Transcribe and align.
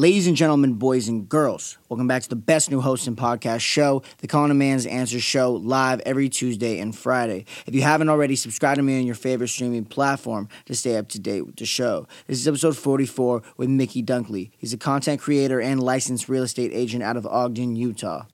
Ladies 0.00 0.26
and 0.26 0.34
gentlemen, 0.34 0.76
boys 0.76 1.08
and 1.08 1.28
girls, 1.28 1.76
welcome 1.90 2.08
back 2.08 2.22
to 2.22 2.28
the 2.30 2.34
best 2.34 2.70
new 2.70 2.80
host 2.80 3.06
and 3.06 3.18
podcast 3.18 3.60
show, 3.60 4.00
the 4.20 4.26
Calling 4.26 4.50
a 4.50 4.54
Man's 4.54 4.86
Answers 4.86 5.22
Show, 5.22 5.52
live 5.52 6.00
every 6.06 6.30
Tuesday 6.30 6.78
and 6.78 6.96
Friday. 6.96 7.44
If 7.66 7.74
you 7.74 7.82
haven't 7.82 8.08
already, 8.08 8.34
subscribe 8.34 8.76
to 8.76 8.82
me 8.82 8.98
on 8.98 9.04
your 9.04 9.14
favorite 9.14 9.48
streaming 9.48 9.84
platform 9.84 10.48
to 10.64 10.74
stay 10.74 10.96
up 10.96 11.08
to 11.08 11.18
date 11.18 11.42
with 11.42 11.56
the 11.56 11.66
show. 11.66 12.08
This 12.26 12.38
is 12.38 12.48
episode 12.48 12.78
44 12.78 13.42
with 13.58 13.68
Mickey 13.68 14.02
Dunkley. 14.02 14.52
He's 14.56 14.72
a 14.72 14.78
content 14.78 15.20
creator 15.20 15.60
and 15.60 15.82
licensed 15.82 16.30
real 16.30 16.44
estate 16.44 16.70
agent 16.72 17.02
out 17.02 17.18
of 17.18 17.26
Ogden, 17.26 17.76
Utah. 17.76 18.24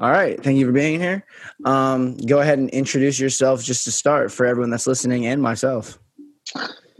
All 0.00 0.10
right, 0.10 0.42
thank 0.42 0.58
you 0.58 0.66
for 0.66 0.72
being 0.72 0.98
here. 0.98 1.24
Um, 1.64 2.16
go 2.16 2.40
ahead 2.40 2.58
and 2.58 2.68
introduce 2.70 3.20
yourself 3.20 3.62
just 3.62 3.84
to 3.84 3.92
start 3.92 4.32
for 4.32 4.46
everyone 4.46 4.70
that's 4.70 4.88
listening 4.88 5.26
and 5.26 5.40
myself. 5.40 5.96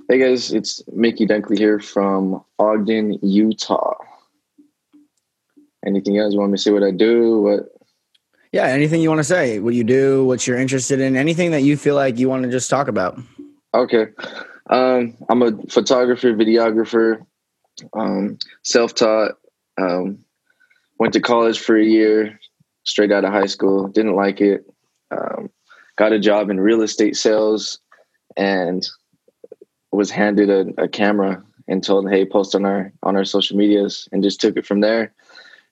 Hey 0.06 0.18
guys, 0.18 0.52
it's 0.52 0.82
Mickey 0.92 1.26
Dunkley 1.26 1.56
here 1.56 1.80
from 1.80 2.44
Ogden, 2.58 3.18
Utah. 3.22 3.94
Anything 5.86 6.18
else? 6.18 6.32
You 6.32 6.40
want 6.40 6.52
me 6.52 6.56
to 6.56 6.62
say 6.62 6.70
what 6.70 6.82
I 6.82 6.90
do? 6.90 7.40
What? 7.40 7.68
Yeah, 8.52 8.66
anything 8.66 9.00
you 9.00 9.08
want 9.08 9.18
to 9.18 9.24
say, 9.24 9.58
what 9.58 9.74
you 9.74 9.82
do, 9.82 10.24
what 10.24 10.46
you're 10.46 10.58
interested 10.58 11.00
in, 11.00 11.16
anything 11.16 11.50
that 11.50 11.62
you 11.62 11.76
feel 11.76 11.96
like 11.96 12.18
you 12.18 12.28
want 12.28 12.44
to 12.44 12.50
just 12.50 12.70
talk 12.70 12.86
about. 12.86 13.18
Okay. 13.74 14.06
Um, 14.70 15.16
I'm 15.28 15.42
a 15.42 15.52
photographer, 15.68 16.32
videographer, 16.32 17.26
um, 17.92 18.38
self 18.62 18.94
taught. 18.94 19.32
Um, 19.76 20.24
went 20.98 21.14
to 21.14 21.20
college 21.20 21.58
for 21.58 21.76
a 21.76 21.84
year, 21.84 22.38
straight 22.84 23.10
out 23.10 23.24
of 23.24 23.32
high 23.32 23.46
school. 23.46 23.88
Didn't 23.88 24.14
like 24.14 24.40
it. 24.40 24.64
Um, 25.10 25.50
got 25.96 26.12
a 26.12 26.20
job 26.20 26.50
in 26.50 26.60
real 26.60 26.82
estate 26.82 27.16
sales 27.16 27.80
and 28.36 28.86
was 29.92 30.10
handed 30.10 30.50
a, 30.50 30.84
a, 30.84 30.88
camera 30.88 31.42
and 31.68 31.82
told, 31.82 32.10
"Hey, 32.10 32.24
post 32.24 32.54
on 32.54 32.64
our 32.64 32.92
on 33.02 33.16
our 33.16 33.24
social 33.24 33.56
medias," 33.56 34.08
and 34.12 34.22
just 34.22 34.40
took 34.40 34.56
it 34.56 34.66
from 34.66 34.80
there. 34.80 35.12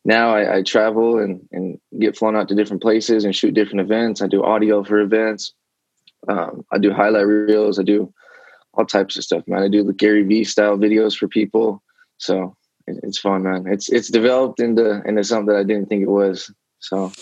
Now 0.04 0.34
I, 0.34 0.58
I 0.58 0.62
travel 0.62 1.18
and 1.18 1.46
and 1.52 1.78
get 1.98 2.16
flown 2.16 2.36
out 2.36 2.48
to 2.48 2.54
different 2.54 2.82
places 2.82 3.24
and 3.24 3.34
shoot 3.34 3.54
different 3.54 3.80
events. 3.80 4.20
I 4.20 4.26
do 4.26 4.42
audio 4.42 4.82
for 4.82 4.98
events. 4.98 5.54
Um, 6.28 6.64
I 6.72 6.78
do 6.78 6.92
highlight 6.92 7.26
reels. 7.26 7.78
I 7.78 7.82
do 7.82 8.12
all 8.74 8.86
types 8.86 9.16
of 9.16 9.24
stuff, 9.24 9.44
man. 9.46 9.62
I 9.62 9.68
do 9.68 9.84
the 9.84 9.92
Gary 9.92 10.22
Vee 10.22 10.44
style 10.44 10.76
videos 10.76 11.16
for 11.16 11.28
people. 11.28 11.82
So 12.18 12.56
it, 12.86 12.98
it's 13.02 13.18
fun, 13.18 13.44
man. 13.44 13.64
It's 13.66 13.88
it's 13.90 14.08
developed 14.08 14.60
into 14.60 15.02
into 15.04 15.24
something 15.24 15.54
that 15.54 15.60
I 15.60 15.64
didn't 15.64 15.86
think 15.86 16.02
it 16.02 16.10
was. 16.10 16.52
So 16.80 17.12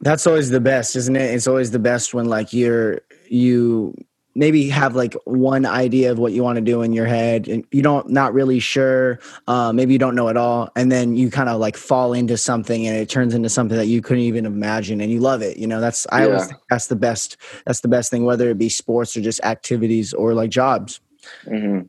that's 0.00 0.26
always 0.26 0.50
the 0.50 0.60
best, 0.60 0.96
isn't 0.96 1.16
it? 1.16 1.34
It's 1.34 1.46
always 1.46 1.70
the 1.70 1.78
best 1.78 2.14
when 2.14 2.26
like 2.26 2.52
you're 2.52 3.00
you 3.28 3.94
maybe 4.34 4.68
have 4.68 4.94
like 4.94 5.14
one 5.24 5.66
idea 5.66 6.10
of 6.10 6.18
what 6.18 6.32
you 6.32 6.42
want 6.42 6.56
to 6.56 6.62
do 6.62 6.82
in 6.82 6.92
your 6.92 7.06
head 7.06 7.48
and 7.48 7.64
you 7.70 7.82
don't 7.82 8.08
not 8.10 8.32
really 8.32 8.58
sure 8.58 9.18
uh, 9.46 9.72
maybe 9.72 9.92
you 9.92 9.98
don't 9.98 10.14
know 10.14 10.28
at 10.28 10.36
all 10.36 10.70
and 10.76 10.90
then 10.90 11.16
you 11.16 11.30
kind 11.30 11.48
of 11.48 11.60
like 11.60 11.76
fall 11.76 12.12
into 12.12 12.36
something 12.36 12.86
and 12.86 12.96
it 12.96 13.08
turns 13.08 13.34
into 13.34 13.48
something 13.48 13.76
that 13.76 13.86
you 13.86 14.00
couldn't 14.00 14.22
even 14.22 14.46
imagine 14.46 15.00
and 15.00 15.12
you 15.12 15.20
love 15.20 15.42
it 15.42 15.56
you 15.56 15.66
know? 15.66 15.80
That's 15.80 16.06
i 16.10 16.20
yeah. 16.20 16.26
always 16.26 16.46
think 16.46 16.60
that's 16.70 16.86
the 16.86 16.96
best 16.96 17.36
that's 17.66 17.80
the 17.80 17.88
best 17.88 18.10
thing 18.10 18.24
whether 18.24 18.48
it 18.50 18.58
be 18.58 18.68
sports 18.68 19.16
or 19.16 19.20
just 19.20 19.40
activities 19.44 20.12
or 20.14 20.34
like 20.34 20.50
jobs. 20.50 21.00
Mm-hmm. 21.44 21.86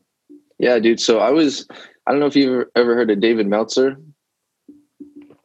yeah 0.58 0.78
dude 0.78 1.00
so 1.00 1.18
i 1.18 1.30
was 1.30 1.66
i 2.06 2.10
don't 2.10 2.20
know 2.20 2.26
if 2.26 2.36
you've 2.36 2.68
ever 2.76 2.94
heard 2.94 3.10
of 3.10 3.20
david 3.20 3.46
meltzer. 3.46 3.98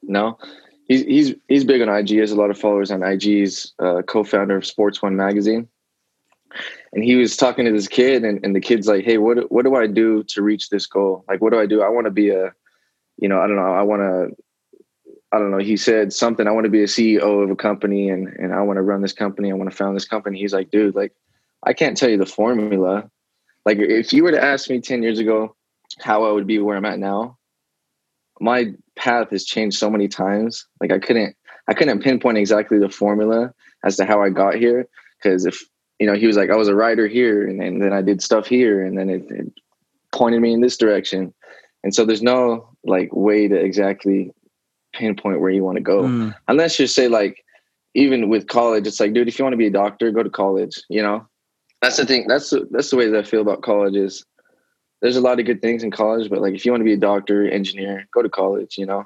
No? 0.03 0.39
He's 0.87 1.03
he's 1.03 1.35
he's 1.47 1.63
big 1.63 1.81
on 1.81 1.89
ig 1.89 2.09
he 2.09 2.17
has 2.17 2.31
a 2.31 2.35
lot 2.35 2.49
of 2.49 2.57
followers 2.57 2.91
on 2.91 3.03
ig 3.03 3.21
he's 3.21 3.73
uh, 3.79 4.01
co-founder 4.01 4.57
of 4.57 4.65
sports 4.65 5.01
one 5.01 5.15
magazine 5.15 5.67
and 6.93 7.03
he 7.03 7.15
was 7.15 7.37
talking 7.37 7.65
to 7.65 7.71
this 7.71 7.87
kid 7.87 8.23
and, 8.23 8.43
and 8.43 8.55
the 8.55 8.59
kid's 8.59 8.87
like 8.87 9.05
hey 9.05 9.17
what 9.17 9.51
what 9.51 9.63
do 9.63 9.75
i 9.75 9.87
do 9.87 10.23
to 10.23 10.41
reach 10.41 10.69
this 10.69 10.85
goal? 10.85 11.23
Like 11.27 11.41
what 11.41 11.53
do 11.53 11.59
i 11.59 11.65
do? 11.65 11.81
I 11.81 11.89
want 11.89 12.05
to 12.05 12.11
be 12.11 12.29
a 12.29 12.53
you 13.17 13.27
know 13.27 13.39
i 13.39 13.47
don't 13.47 13.57
know 13.57 13.73
i 13.73 13.81
want 13.81 14.01
to 14.01 14.35
i 15.31 15.37
don't 15.37 15.51
know 15.51 15.57
he 15.57 15.75
said 15.77 16.13
something 16.13 16.47
i 16.47 16.51
want 16.51 16.63
to 16.63 16.71
be 16.71 16.81
a 16.81 16.87
ceo 16.87 17.43
of 17.43 17.49
a 17.49 17.55
company 17.55 18.09
and 18.09 18.27
and 18.27 18.53
i 18.53 18.61
want 18.61 18.77
to 18.77 18.81
run 18.81 19.01
this 19.01 19.13
company 19.13 19.51
i 19.51 19.55
want 19.55 19.69
to 19.69 19.75
found 19.75 19.95
this 19.95 20.07
company. 20.07 20.39
He's 20.39 20.53
like 20.53 20.71
dude 20.71 20.95
like 20.95 21.13
i 21.63 21.73
can't 21.73 21.97
tell 21.97 22.09
you 22.09 22.17
the 22.17 22.25
formula. 22.25 23.09
Like 23.65 23.77
if 23.79 24.13
you 24.13 24.23
were 24.23 24.31
to 24.31 24.43
ask 24.43 24.69
me 24.69 24.79
10 24.79 25.03
years 25.03 25.19
ago 25.19 25.55
how 25.99 26.23
i 26.23 26.31
would 26.31 26.47
be 26.47 26.59
where 26.59 26.77
i'm 26.77 26.85
at 26.85 26.99
now 26.99 27.37
my 28.39 28.73
path 28.95 29.31
has 29.31 29.43
changed 29.43 29.77
so 29.77 29.89
many 29.89 30.07
times. 30.07 30.65
Like 30.79 30.91
i 30.91 30.99
couldn't 30.99 31.35
i 31.67 31.73
couldn't 31.73 32.01
pinpoint 32.01 32.37
exactly 32.37 32.79
the 32.79 32.89
formula 32.89 33.53
as 33.83 33.97
to 33.97 34.05
how 34.05 34.21
i 34.21 34.29
got 34.29 34.55
here 34.55 34.87
because 35.17 35.45
if 35.45 35.61
you 35.99 36.07
know, 36.07 36.15
he 36.15 36.27
was 36.27 36.37
like, 36.37 36.49
I 36.49 36.55
was 36.55 36.67
a 36.67 36.75
writer 36.75 37.07
here, 37.07 37.47
and, 37.47 37.61
and 37.61 37.81
then 37.81 37.93
I 37.93 38.01
did 38.01 38.21
stuff 38.21 38.47
here, 38.47 38.83
and 38.83 38.97
then 38.97 39.09
it, 39.09 39.29
it 39.29 39.53
pointed 40.11 40.41
me 40.41 40.53
in 40.53 40.61
this 40.61 40.77
direction. 40.77 41.33
And 41.83 41.93
so 41.93 42.05
there's 42.05 42.21
no 42.21 42.69
like 42.83 43.13
way 43.13 43.47
to 43.47 43.55
exactly 43.55 44.33
pinpoint 44.93 45.39
where 45.39 45.49
you 45.49 45.63
want 45.63 45.77
to 45.77 45.83
go, 45.83 46.03
mm. 46.03 46.35
unless 46.47 46.79
you 46.79 46.87
say 46.87 47.07
like, 47.07 47.43
even 47.95 48.29
with 48.29 48.47
college, 48.47 48.87
it's 48.87 48.99
like, 48.99 49.13
dude, 49.13 49.27
if 49.27 49.37
you 49.37 49.43
want 49.43 49.53
to 49.53 49.57
be 49.57 49.67
a 49.67 49.71
doctor, 49.71 50.11
go 50.11 50.23
to 50.23 50.29
college. 50.29 50.81
You 50.89 51.01
know, 51.01 51.27
that's 51.81 51.97
the 51.97 52.05
thing. 52.05 52.27
That's 52.27 52.49
the, 52.49 52.67
that's 52.71 52.89
the 52.89 52.97
way 52.97 53.09
that 53.09 53.17
I 53.17 53.23
feel 53.23 53.41
about 53.41 53.61
college. 53.61 53.95
Is 53.95 54.25
there's 55.01 55.17
a 55.17 55.21
lot 55.21 55.39
of 55.39 55.45
good 55.45 55.61
things 55.61 55.83
in 55.83 55.91
college, 55.91 56.29
but 56.29 56.41
like 56.41 56.53
if 56.53 56.65
you 56.65 56.71
want 56.71 56.81
to 56.81 56.85
be 56.85 56.93
a 56.93 56.97
doctor, 56.97 57.49
engineer, 57.49 58.07
go 58.13 58.21
to 58.21 58.29
college. 58.29 58.77
You 58.77 58.85
know. 58.85 59.05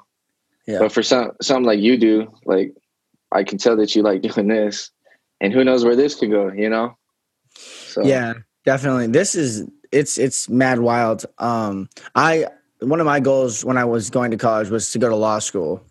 Yeah. 0.66 0.80
But 0.80 0.92
for 0.92 1.02
some 1.02 1.32
something 1.40 1.64
like 1.64 1.80
you 1.80 1.96
do, 1.96 2.32
like 2.44 2.74
I 3.32 3.42
can 3.42 3.58
tell 3.58 3.76
that 3.76 3.94
you 3.94 4.02
like 4.02 4.22
doing 4.22 4.48
this 4.48 4.90
and 5.44 5.52
who 5.52 5.62
knows 5.62 5.84
where 5.84 5.94
this 5.94 6.14
could 6.14 6.30
go, 6.30 6.50
you 6.50 6.70
know? 6.70 6.96
So 7.54 8.02
Yeah, 8.02 8.32
definitely. 8.64 9.08
This 9.08 9.34
is 9.34 9.68
it's 9.92 10.16
it's 10.16 10.48
mad 10.48 10.80
wild. 10.80 11.26
Um 11.38 11.90
I 12.14 12.46
one 12.80 12.98
of 12.98 13.06
my 13.06 13.20
goals 13.20 13.62
when 13.64 13.76
I 13.76 13.84
was 13.84 14.08
going 14.08 14.30
to 14.30 14.38
college 14.38 14.70
was 14.70 14.90
to 14.92 14.98
go 14.98 15.10
to 15.10 15.16
law 15.16 15.38
school. 15.38 15.84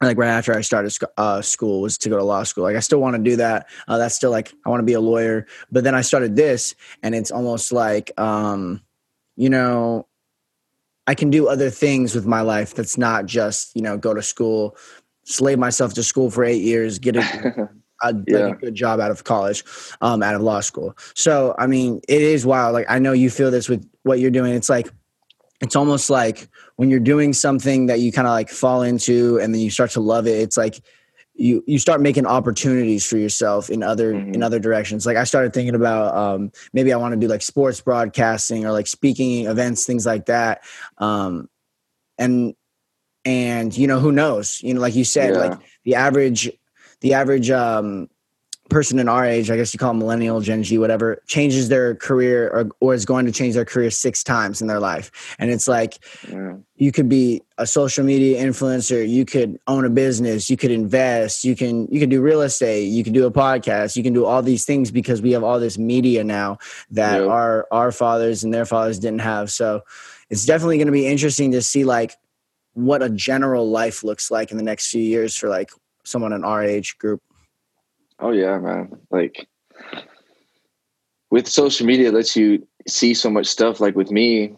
Like 0.00 0.16
right 0.16 0.28
after 0.28 0.56
I 0.56 0.62
started 0.62 0.96
uh, 1.18 1.42
school 1.42 1.82
was 1.82 1.98
to 1.98 2.08
go 2.08 2.16
to 2.16 2.24
law 2.24 2.42
school. 2.42 2.64
Like 2.64 2.74
I 2.74 2.80
still 2.80 3.00
want 3.00 3.16
to 3.16 3.22
do 3.22 3.36
that. 3.36 3.68
Uh, 3.86 3.98
that's 3.98 4.14
still 4.14 4.30
like 4.30 4.52
I 4.64 4.70
want 4.70 4.80
to 4.80 4.84
be 4.86 4.94
a 4.94 5.00
lawyer. 5.00 5.46
But 5.70 5.84
then 5.84 5.94
I 5.94 6.00
started 6.00 6.36
this, 6.36 6.74
and 7.02 7.14
it's 7.14 7.30
almost 7.30 7.70
like, 7.70 8.10
um, 8.18 8.80
you 9.36 9.50
know, 9.50 10.06
I 11.06 11.14
can 11.14 11.28
do 11.28 11.48
other 11.48 11.68
things 11.68 12.14
with 12.14 12.24
my 12.24 12.40
life. 12.40 12.74
That's 12.74 12.96
not 12.96 13.26
just 13.26 13.76
you 13.76 13.82
know 13.82 13.98
go 13.98 14.14
to 14.14 14.22
school, 14.22 14.74
slave 15.24 15.58
myself 15.58 15.92
to 15.94 16.02
school 16.02 16.30
for 16.30 16.44
eight 16.44 16.62
years, 16.62 16.98
get 16.98 17.16
a 17.16 17.68
a, 18.02 18.14
yeah. 18.26 18.38
like 18.38 18.56
a 18.56 18.58
good 18.58 18.74
job 18.74 19.00
out 19.00 19.10
of 19.10 19.24
college, 19.24 19.64
um, 20.00 20.22
out 20.22 20.34
of 20.34 20.42
law 20.42 20.60
school. 20.60 20.96
So 21.14 21.54
I 21.58 21.66
mean, 21.66 22.00
it 22.08 22.22
is 22.22 22.46
wild. 22.46 22.74
Like 22.74 22.86
I 22.88 22.98
know 22.98 23.12
you 23.12 23.30
feel 23.30 23.50
this 23.50 23.68
with 23.68 23.88
what 24.02 24.20
you're 24.20 24.30
doing. 24.30 24.54
It's 24.54 24.68
like 24.68 24.88
it's 25.60 25.76
almost 25.76 26.10
like 26.10 26.48
when 26.76 26.90
you're 26.90 27.00
doing 27.00 27.32
something 27.32 27.86
that 27.86 28.00
you 28.00 28.12
kind 28.12 28.26
of 28.26 28.32
like 28.32 28.48
fall 28.48 28.82
into 28.82 29.38
and 29.38 29.54
then 29.54 29.60
you 29.60 29.70
start 29.70 29.90
to 29.92 30.00
love 30.00 30.26
it. 30.26 30.38
It's 30.40 30.56
like 30.56 30.80
you 31.40 31.64
you 31.66 31.78
start 31.78 32.00
making 32.00 32.26
opportunities 32.26 33.06
for 33.06 33.16
yourself 33.16 33.70
in 33.70 33.82
other 33.82 34.12
mm-hmm. 34.12 34.34
in 34.34 34.42
other 34.42 34.58
directions 34.58 35.06
like 35.06 35.16
i 35.16 35.24
started 35.24 35.52
thinking 35.54 35.74
about 35.74 36.14
um, 36.14 36.52
maybe 36.72 36.92
i 36.92 36.96
want 36.96 37.12
to 37.12 37.18
do 37.18 37.28
like 37.28 37.40
sports 37.40 37.80
broadcasting 37.80 38.66
or 38.66 38.72
like 38.72 38.86
speaking 38.86 39.46
events 39.46 39.86
things 39.86 40.04
like 40.04 40.26
that 40.26 40.62
um, 40.98 41.48
and 42.18 42.54
and 43.24 43.76
you 43.76 43.86
know 43.86 43.98
who 43.98 44.12
knows 44.12 44.62
you 44.62 44.74
know 44.74 44.80
like 44.80 44.94
you 44.94 45.04
said 45.04 45.32
yeah. 45.32 45.40
like 45.40 45.58
the 45.84 45.94
average 45.94 46.50
the 47.00 47.14
average 47.14 47.50
um, 47.50 48.08
person 48.70 48.98
in 48.98 49.08
our 49.08 49.26
age, 49.26 49.50
I 49.50 49.56
guess 49.56 49.74
you 49.74 49.78
call 49.78 49.90
them 49.90 49.98
millennial, 49.98 50.40
Gen 50.40 50.64
Z, 50.64 50.78
whatever, 50.78 51.20
changes 51.26 51.68
their 51.68 51.96
career 51.96 52.48
or, 52.48 52.70
or 52.80 52.94
is 52.94 53.04
going 53.04 53.26
to 53.26 53.32
change 53.32 53.54
their 53.54 53.64
career 53.64 53.90
six 53.90 54.22
times 54.24 54.62
in 54.62 54.68
their 54.68 54.80
life. 54.80 55.36
And 55.38 55.50
it's 55.50 55.68
like 55.68 55.98
yeah. 56.28 56.54
you 56.76 56.92
could 56.92 57.08
be 57.08 57.42
a 57.58 57.66
social 57.66 58.04
media 58.04 58.42
influencer, 58.42 59.06
you 59.06 59.26
could 59.26 59.58
own 59.66 59.84
a 59.84 59.90
business, 59.90 60.48
you 60.48 60.56
could 60.56 60.70
invest, 60.70 61.44
you 61.44 61.54
can 61.54 61.86
you 61.92 62.00
can 62.00 62.08
do 62.08 62.22
real 62.22 62.40
estate, 62.40 62.84
you 62.84 63.04
can 63.04 63.12
do 63.12 63.26
a 63.26 63.30
podcast, 63.30 63.96
you 63.96 64.02
can 64.02 64.14
do 64.14 64.24
all 64.24 64.40
these 64.40 64.64
things 64.64 64.90
because 64.90 65.20
we 65.20 65.32
have 65.32 65.44
all 65.44 65.60
this 65.60 65.76
media 65.76 66.24
now 66.24 66.56
that 66.90 67.20
yeah. 67.20 67.28
our 67.28 67.66
our 67.70 67.92
fathers 67.92 68.42
and 68.44 68.54
their 68.54 68.64
fathers 68.64 68.98
didn't 68.98 69.20
have. 69.20 69.50
So 69.50 69.82
it's 70.30 70.46
definitely 70.46 70.78
going 70.78 70.86
to 70.86 70.92
be 70.92 71.06
interesting 71.06 71.50
to 71.52 71.60
see 71.60 71.84
like 71.84 72.14
what 72.74 73.02
a 73.02 73.10
general 73.10 73.68
life 73.68 74.04
looks 74.04 74.30
like 74.30 74.52
in 74.52 74.56
the 74.56 74.62
next 74.62 74.90
few 74.90 75.02
years 75.02 75.36
for 75.36 75.48
like 75.48 75.70
someone 76.10 76.32
in 76.32 76.44
our 76.44 76.62
age 76.62 76.98
group. 76.98 77.20
Oh 78.18 78.32
yeah, 78.32 78.58
man. 78.58 78.98
Like 79.10 79.48
with 81.30 81.46
social 81.46 81.86
media 81.86 82.12
lets 82.12 82.36
you 82.36 82.66
see 82.86 83.14
so 83.14 83.30
much 83.30 83.46
stuff. 83.46 83.80
Like 83.80 83.96
with 83.96 84.10
me, 84.10 84.54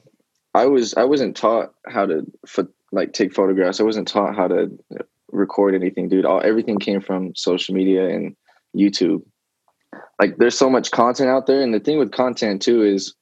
I 0.54 0.66
was 0.66 0.94
I 0.94 1.04
wasn't 1.04 1.36
taught 1.36 1.72
how 1.86 2.06
to 2.06 2.26
like 2.90 3.12
take 3.12 3.34
photographs. 3.34 3.80
I 3.80 3.84
wasn't 3.84 4.08
taught 4.08 4.34
how 4.34 4.48
to 4.48 4.70
record 5.30 5.74
anything, 5.74 6.08
dude. 6.08 6.24
All 6.24 6.42
everything 6.44 6.78
came 6.78 7.00
from 7.00 7.34
social 7.34 7.74
media 7.74 8.08
and 8.08 8.36
YouTube. 8.76 9.22
Like 10.20 10.36
there's 10.38 10.58
so 10.58 10.70
much 10.70 10.90
content 10.90 11.30
out 11.30 11.46
there, 11.46 11.62
and 11.62 11.72
the 11.74 11.80
thing 11.80 11.98
with 11.98 12.12
content 12.12 12.62
too 12.62 12.82
is 12.82 13.14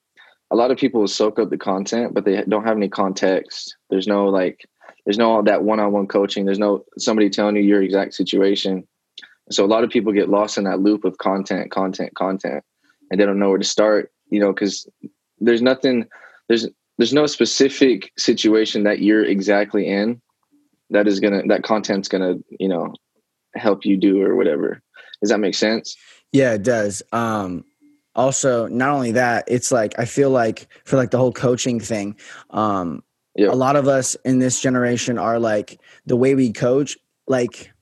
a 0.51 0.57
lot 0.57 0.71
of 0.71 0.79
people 0.79 1.07
soak 1.07 1.39
up 1.39 1.51
the 1.51 1.59
content, 1.59 2.15
but 2.15 2.25
they 2.25 2.43
don't 2.49 2.65
have 2.65 2.77
any 2.77 2.89
context. 2.89 3.77
There's 3.89 4.07
no 4.07 4.27
like 4.27 4.67
there's 5.05 5.19
no 5.19 5.43
that 5.43 5.63
one-on-one 5.63 6.07
coaching 6.07 6.45
there's 6.45 6.59
no 6.59 6.85
somebody 6.99 7.31
telling 7.31 7.57
you 7.57 7.63
your 7.63 7.83
exact 7.83 8.15
situation 8.15 8.87
so 9.51 9.65
a 9.65 9.67
lot 9.67 9.83
of 9.83 9.91
people 9.91 10.13
get 10.13 10.29
lost 10.29 10.59
in 10.59 10.65
that 10.65 10.81
loop 10.81 11.05
of 11.05 11.19
content 11.19 11.71
content 11.71 12.15
content 12.15 12.63
and 13.11 13.21
they 13.21 13.27
don't 13.27 13.39
know 13.39 13.49
where 13.49 13.59
to 13.59 13.65
start 13.65 14.13
you 14.31 14.41
know 14.41 14.53
because 14.53 14.89
there's 15.39 15.63
nothing 15.63 16.07
there's 16.49 16.69
there's 16.99 17.15
no 17.15 17.27
specific 17.27 18.13
situation 18.19 18.83
that 18.85 19.01
you're 19.01 19.25
exactly 19.25 19.87
in 19.89 20.21
that 20.91 21.07
is 21.07 21.21
gonna 21.21 21.43
that 21.47 21.63
content's 21.63 22.09
gonna 22.09 22.35
you 22.59 22.69
know 22.69 22.93
help 23.55 23.85
you 23.85 23.97
do 23.97 24.23
or 24.23 24.37
whatever. 24.37 24.83
Does 25.21 25.31
that 25.31 25.39
make 25.39 25.55
sense? 25.55 25.97
Yeah, 26.33 26.55
it 26.55 26.63
does. 26.63 27.03
Um, 27.13 27.65
also, 28.15 28.67
not 28.69 28.91
only 28.91 29.13
that, 29.13 29.45
it's 29.49 29.73
like 29.73 29.99
I 29.99 30.05
feel 30.05 30.31
like 30.31 30.69
for 30.85 30.97
like 30.97 31.11
the 31.11 31.19
whole 31.19 31.33
coaching 31.33 31.81
thing, 31.81 32.17
um, 32.51 33.03
a 33.49 33.55
lot 33.55 33.77
of 33.77 33.89
us 33.89 34.17
in 34.25 34.39
this 34.39 34.61
generation 34.61 35.19
are 35.19 35.39
like 35.39 35.81
the 36.07 36.17
way 36.17 36.35
we 36.35 36.53
coach, 36.53 36.97
like 37.27 37.73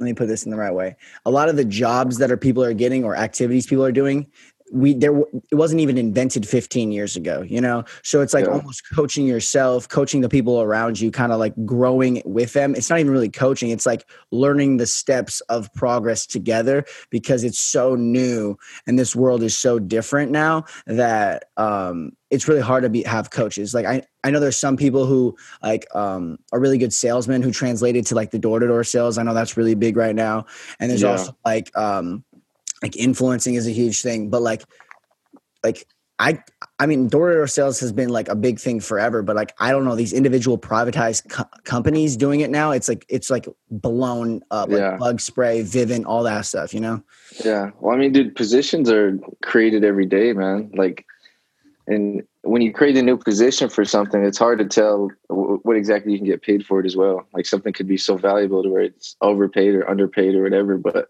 let 0.00 0.06
me 0.06 0.14
put 0.14 0.26
this 0.26 0.44
in 0.44 0.50
the 0.50 0.56
right 0.56 0.74
way. 0.74 0.96
A 1.24 1.30
lot 1.30 1.48
of 1.48 1.56
the 1.56 1.64
jobs 1.64 2.18
that 2.18 2.30
are 2.30 2.36
people 2.36 2.64
are 2.64 2.74
getting 2.74 3.04
or 3.04 3.16
activities 3.16 3.66
people 3.66 3.84
are 3.84 3.92
doing, 3.92 4.26
we 4.74 4.92
there 4.92 5.16
it 5.18 5.54
wasn't 5.54 5.80
even 5.80 5.96
invented 5.96 6.46
15 6.46 6.90
years 6.90 7.16
ago 7.16 7.42
you 7.42 7.60
know? 7.60 7.84
So 8.02 8.20
it's 8.20 8.34
like 8.34 8.46
yeah. 8.46 8.52
almost 8.52 8.82
coaching 8.92 9.26
yourself 9.26 9.88
coaching 9.88 10.20
the 10.20 10.28
people 10.28 10.60
around 10.60 11.00
you 11.00 11.10
kind 11.10 11.32
of 11.32 11.38
like 11.38 11.54
growing 11.64 12.22
with 12.24 12.52
them. 12.52 12.74
It's 12.74 12.90
not 12.90 12.98
even 12.98 13.12
really 13.12 13.30
coaching 13.30 13.70
it's 13.70 13.86
like 13.86 14.06
learning 14.30 14.78
the 14.78 14.86
steps 14.86 15.40
of 15.42 15.72
progress 15.74 16.26
together 16.26 16.84
because 17.10 17.44
it's 17.44 17.58
so 17.58 17.94
new 17.94 18.56
and 18.86 18.98
this 18.98 19.14
world 19.14 19.42
is 19.42 19.56
so 19.56 19.78
different 19.78 20.32
now 20.32 20.64
that 20.86 21.44
um 21.56 22.12
it's 22.30 22.48
really 22.48 22.60
hard 22.60 22.82
to 22.82 22.90
be 22.90 23.04
have 23.04 23.30
coaches. 23.30 23.74
Like 23.74 23.86
i 23.86 24.02
i 24.24 24.30
know 24.30 24.40
there's 24.40 24.58
some 24.58 24.76
people 24.76 25.06
who 25.06 25.36
like 25.62 25.86
um 25.94 26.38
are 26.52 26.58
really 26.58 26.78
good 26.78 26.92
salesmen 26.92 27.42
who 27.42 27.52
translated 27.52 28.04
to 28.06 28.14
like 28.14 28.32
the 28.32 28.38
door-to-door 28.38 28.82
sales. 28.84 29.18
I 29.18 29.22
know 29.22 29.34
that's 29.34 29.56
really 29.56 29.74
big 29.74 29.96
right 29.96 30.14
now. 30.14 30.46
And 30.80 30.90
there's 30.90 31.02
yeah. 31.02 31.12
also 31.12 31.36
like 31.44 31.76
um 31.76 32.24
like 32.82 32.96
influencing 32.96 33.54
is 33.54 33.66
a 33.66 33.70
huge 33.72 34.02
thing 34.02 34.30
but 34.30 34.42
like 34.42 34.62
like 35.62 35.86
i 36.18 36.38
i 36.78 36.86
mean 36.86 37.08
door-to-door 37.08 37.46
sales 37.46 37.80
has 37.80 37.92
been 37.92 38.08
like 38.08 38.28
a 38.28 38.36
big 38.36 38.60
thing 38.60 38.78
forever 38.78 39.22
but 39.22 39.34
like 39.34 39.52
i 39.58 39.70
don't 39.70 39.84
know 39.84 39.96
these 39.96 40.12
individual 40.12 40.56
privatized 40.56 41.28
co- 41.28 41.48
companies 41.64 42.16
doing 42.16 42.40
it 42.40 42.50
now 42.50 42.70
it's 42.70 42.88
like 42.88 43.04
it's 43.08 43.30
like 43.30 43.48
blown 43.70 44.40
up 44.50 44.68
like 44.68 44.78
yeah. 44.78 44.96
bug 44.96 45.20
spray 45.20 45.62
vivint 45.62 46.04
all 46.06 46.22
that 46.22 46.46
stuff 46.46 46.72
you 46.72 46.80
know? 46.80 47.02
Yeah. 47.44 47.70
Well 47.80 47.94
i 47.94 47.98
mean 47.98 48.12
dude 48.12 48.36
positions 48.36 48.90
are 48.90 49.18
created 49.42 49.84
every 49.84 50.06
day 50.06 50.32
man. 50.32 50.70
Like 50.74 51.04
and 51.86 52.22
when 52.42 52.62
you 52.62 52.72
create 52.72 52.96
a 52.96 53.02
new 53.02 53.16
position 53.16 53.68
for 53.68 53.84
something 53.84 54.24
it's 54.24 54.38
hard 54.38 54.58
to 54.58 54.66
tell 54.66 55.10
what 55.28 55.76
exactly 55.76 56.12
you 56.12 56.18
can 56.18 56.26
get 56.26 56.42
paid 56.42 56.64
for 56.64 56.80
it 56.80 56.86
as 56.86 56.96
well. 56.96 57.26
Like 57.34 57.46
something 57.46 57.72
could 57.72 57.88
be 57.88 57.96
so 57.96 58.16
valuable 58.16 58.62
to 58.62 58.68
where 58.68 58.82
it's 58.82 59.16
overpaid 59.20 59.74
or 59.74 59.88
underpaid 59.88 60.34
or 60.34 60.42
whatever 60.44 60.78
but 60.78 61.08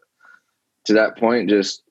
to 0.85 0.93
that 0.95 1.17
point, 1.17 1.49
just 1.49 1.83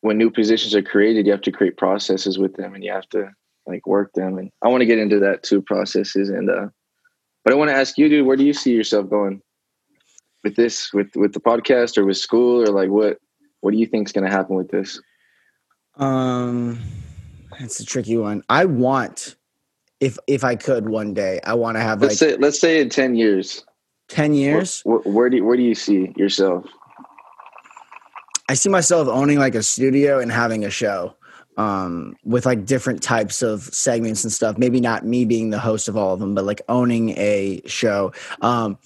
when 0.00 0.18
new 0.18 0.30
positions 0.30 0.74
are 0.74 0.82
created, 0.82 1.26
you 1.26 1.32
have 1.32 1.40
to 1.42 1.52
create 1.52 1.76
processes 1.76 2.38
with 2.38 2.54
them 2.56 2.74
and 2.74 2.84
you 2.84 2.92
have 2.92 3.08
to 3.08 3.30
like 3.66 3.86
work 3.86 4.12
them. 4.12 4.38
And 4.38 4.50
I 4.62 4.68
want 4.68 4.82
to 4.82 4.86
get 4.86 4.98
into 4.98 5.18
that 5.20 5.42
too, 5.42 5.62
processes. 5.62 6.28
And, 6.28 6.50
uh, 6.50 6.68
but 7.42 7.52
I 7.52 7.56
want 7.56 7.70
to 7.70 7.74
ask 7.74 7.96
you, 7.96 8.08
dude, 8.08 8.26
where 8.26 8.36
do 8.36 8.44
you 8.44 8.52
see 8.52 8.72
yourself 8.72 9.08
going 9.08 9.40
with 10.42 10.56
this, 10.56 10.92
with, 10.92 11.08
with 11.16 11.32
the 11.32 11.40
podcast 11.40 11.96
or 11.96 12.04
with 12.04 12.18
school 12.18 12.62
or 12.62 12.66
like 12.66 12.90
what, 12.90 13.18
what 13.60 13.72
do 13.72 13.78
you 13.78 13.86
think 13.86 14.08
is 14.08 14.12
going 14.12 14.26
to 14.26 14.30
happen 14.30 14.56
with 14.56 14.70
this? 14.70 15.00
Um, 15.96 16.78
it's 17.58 17.80
a 17.80 17.86
tricky 17.86 18.18
one. 18.18 18.42
I 18.50 18.66
want, 18.66 19.36
if, 20.00 20.18
if 20.26 20.44
I 20.44 20.54
could 20.54 20.86
one 20.86 21.14
day, 21.14 21.40
I 21.44 21.54
want 21.54 21.78
to 21.78 21.80
have 21.80 22.02
let's 22.02 22.20
like, 22.20 22.30
say, 22.30 22.36
let's 22.36 22.60
say 22.60 22.80
in 22.80 22.90
10 22.90 23.14
years, 23.14 23.64
10 24.08 24.34
years, 24.34 24.82
where, 24.84 24.98
where 24.98 25.30
do 25.30 25.38
you, 25.38 25.44
where 25.46 25.56
do 25.56 25.62
you 25.62 25.74
see 25.74 26.12
yourself? 26.16 26.66
I 28.48 28.54
see 28.54 28.68
myself 28.68 29.08
owning 29.08 29.38
like 29.38 29.54
a 29.54 29.62
studio 29.62 30.20
and 30.20 30.30
having 30.30 30.64
a 30.64 30.70
show 30.70 31.16
um, 31.56 32.16
with 32.24 32.46
like 32.46 32.66
different 32.66 33.02
types 33.02 33.42
of 33.42 33.62
segments 33.62 34.24
and 34.24 34.32
stuff. 34.32 34.58
Maybe 34.58 34.80
not 34.80 35.04
me 35.04 35.24
being 35.24 35.50
the 35.50 35.58
host 35.58 35.88
of 35.88 35.96
all 35.96 36.14
of 36.14 36.20
them, 36.20 36.34
but 36.34 36.44
like 36.44 36.62
owning 36.68 37.10
a 37.10 37.62
show. 37.66 38.12
Um, 38.42 38.78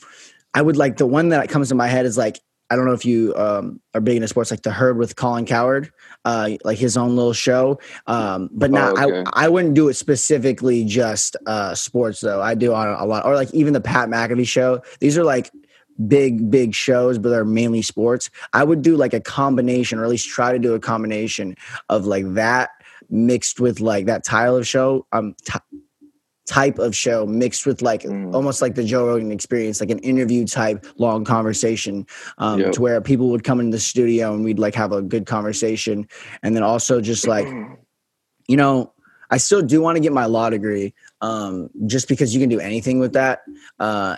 I 0.54 0.62
would 0.62 0.76
like 0.76 0.96
the 0.96 1.06
one 1.06 1.30
that 1.30 1.48
comes 1.48 1.68
to 1.68 1.74
my 1.74 1.88
head 1.88 2.06
is 2.06 2.16
like 2.16 2.40
I 2.70 2.76
don't 2.76 2.84
know 2.84 2.92
if 2.92 3.06
you 3.06 3.34
um, 3.34 3.80
are 3.94 4.00
big 4.00 4.16
into 4.16 4.28
sports, 4.28 4.50
like 4.50 4.62
the 4.62 4.70
herd 4.70 4.98
with 4.98 5.16
Colin 5.16 5.46
Cowherd, 5.46 5.90
uh, 6.26 6.50
like 6.64 6.76
his 6.76 6.98
own 6.98 7.16
little 7.16 7.32
show. 7.32 7.80
Um, 8.06 8.50
but 8.52 8.70
not, 8.70 8.98
oh, 8.98 9.08
okay. 9.08 9.30
I, 9.32 9.46
I 9.46 9.48
wouldn't 9.48 9.72
do 9.72 9.88
it 9.88 9.94
specifically 9.94 10.84
just 10.84 11.34
uh, 11.46 11.74
sports 11.74 12.20
though. 12.20 12.42
I 12.42 12.54
do 12.54 12.74
on 12.74 12.88
a 12.88 13.06
lot, 13.06 13.24
or 13.24 13.34
like 13.34 13.52
even 13.54 13.72
the 13.72 13.80
Pat 13.80 14.10
McAfee 14.10 14.46
show. 14.46 14.82
These 15.00 15.16
are 15.16 15.24
like 15.24 15.50
big 16.06 16.50
big 16.50 16.74
shows 16.74 17.18
but 17.18 17.30
they're 17.30 17.44
mainly 17.44 17.82
sports 17.82 18.30
i 18.52 18.62
would 18.62 18.82
do 18.82 18.96
like 18.96 19.12
a 19.12 19.20
combination 19.20 19.98
or 19.98 20.04
at 20.04 20.10
least 20.10 20.28
try 20.28 20.52
to 20.52 20.58
do 20.58 20.74
a 20.74 20.80
combination 20.80 21.56
of 21.88 22.06
like 22.06 22.24
that 22.34 22.70
mixed 23.10 23.58
with 23.58 23.80
like 23.80 24.06
that 24.06 24.24
style 24.24 24.56
of 24.56 24.66
show 24.66 25.04
um 25.12 25.34
t- 25.44 25.58
type 26.46 26.78
of 26.78 26.96
show 26.96 27.26
mixed 27.26 27.66
with 27.66 27.82
like 27.82 28.02
mm. 28.02 28.32
almost 28.34 28.62
like 28.62 28.74
the 28.74 28.84
joe 28.84 29.06
rogan 29.06 29.32
experience 29.32 29.80
like 29.80 29.90
an 29.90 29.98
interview 29.98 30.46
type 30.46 30.86
long 30.96 31.24
conversation 31.24 32.06
um 32.38 32.60
yep. 32.60 32.72
to 32.72 32.80
where 32.80 33.00
people 33.00 33.28
would 33.28 33.44
come 33.44 33.60
into 33.60 33.76
the 33.76 33.80
studio 33.80 34.32
and 34.32 34.44
we'd 34.44 34.58
like 34.58 34.74
have 34.74 34.92
a 34.92 35.02
good 35.02 35.26
conversation 35.26 36.08
and 36.42 36.54
then 36.54 36.62
also 36.62 37.00
just 37.00 37.26
like 37.26 37.46
you 38.48 38.56
know 38.56 38.92
I 39.30 39.36
still 39.36 39.62
do 39.62 39.80
want 39.80 39.96
to 39.96 40.00
get 40.00 40.12
my 40.12 40.24
law 40.24 40.48
degree, 40.50 40.94
um, 41.20 41.68
just 41.86 42.08
because 42.08 42.34
you 42.34 42.40
can 42.40 42.48
do 42.48 42.60
anything 42.60 42.98
with 42.98 43.12
that. 43.12 43.40
Uh, 43.78 44.16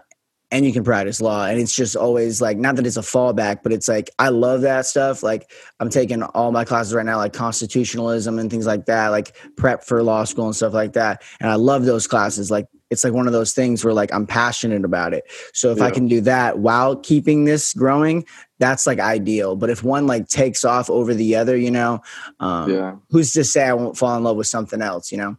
and 0.51 0.67
you 0.67 0.73
can 0.73 0.83
practice 0.83 1.21
law 1.21 1.47
and 1.47 1.61
it's 1.61 1.75
just 1.75 1.97
always 1.97 2.41
like 2.41 2.57
not 2.57 2.77
that 2.77 2.87
it's 2.87 2.97
a 2.97 3.03
fallback 3.03 3.63
but 3.63 3.73
it's 3.73 3.89
like 3.89 4.11
i 4.19 4.29
love 4.29 4.63
that 4.63 4.87
stuff 4.87 5.23
like 5.23 5.51
i'm 5.79 5.89
taking 5.89 6.23
all 6.23 6.53
my 6.53 6.65
classes 6.65 6.95
right 6.95 7.07
now 7.07 7.17
like 7.17 7.33
constitutionalism 7.33 8.39
and 8.39 8.51
things 8.51 8.67
like 8.67 8.87
that 8.87 9.09
like 9.09 9.37
prep 9.57 9.85
for 9.85 10.03
law 10.03 10.25
school 10.25 10.47
and 10.47 10.57
stuff 10.57 10.75
like 10.75 10.93
that 10.93 11.23
and 11.41 11.51
i 11.51 11.55
love 11.55 11.85
those 11.85 12.07
classes 12.07 12.51
like 12.51 12.67
it's 12.91 13.05
like 13.05 13.13
one 13.13 13.29
of 13.29 13.33
those 13.33 13.53
things 13.53 13.85
where 13.85 13.95
like 13.95 14.13
i'm 14.13 14.27
passionate 14.27 14.85
about 14.85 15.15
it 15.15 15.25
so 15.53 15.71
if 15.71 15.79
yeah. 15.79 15.85
i 15.85 15.91
can 15.91 16.09
do 16.09 16.21
that 16.21 16.59
while 16.59 16.97
keeping 16.97 17.45
this 17.45 17.73
growing 17.73 18.25
that's 18.59 18.87
like 18.87 18.99
ideal 18.99 19.57
but 19.57 19.71
if 19.71 19.85
one 19.85 20.07
like 20.07 20.29
takes 20.29 20.65
off 20.65 20.91
over 20.91 21.15
the 21.15 21.37
other 21.37 21.57
you 21.57 21.71
know 21.71 22.01
um 22.41 22.71
yeah. 22.71 22.97
who's 23.11 23.33
to 23.33 23.45
say 23.45 23.65
i 23.65 23.73
won't 23.73 23.97
fall 23.97 24.17
in 24.17 24.25
love 24.25 24.37
with 24.37 24.47
something 24.47 24.83
else 24.83 25.13
you 25.13 25.19
know 25.19 25.37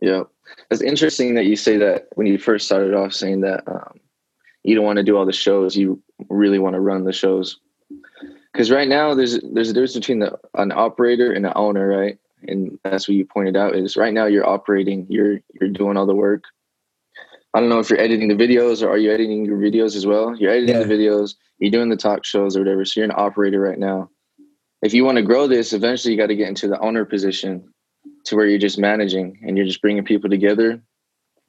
yeah 0.00 0.22
it's 0.70 0.80
interesting 0.80 1.34
that 1.34 1.44
you 1.44 1.56
say 1.56 1.76
that 1.76 2.08
when 2.14 2.26
you 2.26 2.38
first 2.38 2.64
started 2.64 2.94
off 2.94 3.12
saying 3.12 3.42
that 3.42 3.62
um 3.66 4.00
you 4.68 4.74
don't 4.74 4.84
want 4.84 4.98
to 4.98 5.02
do 5.02 5.16
all 5.16 5.24
the 5.24 5.32
shows. 5.32 5.76
You 5.76 6.02
really 6.28 6.58
want 6.58 6.74
to 6.74 6.80
run 6.80 7.04
the 7.04 7.12
shows. 7.12 7.58
Because 8.52 8.70
right 8.70 8.86
now 8.86 9.14
there's 9.14 9.40
there's 9.40 9.70
a 9.70 9.72
difference 9.72 9.94
between 9.94 10.18
the 10.18 10.38
an 10.54 10.72
operator 10.72 11.32
and 11.32 11.46
an 11.46 11.54
owner, 11.56 11.88
right? 11.88 12.18
And 12.46 12.78
that's 12.84 13.08
what 13.08 13.14
you 13.14 13.24
pointed 13.24 13.56
out 13.56 13.74
is 13.74 13.96
right 13.96 14.12
now 14.12 14.26
you're 14.26 14.46
operating, 14.46 15.06
you're 15.08 15.40
you're 15.58 15.70
doing 15.70 15.96
all 15.96 16.04
the 16.04 16.14
work. 16.14 16.44
I 17.54 17.60
don't 17.60 17.70
know 17.70 17.78
if 17.78 17.88
you're 17.88 17.98
editing 17.98 18.28
the 18.28 18.34
videos 18.34 18.82
or 18.82 18.90
are 18.90 18.98
you 18.98 19.10
editing 19.10 19.46
your 19.46 19.56
videos 19.56 19.96
as 19.96 20.04
well? 20.04 20.36
You're 20.36 20.52
editing 20.52 20.76
yeah. 20.76 20.82
the 20.82 20.94
videos, 20.94 21.34
you're 21.58 21.70
doing 21.70 21.88
the 21.88 21.96
talk 21.96 22.26
shows 22.26 22.54
or 22.54 22.60
whatever. 22.60 22.84
So 22.84 23.00
you're 23.00 23.10
an 23.10 23.16
operator 23.16 23.60
right 23.60 23.78
now. 23.78 24.10
If 24.82 24.92
you 24.92 25.02
want 25.02 25.16
to 25.16 25.22
grow 25.22 25.46
this, 25.46 25.72
eventually 25.72 26.12
you 26.12 26.20
got 26.20 26.26
to 26.26 26.36
get 26.36 26.48
into 26.48 26.68
the 26.68 26.78
owner 26.80 27.06
position 27.06 27.72
to 28.26 28.36
where 28.36 28.46
you're 28.46 28.58
just 28.58 28.78
managing 28.78 29.40
and 29.42 29.56
you're 29.56 29.66
just 29.66 29.80
bringing 29.80 30.04
people 30.04 30.28
together 30.28 30.82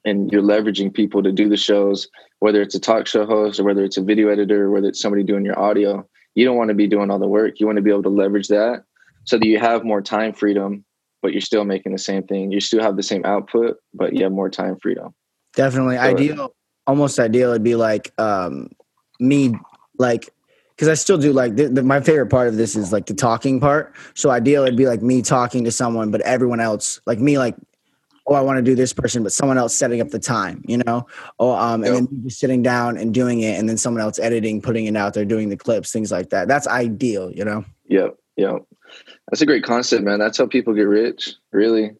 and 0.04 0.30
you're 0.32 0.42
leveraging 0.42 0.92
people 0.92 1.22
to 1.22 1.32
do 1.32 1.48
the 1.48 1.56
shows, 1.56 2.08
whether 2.38 2.62
it's 2.62 2.74
a 2.74 2.80
talk 2.80 3.06
show 3.06 3.26
host 3.26 3.60
or 3.60 3.64
whether 3.64 3.84
it's 3.84 3.96
a 3.96 4.02
video 4.02 4.28
editor 4.28 4.66
or 4.66 4.70
whether 4.70 4.88
it's 4.88 5.00
somebody 5.00 5.22
doing 5.22 5.44
your 5.44 5.58
audio. 5.58 6.06
You 6.34 6.44
don't 6.44 6.56
want 6.56 6.68
to 6.68 6.74
be 6.74 6.86
doing 6.86 7.10
all 7.10 7.18
the 7.18 7.26
work. 7.26 7.60
You 7.60 7.66
want 7.66 7.76
to 7.76 7.82
be 7.82 7.90
able 7.90 8.04
to 8.04 8.08
leverage 8.08 8.48
that 8.48 8.84
so 9.24 9.38
that 9.38 9.46
you 9.46 9.58
have 9.58 9.84
more 9.84 10.00
time 10.00 10.32
freedom, 10.32 10.84
but 11.22 11.32
you're 11.32 11.40
still 11.40 11.64
making 11.64 11.92
the 11.92 11.98
same 11.98 12.22
thing. 12.22 12.50
You 12.52 12.60
still 12.60 12.82
have 12.82 12.96
the 12.96 13.02
same 13.02 13.24
output, 13.24 13.76
but 13.92 14.14
you 14.14 14.24
have 14.24 14.32
more 14.32 14.48
time 14.48 14.76
freedom. 14.80 15.14
Definitely. 15.54 15.96
So, 15.96 16.02
ideal, 16.02 16.54
almost 16.86 17.18
ideal 17.18 17.50
it'd 17.50 17.62
be 17.62 17.76
like 17.76 18.12
um, 18.18 18.70
me, 19.18 19.54
like, 19.98 20.30
because 20.70 20.88
I 20.88 20.94
still 20.94 21.18
do 21.18 21.32
like 21.34 21.56
the, 21.56 21.68
the, 21.68 21.82
my 21.82 22.00
favorite 22.00 22.28
part 22.28 22.48
of 22.48 22.56
this 22.56 22.74
is 22.74 22.90
like 22.90 23.04
the 23.04 23.12
talking 23.12 23.60
part. 23.60 23.94
So 24.14 24.30
ideal, 24.30 24.62
it'd 24.62 24.76
be 24.76 24.86
like 24.86 25.02
me 25.02 25.20
talking 25.20 25.64
to 25.64 25.70
someone, 25.70 26.10
but 26.10 26.22
everyone 26.22 26.60
else, 26.60 27.00
like 27.06 27.18
me, 27.18 27.36
like 27.36 27.54
oh, 28.30 28.34
I 28.36 28.40
want 28.40 28.58
to 28.58 28.62
do 28.62 28.76
this 28.76 28.92
person, 28.92 29.24
but 29.24 29.32
someone 29.32 29.58
else 29.58 29.74
setting 29.74 30.00
up 30.00 30.10
the 30.10 30.20
time, 30.20 30.62
you 30.66 30.78
know? 30.78 31.06
Oh, 31.40 31.52
um, 31.52 31.84
yep. 31.84 31.94
and 31.94 32.08
then 32.08 32.22
just 32.22 32.38
sitting 32.38 32.62
down 32.62 32.96
and 32.96 33.12
doing 33.12 33.40
it, 33.40 33.58
and 33.58 33.68
then 33.68 33.76
someone 33.76 34.00
else 34.02 34.20
editing, 34.20 34.62
putting 34.62 34.86
it 34.86 34.96
out 34.96 35.14
there, 35.14 35.24
doing 35.24 35.48
the 35.48 35.56
clips, 35.56 35.90
things 35.90 36.12
like 36.12 36.30
that. 36.30 36.46
That's 36.46 36.68
ideal, 36.68 37.32
you 37.32 37.44
know? 37.44 37.64
Yep, 37.88 38.16
yep. 38.36 38.64
That's 39.28 39.42
a 39.42 39.46
great 39.46 39.64
concept, 39.64 40.04
man. 40.04 40.20
That's 40.20 40.38
how 40.38 40.46
people 40.46 40.74
get 40.74 40.82
rich, 40.82 41.34
really. 41.52 41.90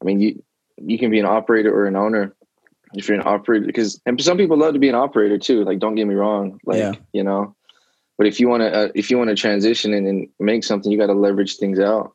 I 0.00 0.04
mean, 0.04 0.20
you 0.20 0.42
you 0.76 0.98
can 0.98 1.10
be 1.10 1.18
an 1.18 1.26
operator 1.26 1.74
or 1.74 1.86
an 1.86 1.96
owner 1.96 2.34
if 2.94 3.08
you're 3.08 3.18
an 3.18 3.26
operator, 3.26 3.66
because 3.66 4.00
and 4.06 4.20
some 4.22 4.38
people 4.38 4.56
love 4.56 4.74
to 4.74 4.78
be 4.78 4.88
an 4.88 4.94
operator 4.94 5.38
too. 5.38 5.64
Like, 5.64 5.78
don't 5.78 5.94
get 5.94 6.06
me 6.06 6.14
wrong, 6.14 6.60
like 6.64 6.78
yeah. 6.78 6.92
you 7.12 7.22
know. 7.24 7.54
But 8.16 8.26
if 8.26 8.40
you 8.40 8.48
want 8.48 8.62
to, 8.62 8.72
uh, 8.72 8.88
if 8.94 9.10
you 9.10 9.18
want 9.18 9.30
to 9.30 9.36
transition 9.36 9.94
and, 9.94 10.06
and 10.06 10.28
make 10.38 10.64
something, 10.64 10.90
you 10.90 10.98
got 10.98 11.06
to 11.06 11.14
leverage 11.14 11.56
things 11.56 11.78
out. 11.78 12.12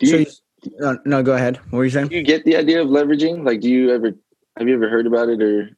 Do 0.00 0.06
you, 0.08 0.24
so 0.24 0.30
no, 0.78 0.98
no, 1.04 1.22
go 1.22 1.34
ahead. 1.34 1.56
What 1.70 1.78
were 1.78 1.84
you 1.84 1.90
saying? 1.90 2.08
Do 2.08 2.16
you 2.16 2.22
get 2.22 2.44
the 2.44 2.56
idea 2.56 2.82
of 2.82 2.88
leveraging? 2.88 3.44
Like, 3.44 3.60
do 3.60 3.68
you 3.68 3.92
ever 3.94 4.12
have 4.58 4.68
you 4.68 4.74
ever 4.74 4.88
heard 4.88 5.06
about 5.06 5.28
it 5.28 5.42
or? 5.42 5.70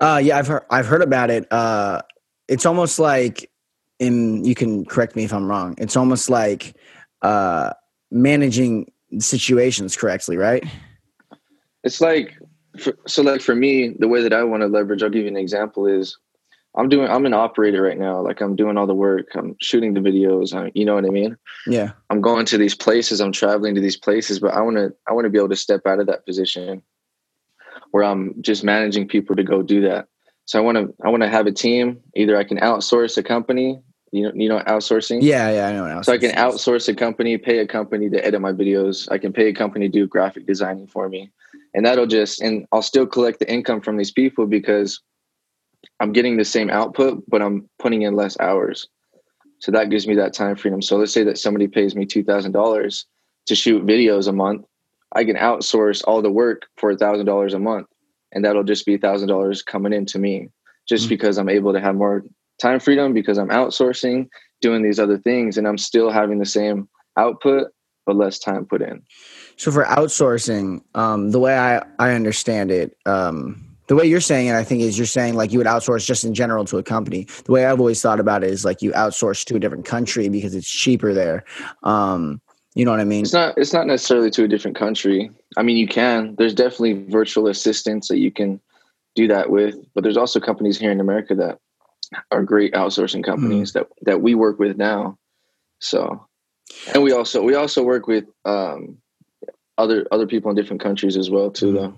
Uh, 0.00 0.20
yeah, 0.22 0.38
I've 0.38 0.46
heard 0.46 0.62
I've 0.70 0.86
heard 0.86 1.02
about 1.02 1.30
it. 1.30 1.50
Uh, 1.52 2.02
it's 2.48 2.66
almost 2.66 2.98
like, 2.98 3.50
in 3.98 4.44
you 4.44 4.54
can 4.54 4.84
correct 4.84 5.16
me 5.16 5.24
if 5.24 5.32
I'm 5.32 5.46
wrong. 5.46 5.74
It's 5.78 5.96
almost 5.96 6.28
like 6.28 6.76
uh, 7.22 7.72
managing 8.10 8.90
situations 9.18 9.96
correctly, 9.96 10.36
right? 10.36 10.64
it's 11.84 12.00
like 12.00 12.38
for, 12.78 12.96
so 13.06 13.22
like 13.22 13.40
for 13.40 13.54
me 13.54 13.94
the 13.98 14.08
way 14.08 14.22
that 14.22 14.32
i 14.32 14.42
want 14.42 14.62
to 14.62 14.66
leverage 14.66 15.02
i'll 15.02 15.10
give 15.10 15.22
you 15.22 15.28
an 15.28 15.36
example 15.36 15.86
is 15.86 16.18
i'm 16.76 16.88
doing 16.88 17.10
i'm 17.10 17.26
an 17.26 17.34
operator 17.34 17.82
right 17.82 17.98
now. 17.98 18.20
Like 18.20 18.40
i'm 18.40 18.56
doing 18.56 18.76
all 18.76 18.86
the 18.86 18.94
work. 18.94 19.28
I'm 19.34 19.56
shooting 19.60 19.94
the 19.94 20.00
videos. 20.00 20.54
I, 20.54 20.70
you 20.74 20.84
know 20.84 20.94
what 20.94 21.04
i 21.04 21.10
mean? 21.10 21.36
Yeah. 21.66 21.92
I'm 22.10 22.20
going 22.20 22.46
to 22.46 22.58
these 22.58 22.74
places. 22.74 23.20
I'm 23.20 23.32
traveling 23.32 23.74
to 23.74 23.80
these 23.80 23.96
places 23.96 24.38
but 24.38 24.54
i 24.54 24.60
want 24.60 24.76
to 24.76 24.94
i 25.08 25.12
want 25.12 25.24
to 25.24 25.30
be 25.30 25.38
able 25.38 25.50
to 25.50 25.56
step 25.56 25.86
out 25.86 26.00
of 26.00 26.06
that 26.06 26.26
position 26.26 26.82
where 27.90 28.04
i'm 28.04 28.34
just 28.40 28.64
managing 28.64 29.08
people 29.08 29.36
to 29.36 29.42
go 29.42 29.62
do 29.62 29.80
that. 29.82 30.08
So 30.44 30.58
i 30.58 30.62
want 30.62 30.78
to 30.78 30.94
i 31.04 31.08
want 31.08 31.22
to 31.22 31.28
have 31.28 31.46
a 31.46 31.52
team. 31.52 32.00
Either 32.16 32.36
i 32.36 32.44
can 32.44 32.58
outsource 32.58 33.16
a 33.18 33.22
company 33.22 33.82
you 34.12 34.24
know, 34.24 34.32
you 34.34 34.48
know, 34.48 34.60
outsourcing. 34.60 35.20
Yeah, 35.22 35.50
yeah, 35.50 35.68
I 35.68 35.72
know. 35.72 36.02
So 36.02 36.12
I 36.12 36.18
can 36.18 36.32
outsource 36.32 36.86
a 36.88 36.94
company, 36.94 37.38
pay 37.38 37.58
a 37.58 37.66
company 37.66 38.10
to 38.10 38.24
edit 38.24 38.40
my 38.42 38.52
videos. 38.52 39.10
I 39.10 39.16
can 39.16 39.32
pay 39.32 39.48
a 39.48 39.54
company 39.54 39.88
to 39.88 39.92
do 39.92 40.06
graphic 40.06 40.46
designing 40.46 40.86
for 40.86 41.08
me, 41.08 41.32
and 41.74 41.84
that'll 41.86 42.06
just 42.06 42.40
and 42.42 42.66
I'll 42.72 42.82
still 42.82 43.06
collect 43.06 43.38
the 43.38 43.50
income 43.50 43.80
from 43.80 43.96
these 43.96 44.10
people 44.10 44.46
because 44.46 45.00
I'm 46.00 46.12
getting 46.12 46.36
the 46.36 46.44
same 46.44 46.70
output, 46.70 47.22
but 47.28 47.42
I'm 47.42 47.68
putting 47.78 48.02
in 48.02 48.16
less 48.16 48.38
hours. 48.40 48.88
So 49.60 49.70
that 49.72 49.90
gives 49.90 50.06
me 50.06 50.14
that 50.16 50.32
time 50.32 50.56
freedom. 50.56 50.82
So 50.82 50.96
let's 50.96 51.12
say 51.12 51.24
that 51.24 51.38
somebody 51.38 51.68
pays 51.68 51.94
me 51.94 52.06
two 52.06 52.24
thousand 52.24 52.52
dollars 52.52 53.06
to 53.46 53.54
shoot 53.54 53.86
videos 53.86 54.28
a 54.28 54.32
month. 54.32 54.64
I 55.14 55.24
can 55.24 55.36
outsource 55.36 56.02
all 56.06 56.22
the 56.22 56.30
work 56.30 56.66
for 56.76 56.90
a 56.90 56.96
thousand 56.96 57.26
dollars 57.26 57.54
a 57.54 57.58
month, 57.58 57.86
and 58.32 58.44
that'll 58.44 58.64
just 58.64 58.86
be 58.86 58.94
a 58.94 58.98
thousand 58.98 59.28
dollars 59.28 59.62
coming 59.62 59.92
into 59.92 60.18
me, 60.18 60.48
just 60.88 61.04
mm-hmm. 61.04 61.10
because 61.10 61.38
I'm 61.38 61.48
able 61.48 61.72
to 61.72 61.80
have 61.80 61.94
more 61.94 62.24
time 62.60 62.80
freedom 62.80 63.12
because 63.12 63.38
I'm 63.38 63.48
outsourcing, 63.48 64.28
doing 64.60 64.82
these 64.82 64.98
other 64.98 65.18
things, 65.18 65.58
and 65.58 65.68
I'm 65.68 65.78
still 65.78 66.10
having 66.10 66.38
the 66.38 66.46
same 66.46 66.88
output 67.16 67.68
but 68.06 68.16
less 68.16 68.38
time 68.38 68.66
put 68.66 68.82
in. 68.82 69.02
So 69.56 69.70
for 69.70 69.84
outsourcing, 69.84 70.82
um, 70.94 71.30
the 71.30 71.38
way 71.38 71.56
I 71.56 71.82
I 71.98 72.12
understand 72.12 72.70
it, 72.70 72.96
um, 73.06 73.71
the 73.92 73.96
way 73.96 74.06
you're 74.06 74.22
saying 74.22 74.46
it, 74.46 74.54
I 74.54 74.64
think 74.64 74.80
is 74.80 74.96
you're 74.96 75.06
saying 75.06 75.34
like 75.34 75.52
you 75.52 75.58
would 75.58 75.66
outsource 75.66 76.06
just 76.06 76.24
in 76.24 76.32
general 76.32 76.64
to 76.64 76.78
a 76.78 76.82
company. 76.82 77.26
The 77.44 77.52
way 77.52 77.66
I've 77.66 77.78
always 77.78 78.00
thought 78.00 78.20
about 78.20 78.42
it 78.42 78.48
is 78.48 78.64
like 78.64 78.80
you 78.80 78.90
outsource 78.92 79.44
to 79.44 79.56
a 79.56 79.58
different 79.58 79.84
country 79.84 80.30
because 80.30 80.54
it's 80.54 80.70
cheaper 80.70 81.12
there. 81.12 81.44
Um, 81.82 82.40
you 82.74 82.86
know 82.86 82.90
what 82.90 83.00
I 83.00 83.04
mean? 83.04 83.20
It's 83.20 83.34
not. 83.34 83.58
It's 83.58 83.74
not 83.74 83.86
necessarily 83.86 84.30
to 84.30 84.44
a 84.44 84.48
different 84.48 84.78
country. 84.78 85.30
I 85.58 85.62
mean, 85.62 85.76
you 85.76 85.86
can. 85.86 86.36
There's 86.36 86.54
definitely 86.54 87.04
virtual 87.10 87.48
assistants 87.48 88.08
that 88.08 88.16
you 88.16 88.30
can 88.30 88.62
do 89.14 89.28
that 89.28 89.50
with, 89.50 89.76
but 89.92 90.02
there's 90.04 90.16
also 90.16 90.40
companies 90.40 90.78
here 90.78 90.90
in 90.90 90.98
America 90.98 91.34
that 91.34 91.58
are 92.30 92.42
great 92.42 92.72
outsourcing 92.72 93.22
companies 93.22 93.72
mm. 93.72 93.74
that 93.74 93.88
that 94.06 94.22
we 94.22 94.34
work 94.34 94.58
with 94.58 94.78
now. 94.78 95.18
So, 95.80 96.26
and 96.94 97.02
we 97.02 97.12
also 97.12 97.42
we 97.42 97.56
also 97.56 97.82
work 97.82 98.06
with 98.06 98.24
um, 98.46 98.96
other 99.76 100.06
other 100.10 100.26
people 100.26 100.48
in 100.48 100.56
different 100.56 100.80
countries 100.80 101.18
as 101.18 101.28
well 101.28 101.50
too, 101.50 101.72
mm. 101.72 101.74
though. 101.74 101.94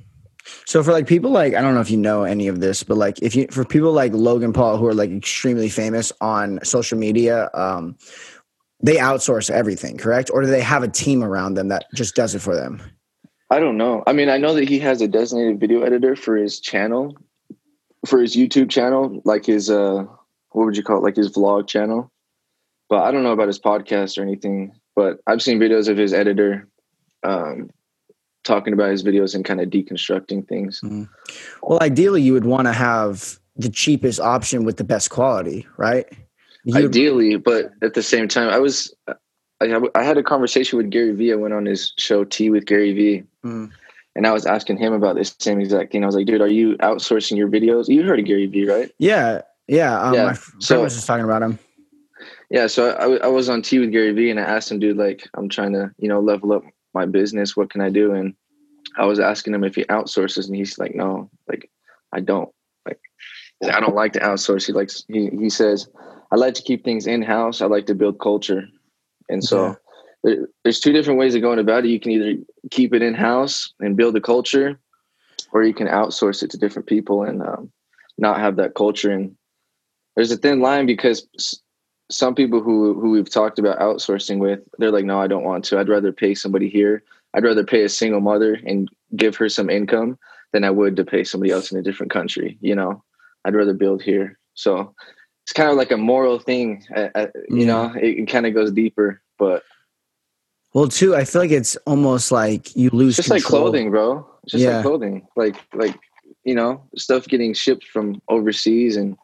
So 0.67 0.83
for 0.83 0.93
like 0.93 1.07
people 1.07 1.31
like 1.31 1.55
I 1.55 1.61
don't 1.61 1.75
know 1.75 1.81
if 1.81 1.91
you 1.91 1.97
know 1.97 2.25
any 2.25 2.49
of 2.49 2.61
this, 2.61 2.83
but 2.83 2.97
like 2.97 3.21
if 3.23 3.35
you 3.35 3.47
for 3.51 3.65
people 3.65 3.93
like 3.93 4.13
Logan 4.13 4.53
Paul 4.53 4.77
who 4.77 4.87
are 4.87 4.95
like 4.95 5.11
extremely 5.11 5.69
famous 5.69 6.13
on 6.21 6.61
social 6.63 6.99
media, 6.99 7.51
um, 7.55 7.97
they 8.83 8.97
outsource 8.97 9.51
everything, 9.51 9.97
correct? 9.97 10.31
Or 10.33 10.43
do 10.43 10.47
they 10.47 10.61
have 10.61 10.83
a 10.83 10.89
team 10.89 11.25
around 11.25 11.55
them 11.55 11.69
that 11.69 11.87
just 11.95 12.15
does 12.15 12.35
it 12.35 12.41
for 12.41 12.55
them? 12.55 12.83
I 13.51 13.61
don't 13.61 13.77
know. 13.77 14.03
I 14.07 14.13
mean, 14.13 14.29
I 14.29 14.39
know 14.39 14.55
that 14.55 14.69
he 14.69 14.79
has 14.81 15.01
a 15.01 15.09
designated 15.09 15.61
video 15.61 15.83
editor 15.83 16.17
for 16.17 16.37
his 16.37 16.61
channel, 16.61 17.17
for 18.07 18.21
his 18.21 18.37
YouTube 18.37 18.71
channel, 18.71 19.23
like 19.25 19.47
his 19.47 19.71
uh 19.71 20.05
what 20.51 20.67
would 20.67 20.77
you 20.77 20.83
call 20.83 20.99
it, 20.99 21.03
like 21.03 21.17
his 21.17 21.31
vlog 21.31 21.67
channel. 21.67 22.11
But 22.89 23.03
I 23.03 23.11
don't 23.11 23.23
know 23.23 23.33
about 23.33 23.49
his 23.49 23.59
podcast 23.59 24.19
or 24.19 24.23
anything. 24.23 24.73
But 24.95 25.19
I've 25.27 25.43
seen 25.43 25.59
videos 25.59 25.89
of 25.89 25.97
his 25.97 26.13
editor 26.13 26.69
um 27.23 27.71
talking 28.45 28.73
about 28.73 28.91
his 28.91 29.03
videos 29.03 29.35
and 29.35 29.45
kind 29.45 29.61
of 29.61 29.69
deconstructing 29.69 30.47
things. 30.49 30.81
Mm-hmm. 30.83 31.05
Well, 31.63 31.79
ideally 31.83 32.23
you 32.23 32.33
would 32.33 32.45
want 32.45 32.67
to 32.67 32.73
have 32.73 33.39
the 33.57 33.69
cheapest 33.69 34.21
option 34.21 34.65
with 34.65 34.77
the 34.77 34.85
best 34.85 35.11
quality, 35.11 35.67
right? 35.77 36.07
You'd- 36.65 36.87
ideally, 36.87 37.37
but 37.37 37.73
at 37.83 37.95
the 37.95 38.03
same 38.03 38.29
time, 38.29 38.49
I 38.51 38.59
was 38.59 38.95
I, 39.61 39.81
I 39.95 40.03
had 40.03 40.19
a 40.19 40.23
conversation 40.23 40.77
with 40.77 40.91
Gary 40.91 41.13
Vee. 41.13 41.33
I 41.33 41.37
went 41.37 41.55
on 41.55 41.67
his 41.67 41.93
show 41.99 42.25
Tea 42.25 42.51
with 42.51 42.67
Gary 42.67 42.93
Vee. 42.93 43.25
Mm 43.45 43.71
and 44.17 44.27
I 44.27 44.33
was 44.33 44.47
asking 44.47 44.79
him 44.79 44.93
about 44.93 45.17
this 45.17 45.35
same 45.39 45.61
exact 45.61 45.93
thing. 45.93 46.03
I 46.03 46.07
was 46.07 46.15
like, 46.15 46.27
dude, 46.27 46.41
are 46.41 46.49
you 46.49 46.77
outsourcing 46.79 47.37
your 47.37 47.49
videos? 47.49 47.89
You 47.89 48.05
heard 48.05 48.21
of 48.21 48.25
Gary 48.25 48.47
Vee, 48.47 48.69
right? 48.69 48.91
Yeah. 48.99 49.43
Yeah. 49.67 49.99
Um, 50.01 50.15
yeah. 50.15 50.37
so 50.61 50.81
I 50.81 50.83
was 50.83 50.95
just 50.95 51.07
talking 51.07 51.25
about 51.25 51.43
him. 51.43 51.59
Yeah. 52.51 52.67
So 52.69 52.91
I, 52.91 53.25
I 53.25 53.29
was 53.29 53.49
on 53.49 53.63
Tea 53.63 53.81
with 53.81 53.91
Gary 53.91 54.13
Vee 54.13 54.31
and 54.31 54.39
I 54.39 54.45
asked 54.45 54.71
him, 54.71 54.79
dude, 54.79 54.97
like, 54.97 55.29
I'm 55.35 55.49
trying 55.49 55.73
to, 55.73 55.91
you 55.99 56.09
know, 56.09 56.21
level 56.21 56.53
up 56.53 56.63
my 56.95 57.07
business. 57.07 57.57
What 57.57 57.71
can 57.71 57.81
I 57.81 57.91
do? 57.91 58.13
And 58.13 58.35
I 58.97 59.07
was 59.07 59.21
asking 59.21 59.55
him 59.55 59.65
if 59.65 59.75
he 59.75 59.85
outsources 59.85 60.47
and 60.47 60.57
he's 60.57 60.79
like, 60.79 60.95
no, 60.95 61.31
like, 61.49 61.71
I 62.13 62.21
don't. 62.21 62.51
Like, 62.87 63.01
I 63.63 63.81
don't 63.81 63.95
like 63.95 64.13
to 64.15 64.21
outsource. 64.21 64.67
He 64.67 64.73
likes, 64.73 65.05
he, 65.09 65.31
he 65.31 65.51
says, 65.51 65.89
I 66.31 66.37
like 66.37 66.55
to 66.55 66.63
keep 66.63 66.85
things 66.85 67.07
in 67.07 67.23
house. 67.23 67.61
I 67.61 67.67
like 67.67 67.87
to 67.87 67.95
build 67.95 68.21
culture. 68.21 68.69
And 69.29 69.43
so, 69.43 69.69
yeah 69.69 69.75
there's 70.65 70.81
two 70.81 70.93
different 70.93 71.19
ways 71.19 71.35
of 71.35 71.43
going 71.43 71.59
about 71.59 71.85
it. 71.85 71.91
You 71.91 72.01
can 72.01 72.13
either 72.13 72.43
keep 72.71 72.95
it 72.95 73.03
in 73.03 73.15
house 73.15 73.73
and 73.81 73.97
build 73.97 74.17
a 74.17 74.21
culture, 74.21 74.79
or 75.53 75.63
you 75.63 75.75
can 75.75 75.87
outsource 75.87 76.43
it 76.43 76.51
to 76.51 76.59
different 76.59 76.89
people 76.89 77.23
and 77.23 77.43
um, 77.43 77.71
not 78.17 78.41
have 78.41 78.57
that 78.57 78.75
culture. 78.75 79.11
And 79.11 79.37
there's 80.17 80.33
a 80.33 80.37
thin 80.37 80.61
line 80.61 80.87
because 80.87 81.29
some 82.11 82.35
people 82.35 82.61
who 82.61 82.95
who 83.01 83.11
we've 83.11 83.31
talked 83.31 83.59
about 83.59 83.79
outsourcing 83.79 84.39
with, 84.39 84.61
they're 84.79 84.91
like, 84.91 85.05
no, 85.05 85.21
I 85.21 85.27
don't 85.27 85.45
want 85.45 85.65
to. 85.67 85.79
I'd 85.79 85.89
rather 85.89 86.13
pay 86.13 86.35
somebody 86.35 86.69
here. 86.69 87.03
I'd 87.35 87.45
rather 87.45 87.65
pay 87.65 87.83
a 87.83 87.89
single 87.89 88.21
mother 88.21 88.59
and 88.67 88.89
give 89.17 89.37
her 89.37 89.49
some 89.49 89.71
income 89.71 90.19
than 90.53 90.65
I 90.65 90.71
would 90.71 90.97
to 90.97 91.05
pay 91.05 91.25
somebody 91.25 91.53
else 91.53 91.73
in 91.73 91.79
a 91.79 91.83
different 91.83 92.13
country. 92.13 92.59
You 92.61 92.75
know, 92.75 93.03
I'd 93.45 93.55
rather 93.55 93.75
build 93.75 94.03
here. 94.03 94.39
So 94.55 94.95
it's 95.45 95.53
kind 95.53 95.71
of 95.71 95.77
like 95.77 95.91
a 95.91 95.97
moral 95.97 96.39
thing. 96.39 96.85
Uh, 96.95 97.09
uh, 97.15 97.27
you 97.49 97.67
know, 97.67 97.93
it, 98.01 98.19
it 98.19 98.29
kind 98.29 98.47
of 98.47 98.55
goes 98.55 98.71
deeper, 98.71 99.21
but 99.39 99.63
well, 100.75 100.89
too, 100.89 101.15
I 101.15 101.25
feel 101.25 101.41
like 101.41 101.53
it's 101.53 101.77
almost 101.87 102.33
like 102.33 102.75
you 102.75 102.91
lose. 102.91 103.19
It's 103.19 103.29
just 103.29 103.45
control. 103.45 103.63
like 103.63 103.73
clothing, 103.73 103.91
bro. 103.91 104.27
It's 104.43 104.53
just 104.53 104.65
yeah. 104.65 104.77
like 104.77 104.85
clothing, 104.85 105.27
like 105.37 105.57
like 105.73 105.97
you 106.45 106.55
know, 106.55 106.83
stuff 106.97 107.27
getting 107.27 107.55
shipped 107.55 107.85
from 107.85 108.21
overseas 108.29 108.97
and 108.97 109.17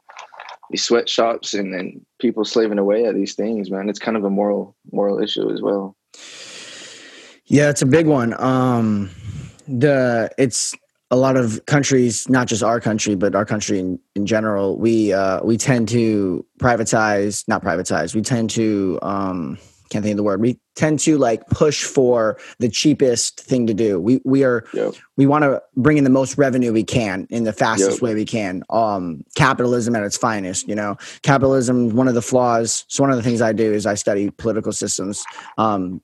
these 0.70 0.84
sweatshops 0.84 1.54
and 1.54 1.74
then 1.74 2.04
people 2.20 2.44
slaving 2.44 2.78
away 2.78 3.04
at 3.04 3.14
these 3.14 3.34
things, 3.34 3.70
man. 3.70 3.88
It's 3.88 3.98
kind 3.98 4.16
of 4.16 4.24
a 4.24 4.30
moral 4.30 4.76
moral 4.92 5.20
issue 5.22 5.50
as 5.52 5.60
well. 5.60 5.96
Yeah, 7.46 7.70
it's 7.70 7.82
a 7.82 7.86
big 7.86 8.06
one. 8.06 8.40
Um 8.40 9.10
the 9.66 10.30
it's 10.38 10.74
a 11.12 11.16
lot 11.16 11.36
of 11.36 11.66
countries, 11.66 12.28
not 12.28 12.46
just 12.46 12.62
our 12.62 12.80
country, 12.80 13.16
but 13.16 13.34
our 13.34 13.44
country 13.44 13.80
in, 13.80 13.98
in 14.14 14.26
general, 14.26 14.78
we 14.78 15.12
uh 15.12 15.42
we 15.42 15.56
tend 15.56 15.88
to 15.88 16.46
privatize, 16.60 17.46
not 17.48 17.62
privatize, 17.62 18.14
we 18.14 18.22
tend 18.22 18.50
to 18.50 18.98
um 19.02 19.58
can't 19.90 20.04
think 20.04 20.12
of 20.12 20.16
the 20.16 20.22
word. 20.22 20.40
We 20.40 20.58
tend 20.76 21.00
to 21.00 21.18
like 21.18 21.46
push 21.48 21.84
for 21.84 22.38
the 22.58 22.68
cheapest 22.68 23.40
thing 23.40 23.66
to 23.66 23.74
do. 23.74 24.00
We 24.00 24.20
we 24.24 24.44
are 24.44 24.64
yep. 24.72 24.94
we 25.16 25.26
want 25.26 25.42
to 25.42 25.60
bring 25.76 25.98
in 25.98 26.04
the 26.04 26.10
most 26.10 26.38
revenue 26.38 26.72
we 26.72 26.84
can 26.84 27.26
in 27.28 27.44
the 27.44 27.52
fastest 27.52 27.98
yep. 27.98 28.02
way 28.02 28.14
we 28.14 28.24
can. 28.24 28.62
Um, 28.70 29.24
capitalism 29.34 29.96
at 29.96 30.04
its 30.04 30.16
finest. 30.16 30.68
You 30.68 30.76
know, 30.76 30.96
capitalism. 31.22 31.90
One 31.90 32.08
of 32.08 32.14
the 32.14 32.22
flaws. 32.22 32.84
So 32.88 33.02
one 33.02 33.10
of 33.10 33.16
the 33.16 33.22
things 33.22 33.42
I 33.42 33.52
do 33.52 33.72
is 33.72 33.84
I 33.84 33.94
study 33.94 34.30
political 34.30 34.72
systems, 34.72 35.24
um, 35.58 36.00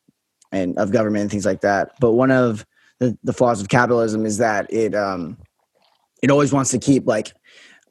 and 0.52 0.76
of 0.78 0.90
government 0.90 1.22
and 1.22 1.30
things 1.30 1.46
like 1.46 1.60
that. 1.60 1.92
But 2.00 2.12
one 2.12 2.32
of 2.32 2.66
the, 2.98 3.16
the 3.22 3.32
flaws 3.32 3.60
of 3.60 3.68
capitalism 3.68 4.26
is 4.26 4.38
that 4.38 4.72
it 4.72 4.94
um, 4.94 5.38
it 6.22 6.30
always 6.30 6.52
wants 6.52 6.72
to 6.72 6.78
keep 6.78 7.06
like 7.06 7.32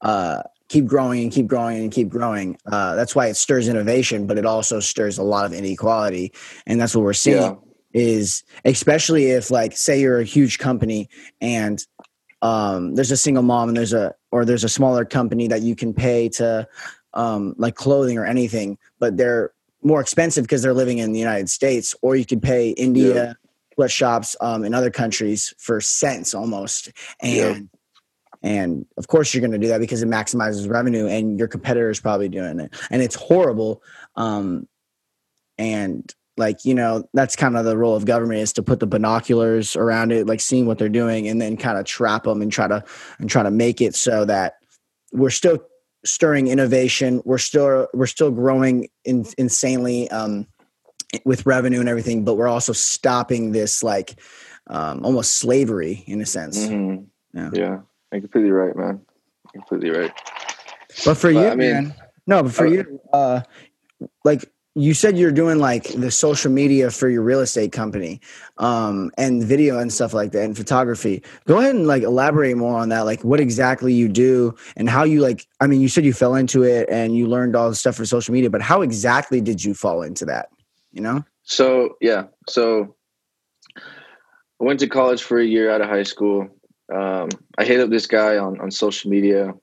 uh, 0.02 0.44
keep 0.68 0.86
growing 0.86 1.24
and 1.24 1.32
keep 1.32 1.48
growing 1.48 1.78
and 1.78 1.92
keep 1.92 2.10
growing. 2.10 2.58
Uh, 2.66 2.96
that's 2.96 3.16
why 3.16 3.28
it 3.28 3.36
stirs 3.36 3.68
innovation, 3.68 4.28
but 4.28 4.38
it 4.38 4.46
also 4.46 4.80
stirs 4.80 5.18
a 5.18 5.24
lot 5.24 5.46
of 5.46 5.54
inequality, 5.54 6.34
and 6.66 6.80
that's 6.80 6.96
what 6.96 7.04
we're 7.04 7.14
seeing. 7.14 7.38
Yeah. 7.38 7.56
Is 7.94 8.44
especially 8.66 9.28
if 9.32 9.50
like 9.50 9.78
say 9.78 10.02
you're 10.02 10.20
a 10.20 10.26
huge 10.26 10.60
company 10.60 11.08
and 11.40 11.82
um, 12.42 12.94
there's 12.96 13.12
a 13.12 13.16
single 13.16 13.42
mom 13.42 13.70
and 13.70 13.78
there's 13.78 13.94
a 13.94 14.14
or 14.32 14.44
there's 14.44 14.66
a 14.66 14.70
smaller 14.70 15.06
company 15.06 15.48
that 15.48 15.62
you 15.62 15.78
can 15.78 15.94
pay 15.94 16.28
to 16.30 16.68
um, 17.14 17.56
like 17.58 17.76
clothing 17.76 18.18
or 18.18 18.26
anything, 18.26 18.78
but 19.00 19.16
they're 19.16 19.54
more 19.82 20.02
expensive 20.02 20.44
because 20.44 20.62
they're 20.62 20.74
living 20.74 20.98
in 20.98 21.14
the 21.14 21.20
United 21.20 21.50
States, 21.50 21.96
or 22.02 22.18
you 22.18 22.26
could 22.26 22.42
pay 22.42 22.72
India. 22.72 23.38
Yeah. 23.78 23.88
shops 23.88 24.36
um, 24.42 24.64
in 24.64 24.74
other 24.74 24.90
countries 24.90 25.54
for 25.58 25.80
cents 25.82 26.34
almost, 26.34 26.92
and 27.22 27.70
and 28.46 28.86
of 28.96 29.08
course, 29.08 29.34
you're 29.34 29.42
going 29.42 29.52
to 29.52 29.58
do 29.58 29.70
that 29.70 29.80
because 29.80 30.04
it 30.04 30.08
maximizes 30.08 30.70
revenue, 30.70 31.08
and 31.08 31.40
your 31.40 31.48
competitor 31.48 31.90
is 31.90 32.00
probably 32.00 32.30
doing 32.30 32.60
it, 32.60 32.72
and 32.92 33.02
it's 33.02 33.16
horrible. 33.16 33.82
Um, 34.16 34.68
and 35.58 36.14
like 36.38 36.64
you 36.64 36.76
know, 36.76 37.10
that's 37.12 37.36
kind 37.36 37.58
of 37.58 37.66
the 37.66 37.76
role 37.76 37.96
of 37.96 38.06
government 38.06 38.42
is 38.42 38.54
to 38.54 38.64
put 38.64 38.80
the 38.80 38.86
binoculars 38.86 39.76
around 39.76 40.12
it, 40.12 40.28
like 40.28 40.42
seeing 40.42 40.68
what 40.68 40.78
they're 40.78 40.90
doing, 40.90 41.28
and 41.28 41.42
then 41.42 41.58
kind 41.58 41.80
of 41.80 41.86
trap 41.86 42.26
them 42.26 42.44
and 42.44 42.52
try 42.52 42.68
to 42.68 42.84
and 43.18 43.32
try 43.32 43.42
to 43.42 43.50
make 43.50 43.82
it 43.82 43.96
so 43.96 44.26
that 44.26 44.58
we're 45.12 45.32
still 45.32 45.58
stirring 46.06 46.48
innovation. 46.48 47.24
We're 47.26 47.40
still 47.40 47.88
we're 47.96 48.06
still 48.06 48.30
growing 48.30 48.90
in, 49.06 49.26
insanely 49.40 50.08
um, 50.12 50.46
with 51.26 51.48
revenue 51.48 51.80
and 51.80 51.90
everything, 51.90 52.24
but 52.24 52.36
we're 52.36 52.48
also 52.48 52.74
stopping 52.74 53.54
this 53.54 53.82
like 53.82 54.20
um, 54.68 55.04
almost 55.04 55.34
slavery 55.34 56.04
in 56.06 56.22
a 56.22 56.28
sense. 56.28 56.60
Mm-hmm. 56.60 57.06
Yeah. 57.34 57.50
yeah, 57.54 57.80
you're 58.16 58.22
completely 58.22 58.52
right, 58.52 58.76
man. 58.76 59.02
You're 59.54 59.64
completely 59.64 59.98
right. 59.98 60.12
But 61.06 61.16
for 61.16 61.34
but, 61.34 61.40
you, 61.40 61.48
I 61.48 61.56
mean, 61.56 61.72
man, 61.72 61.96
no, 62.28 62.44
but 62.44 62.54
for 62.54 62.68
I, 62.68 62.72
you, 62.72 63.02
uh, 63.14 63.42
like 64.24 64.52
you 64.76 64.94
said 64.94 65.18
you're 65.18 65.32
doing 65.32 65.58
like 65.58 65.88
the 65.94 66.12
social 66.12 66.52
media 66.52 66.92
for 66.92 67.08
your 67.08 67.22
real 67.22 67.40
estate 67.40 67.72
company 67.72 68.20
um, 68.58 69.10
and 69.18 69.42
video 69.42 69.80
and 69.80 69.92
stuff 69.92 70.14
like 70.14 70.34
that 70.34 70.44
and 70.44 70.56
photography 70.56 71.24
go 71.46 71.60
ahead 71.60 71.76
and 71.76 71.88
like 71.88 72.04
elaborate 72.04 72.58
more 72.58 72.78
on 72.78 72.90
that 72.90 73.02
like 73.02 73.24
what 73.24 73.40
exactly 73.40 73.94
you 73.94 74.10
do 74.10 74.54
and 74.76 74.90
how 74.90 75.04
you 75.04 75.22
like 75.22 75.48
i 75.62 75.68
mean 75.68 75.80
you 75.80 75.88
said 75.88 76.04
you 76.04 76.14
fell 76.14 76.36
into 76.36 76.64
it 76.64 76.88
and 76.90 77.16
you 77.16 77.26
learned 77.26 77.56
all 77.56 77.70
the 77.70 77.76
stuff 77.76 77.96
for 77.96 78.06
social 78.06 78.34
media 78.34 78.50
but 78.50 78.62
how 78.62 78.82
exactly 78.82 79.40
did 79.40 79.64
you 79.64 79.74
fall 79.74 80.02
into 80.02 80.26
that 80.26 80.50
you 80.92 81.02
know 81.02 81.24
so 81.44 81.96
yeah 82.02 82.24
so 82.50 82.94
i 83.78 84.64
went 84.64 84.80
to 84.80 84.88
college 84.88 85.24
for 85.24 85.40
a 85.40 85.46
year 85.46 85.72
out 85.72 85.82
of 85.82 85.88
high 85.88 86.04
school 86.04 86.50
um, 86.94 87.30
i 87.58 87.64
hit 87.64 87.80
up 87.80 87.90
this 87.90 88.08
guy 88.08 88.38
on, 88.38 88.60
on 88.60 88.72
social 88.72 89.10
media 89.10 89.54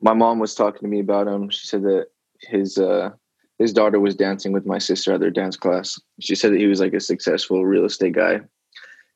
my 0.00 0.12
mom 0.12 0.38
was 0.38 0.54
talking 0.54 0.82
to 0.82 0.88
me 0.88 1.00
about 1.00 1.26
him 1.26 1.50
she 1.50 1.66
said 1.66 1.82
that 1.82 2.06
his 2.40 2.78
uh 2.78 3.10
his 3.58 3.72
daughter 3.72 3.98
was 3.98 4.14
dancing 4.14 4.52
with 4.52 4.66
my 4.66 4.78
sister 4.78 5.12
at 5.12 5.20
their 5.20 5.30
dance 5.30 5.56
class. 5.56 6.00
She 6.20 6.34
said 6.34 6.52
that 6.52 6.60
he 6.60 6.68
was 6.68 6.80
like 6.80 6.94
a 6.94 7.00
successful 7.00 7.66
real 7.66 7.84
estate 7.84 8.14
guy. 8.14 8.40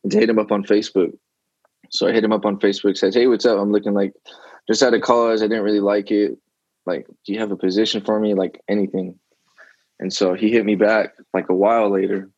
And 0.03 0.11
to 0.11 0.19
hit 0.19 0.29
him 0.29 0.39
up 0.39 0.51
on 0.51 0.65
Facebook. 0.65 1.13
So 1.91 2.09
I 2.09 2.13
hit 2.13 2.25
him 2.25 2.33
up 2.33 2.45
on 2.45 2.59
Facebook, 2.59 2.97
says, 2.97 3.15
Hey, 3.15 3.29
what's 3.29 3.47
up? 3.47 3.59
I'm 3.59 3.71
looking 3.71 3.95
like 3.95 4.15
just 4.69 4.83
out 4.83 4.95
of 4.95 5.03
college. 5.03 5.41
I 5.41 5.47
didn't 5.47 5.63
really 5.63 5.81
like 5.81 6.11
it. 6.11 6.37
Like, 6.87 7.07
do 7.25 7.33
you 7.33 7.39
have 7.39 7.53
a 7.53 7.57
position 7.57 8.03
for 8.05 8.19
me? 8.19 8.35
Like 8.35 8.61
anything. 8.69 9.19
And 10.01 10.13
so 10.13 10.35
he 10.35 10.51
hit 10.51 10.65
me 10.65 10.75
back 10.75 11.13
like 11.33 11.49
a 11.49 11.55
while 11.55 11.91
later 11.91 12.29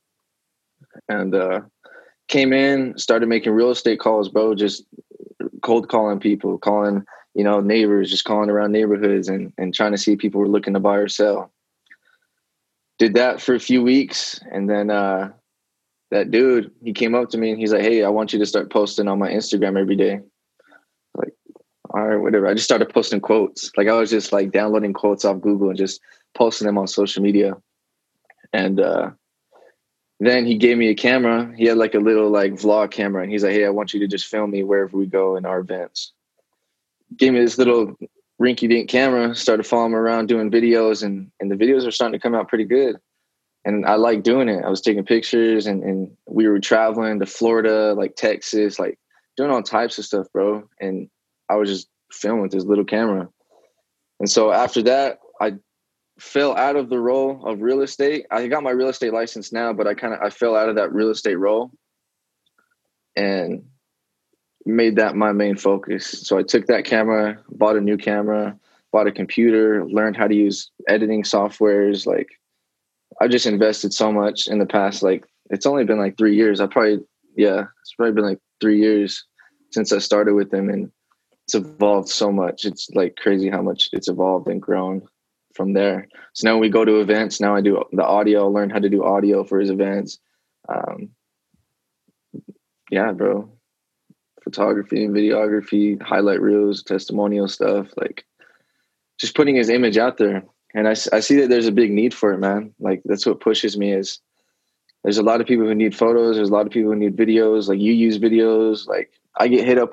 and 1.09 1.35
uh 1.35 1.63
came 2.29 2.53
in, 2.53 2.97
started 2.99 3.29
making 3.29 3.53
real 3.53 3.71
estate 3.71 4.01
calls, 4.01 4.29
bro, 4.29 4.55
just 4.55 4.85
cold 5.63 5.89
calling 5.89 6.21
people, 6.21 6.59
calling, 6.59 7.05
you 7.35 7.45
know, 7.45 7.61
neighbors, 7.61 8.11
just 8.11 8.25
calling 8.25 8.51
around 8.51 8.73
neighborhoods 8.73 9.29
and, 9.29 9.53
and 9.59 9.75
trying 9.75 9.93
to 9.93 9.99
see 9.99 10.17
people 10.17 10.41
were 10.41 10.49
looking 10.49 10.75
to 10.75 10.81
buy 10.81 10.97
or 10.97 11.09
sell. 11.09 11.51
Did 12.99 13.15
that 13.15 13.41
for 13.41 13.55
a 13.55 13.61
few 13.61 13.83
weeks 13.83 14.41
and 14.53 14.71
then 14.71 14.91
uh 14.91 15.33
that 16.11 16.31
dude 16.31 16.71
he 16.85 16.93
came 16.93 17.15
up 17.15 17.29
to 17.31 17.39
me 17.39 17.51
and 17.51 17.59
he's 17.59 17.73
like 17.73 17.83
hey 17.83 18.05
i 18.05 18.09
want 18.09 18.33
you 18.33 18.39
to 18.39 18.47
start 18.47 18.71
posting 18.71 19.09
on 19.09 19.19
my 19.19 19.29
instagram 19.31 19.79
every 19.79 19.97
day. 19.97 20.21
Like 21.17 21.35
all 21.91 22.07
right 22.07 22.17
whatever. 22.17 22.47
I 22.47 22.55
just 22.55 22.67
started 22.67 22.89
posting 22.91 23.21
quotes. 23.21 23.73
Like 23.77 23.89
i 23.89 23.95
was 23.95 24.11
just 24.11 24.33
like 24.33 24.53
downloading 24.53 24.93
quotes 24.93 25.25
off 25.25 25.41
google 25.41 25.71
and 25.71 25.79
just 25.79 26.01
posting 26.35 26.67
them 26.67 26.79
on 26.79 26.87
social 26.87 27.23
media. 27.23 27.57
And 28.53 28.79
uh 28.79 29.11
then 30.21 30.47
he 30.47 30.57
gave 30.57 30.79
me 30.79 30.89
a 30.89 30.95
camera 30.95 31.53
he 31.57 31.65
had 31.65 31.77
like 31.77 31.95
a 31.95 31.99
little 31.99 32.31
like 32.31 32.53
vlog 32.53 32.91
camera 32.91 33.23
and 33.23 33.33
he's 33.33 33.43
like 33.43 33.53
hey 33.53 33.65
i 33.65 33.71
want 33.71 33.93
you 33.93 34.01
to 34.01 34.07
just 34.07 34.27
film 34.27 34.51
me 34.51 34.63
wherever 34.63 34.97
we 34.97 35.07
go 35.07 35.37
in 35.37 35.45
our 35.45 35.61
events 35.61 36.13
gave 37.17 37.33
me 37.33 37.41
this 37.41 37.59
little 37.59 37.97
rinky 38.41 38.69
dink 38.69 38.89
camera, 38.89 39.35
started 39.35 39.65
following 39.67 39.93
him 39.93 39.99
around 39.99 40.29
doing 40.29 40.51
videos, 40.51 41.03
and 41.03 41.31
and 41.41 41.51
the 41.51 41.57
videos 41.57 41.87
are 41.87 41.91
starting 41.91 42.19
to 42.19 42.23
come 42.23 42.35
out 42.35 42.49
pretty 42.49 42.65
good. 42.65 42.97
And 43.67 43.87
I 43.87 43.95
like 43.95 44.23
doing 44.23 44.49
it. 44.49 44.65
I 44.65 44.69
was 44.69 44.81
taking 44.81 45.05
pictures, 45.05 45.67
and 45.67 45.83
and 45.83 46.17
we 46.27 46.49
were 46.49 46.61
traveling 46.61 47.19
to 47.21 47.27
Florida, 47.27 47.95
like 47.95 48.17
Texas, 48.17 48.79
like 48.79 48.99
doing 49.37 49.51
all 49.51 49.63
types 49.63 49.99
of 49.99 50.05
stuff, 50.05 50.27
bro. 50.33 50.69
And 50.81 51.09
I 51.49 51.57
was 51.57 51.69
just 51.69 51.89
filming 52.13 52.43
with 52.43 52.53
this 52.53 52.65
little 52.65 52.85
camera. 52.85 53.29
And 54.21 54.31
so 54.31 54.53
after 54.53 54.83
that, 54.83 55.19
I 55.41 55.55
fell 56.19 56.57
out 56.57 56.77
of 56.77 56.89
the 56.89 56.99
role 56.99 57.45
of 57.47 57.61
real 57.61 57.83
estate. 57.83 58.27
I 58.31 58.47
got 58.47 58.63
my 58.63 58.71
real 58.71 58.89
estate 58.89 59.13
license 59.13 59.53
now, 59.53 59.73
but 59.73 59.87
I 59.87 59.95
kind 59.95 60.15
of 60.15 60.21
I 60.23 60.31
fell 60.31 60.57
out 60.57 60.69
of 60.69 60.77
that 60.77 60.93
real 60.93 61.11
estate 61.11 61.37
role. 61.37 61.71
And 63.17 63.65
made 64.67 64.97
that 64.97 65.15
my 65.15 65.33
main 65.33 65.57
focus. 65.57 66.07
So 66.27 66.39
I 66.39 66.43
took 66.43 66.67
that 66.67 66.85
camera, 66.85 67.39
bought 67.51 67.77
a 67.77 67.81
new 67.81 67.97
camera, 67.97 68.59
bought 68.93 69.07
a 69.07 69.13
computer, 69.13 69.85
learned 69.87 70.17
how 70.17 70.27
to 70.27 70.35
use 70.35 70.71
editing 70.89 71.23
softwares. 71.23 72.07
Like 72.07 72.29
I 73.21 73.29
just 73.29 73.47
invested 73.47 73.93
so 73.93 74.13
much 74.13 74.49
in 74.49 74.59
the 74.59 74.67
past. 74.67 75.03
Like 75.03 75.25
it's 75.51 75.67
only 75.67 75.85
been 75.85 75.99
like 75.99 76.17
three 76.17 76.35
years. 76.35 76.61
I 76.61 76.67
probably 76.67 77.01
yeah, 77.37 77.65
it's 77.83 77.95
probably 77.95 78.15
been 78.15 78.25
like 78.25 78.41
three 78.61 78.81
years 78.81 79.25
since 79.73 79.93
I 79.93 79.99
started 79.99 80.35
with 80.35 80.51
them, 80.51 80.69
and 80.69 80.91
it's 81.45 81.55
evolved 81.55 82.09
so 82.09 82.31
much. 82.31 82.65
It's 82.65 82.89
like 82.95 83.17
crazy 83.17 83.51
how 83.51 83.61
much 83.63 83.91
it's 83.93 84.09
evolved 84.09 84.49
and 84.49 84.63
grown 84.63 85.03
from 85.55 85.73
there. 85.73 86.09
So 86.33 86.49
now 86.49 86.59
we 86.59 86.69
go 86.69 86.85
to 86.85 87.01
events. 87.01 87.41
Now 87.41 87.55
I 87.55 87.61
do 87.61 87.83
the 87.93 88.05
audio. 88.05 88.49
Learn 88.49 88.71
how 88.71 88.79
to 88.79 88.89
do 88.89 89.05
audio 89.05 89.45
for 89.45 89.59
his 89.61 89.71
events. 89.71 90.19
Um, 90.69 91.11
yeah, 92.91 93.13
bro 93.13 93.55
photography 94.45 95.05
and 95.05 95.15
videography, 95.15 96.01
highlight 96.01 96.41
reels, 96.41 96.83
testimonial 96.83 97.49
stuff, 97.49 97.89
like 97.97 98.25
just 99.19 99.35
putting 99.35 99.57
his 99.57 99.71
image 99.71 99.97
out 99.97 100.19
there. 100.19 100.45
And 100.75 100.87
I, 100.87 100.93
I 101.13 101.21
see 101.21 101.41
that 101.41 101.49
there's 101.49 101.67
a 101.67 101.73
big 101.73 101.91
need 101.91 102.13
for 102.13 102.33
it, 102.33 102.39
man. 102.39 102.75
Like 102.79 103.03
that's 103.05 103.27
what 103.27 103.41
pushes 103.41 103.77
me 103.77 103.93
is 103.93 104.21
there's 105.03 105.19
a 105.19 105.23
lot 105.23 105.41
of 105.41 105.47
people 105.47 105.67
who 105.67 105.75
need 105.75 105.97
photos. 105.97 106.37
There's 106.37 106.51
a 106.51 106.53
lot 106.53 106.67
of 106.67 106.73
people 106.73 106.93
who 106.93 106.99
need 106.99 107.17
videos. 107.17 107.69
Like 107.69 107.81
you 107.81 107.93
use 107.93 108.19
videos. 108.19 108.87
Like 108.87 109.13
I 109.39 109.49
get 109.49 109.67
hit 109.67 109.79
up 109.79 109.93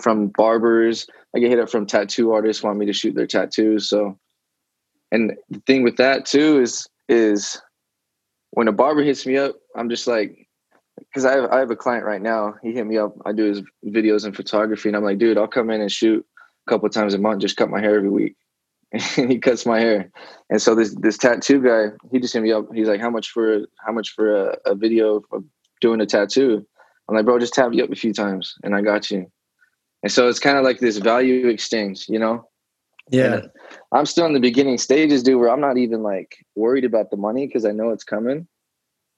from 0.00 0.28
barbers. 0.28 1.06
I 1.34 1.38
get 1.38 1.50
hit 1.50 1.60
up 1.60 1.70
from 1.70 1.86
tattoo 1.86 2.32
artists 2.32 2.62
want 2.62 2.78
me 2.78 2.86
to 2.86 2.92
shoot 2.92 3.14
their 3.14 3.26
tattoos. 3.26 3.88
So, 3.88 4.18
and 5.12 5.32
the 5.50 5.60
thing 5.66 5.82
with 5.82 5.96
that 5.96 6.26
too 6.26 6.60
is, 6.60 6.88
is 7.08 7.60
when 8.50 8.68
a 8.68 8.72
barber 8.72 9.02
hits 9.02 9.26
me 9.26 9.36
up, 9.36 9.56
I'm 9.76 9.88
just 9.88 10.06
like, 10.06 10.46
because 10.98 11.24
I 11.24 11.32
have 11.32 11.50
I 11.50 11.58
have 11.58 11.70
a 11.70 11.76
client 11.76 12.04
right 12.04 12.22
now. 12.22 12.54
He 12.62 12.72
hit 12.72 12.86
me 12.86 12.96
up. 12.96 13.14
I 13.26 13.32
do 13.32 13.44
his 13.44 13.62
videos 13.84 14.24
and 14.24 14.34
photography, 14.34 14.88
and 14.88 14.96
I'm 14.96 15.04
like, 15.04 15.18
dude, 15.18 15.38
I'll 15.38 15.46
come 15.46 15.70
in 15.70 15.80
and 15.80 15.92
shoot 15.92 16.24
a 16.66 16.70
couple 16.70 16.88
times 16.88 17.14
a 17.14 17.18
month. 17.18 17.42
Just 17.42 17.56
cut 17.56 17.70
my 17.70 17.80
hair 17.80 17.96
every 17.96 18.10
week. 18.10 18.36
And 19.18 19.30
he 19.30 19.38
cuts 19.38 19.66
my 19.66 19.80
hair. 19.80 20.10
And 20.48 20.62
so 20.62 20.74
this 20.74 20.94
this 21.00 21.18
tattoo 21.18 21.60
guy, 21.62 21.94
he 22.12 22.20
just 22.20 22.32
hit 22.32 22.42
me 22.42 22.52
up. 22.52 22.66
He's 22.72 22.88
like, 22.88 23.00
how 23.00 23.10
much 23.10 23.30
for 23.30 23.66
how 23.84 23.92
much 23.92 24.10
for 24.10 24.34
a, 24.34 24.56
a 24.64 24.74
video 24.74 25.22
of 25.32 25.44
doing 25.80 26.00
a 26.00 26.06
tattoo? 26.06 26.64
I'm 27.08 27.16
like, 27.16 27.24
bro, 27.24 27.38
just 27.38 27.52
tap 27.52 27.70
me 27.70 27.82
up 27.82 27.90
a 27.90 27.96
few 27.96 28.12
times, 28.12 28.54
and 28.62 28.74
I 28.74 28.80
got 28.80 29.10
you. 29.10 29.30
And 30.02 30.10
so 30.10 30.28
it's 30.28 30.38
kind 30.38 30.56
of 30.56 30.64
like 30.64 30.78
this 30.78 30.98
value 30.98 31.48
exchange, 31.48 32.06
you 32.08 32.18
know. 32.18 32.48
Yeah. 33.10 33.34
And 33.34 33.50
I'm 33.92 34.06
still 34.06 34.26
in 34.26 34.32
the 34.32 34.40
beginning 34.40 34.78
stages, 34.78 35.22
dude, 35.22 35.38
where 35.38 35.50
I'm 35.50 35.60
not 35.60 35.78
even 35.78 36.02
like 36.02 36.44
worried 36.54 36.84
about 36.84 37.10
the 37.10 37.16
money 37.16 37.46
because 37.46 37.64
I 37.64 37.72
know 37.72 37.90
it's 37.90 38.04
coming 38.04 38.46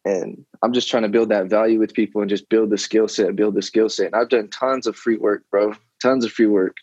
and 0.04 0.44
I'm 0.62 0.72
just 0.72 0.90
trying 0.90 1.02
to 1.02 1.08
build 1.08 1.28
that 1.30 1.46
value 1.46 1.78
with 1.78 1.94
people 1.94 2.20
and 2.20 2.30
just 2.30 2.48
build 2.48 2.70
the 2.70 2.78
skill 2.78 3.08
set, 3.08 3.36
build 3.36 3.54
the 3.54 3.62
skill 3.62 3.88
set. 3.88 4.06
And 4.06 4.16
I've 4.16 4.28
done 4.28 4.48
tons 4.48 4.86
of 4.86 4.96
free 4.96 5.16
work, 5.16 5.44
bro, 5.50 5.74
tons 6.02 6.24
of 6.24 6.32
free 6.32 6.46
work. 6.46 6.76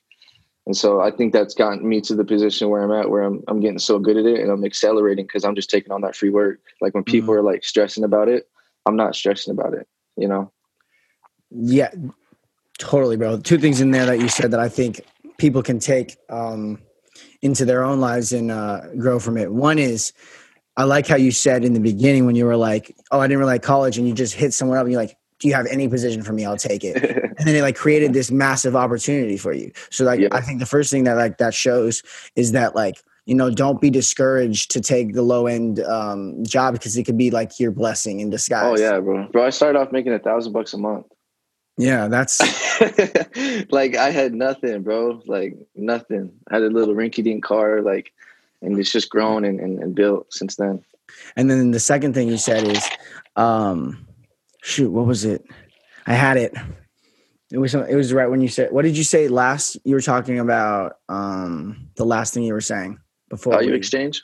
And 0.65 0.76
so 0.76 1.00
I 1.00 1.12
think 1.12 1.32
that's 1.32 1.54
gotten 1.54 1.88
me 1.88 2.02
to 2.02 2.15
the 2.15 2.26
position 2.26 2.70
where 2.70 2.82
I'm 2.82 2.91
at, 2.91 3.10
where 3.10 3.22
I'm, 3.22 3.44
I'm 3.48 3.60
getting 3.60 3.80
so 3.80 4.00
good 4.00 4.18
at 4.18 4.26
it 4.26 4.39
and 4.39 4.50
I'm 4.50 4.65
accelerating 4.65 5.26
because 5.26 5.46
I'm 5.46 5.56
just 5.56 5.70
taking 5.70 5.91
on 5.91 6.02
that 6.02 6.15
free 6.15 6.32
work. 6.32 6.60
Like 6.82 6.96
when 6.96 7.04
people 7.04 7.30
mm-hmm. 7.30 7.39
are 7.48 7.52
like 7.52 7.63
stressing 7.63 8.04
about 8.04 8.30
it, 8.30 8.50
I'm 8.88 8.96
not 8.96 9.15
stressing 9.15 9.52
about 9.52 9.74
it, 9.74 9.88
you 10.18 10.28
know? 10.28 10.52
Yeah, 11.52 11.91
totally, 12.80 13.15
bro. 13.15 13.39
Two 13.39 13.60
things 13.60 13.80
in 13.80 13.91
there 13.91 14.08
that 14.08 14.20
you 14.20 14.28
said 14.28 14.52
that 14.52 14.60
I 14.60 14.70
think 14.70 15.02
people 15.38 15.62
can 15.62 15.80
take 15.80 16.18
um, 16.30 16.80
into 17.41 17.65
their 17.65 17.84
own 17.84 18.00
lives 18.00 18.34
and 18.34 18.52
uh, 18.52 18.82
grow 18.98 19.19
from 19.19 19.38
it. 19.38 19.52
One 19.52 19.80
is, 19.80 20.13
I 20.78 20.84
like 20.84 21.08
how 21.08 21.15
you 21.15 21.32
said 21.32 21.63
in 21.63 21.74
the 21.74 21.80
beginning 21.80 22.26
when 22.26 22.36
you 22.36 22.45
were 22.45 22.58
like, 22.58 22.95
"Oh, 23.12 23.19
I 23.19 23.28
didn't 23.28 23.39
really 23.39 23.54
like 23.54 23.63
college," 23.63 23.98
and 23.98 24.08
you 24.08 24.13
just 24.13 24.34
hit 24.34 24.54
someone 24.54 24.78
up 24.78 24.84
and 24.84 24.91
you're 24.91 25.02
like, 25.02 25.17
"Do 25.39 25.48
you 25.48 25.54
have 25.54 25.67
any 25.67 25.88
position 25.88 26.21
for 26.21 26.34
me? 26.34 26.45
I'll 26.45 26.58
take 26.58 26.84
it." 26.84 26.95
and 27.38 27.48
then 27.48 27.56
it 27.56 27.62
like 27.62 27.76
created 27.76 28.13
this 28.13 28.32
massive 28.32 28.76
opportunity 28.76 29.38
for 29.38 29.54
you. 29.54 29.71
So 29.89 30.04
like, 30.04 30.19
yeah. 30.19 30.30
I 30.32 30.41
think 30.41 30.60
the 30.60 30.65
first 30.65 30.91
thing 30.91 31.06
that 31.06 31.15
like 31.15 31.38
that 31.38 31.54
shows 31.54 32.04
is 32.36 32.52
that 32.52 32.76
like 32.76 33.02
you 33.26 33.36
know 33.36 33.50
don't 33.50 33.80
be 33.80 33.89
discouraged 33.89 34.71
to 34.71 34.82
take 34.82 35.13
the 35.13 35.21
low 35.21 35.48
end 35.48 35.80
um, 35.80 36.43
job 36.43 36.74
because 36.74 36.98
it 36.98 37.04
could 37.04 37.17
be 37.17 37.32
like 37.32 37.60
your 37.60 37.71
blessing 37.71 38.19
in 38.19 38.30
disguise. 38.30 38.80
Oh 38.80 38.84
yeah, 38.84 39.00
bro. 39.00 39.28
Bro, 39.30 39.45
I 39.45 39.50
started 39.52 39.80
off 39.80 39.91
making 39.91 40.13
a 40.13 40.19
thousand 40.19 40.54
bucks 40.54 40.74
a 40.74 40.78
month. 40.78 41.06
Yeah, 41.78 42.08
that's 42.08 42.40
like 43.72 43.96
I 43.96 44.12
had 44.12 44.34
nothing, 44.34 44.82
bro. 44.84 45.22
Like 45.26 45.58
nothing. 45.76 46.32
I 46.50 46.56
had 46.56 46.64
a 46.64 46.70
little 46.70 46.96
rinky 46.96 47.24
dink 47.24 47.44
car. 47.44 47.82
Like 47.82 48.14
and 48.66 48.80
it's 48.80 48.92
just 48.92 49.10
grown 49.10 49.46
and, 49.46 49.60
and, 49.60 49.80
and 49.80 49.96
built 49.96 50.34
since 50.34 50.56
then. 50.56 50.84
And 51.36 51.50
then 51.50 51.72
the 51.72 51.80
second 51.80 52.14
thing 52.14 52.28
you 52.28 52.38
said 52.38 52.68
is, 52.68 52.84
um, 53.36 54.08
shoot, 54.64 54.92
what 54.92 55.06
was 55.06 55.24
it? 55.24 55.46
I 56.08 56.14
had 56.14 56.38
it. 56.38 56.54
It 57.52 57.60
was 57.60 57.76
it 57.76 57.96
was 57.96 58.12
right 58.12 58.28
when 58.28 58.42
you 58.42 58.48
said. 58.48 58.72
What 58.72 58.84
did 58.84 58.98
you 58.98 59.04
say 59.04 59.28
last? 59.28 59.78
You 59.86 59.96
were 59.96 60.02
talking 60.02 60.40
about 60.40 60.98
um, 61.08 61.90
the 61.96 62.06
last 62.06 62.34
thing 62.34 62.44
you 62.44 62.54
were 62.54 62.62
saying 62.62 62.98
before. 63.30 63.54
Value 63.54 63.72
we, 63.72 63.78
exchange. 63.78 64.24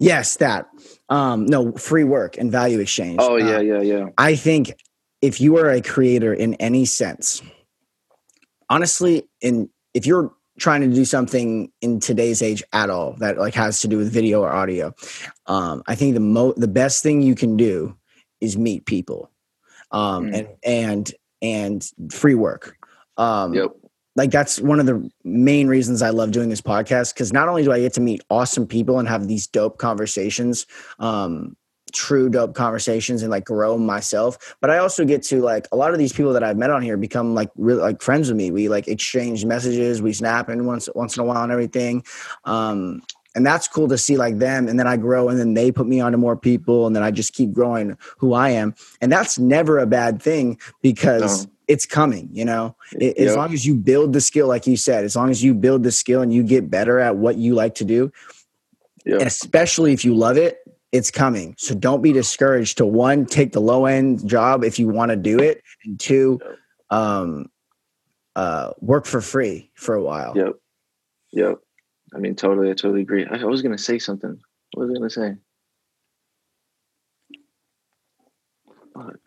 Yes, 0.00 0.36
that. 0.36 0.66
Um, 1.08 1.46
no, 1.46 1.72
free 1.72 2.04
work 2.04 2.36
and 2.36 2.50
value 2.50 2.80
exchange. 2.80 3.18
Oh 3.20 3.36
yeah, 3.36 3.56
uh, 3.56 3.60
yeah, 3.60 3.80
yeah. 3.80 4.06
I 4.18 4.34
think 4.34 4.74
if 5.22 5.40
you 5.40 5.56
are 5.58 5.70
a 5.70 5.80
creator 5.80 6.32
in 6.32 6.54
any 6.54 6.84
sense, 6.84 7.42
honestly, 8.68 9.28
in 9.40 9.68
if 9.94 10.06
you're 10.06 10.32
trying 10.58 10.80
to 10.80 10.88
do 10.88 11.04
something 11.04 11.70
in 11.82 12.00
today's 12.00 12.40
age 12.40 12.62
at 12.72 12.88
all 12.88 13.14
that 13.18 13.36
like 13.38 13.54
has 13.54 13.80
to 13.80 13.88
do 13.88 13.98
with 13.98 14.10
video 14.10 14.40
or 14.40 14.50
audio 14.50 14.90
um, 15.48 15.82
i 15.86 15.94
think 15.94 16.14
the 16.14 16.20
mo 16.20 16.54
the 16.56 16.66
best 16.66 17.02
thing 17.02 17.20
you 17.20 17.34
can 17.34 17.58
do 17.58 17.94
is 18.40 18.56
meet 18.56 18.86
people 18.86 19.30
um, 19.90 20.26
mm. 20.26 20.38
and 20.38 20.48
and 20.64 21.14
and 21.42 22.12
free 22.12 22.34
work. 22.34 22.76
Um, 23.16 23.54
yep. 23.54 23.70
Like 24.14 24.30
that's 24.30 24.58
one 24.60 24.80
of 24.80 24.86
the 24.86 25.10
main 25.24 25.68
reasons 25.68 26.00
I 26.00 26.10
love 26.10 26.30
doing 26.30 26.48
this 26.48 26.62
podcast 26.62 27.12
because 27.14 27.32
not 27.32 27.48
only 27.48 27.64
do 27.64 27.72
I 27.72 27.80
get 27.80 27.92
to 27.94 28.00
meet 28.00 28.22
awesome 28.30 28.66
people 28.66 28.98
and 28.98 29.06
have 29.06 29.28
these 29.28 29.46
dope 29.46 29.76
conversations, 29.78 30.66
um, 30.98 31.54
true 31.96 32.28
dope 32.28 32.54
conversations 32.54 33.22
and 33.22 33.30
like 33.30 33.44
grow 33.44 33.78
myself. 33.78 34.56
But 34.60 34.70
i 34.70 34.78
also 34.78 35.04
get 35.04 35.22
to 35.24 35.40
like 35.40 35.66
a 35.72 35.76
lot 35.76 35.92
of 35.92 35.98
these 35.98 36.12
people 36.12 36.32
that 36.34 36.44
i've 36.44 36.56
met 36.56 36.70
on 36.70 36.82
here 36.82 36.96
become 36.96 37.34
like 37.34 37.50
really 37.56 37.80
like 37.80 38.02
friends 38.02 38.28
with 38.28 38.36
me. 38.36 38.50
We 38.50 38.68
like 38.68 38.86
exchange 38.86 39.44
messages. 39.44 40.02
We 40.02 40.12
snap 40.12 40.48
in 40.48 40.66
once 40.66 40.88
once 40.94 41.16
in 41.16 41.22
a 41.22 41.26
while 41.26 41.42
and 41.42 41.50
everything. 41.50 42.04
Um 42.44 43.02
and 43.34 43.44
that's 43.44 43.68
cool 43.68 43.86
to 43.88 43.98
see 43.98 44.16
like 44.16 44.38
them. 44.38 44.68
And 44.68 44.78
then 44.78 44.86
i 44.86 44.96
grow 44.96 45.28
and 45.28 45.38
then 45.38 45.54
they 45.54 45.72
put 45.72 45.86
me 45.86 46.00
onto 46.00 46.18
more 46.18 46.36
people 46.36 46.86
and 46.86 46.94
then 46.94 47.02
i 47.02 47.10
just 47.10 47.32
keep 47.32 47.52
growing 47.52 47.96
who 48.18 48.34
i 48.34 48.50
am. 48.50 48.74
And 49.00 49.10
that's 49.10 49.38
never 49.38 49.78
a 49.78 49.86
bad 49.86 50.22
thing 50.22 50.58
because 50.82 51.46
no. 51.46 51.52
it's 51.66 51.86
coming 51.86 52.28
you 52.30 52.44
know? 52.44 52.76
It, 52.92 53.16
as 53.16 53.34
long 53.34 53.54
as 53.54 53.64
you 53.64 53.74
build 53.74 54.12
the 54.12 54.20
skill 54.20 54.48
like 54.48 54.66
you 54.66 54.76
said 54.76 55.04
as 55.04 55.16
long 55.16 55.30
as 55.30 55.42
you 55.42 55.54
build 55.54 55.82
the 55.82 55.92
skill 55.92 56.20
and 56.20 56.32
you 56.32 56.42
get 56.42 56.70
better 56.70 56.98
at 56.98 57.16
what 57.16 57.36
you 57.36 57.54
like 57.54 57.74
to 57.76 57.84
do 57.84 58.12
especially 59.06 59.92
if 59.92 60.04
you 60.04 60.14
love 60.14 60.36
it 60.36 60.65
it's 60.96 61.10
coming. 61.10 61.54
So 61.58 61.74
don't 61.74 62.02
be 62.02 62.12
discouraged 62.12 62.78
to 62.78 62.86
one, 62.86 63.26
take 63.26 63.52
the 63.52 63.60
low 63.60 63.86
end 63.86 64.26
job 64.28 64.64
if 64.64 64.78
you 64.78 64.88
want 64.88 65.10
to 65.10 65.16
do 65.16 65.38
it, 65.38 65.62
and 65.84 66.00
two, 66.00 66.40
um, 66.90 67.50
uh, 68.34 68.72
work 68.80 69.06
for 69.06 69.20
free 69.20 69.70
for 69.74 69.94
a 69.94 70.02
while. 70.02 70.32
Yep. 70.36 70.54
Yep. 71.32 71.58
I 72.14 72.18
mean, 72.18 72.34
totally. 72.34 72.70
I 72.70 72.74
totally 72.74 73.02
agree. 73.02 73.26
I, 73.26 73.36
I 73.36 73.44
was 73.44 73.62
going 73.62 73.76
to 73.76 73.82
say 73.82 73.98
something. 73.98 74.38
What 74.72 74.86
was 74.86 74.90
I 74.90 74.98
going 74.98 75.08
to 75.08 75.14
say? 75.14 75.36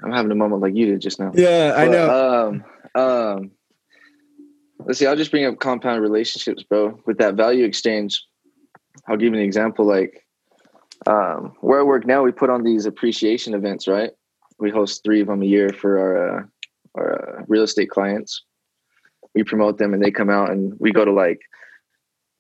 I'm 0.04 0.12
having 0.12 0.32
a 0.32 0.36
moment 0.36 0.62
like 0.62 0.76
you 0.76 0.88
did 0.88 1.02
just 1.02 1.20
now. 1.20 1.32
Yeah, 1.36 1.70
but, 1.70 1.80
I 1.80 1.88
know. 1.88 2.64
Um, 2.96 3.02
um, 3.02 3.52
let's 4.80 4.98
see. 4.98 5.06
I'll 5.06 5.16
just 5.16 5.30
bring 5.30 5.46
up 5.46 5.60
compound 5.60 6.02
relationships, 6.02 6.64
bro. 6.64 7.00
With 7.06 7.20
that 7.20 7.36
value 7.36 7.66
exchange, 7.66 8.26
I'll 9.08 9.18
give 9.18 9.34
you 9.34 9.40
an 9.40 9.46
example. 9.46 9.86
Like, 9.86 10.26
um, 11.08 11.54
where 11.62 11.80
I 11.80 11.84
work 11.84 12.06
now, 12.06 12.24
we 12.24 12.32
put 12.32 12.50
on 12.50 12.64
these 12.64 12.86
appreciation 12.86 13.54
events, 13.54 13.88
right? 13.88 14.12
We 14.60 14.70
host 14.70 15.04
three 15.04 15.22
of 15.22 15.28
them 15.28 15.42
a 15.42 15.46
year 15.46 15.70
for 15.70 16.00
our 16.00 16.40
uh, 16.40 16.44
our 16.96 17.40
uh, 17.40 17.44
real 17.48 17.64
estate 17.64 17.90
clients. 17.90 18.44
We 19.36 19.44
promote 19.44 19.78
them, 19.78 19.94
and 19.94 20.04
they 20.04 20.12
come 20.12 20.30
out, 20.30 20.52
and 20.52 20.74
we 20.80 20.92
go 20.92 21.06
to 21.06 21.12
like 21.12 21.40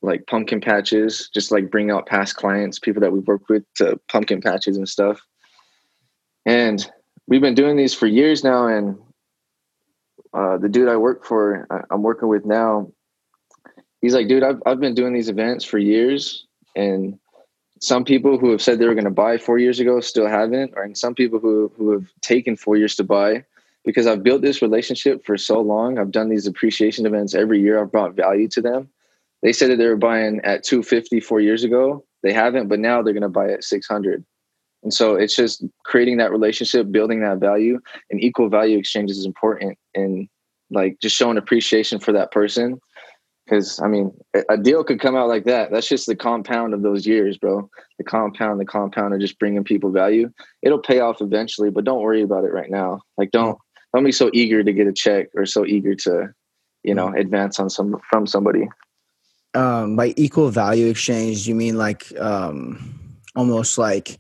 like 0.02 0.26
pumpkin 0.28 0.62
patches, 0.62 1.30
just 1.34 1.52
like 1.52 1.70
bring 1.70 1.92
out 1.92 2.06
past 2.06 2.36
clients, 2.36 2.80
people 2.80 3.02
that 3.02 3.12
we've 3.12 3.28
worked 3.28 3.50
with 3.50 3.64
to 3.76 4.00
pumpkin 4.10 4.42
patches 4.42 4.78
and 4.78 4.88
stuff. 4.88 5.22
And 6.46 6.90
we've 7.28 7.42
been 7.42 7.56
doing 7.56 7.76
these 7.76 7.94
for 7.94 8.08
years 8.08 8.44
now. 8.44 8.68
And 8.68 8.98
uh, 10.34 10.58
the 10.58 10.70
dude 10.70 10.88
I 10.88 10.96
work 10.96 11.26
for, 11.26 11.68
I'm 11.92 12.02
working 12.02 12.30
with 12.30 12.46
now, 12.46 12.92
he's 14.02 14.14
like, 14.14 14.28
dude, 14.28 14.44
I've, 14.44 14.62
I've 14.66 14.80
been 14.80 14.96
doing 14.96 15.14
these 15.14 15.30
events 15.30 15.66
for 15.66 15.78
years. 15.78 16.48
And 16.76 17.20
some 17.80 18.04
people 18.04 18.38
who 18.38 18.52
have 18.52 18.62
said 18.62 18.80
they 18.80 18.88
were 18.88 18.94
going 18.94 19.06
to 19.06 19.12
buy 19.12 19.38
four 19.38 19.58
years 19.58 19.80
ago 19.80 20.00
still 20.00 20.28
haven't, 20.28 20.74
or 20.76 20.84
and 20.84 20.98
some 20.98 21.16
people 21.16 21.40
who 21.40 21.72
who 21.78 21.92
have 21.92 22.08
taken 22.22 22.56
four 22.56 22.78
years 22.78 22.96
to 22.96 23.04
buy 23.04 23.44
because 23.86 24.08
I've 24.08 24.24
built 24.24 24.42
this 24.42 24.62
relationship 24.62 25.26
for 25.26 25.38
so 25.38 25.62
long. 25.62 25.98
I've 25.98 26.12
done 26.12 26.30
these 26.30 26.46
appreciation 26.46 27.06
events 27.06 27.34
every 27.34 27.62
year. 27.62 27.82
I've 27.82 27.92
brought 27.92 28.16
value 28.16 28.48
to 28.50 28.62
them. 28.62 28.90
They 29.42 29.54
said 29.54 29.72
that 29.72 29.78
they 29.78 29.88
were 29.88 29.96
buying 29.96 30.42
at 30.44 30.64
250 30.64 31.22
four 31.22 31.40
years 31.40 31.64
ago. 31.64 32.06
They 32.22 32.34
haven't, 32.34 32.68
but 32.68 32.80
now 32.80 33.02
they're 33.02 33.14
going 33.14 33.24
to 33.24 33.30
buy 33.30 33.52
at 33.52 33.64
600. 33.64 34.26
And 34.84 34.94
so 34.94 35.16
it's 35.16 35.36
just 35.36 35.64
creating 35.86 36.18
that 36.18 36.32
relationship, 36.32 36.92
building 36.92 37.22
that 37.22 37.40
value, 37.40 37.80
and 38.10 38.22
equal 38.22 38.50
value 38.50 38.78
exchanges 38.78 39.18
is 39.18 39.26
important. 39.26 39.78
And 39.96 40.28
like 40.72 41.00
just 41.02 41.16
showing 41.16 41.38
appreciation 41.38 42.00
for 42.00 42.12
that 42.12 42.32
person 42.32 42.80
because 43.50 43.80
I 43.82 43.88
mean, 43.88 44.12
a 44.50 44.58
deal 44.58 44.84
could 44.84 45.00
come 45.00 45.16
out 45.16 45.28
like 45.28 45.46
that. 45.46 45.72
That's 45.72 45.88
just 45.88 46.06
the 46.06 46.16
compound 46.16 46.74
of 46.74 46.84
those 46.84 47.08
years, 47.08 47.38
bro. 47.38 47.70
The 47.98 48.04
compound, 48.04 48.60
the 48.60 48.66
compound 48.66 49.14
of 49.14 49.20
just 49.20 49.40
bringing 49.40 49.64
people 49.64 49.92
value. 49.92 50.32
It'll 50.62 50.82
pay 50.82 51.00
off 51.00 51.22
eventually, 51.22 51.72
but 51.72 51.84
don't 51.84 52.02
worry 52.02 52.22
about 52.22 52.44
it 52.44 52.54
right 52.54 52.70
now. 52.70 53.02
Like, 53.18 53.32
don't 53.32 53.58
don't 53.94 54.04
be 54.04 54.12
so 54.12 54.30
eager 54.34 54.64
to 54.64 54.72
get 54.72 54.88
a 54.88 54.94
check 54.94 55.30
or 55.36 55.46
so 55.46 55.66
eager 55.66 55.96
to, 55.96 56.34
you 56.84 56.94
know, 56.94 57.08
advance 57.16 57.60
on 57.60 57.70
some 57.70 58.00
from 58.10 58.28
somebody. 58.28 58.68
Um, 59.56 59.96
by 59.96 60.14
equal 60.16 60.50
value 60.50 60.88
exchange, 60.88 61.48
you 61.48 61.56
mean 61.56 61.76
like 61.76 62.06
um, 62.20 63.20
almost 63.36 63.80
like 63.80 64.20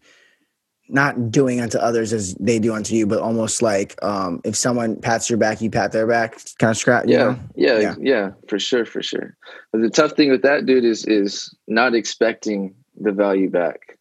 not 0.89 1.31
doing 1.31 1.61
unto 1.61 1.77
others 1.77 2.11
as 2.11 2.33
they 2.35 2.59
do 2.59 2.73
unto 2.73 2.95
you, 2.95 3.05
but 3.05 3.19
almost 3.19 3.61
like 3.61 3.95
um, 4.03 4.41
if 4.43 4.55
someone 4.55 4.95
pats 4.99 5.29
your 5.29 5.37
back, 5.37 5.61
you 5.61 5.69
pat 5.69 5.91
their 5.91 6.07
back, 6.07 6.41
kind 6.57 6.71
of 6.71 6.77
scrap. 6.77 7.05
Yeah, 7.07 7.35
yeah, 7.55 7.79
yeah, 7.79 7.95
yeah, 7.99 8.31
for 8.47 8.59
sure, 8.59 8.85
for 8.85 9.01
sure. 9.01 9.37
But 9.71 9.81
the 9.81 9.89
tough 9.89 10.13
thing 10.13 10.31
with 10.31 10.41
that, 10.41 10.65
dude, 10.65 10.83
is 10.83 11.05
is 11.05 11.55
not 11.67 11.93
expecting 11.93 12.73
the 12.99 13.11
value 13.11 13.49
back, 13.49 13.97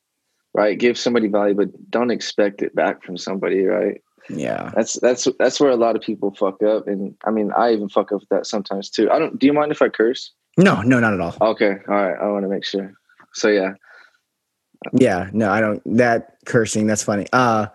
right? 0.54 0.78
Give 0.78 0.98
somebody 0.98 1.28
value, 1.28 1.54
but 1.54 1.68
don't 1.90 2.10
expect 2.10 2.62
it 2.62 2.74
back 2.74 3.02
from 3.04 3.16
somebody, 3.16 3.64
right? 3.64 4.00
Yeah, 4.30 4.70
that's 4.74 4.94
that's 5.00 5.28
that's 5.38 5.60
where 5.60 5.70
a 5.70 5.76
lot 5.76 5.96
of 5.96 6.02
people 6.02 6.34
fuck 6.34 6.62
up, 6.62 6.88
and 6.88 7.14
I 7.24 7.30
mean, 7.30 7.52
I 7.56 7.72
even 7.72 7.88
fuck 7.88 8.12
up 8.12 8.20
with 8.20 8.28
that 8.30 8.46
sometimes 8.46 8.90
too. 8.90 9.10
I 9.10 9.18
don't. 9.18 9.38
Do 9.38 9.46
you 9.46 9.52
mind 9.52 9.72
if 9.72 9.82
I 9.82 9.88
curse? 9.88 10.32
No, 10.56 10.82
no, 10.82 11.00
not 11.00 11.14
at 11.14 11.20
all. 11.20 11.36
Okay, 11.40 11.76
all 11.88 11.94
right. 11.94 12.16
I 12.20 12.26
want 12.28 12.44
to 12.44 12.48
make 12.48 12.64
sure. 12.64 12.92
So 13.32 13.48
yeah, 13.48 13.74
yeah, 14.92 15.28
no, 15.32 15.50
I 15.50 15.60
don't. 15.60 15.82
That 15.96 16.36
cursing, 16.46 16.86
that's 16.86 17.02
funny. 17.02 17.26
Uh, 17.32 17.66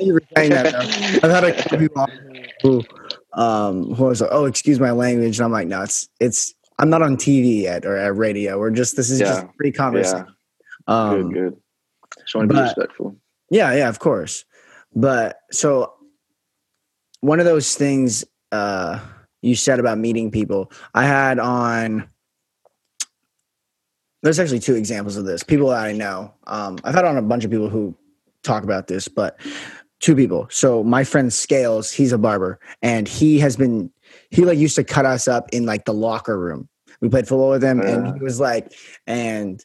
you 0.00 0.14
were 0.14 0.22
saying 0.36 0.50
that, 0.50 0.74
I've 0.74 1.30
had 1.30 1.44
a 1.44 1.52
couple 1.54 1.78
people 1.78 2.06
who, 2.62 2.82
um, 3.32 3.94
who 3.94 4.04
was 4.04 4.20
like, 4.20 4.30
"Oh, 4.32 4.44
excuse 4.44 4.78
my 4.78 4.90
language," 4.90 5.38
and 5.38 5.44
I'm 5.44 5.52
like, 5.52 5.68
"No, 5.68 5.82
it's 5.82 6.08
it's. 6.20 6.54
I'm 6.78 6.90
not 6.90 7.02
on 7.02 7.16
TV 7.16 7.62
yet 7.62 7.86
or 7.86 7.96
at 7.96 8.16
radio. 8.16 8.58
We're 8.58 8.70
just 8.70 8.96
this 8.96 9.10
is 9.10 9.20
yeah. 9.20 9.26
just 9.26 9.46
free 9.56 9.72
conversation." 9.72 10.26
Yeah. 10.86 10.94
Um, 10.94 11.32
good, 11.32 11.34
good. 11.34 11.56
Just 12.20 12.34
want 12.34 12.48
to 12.50 12.54
be 12.54 12.60
respectful. 12.60 13.16
Yeah, 13.50 13.72
yeah, 13.74 13.88
of 13.88 13.98
course. 13.98 14.44
But 14.94 15.38
so 15.50 15.94
one 17.20 17.40
of 17.40 17.46
those 17.46 17.74
things 17.74 18.24
uh, 18.52 19.00
you 19.40 19.56
said 19.56 19.80
about 19.80 19.98
meeting 19.98 20.30
people, 20.30 20.70
I 20.94 21.04
had 21.04 21.38
on 21.38 22.08
there's 24.24 24.40
actually 24.40 24.58
two 24.58 24.74
examples 24.74 25.18
of 25.18 25.26
this. 25.26 25.42
People 25.42 25.68
that 25.68 25.84
I 25.84 25.92
know. 25.92 26.32
Um, 26.46 26.78
I've 26.82 26.94
had 26.94 27.04
on 27.04 27.18
a 27.18 27.22
bunch 27.22 27.44
of 27.44 27.50
people 27.50 27.68
who 27.68 27.94
talk 28.42 28.64
about 28.64 28.86
this, 28.86 29.06
but 29.06 29.38
two 30.00 30.16
people. 30.16 30.46
So 30.50 30.82
my 30.82 31.04
friend 31.04 31.30
Scales, 31.30 31.92
he's 31.92 32.10
a 32.10 32.16
barber, 32.16 32.58
and 32.80 33.06
he 33.06 33.38
has 33.40 33.54
been 33.54 33.90
he 34.30 34.46
like 34.46 34.58
used 34.58 34.76
to 34.76 34.84
cut 34.84 35.04
us 35.04 35.28
up 35.28 35.50
in 35.52 35.66
like 35.66 35.84
the 35.84 35.92
locker 35.92 36.38
room. 36.38 36.70
We 37.02 37.10
played 37.10 37.28
football 37.28 37.50
with 37.50 37.62
him, 37.62 37.82
and 37.82 38.16
he 38.16 38.24
was 38.24 38.40
like, 38.40 38.72
and 39.06 39.62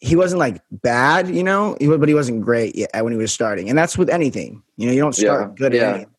he 0.00 0.16
wasn't 0.16 0.40
like 0.40 0.60
bad, 0.70 1.34
you 1.34 1.42
know, 1.42 1.74
but 1.80 2.08
he 2.08 2.14
wasn't 2.14 2.42
great 2.42 2.76
yet 2.76 2.90
when 3.02 3.14
he 3.14 3.18
was 3.18 3.32
starting. 3.32 3.70
And 3.70 3.78
that's 3.78 3.96
with 3.96 4.10
anything, 4.10 4.62
you 4.76 4.86
know, 4.86 4.92
you 4.92 5.00
don't 5.00 5.14
start 5.14 5.48
yeah, 5.48 5.54
good 5.56 5.72
yeah. 5.72 5.80
at 5.80 5.94
anything. 5.94 6.14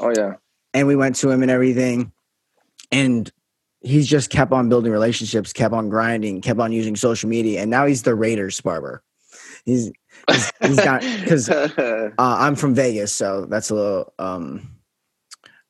Oh 0.00 0.12
yeah. 0.16 0.32
And 0.74 0.88
we 0.88 0.96
went 0.96 1.14
to 1.16 1.30
him 1.30 1.42
and 1.42 1.50
everything, 1.50 2.10
and 2.90 3.30
he's 3.84 4.06
just 4.06 4.30
kept 4.30 4.52
on 4.52 4.68
building 4.68 4.90
relationships, 4.90 5.52
kept 5.52 5.74
on 5.74 5.88
grinding, 5.88 6.40
kept 6.40 6.58
on 6.58 6.72
using 6.72 6.96
social 6.96 7.28
media, 7.28 7.60
and 7.60 7.70
now 7.70 7.86
he's 7.86 8.02
the 8.02 8.14
Raiders 8.14 8.60
barber. 8.60 9.02
He's 9.64 9.92
he's, 10.30 10.52
he's 10.60 10.80
got 10.80 11.02
because 11.20 11.48
uh, 11.50 12.10
I'm 12.18 12.56
from 12.56 12.74
Vegas, 12.74 13.14
so 13.14 13.46
that's 13.46 13.70
a 13.70 13.74
little 13.74 14.12
um 14.18 14.70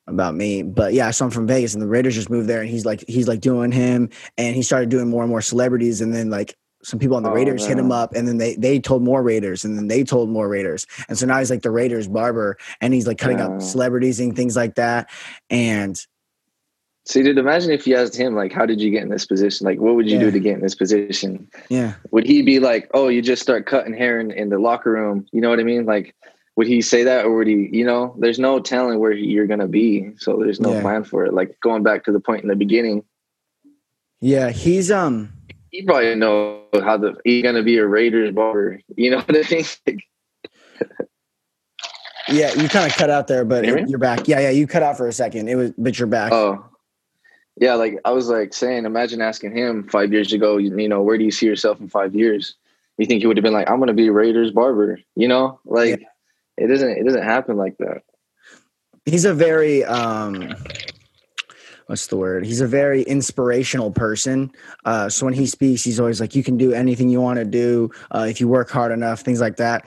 about 0.07 0.35
me. 0.35 0.63
But 0.63 0.95
yeah, 0.95 1.11
so 1.11 1.27
I'm 1.27 1.31
from 1.31 1.47
Vegas, 1.47 1.75
and 1.75 1.83
the 1.83 1.89
Raiders 1.89 2.15
just 2.15 2.31
moved 2.31 2.49
there, 2.49 2.61
and 2.61 2.71
he's 2.71 2.87
like 2.87 3.05
he's 3.07 3.29
like 3.29 3.41
doing 3.41 3.73
him, 3.73 4.09
and 4.39 4.57
he 4.57 4.63
started 4.63 4.89
doing 4.89 5.09
more 5.09 5.23
and 5.23 5.31
more 5.31 5.43
celebrities, 5.43 6.01
and 6.01 6.15
then 6.15 6.31
like 6.31 6.57
some 6.83 6.99
people 6.99 7.17
on 7.17 7.23
the 7.23 7.31
oh, 7.31 7.35
Raiders 7.35 7.63
man. 7.63 7.69
hit 7.71 7.79
him 7.79 7.93
up, 7.93 8.15
and 8.15 8.29
then 8.29 8.39
they 8.39 8.55
they 8.55 8.79
told 8.79 9.03
more 9.03 9.23
Raiders, 9.23 9.65
and 9.65 9.77
then 9.77 9.89
they 9.89 10.05
told 10.05 10.31
more 10.31 10.49
Raiders, 10.49 10.87
and 11.09 11.19
so 11.19 11.27
now 11.27 11.39
he's 11.39 11.51
like 11.51 11.63
the 11.63 11.71
Raiders 11.71 12.07
barber, 12.09 12.59
and 12.81 12.95
he's 12.95 13.07
like 13.07 13.19
cutting 13.19 13.39
yeah. 13.39 13.49
up 13.49 13.63
celebrities 13.63 14.21
and 14.21 14.37
things 14.37 14.57
like 14.57 14.77
that, 14.77 15.11
and 15.51 16.05
so, 17.07 17.23
dude, 17.23 17.37
imagine 17.37 17.71
if 17.71 17.87
you 17.87 17.97
asked 17.97 18.17
him, 18.17 18.35
like, 18.35 18.51
how 18.51 18.65
did 18.65 18.81
you 18.81 18.91
get 18.91 19.03
in 19.03 19.11
this 19.11 19.27
position? 19.27 19.67
Like, 19.67 19.79
what 19.79 19.95
would 19.95 20.09
you 20.09 20.15
yeah. 20.15 20.25
do 20.25 20.31
to 20.31 20.41
get 20.41 20.55
in 20.55 20.63
this 20.63 20.75
position? 20.75 21.47
Yeah. 21.69 21.95
Would 22.13 22.25
he 22.25 22.41
be 22.41 22.61
like, 22.61 22.91
oh, 22.95 23.09
you 23.09 23.21
just 23.21 23.43
start 23.43 23.67
cutting 23.67 23.93
hair 23.93 24.19
in, 24.19 24.31
in 24.31 24.49
the 24.49 24.59
locker 24.59 24.93
room? 24.93 25.27
You 25.31 25.43
know 25.43 25.51
what 25.51 25.61
I 25.61 25.65
mean? 25.65 25.85
Like, 25.85 26.15
would 26.57 26.67
he 26.67 26.81
say 26.81 27.05
that 27.05 27.27
or 27.27 27.37
would 27.37 27.47
he, 27.47 27.69
you 27.71 27.85
know, 27.85 28.17
there's 28.19 28.39
no 28.39 28.59
telling 28.59 29.01
where 29.01 29.13
you're 29.13 29.47
going 29.47 29.61
to 29.61 29.69
be. 29.69 30.13
So 30.17 30.39
there's 30.39 30.61
no 30.61 30.73
yeah. 30.73 30.81
plan 30.81 31.05
for 31.05 31.27
it. 31.27 31.35
Like, 31.35 31.61
going 31.61 31.83
back 31.83 32.05
to 32.05 32.13
the 32.13 32.21
point 32.21 32.43
in 32.43 32.49
the 32.49 32.57
beginning. 32.57 33.05
Yeah. 34.23 34.49
He's, 34.49 34.91
um, 34.91 35.31
he 35.71 35.83
probably 35.83 36.15
know 36.15 36.63
how 36.73 36.97
the, 36.97 37.17
he's 37.25 37.43
going 37.43 37.57
to 37.57 37.63
be 37.63 37.77
a 37.77 37.87
Raiders 37.87 38.33
barber. 38.33 38.81
You 38.97 39.11
know 39.11 39.19
what 39.27 39.37
I 39.37 39.63
mean? 39.87 40.01
yeah. 42.29 42.55
You 42.55 42.67
kind 42.71 42.91
of 42.91 42.97
cut 42.97 43.11
out 43.11 43.27
there, 43.27 43.45
but 43.45 43.67
you're 43.91 43.99
back. 43.99 44.27
Yeah. 44.27 44.41
Yeah. 44.41 44.51
You 44.51 44.67
cut 44.67 44.83
out 44.83 44.97
for 44.97 45.07
a 45.07 45.13
second. 45.13 45.51
It 45.51 45.57
was, 45.57 45.73
but 45.77 45.99
you're 45.99 46.09
back. 46.09 46.33
Oh, 46.33 46.65
yeah, 47.57 47.75
like 47.75 47.99
I 48.05 48.11
was 48.11 48.29
like 48.29 48.53
saying, 48.53 48.85
imagine 48.85 49.21
asking 49.21 49.57
him 49.57 49.89
five 49.89 50.13
years 50.13 50.33
ago, 50.33 50.57
you, 50.57 50.77
you 50.77 50.89
know, 50.89 51.03
where 51.03 51.19
do 51.19 51.25
you 51.25 51.31
see 51.31 51.47
yourself 51.47 51.81
in 51.81 51.89
five 51.89 52.15
years? 52.15 52.57
You 52.99 53.07
think 53.07 53.21
he 53.21 53.27
would 53.27 53.37
have 53.37 53.45
been 53.45 53.53
like, 53.53 53.69
I'm 53.71 53.79
going 53.79 53.89
to 53.89 53.95
be 53.95 54.11
Raiders 54.11 54.51
barber, 54.51 55.01
you 55.17 55.29
know, 55.29 55.61
like 55.65 56.01
yeah. 56.01 56.65
it 56.65 56.67
doesn't, 56.69 56.91
it 56.91 57.05
doesn't 57.05 57.23
happen 57.23 57.57
like 57.57 57.77
that. 57.79 58.03
he's 59.05 59.25
a 59.25 59.35
very 59.35 59.85
um 59.85 60.55
what's 61.87 62.07
the 62.07 62.17
word 62.17 62.47
he's 62.47 62.61
a 62.61 62.67
very 62.67 63.03
inspirational 63.03 63.91
person 63.91 64.51
uh 64.85 65.09
so 65.09 65.27
when 65.27 65.35
he 65.35 65.47
speaks 65.47 65.85
he's 65.85 66.01
always 66.01 66.21
like 66.21 66.35
you 66.35 66.43
can 66.43 66.57
do 66.57 66.73
anything 66.73 67.09
you 67.09 67.21
want 67.21 67.39
to 67.39 67.45
do 67.45 67.91
uh 68.13 68.27
if 68.29 68.41
you 68.41 68.49
work 68.49 68.71
hard 68.71 68.91
enough 68.91 69.21
things 69.21 69.41
like 69.41 69.57
that 69.57 69.87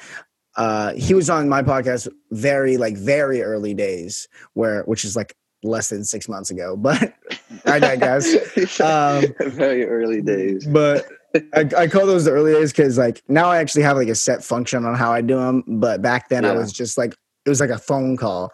uh 0.55 0.93
he 0.93 1.13
was 1.13 1.29
on 1.29 1.49
my 1.49 1.63
podcast 1.63 2.07
very 2.31 2.77
like 2.77 2.95
very 2.95 3.41
early 3.41 3.73
days 3.73 4.27
where 4.53 4.83
which 4.83 5.03
is 5.03 5.15
like 5.15 5.35
less 5.63 5.89
than 5.89 6.03
six 6.03 6.29
months 6.29 6.51
ago 6.51 6.75
but 6.77 7.13
i 7.65 7.79
digress 7.79 8.35
um 8.79 9.23
very 9.51 9.85
early 9.85 10.21
days 10.21 10.65
but 10.67 11.07
I, 11.53 11.69
I, 11.77 11.87
call 11.87 12.05
those 12.05 12.25
the 12.25 12.31
early 12.31 12.53
days 12.53 12.71
because 12.71 12.97
like 12.97 13.21
now 13.27 13.49
I 13.49 13.57
actually 13.57 13.83
have 13.83 13.97
like 13.97 14.07
a 14.07 14.15
set 14.15 14.43
function 14.43 14.85
on 14.85 14.95
how 14.95 15.11
I 15.11 15.21
do 15.21 15.35
them, 15.35 15.63
but 15.67 16.01
back 16.01 16.29
then 16.29 16.43
yeah. 16.43 16.51
I 16.51 16.53
was 16.53 16.71
just 16.71 16.97
like 16.97 17.15
it 17.45 17.49
was 17.49 17.59
like 17.59 17.69
a 17.69 17.77
phone 17.77 18.17
call. 18.17 18.51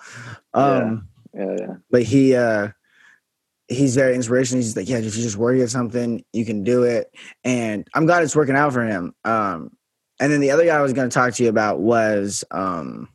Um, 0.53 1.07
yeah. 1.33 1.45
yeah, 1.45 1.55
yeah. 1.59 1.73
But 1.89 2.03
he 2.03 2.35
uh, 2.35 2.69
he's 3.67 3.95
very 3.95 4.15
inspirational. 4.15 4.61
He's 4.61 4.75
like, 4.75 4.89
yeah, 4.89 4.97
if 4.97 5.15
you 5.15 5.23
just 5.23 5.37
work 5.37 5.59
at 5.59 5.69
something, 5.69 6.23
you 6.33 6.45
can 6.45 6.63
do 6.63 6.83
it, 6.83 7.13
and 7.43 7.87
I'm 7.93 8.05
glad 8.05 8.23
it's 8.23 8.35
working 8.35 8.55
out 8.55 8.73
for 8.73 8.85
him. 8.85 9.13
Um, 9.23 9.71
and 10.19 10.31
then 10.31 10.41
the 10.41 10.51
other 10.51 10.65
guy 10.65 10.77
I 10.77 10.81
was 10.81 10.93
going 10.93 11.09
to 11.09 11.13
talk 11.13 11.33
to 11.33 11.43
you 11.43 11.49
about 11.49 11.79
was 11.79 12.43
um, 12.51 13.09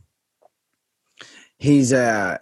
he's 1.59 1.93
uh 1.93 2.39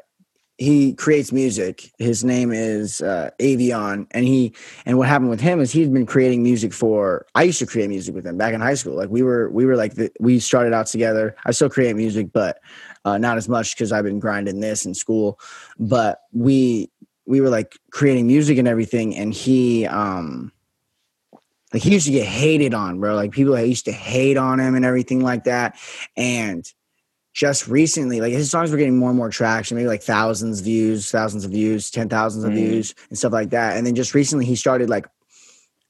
he 0.59 0.95
creates 0.95 1.33
music. 1.33 1.93
His 1.99 2.25
name 2.25 2.51
is 2.51 3.03
uh, 3.03 3.31
Avion, 3.41 4.07
and 4.13 4.25
he 4.25 4.55
and 4.87 4.97
what 4.97 5.09
happened 5.09 5.31
with 5.31 5.41
him 5.41 5.61
is 5.61 5.71
he's 5.71 5.89
been 5.89 6.07
creating 6.07 6.43
music 6.43 6.73
for. 6.73 7.27
I 7.35 7.43
used 7.43 7.59
to 7.59 7.67
create 7.67 7.89
music 7.89 8.15
with 8.15 8.27
him 8.27 8.39
back 8.39 8.55
in 8.55 8.61
high 8.61 8.75
school. 8.75 8.95
Like 8.95 9.11
we 9.11 9.23
were 9.23 9.51
we 9.51 9.67
were 9.67 9.77
like 9.77 9.95
the, 9.95 10.11
we 10.19 10.39
started 10.39 10.73
out 10.73 10.87
together. 10.87 11.37
I 11.45 11.51
still 11.51 11.69
create 11.69 11.95
music, 11.95 12.33
but 12.33 12.59
uh, 13.05 13.19
not 13.19 13.37
as 13.37 13.49
much 13.49 13.75
because 13.75 13.93
I've 13.93 14.05
been 14.05 14.19
grinding 14.19 14.61
this 14.61 14.87
in 14.87 14.95
school. 14.95 15.39
But 15.79 16.23
we 16.33 16.91
we 17.27 17.41
were 17.43 17.51
like 17.51 17.77
creating 17.91 18.27
music 18.27 18.57
and 18.57 18.69
everything, 18.69 19.15
and 19.15 19.35
he 19.35 19.87
um 19.87 20.53
like 21.75 21.83
he 21.83 21.93
used 21.93 22.07
to 22.07 22.13
get 22.13 22.27
hated 22.27 22.73
on, 22.73 22.99
bro. 22.99 23.15
Like 23.15 23.33
people 23.33 23.59
used 23.61 23.85
to 23.85 23.93
hate 23.93 24.39
on 24.39 24.59
him 24.59 24.75
and 24.75 24.87
everything 24.87 25.21
like 25.21 25.45
that, 25.45 25.79
and 26.17 26.73
just 27.37 27.69
recently, 27.69 28.23
like 28.23 28.33
his 28.33 28.51
songs 28.51 28.71
were 28.71 28.79
getting 28.79 28.97
more 28.97 29.11
and 29.11 29.19
more 29.19 29.29
traction, 29.29 29.77
maybe 29.77 29.87
like 29.87 30.03
thousands 30.03 30.61
of 30.61 30.65
views, 30.65 31.11
thousands 31.11 31.45
of 31.45 31.51
views, 31.51 31.91
ten 31.91 32.09
thousands 32.09 32.45
of 32.45 32.53
mm. 32.53 32.55
views, 32.55 32.95
and 33.11 33.19
stuff 33.19 33.33
like 33.33 33.51
that. 33.51 33.77
And 33.77 33.87
then 33.87 33.95
just 33.95 34.15
recently, 34.15 34.47
he 34.47 34.57
started 34.57 34.89
like 34.89 35.07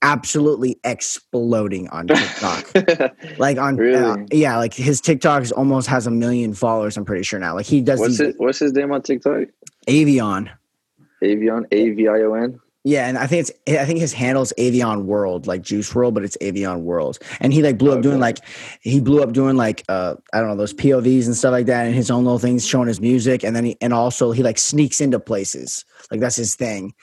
absolutely 0.03 0.81
exploding 0.83 1.89
on 1.91 2.09
TikTok. 2.09 3.39
like 3.39 3.59
on, 3.59 3.75
uh, 3.75 3.83
really? 3.83 4.23
uh, 4.23 4.27
yeah, 4.33 4.57
like 4.57 4.75
his 4.75 5.01
TikTok 5.01 5.45
is 5.45 5.53
almost 5.53 5.87
has 5.87 6.09
a 6.09 6.11
million 6.11 6.53
followers. 6.53 6.97
I'm 6.97 7.05
pretty 7.05 7.23
sure 7.23 7.39
now. 7.39 7.55
Like 7.55 7.67
he 7.67 7.81
does. 7.81 8.01
What's, 8.01 8.19
these, 8.19 8.27
his, 8.27 8.35
what's 8.39 8.59
his 8.59 8.73
name 8.73 8.91
on 8.91 9.03
TikTok? 9.03 9.45
Avion. 9.87 10.51
Avion. 11.23 11.65
A 11.71 11.91
V 11.91 12.09
I 12.09 12.23
O 12.23 12.35
N. 12.35 12.59
Yeah, 12.87 13.09
and 13.09 13.19
I 13.19 13.27
think 13.27 13.49
it's 13.49 13.81
I 13.81 13.85
think 13.85 13.99
his 13.99 14.13
handle's 14.13 14.53
Avion 14.59 15.07
World, 15.07 15.49
like 15.49 15.61
Juice 15.61 15.93
WRLD, 15.93 16.15
but 16.15 16.23
it's 16.23 16.37
Avion 16.37 16.83
World. 16.83 17.19
And 17.41 17.53
he 17.53 17.61
like 17.61 17.79
blew 17.79 17.91
up 17.91 18.01
doing 18.01 18.21
like 18.21 18.39
he 18.81 19.01
blew 19.01 19.25
up 19.25 19.33
doing 19.33 19.57
like 19.57 19.83
uh 19.89 20.15
I 20.33 20.39
don't 20.39 20.51
know 20.51 20.55
those 20.55 20.73
POVs 20.73 21.27
and 21.27 21.37
stuff 21.37 21.51
like 21.51 21.67
that, 21.67 21.87
and 21.87 21.97
his 21.97 22.13
own 22.13 22.23
little 22.23 22.39
things 22.39 22.65
showing 22.65 22.87
his 22.87 23.01
music, 23.01 23.43
and 23.43 23.57
then 23.57 23.65
he 23.65 23.77
and 23.81 23.93
also 23.93 24.31
he 24.31 24.45
like 24.45 24.57
sneaks 24.57 25.01
into 25.01 25.19
places. 25.19 25.85
Like 26.13 26.21
that's 26.21 26.37
his 26.37 26.55
thing. 26.55 26.95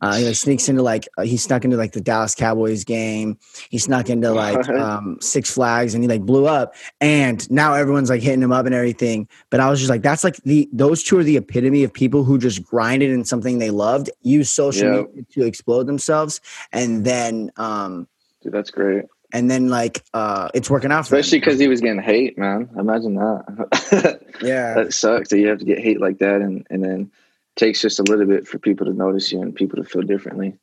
Uh, 0.00 0.32
sneaks 0.32 0.68
into 0.68 0.82
like 0.82 1.08
uh, 1.16 1.22
he 1.22 1.36
snuck 1.36 1.64
into 1.64 1.76
like 1.76 1.92
the 1.92 2.00
Dallas 2.00 2.34
Cowboys 2.34 2.84
game. 2.84 3.38
He 3.70 3.78
snuck 3.78 4.10
into 4.10 4.30
like 4.30 4.68
um, 4.68 5.18
Six 5.20 5.52
Flags, 5.52 5.94
and 5.94 6.04
he 6.04 6.08
like 6.08 6.22
blew 6.22 6.46
up. 6.46 6.74
And 7.00 7.48
now 7.50 7.74
everyone's 7.74 8.10
like 8.10 8.22
hitting 8.22 8.42
him 8.42 8.52
up 8.52 8.66
and 8.66 8.74
everything. 8.74 9.28
But 9.50 9.60
I 9.60 9.70
was 9.70 9.80
just 9.80 9.90
like, 9.90 10.02
that's 10.02 10.24
like 10.24 10.36
the 10.44 10.68
those 10.72 11.02
two 11.02 11.18
are 11.18 11.24
the 11.24 11.36
epitome 11.36 11.84
of 11.84 11.92
people 11.92 12.24
who 12.24 12.38
just 12.38 12.62
grinded 12.64 13.10
in 13.10 13.24
something 13.24 13.58
they 13.58 13.70
loved, 13.70 14.10
use 14.22 14.52
social 14.52 14.92
yep. 14.92 15.08
media 15.08 15.24
to 15.32 15.44
explode 15.44 15.86
themselves, 15.86 16.40
and 16.72 17.04
then 17.04 17.50
um, 17.56 18.06
dude, 18.42 18.52
that's 18.52 18.70
great 18.70 19.06
and 19.32 19.50
then 19.50 19.68
like 19.68 20.04
uh 20.14 20.48
it's 20.54 20.70
working 20.70 20.92
out 20.92 21.00
especially 21.00 21.38
because 21.38 21.58
he 21.58 21.68
was 21.68 21.80
getting 21.80 22.00
hate 22.00 22.38
man 22.38 22.68
imagine 22.78 23.14
that 23.14 24.20
yeah 24.42 24.74
that 24.74 24.92
sucks 24.92 25.30
that 25.30 25.38
you 25.38 25.48
have 25.48 25.58
to 25.58 25.64
get 25.64 25.78
hate 25.78 26.00
like 26.00 26.18
that 26.18 26.40
and 26.40 26.66
and 26.70 26.82
then 26.82 27.10
takes 27.56 27.80
just 27.80 27.98
a 27.98 28.04
little 28.04 28.26
bit 28.26 28.46
for 28.46 28.58
people 28.58 28.86
to 28.86 28.92
notice 28.92 29.32
you 29.32 29.40
and 29.42 29.54
people 29.54 29.82
to 29.82 29.88
feel 29.88 30.02
differently. 30.02 30.56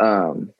Um, 0.00 0.52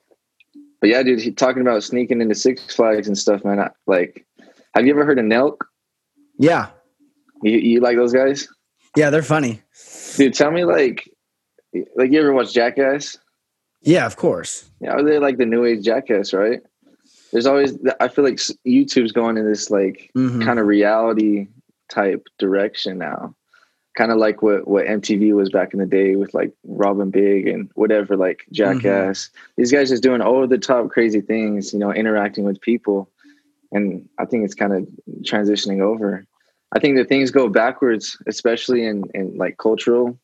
but 0.81 0.89
yeah, 0.89 1.03
dude, 1.03 1.19
he, 1.19 1.31
talking 1.31 1.61
about 1.61 1.83
sneaking 1.83 2.21
into 2.21 2.35
Six 2.35 2.73
Flags 2.73 3.07
and 3.07 3.17
stuff, 3.17 3.43
man. 3.43 3.59
I, 3.59 3.69
like, 3.85 4.25
have 4.73 4.85
you 4.85 4.93
ever 4.93 5.05
heard 5.05 5.19
of 5.19 5.25
Nelk? 5.25 5.57
Yeah. 6.37 6.69
You, 7.43 7.57
you 7.57 7.79
like 7.81 7.97
those 7.97 8.13
guys? 8.13 8.47
Yeah, 8.95 9.09
they're 9.09 9.21
funny. 9.21 9.61
Dude, 10.15 10.33
tell 10.33 10.51
me, 10.51 10.63
like, 10.63 11.09
like 11.95 12.11
you 12.11 12.19
ever 12.19 12.33
watch 12.33 12.53
Jackass? 12.53 13.17
Yeah, 13.81 14.05
of 14.05 14.15
course. 14.15 14.69
Yeah, 14.81 14.91
are 14.91 15.03
they 15.03 15.19
like 15.19 15.37
the 15.37 15.45
new 15.45 15.65
age 15.65 15.83
Jackass, 15.83 16.33
right? 16.33 16.61
There's 17.31 17.45
always, 17.45 17.77
I 17.99 18.07
feel 18.07 18.23
like 18.23 18.35
YouTube's 18.65 19.11
going 19.11 19.37
in 19.37 19.45
this 19.45 19.69
like 19.69 20.09
mm-hmm. 20.17 20.41
kind 20.41 20.59
of 20.59 20.65
reality 20.65 21.47
type 21.89 22.27
direction 22.39 22.97
now 22.97 23.35
kind 23.95 24.11
of 24.11 24.17
like 24.17 24.41
what 24.41 24.67
what 24.67 24.85
MTV 24.85 25.33
was 25.35 25.49
back 25.49 25.73
in 25.73 25.79
the 25.79 25.85
day 25.85 26.15
with 26.15 26.33
like 26.33 26.53
Rob 26.63 27.11
& 27.11 27.11
Big 27.11 27.47
and 27.47 27.69
whatever, 27.75 28.15
like 28.15 28.45
Jackass. 28.51 29.27
Mm-hmm. 29.27 29.51
These 29.57 29.71
guys 29.71 29.89
just 29.89 30.03
doing 30.03 30.21
over 30.21 30.47
the 30.47 30.57
top 30.57 30.89
crazy 30.89 31.21
things, 31.21 31.73
you 31.73 31.79
know, 31.79 31.93
interacting 31.93 32.45
with 32.45 32.61
people, 32.61 33.09
and 33.71 34.07
I 34.17 34.25
think 34.25 34.45
it's 34.45 34.55
kind 34.55 34.73
of 34.73 34.87
transitioning 35.21 35.81
over. 35.81 36.25
I 36.71 36.79
think 36.79 36.97
that 36.97 37.09
things 37.09 37.31
go 37.31 37.49
backwards, 37.49 38.17
especially 38.27 38.85
in 38.85 39.03
in 39.13 39.37
like 39.37 39.57
cultural 39.57 40.17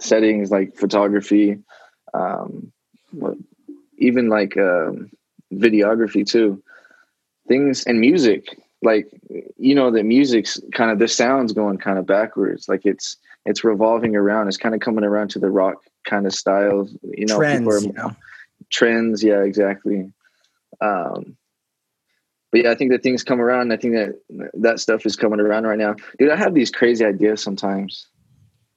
settings, 0.00 0.50
like 0.50 0.76
photography, 0.76 1.58
um, 2.14 2.72
even 3.98 4.28
like 4.28 4.56
um, 4.56 5.10
videography 5.52 6.26
too. 6.26 6.62
Things 7.48 7.84
and 7.84 8.00
music 8.00 8.58
like 8.82 9.08
you 9.56 9.74
know 9.74 9.90
the 9.90 10.02
music's 10.02 10.60
kind 10.74 10.90
of 10.90 10.98
the 10.98 11.08
sound's 11.08 11.52
going 11.52 11.78
kind 11.78 11.98
of 11.98 12.06
backwards. 12.06 12.68
Like 12.68 12.84
it's 12.84 13.16
it's 13.44 13.64
revolving 13.64 14.16
around 14.16 14.48
it's 14.48 14.56
kind 14.56 14.74
of 14.74 14.80
coming 14.80 15.04
around 15.04 15.30
to 15.30 15.38
the 15.38 15.50
rock 15.50 15.76
kind 16.04 16.26
of 16.26 16.32
style 16.32 16.88
you 17.02 17.26
know 17.26 17.38
trends, 17.38 17.68
are, 17.68 17.86
you 17.86 17.92
know? 17.92 18.14
trends 18.70 19.22
yeah 19.22 19.42
exactly. 19.42 20.10
Um 20.80 21.36
but 22.52 22.62
yeah 22.62 22.70
i 22.70 22.74
think 22.74 22.92
that 22.92 23.02
things 23.02 23.24
come 23.24 23.40
around. 23.40 23.72
I 23.72 23.76
think 23.76 23.94
that 23.94 24.50
that 24.54 24.80
stuff 24.80 25.06
is 25.06 25.16
coming 25.16 25.40
around 25.40 25.66
right 25.66 25.78
now. 25.78 25.96
Dude 26.18 26.30
i 26.30 26.36
have 26.36 26.54
these 26.54 26.70
crazy 26.70 27.04
ideas 27.04 27.42
sometimes. 27.42 28.08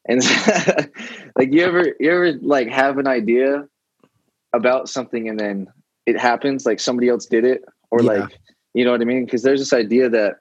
And 0.08 0.24
like 1.36 1.52
you 1.54 1.64
ever 1.64 1.94
you 2.00 2.12
ever 2.12 2.34
like 2.42 2.70
have 2.70 2.98
an 2.98 3.08
idea 3.08 3.68
about 4.54 4.90
something 4.90 5.30
and 5.30 5.40
then 5.40 5.68
it 6.06 6.20
happens 6.20 6.66
like 6.66 6.80
somebody 6.80 7.10
else 7.10 7.26
did 7.26 7.46
it? 7.46 7.64
Or 7.92 8.02
yeah. 8.02 8.12
like 8.12 8.40
you 8.74 8.86
know 8.86 8.92
what 8.92 9.02
I 9.02 9.06
mean? 9.06 9.26
Because 9.26 9.44
there's 9.44 9.60
this 9.60 9.74
idea 9.74 10.10
that 10.10 10.36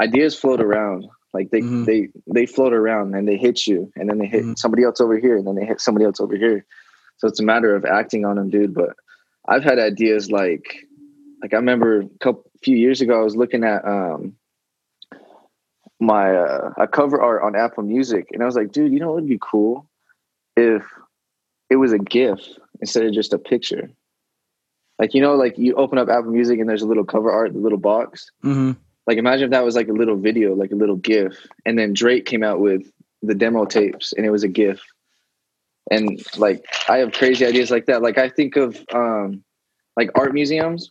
ideas 0.00 0.38
float 0.38 0.60
around. 0.60 1.06
Like 1.32 1.50
they 1.50 1.60
mm-hmm. 1.60 1.84
they 1.84 2.08
they 2.26 2.46
float 2.46 2.72
around 2.72 3.14
and 3.14 3.26
they 3.26 3.36
hit 3.36 3.66
you, 3.66 3.90
and 3.96 4.08
then 4.08 4.18
they 4.18 4.26
hit 4.26 4.42
mm-hmm. 4.42 4.54
somebody 4.56 4.84
else 4.84 5.00
over 5.00 5.18
here, 5.18 5.36
and 5.36 5.46
then 5.46 5.56
they 5.56 5.64
hit 5.64 5.80
somebody 5.80 6.04
else 6.04 6.20
over 6.20 6.36
here. 6.36 6.64
So 7.18 7.28
it's 7.28 7.40
a 7.40 7.44
matter 7.44 7.74
of 7.74 7.84
acting 7.84 8.24
on 8.24 8.36
them, 8.36 8.50
dude. 8.50 8.74
But 8.74 8.90
I've 9.48 9.64
had 9.64 9.78
ideas 9.78 10.30
like 10.30 10.76
like 11.42 11.52
I 11.52 11.56
remember 11.56 12.00
a 12.00 12.08
couple 12.20 12.50
few 12.62 12.76
years 12.76 13.00
ago, 13.00 13.20
I 13.20 13.24
was 13.24 13.36
looking 13.36 13.64
at 13.64 13.84
um 13.84 14.36
my 16.00 16.34
uh, 16.34 16.70
a 16.78 16.86
cover 16.86 17.20
art 17.20 17.42
on 17.42 17.56
Apple 17.56 17.82
Music, 17.82 18.28
and 18.32 18.42
I 18.42 18.46
was 18.46 18.56
like, 18.56 18.72
dude, 18.72 18.92
you 18.92 19.00
know 19.00 19.08
what 19.08 19.16
would 19.16 19.28
be 19.28 19.38
cool 19.40 19.88
if 20.56 20.84
it 21.70 21.76
was 21.76 21.92
a 21.92 21.98
GIF 21.98 22.38
instead 22.80 23.04
of 23.04 23.12
just 23.12 23.32
a 23.32 23.38
picture. 23.38 23.90
Like 24.98 25.14
you 25.14 25.20
know, 25.20 25.34
like 25.34 25.58
you 25.58 25.74
open 25.74 25.98
up 25.98 26.08
Apple 26.08 26.30
Music 26.30 26.60
and 26.60 26.68
there's 26.68 26.82
a 26.82 26.86
little 26.86 27.04
cover 27.04 27.30
art, 27.30 27.52
the 27.52 27.58
little 27.58 27.78
box. 27.78 28.30
Mm-hmm. 28.44 28.72
Like 29.06 29.18
imagine 29.18 29.46
if 29.46 29.50
that 29.50 29.64
was 29.64 29.76
like 29.76 29.88
a 29.88 29.92
little 29.92 30.16
video, 30.16 30.54
like 30.54 30.70
a 30.70 30.76
little 30.76 30.96
GIF, 30.96 31.34
and 31.66 31.78
then 31.78 31.92
Drake 31.92 32.26
came 32.26 32.42
out 32.42 32.60
with 32.60 32.90
the 33.22 33.34
demo 33.34 33.64
tapes, 33.64 34.12
and 34.12 34.24
it 34.24 34.30
was 34.30 34.44
a 34.44 34.48
GIF. 34.48 34.80
And 35.90 36.22
like 36.38 36.64
I 36.88 36.98
have 36.98 37.12
crazy 37.12 37.44
ideas 37.44 37.70
like 37.70 37.86
that. 37.86 38.02
Like 38.02 38.18
I 38.18 38.28
think 38.28 38.56
of 38.56 38.80
um 38.92 39.42
like 39.96 40.10
art 40.14 40.32
museums. 40.32 40.90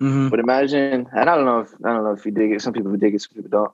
Mm-hmm. 0.00 0.28
But 0.28 0.40
imagine, 0.40 1.06
and 1.12 1.28
I 1.28 1.34
don't 1.34 1.44
know 1.44 1.60
if 1.60 1.74
I 1.84 1.92
don't 1.92 2.04
know 2.04 2.12
if 2.12 2.24
you 2.24 2.32
dig 2.32 2.52
it. 2.52 2.62
Some 2.62 2.72
people 2.72 2.96
dig 2.96 3.14
it, 3.14 3.20
some 3.20 3.34
people 3.34 3.50
don't. 3.50 3.72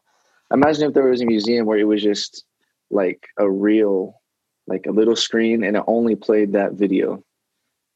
Imagine 0.53 0.89
if 0.89 0.95
there 0.95 1.09
was 1.09 1.21
a 1.21 1.27
museum 1.27 1.67
where 1.67 1.79
it 1.79 1.85
was 1.85 2.03
just 2.03 2.45
like 2.91 3.29
a 3.37 3.49
real, 3.49 4.21
like 4.67 4.87
a 4.87 4.91
little 4.91 5.17
screen, 5.17 5.63
and 5.63 5.77
it 5.77 5.85
only 5.87 6.17
played 6.17 6.53
that 6.53 6.73
video 6.73 7.23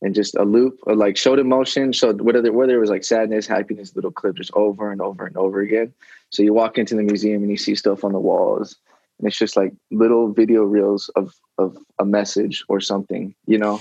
and 0.02 0.14
just 0.14 0.34
a 0.36 0.44
loop 0.44 0.78
or 0.84 0.94
like 0.96 1.16
showed 1.16 1.38
emotion, 1.38 1.92
showed 1.92 2.20
whether 2.22 2.52
whether 2.52 2.74
it 2.74 2.80
was 2.80 2.90
like 2.90 3.04
sadness, 3.04 3.46
happiness, 3.46 3.94
little 3.94 4.10
clip 4.10 4.36
just 4.36 4.50
over 4.54 4.90
and 4.90 5.00
over 5.00 5.26
and 5.26 5.36
over 5.36 5.60
again. 5.60 5.92
So 6.30 6.42
you 6.42 6.54
walk 6.54 6.78
into 6.78 6.94
the 6.94 7.02
museum 7.02 7.42
and 7.42 7.50
you 7.50 7.56
see 7.56 7.74
stuff 7.74 8.04
on 8.04 8.12
the 8.12 8.20
walls, 8.20 8.76
and 9.18 9.26
it's 9.28 9.38
just 9.38 9.56
like 9.56 9.72
little 9.90 10.32
video 10.32 10.62
reels 10.62 11.10
of 11.16 11.34
of 11.58 11.76
a 11.98 12.04
message 12.04 12.64
or 12.68 12.80
something, 12.80 13.34
you 13.46 13.58
know. 13.58 13.80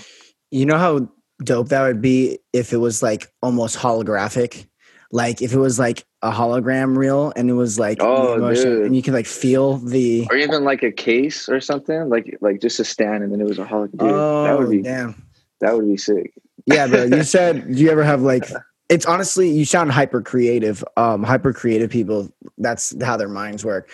You 0.52 0.66
know 0.66 0.78
how 0.78 1.10
dope 1.44 1.70
that 1.70 1.84
would 1.84 2.02
be 2.02 2.40
if 2.54 2.74
it 2.74 2.78
was 2.78 3.02
like 3.02 3.28
almost 3.42 3.78
holographic. 3.78 4.68
Like 5.12 5.42
if 5.42 5.54
it 5.54 5.58
was 5.58 5.80
like 5.80 6.06
a 6.22 6.32
hologram 6.32 6.96
reel, 6.98 7.34
and 7.36 7.50
it 7.50 7.54
was 7.54 7.80
like 7.80 7.98
Oh, 8.02 8.34
emotion, 8.36 8.64
dude. 8.70 8.86
and 8.86 8.96
you 8.96 9.02
can 9.02 9.14
like 9.14 9.26
feel 9.26 9.78
the. 9.78 10.28
or 10.30 10.36
even 10.36 10.64
like 10.64 10.84
a 10.84 10.92
case 10.92 11.50
or 11.50 11.62
something, 11.62 12.10
like 12.10 12.38
like 12.42 12.62
just 12.62 12.80
a 12.80 12.86
stand, 12.86 13.24
and 13.24 13.32
then 13.32 13.42
it 13.42 13.48
was 13.48 13.58
a 13.58 13.66
hologram. 13.66 14.02
Oh 14.02 14.44
that 14.44 14.58
would 14.60 14.68
oh, 14.68 14.72
be 14.72 14.82
damn! 14.82 15.16
That 15.62 15.76
would 15.76 15.88
be 15.88 15.98
sick. 15.98 16.34
Yeah, 16.66 16.88
bro. 16.88 17.04
You 17.04 17.24
said, 17.38 17.68
do 17.68 17.82
you 17.82 17.90
ever 17.90 18.04
have 18.04 18.22
like? 18.22 18.50
It's 18.90 19.06
honestly, 19.06 19.50
you 19.50 19.66
sound 19.66 19.92
hyper 19.92 20.22
creative. 20.22 20.84
Um, 20.98 21.24
hyper 21.24 21.54
creative 21.54 21.92
people. 21.92 22.30
That's 22.58 22.96
how 23.04 23.18
their 23.18 23.30
minds 23.30 23.64
work. 23.64 23.90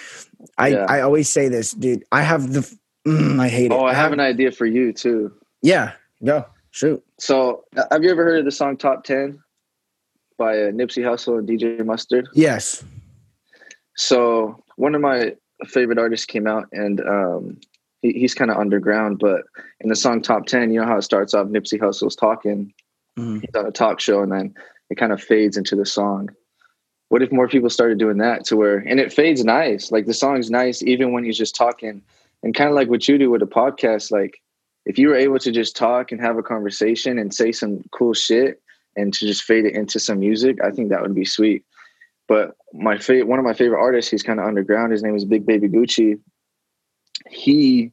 I 0.57 0.69
Yeah. 0.69 0.85
I 0.87 1.01
always 1.01 1.29
say 1.29 1.49
this, 1.49 1.71
dude. 1.71 2.03
I 2.11 2.21
have 2.21 2.53
the. 2.53 2.77
Mm, 3.05 3.39
I 3.39 3.49
hate 3.49 3.71
it. 3.71 3.71
Oh, 3.71 3.85
I 3.85 3.93
have 3.93 4.13
an 4.13 4.19
idea 4.19 4.51
for 4.51 4.65
you 4.65 4.93
too. 4.93 5.33
Yeah, 5.61 5.91
go 6.23 6.45
shoot. 6.75 7.03
So, 7.19 7.63
uh, 7.77 7.85
have 7.91 8.03
you 8.03 8.11
ever 8.11 8.23
heard 8.23 8.39
of 8.39 8.45
the 8.45 8.51
song 8.51 8.77
"Top 8.77 9.03
10 9.05 9.41
by 10.37 10.57
uh, 10.57 10.71
Nipsey 10.71 11.03
Hussle 11.03 11.39
and 11.39 11.47
DJ 11.47 11.83
Mustard? 11.85 12.27
Yes. 12.33 12.83
So, 13.95 14.63
one 14.75 14.93
of 14.93 15.01
my 15.01 15.35
favorite 15.67 15.97
artists 15.97 16.25
came 16.25 16.47
out, 16.47 16.67
and 16.73 16.99
um, 17.01 17.59
he, 18.05 18.19
he's 18.19 18.33
kind 18.33 18.51
of 18.51 18.57
underground. 18.57 19.19
But 19.19 19.43
in 19.79 19.89
the 19.89 19.95
song 19.95 20.21
"Top 20.21 20.45
10, 20.45 20.71
you 20.71 20.79
know 20.79 20.87
how 20.87 20.97
it 20.97 21.03
starts 21.03 21.33
off? 21.33 21.47
Nipsey 21.47 21.79
Hussle's 21.79 22.15
talking. 22.15 22.73
Mhm. 23.17 23.41
He's 23.41 23.55
on 23.55 23.65
a 23.65 23.71
talk 23.71 23.99
show, 23.99 24.21
and 24.21 24.31
then 24.31 24.53
it 24.89 24.95
kind 24.95 25.11
of 25.11 25.21
fades 25.21 25.57
into 25.57 25.75
the 25.75 25.85
song. 25.85 26.29
What 27.09 27.21
if 27.21 27.31
more 27.31 27.47
people 27.47 27.69
started 27.69 27.97
doing 27.97 28.17
that 28.17 28.45
to 28.45 28.57
where, 28.57 28.77
and 28.77 28.99
it 28.99 29.13
fades 29.13 29.43
nice, 29.43 29.91
like 29.91 30.05
the 30.05 30.13
song's 30.13 30.49
nice 30.49 30.81
even 30.83 31.11
when 31.11 31.23
he's 31.23 31.37
just 31.37 31.55
talking, 31.55 32.01
and 32.43 32.55
kind 32.55 32.69
of 32.69 32.75
like 32.75 32.89
what 32.89 33.07
you 33.07 33.17
do 33.17 33.29
with 33.29 33.41
a 33.41 33.47
podcast, 33.47 34.11
like 34.11 34.41
if 34.85 34.97
you 34.99 35.09
were 35.09 35.15
able 35.15 35.39
to 35.39 35.51
just 35.51 35.75
talk 35.75 36.11
and 36.11 36.21
have 36.21 36.37
a 36.37 36.43
conversation 36.43 37.17
and 37.17 37.33
say 37.33 37.51
some 37.51 37.83
cool 37.91 38.13
shit 38.13 38.61
and 38.95 39.13
to 39.13 39.25
just 39.25 39.43
fade 39.43 39.65
it 39.65 39.75
into 39.75 39.99
some 39.99 40.19
music, 40.19 40.57
I 40.63 40.71
think 40.71 40.89
that 40.89 41.01
would 41.01 41.15
be 41.15 41.25
sweet. 41.25 41.63
But 42.27 42.55
my 42.73 42.97
favorite, 42.97 43.27
one 43.27 43.39
of 43.39 43.45
my 43.45 43.53
favorite 43.53 43.79
artists, 43.79 44.09
he's 44.11 44.23
kind 44.23 44.39
of 44.39 44.45
underground. 44.45 44.91
His 44.91 45.03
name 45.03 45.15
is 45.15 45.25
Big 45.25 45.45
Baby 45.45 45.69
Gucci. 45.69 46.19
He 47.29 47.91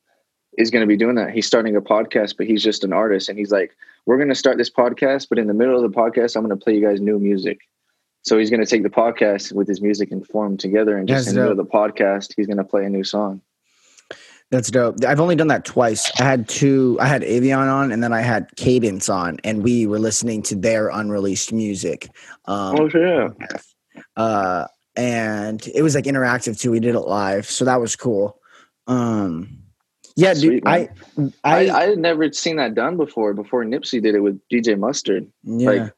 is 0.58 0.70
going 0.70 0.82
to 0.82 0.86
be 0.86 0.96
doing 0.96 1.14
that. 1.16 1.30
He's 1.30 1.46
starting 1.46 1.76
a 1.76 1.80
podcast, 1.80 2.36
but 2.36 2.46
he's 2.46 2.62
just 2.62 2.84
an 2.84 2.92
artist. 2.92 3.28
And 3.28 3.38
he's 3.38 3.50
like, 3.50 3.74
we're 4.06 4.16
going 4.16 4.28
to 4.28 4.34
start 4.34 4.58
this 4.58 4.70
podcast, 4.70 5.28
but 5.28 5.38
in 5.38 5.46
the 5.46 5.54
middle 5.54 5.82
of 5.82 5.90
the 5.90 5.96
podcast, 5.96 6.36
I'm 6.36 6.44
going 6.46 6.56
to 6.56 6.62
play 6.62 6.74
you 6.74 6.86
guys 6.86 7.00
new 7.00 7.18
music. 7.18 7.60
So 8.22 8.38
he's 8.38 8.50
going 8.50 8.60
to 8.60 8.66
take 8.66 8.82
the 8.82 8.90
podcast 8.90 9.52
with 9.52 9.66
his 9.66 9.80
music 9.80 10.12
and 10.12 10.26
form 10.26 10.56
together. 10.56 10.96
And 10.96 11.08
just 11.08 11.24
That's 11.24 11.28
in 11.28 11.34
the 11.34 11.40
middle 11.40 11.58
of 11.58 11.66
the 11.66 11.72
podcast, 11.72 12.34
he's 12.36 12.46
going 12.46 12.58
to 12.58 12.64
play 12.64 12.84
a 12.84 12.88
new 12.88 13.04
song. 13.04 13.40
That's 14.50 14.70
dope. 14.70 15.02
I've 15.04 15.18
only 15.18 15.34
done 15.34 15.48
that 15.48 15.64
twice. 15.64 16.12
I 16.20 16.24
had 16.24 16.46
two. 16.46 16.98
I 17.00 17.06
had 17.06 17.22
Avion 17.22 17.72
on, 17.72 17.90
and 17.90 18.02
then 18.02 18.12
I 18.12 18.20
had 18.20 18.54
Cadence 18.56 19.08
on, 19.08 19.38
and 19.44 19.62
we 19.62 19.86
were 19.86 19.98
listening 19.98 20.42
to 20.42 20.54
their 20.54 20.90
unreleased 20.90 21.54
music. 21.54 22.10
Um, 22.44 22.78
Oh, 22.78 22.90
yeah. 22.94 23.28
uh, 24.14 24.66
and 24.94 25.66
it 25.74 25.80
was 25.80 25.94
like 25.94 26.04
interactive 26.04 26.60
too. 26.60 26.70
We 26.70 26.80
did 26.80 26.94
it 26.94 27.00
live, 27.00 27.46
so 27.46 27.64
that 27.64 27.80
was 27.80 27.96
cool. 27.96 28.38
Um, 28.86 29.61
yeah, 30.16 30.34
dude. 30.34 30.40
Sweet, 30.40 30.62
I. 30.66 30.88
I, 31.44 31.68
I, 31.70 31.76
I 31.80 31.82
had 31.90 31.98
never 31.98 32.32
seen 32.32 32.56
that 32.56 32.74
done 32.74 32.96
before, 32.96 33.34
before 33.34 33.64
Nipsey 33.64 34.02
did 34.02 34.14
it 34.14 34.20
with 34.20 34.40
DJ 34.48 34.78
Mustard. 34.78 35.26
yeah. 35.42 35.70
like, 35.70 35.92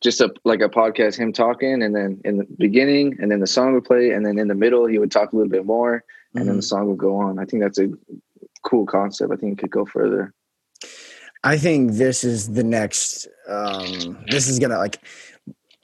just 0.00 0.20
a 0.20 0.32
like 0.44 0.60
a 0.60 0.68
podcast, 0.68 1.16
him 1.16 1.32
talking, 1.32 1.82
and 1.82 1.94
then 1.96 2.20
in 2.24 2.36
the 2.36 2.46
beginning, 2.58 3.16
and 3.20 3.30
then 3.30 3.40
the 3.40 3.46
song 3.46 3.72
would 3.74 3.84
play, 3.84 4.10
and 4.10 4.24
then 4.24 4.38
in 4.38 4.48
the 4.48 4.54
middle, 4.54 4.86
he 4.86 4.98
would 4.98 5.10
talk 5.10 5.32
a 5.32 5.36
little 5.36 5.50
bit 5.50 5.64
more, 5.64 6.04
and 6.34 6.46
then 6.46 6.56
the 6.56 6.62
Mhm. 6.62 6.64
song 6.64 6.86
would 6.88 6.98
go 6.98 7.16
on. 7.16 7.38
I 7.38 7.44
think 7.44 7.62
that's 7.62 7.78
a 7.78 7.88
cool 8.62 8.86
concept. 8.86 9.32
I 9.32 9.36
think 9.36 9.54
it 9.54 9.58
could 9.62 9.70
go 9.70 9.84
further. 9.84 10.32
I 11.42 11.58
think 11.58 11.92
this 11.92 12.22
is 12.22 12.52
the 12.52 12.62
next. 12.64 13.26
Um, 13.48 14.18
this 14.28 14.46
is 14.48 14.58
gonna 14.58 14.78
like, 14.78 14.98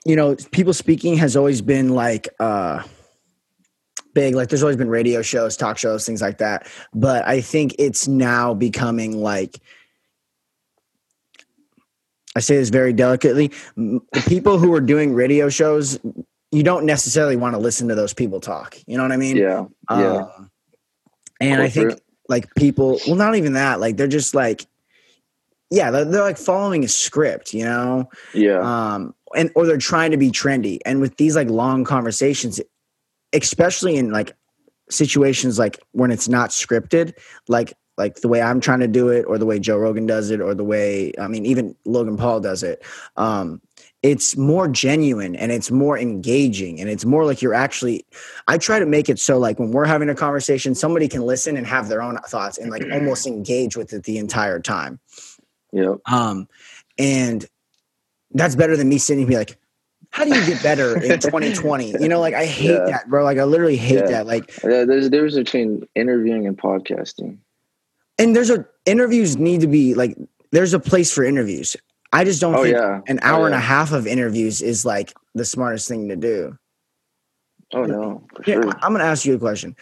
you 0.04 0.16
know, 0.16 0.36
people 0.52 0.72
speaking 0.74 1.16
has 1.16 1.34
always 1.36 1.60
been 1.62 1.88
like 1.88 2.28
uh, 2.38 2.82
big. 4.14 4.34
Like, 4.34 4.48
there's 4.48 4.62
always 4.62 4.76
been 4.76 4.88
radio 4.88 5.22
shows, 5.22 5.56
talk 5.56 5.78
shows, 5.78 6.06
things 6.06 6.22
like 6.22 6.38
that. 6.38 6.66
But 6.94 7.26
I 7.26 7.40
think 7.40 7.74
it's 7.78 8.08
now 8.08 8.54
becoming 8.54 9.22
like. 9.22 9.60
I 12.36 12.40
say 12.40 12.56
this 12.56 12.68
very 12.68 12.92
delicately. 12.92 13.50
The 13.76 14.24
people 14.28 14.58
who 14.58 14.72
are 14.72 14.80
doing 14.80 15.14
radio 15.14 15.48
shows, 15.48 15.98
you 16.52 16.62
don't 16.62 16.86
necessarily 16.86 17.34
want 17.34 17.54
to 17.54 17.58
listen 17.58 17.88
to 17.88 17.96
those 17.96 18.14
people 18.14 18.38
talk. 18.38 18.78
You 18.86 18.96
know 18.96 19.02
what 19.02 19.10
I 19.10 19.16
mean? 19.16 19.36
Yeah, 19.36 19.64
yeah. 19.90 20.26
Um, 20.36 20.50
and 21.40 21.60
I 21.60 21.68
think 21.68 22.00
like 22.28 22.54
people, 22.54 23.00
well, 23.06 23.16
not 23.16 23.34
even 23.34 23.54
that. 23.54 23.80
Like 23.80 23.96
they're 23.96 24.06
just 24.06 24.32
like, 24.32 24.64
yeah, 25.70 25.90
they're, 25.90 26.04
they're 26.04 26.22
like 26.22 26.38
following 26.38 26.84
a 26.84 26.88
script, 26.88 27.52
you 27.52 27.64
know, 27.64 28.08
yeah, 28.32 28.60
um, 28.60 29.12
and 29.34 29.50
or 29.56 29.66
they're 29.66 29.76
trying 29.78 30.12
to 30.12 30.16
be 30.16 30.30
trendy. 30.30 30.78
And 30.86 31.00
with 31.00 31.16
these 31.16 31.34
like 31.34 31.50
long 31.50 31.82
conversations, 31.82 32.60
especially 33.32 33.96
in 33.96 34.10
like 34.10 34.34
situations 34.88 35.58
like 35.58 35.78
when 35.92 36.10
it's 36.10 36.28
not 36.28 36.50
scripted, 36.50 37.14
like 37.48 37.74
like 37.96 38.16
the 38.16 38.28
way 38.28 38.40
I'm 38.40 38.60
trying 38.60 38.80
to 38.80 38.88
do 38.88 39.08
it, 39.08 39.24
or 39.26 39.36
the 39.36 39.46
way 39.46 39.58
Joe 39.58 39.76
Rogan 39.76 40.06
does 40.06 40.30
it, 40.30 40.40
or 40.40 40.54
the 40.54 40.64
way 40.64 41.12
I 41.20 41.28
mean 41.28 41.46
even 41.46 41.76
Logan 41.84 42.16
Paul 42.16 42.40
does 42.40 42.62
it. 42.62 42.82
Um, 43.16 43.60
it's 44.02 44.36
more 44.36 44.66
genuine 44.66 45.36
and 45.36 45.52
it's 45.52 45.70
more 45.70 45.98
engaging 45.98 46.80
and 46.80 46.88
it's 46.88 47.04
more 47.04 47.24
like 47.24 47.42
you're 47.42 47.54
actually 47.54 48.06
i 48.48 48.56
try 48.56 48.78
to 48.78 48.86
make 48.86 49.08
it 49.08 49.18
so 49.18 49.38
like 49.38 49.58
when 49.58 49.70
we're 49.72 49.84
having 49.84 50.08
a 50.08 50.14
conversation 50.14 50.74
somebody 50.74 51.06
can 51.06 51.22
listen 51.22 51.56
and 51.56 51.66
have 51.66 51.88
their 51.88 52.02
own 52.02 52.16
thoughts 52.26 52.56
and 52.56 52.70
like 52.70 52.82
almost 52.92 53.26
engage 53.26 53.76
with 53.76 53.92
it 53.92 54.04
the 54.04 54.18
entire 54.18 54.58
time 54.58 54.98
yeah. 55.72 55.94
um 56.10 56.48
and 56.98 57.46
that's 58.32 58.56
better 58.56 58.76
than 58.76 58.88
me 58.88 58.98
sitting 58.98 59.26
be 59.26 59.36
like 59.36 59.58
how 60.10 60.24
do 60.24 60.30
you 60.30 60.44
get 60.46 60.62
better 60.62 60.96
in 60.96 61.18
2020 61.20 62.00
you 62.02 62.08
know 62.08 62.20
like 62.20 62.34
i 62.34 62.44
hate 62.44 62.70
Yeah. 62.70 62.86
that 62.86 63.08
bro 63.08 63.24
like 63.24 63.38
i 63.38 63.44
literally 63.44 63.76
hate 63.76 63.96
Yeah. 63.96 64.06
that 64.10 64.26
like 64.26 64.50
Yeah, 64.64 64.84
There's 64.84 65.06
a 65.06 65.10
difference 65.10 65.34
between 65.36 65.86
interviewing 65.94 66.46
and 66.46 66.56
podcasting. 66.58 67.38
and 68.18 68.34
there's 68.34 68.50
a 68.50 68.66
interviews 68.86 69.36
need 69.36 69.60
to 69.60 69.66
be 69.68 69.94
like 69.94 70.16
there's 70.52 70.74
a 70.74 70.80
place 70.80 71.12
for 71.12 71.22
interviews 71.24 71.76
i 72.12 72.24
just 72.24 72.40
don't 72.40 72.56
Oh 72.56 72.62
think 72.62 72.76
yeah, 72.76 73.00
an 73.08 73.20
Oh, 73.22 73.26
hour 73.26 73.46
and 73.46 73.54
a 73.54 73.60
half 73.60 73.92
of 73.92 74.06
interviews 74.06 74.62
is 74.62 74.84
like 74.84 75.12
the 75.34 75.44
smartest 75.44 75.88
thing 75.88 76.08
to 76.08 76.16
do 76.16 76.56
Oh 77.72 77.84
no, 77.84 78.26
Here, 78.44 78.60
sure. 78.62 78.72
i'm 78.82 78.92
gonna 78.92 79.04
ask 79.04 79.24
you 79.24 79.34
a 79.34 79.38
question 79.38 79.76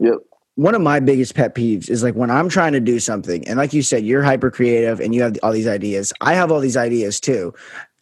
Yep. 0.00 0.14
one 0.54 0.74
of 0.74 0.80
my 0.80 0.98
biggest 1.00 1.34
pet 1.34 1.54
peeves 1.54 1.90
is 1.90 2.02
like 2.02 2.14
when 2.14 2.30
I'm 2.30 2.48
trying 2.48 2.72
to 2.72 2.80
do 2.80 3.00
something, 3.00 3.46
and 3.48 3.58
like 3.58 3.72
you 3.72 3.82
said, 3.82 4.04
you're 4.04 4.22
hyper 4.22 4.50
creative 4.50 5.00
and 5.00 5.12
you 5.14 5.22
have 5.22 5.36
all 5.42 5.50
these 5.52 5.66
ideas. 5.66 6.12
I 6.20 6.34
have 6.34 6.50
all 6.52 6.60
these 6.60 6.76
ideas 6.76 7.18
too. 7.20 7.52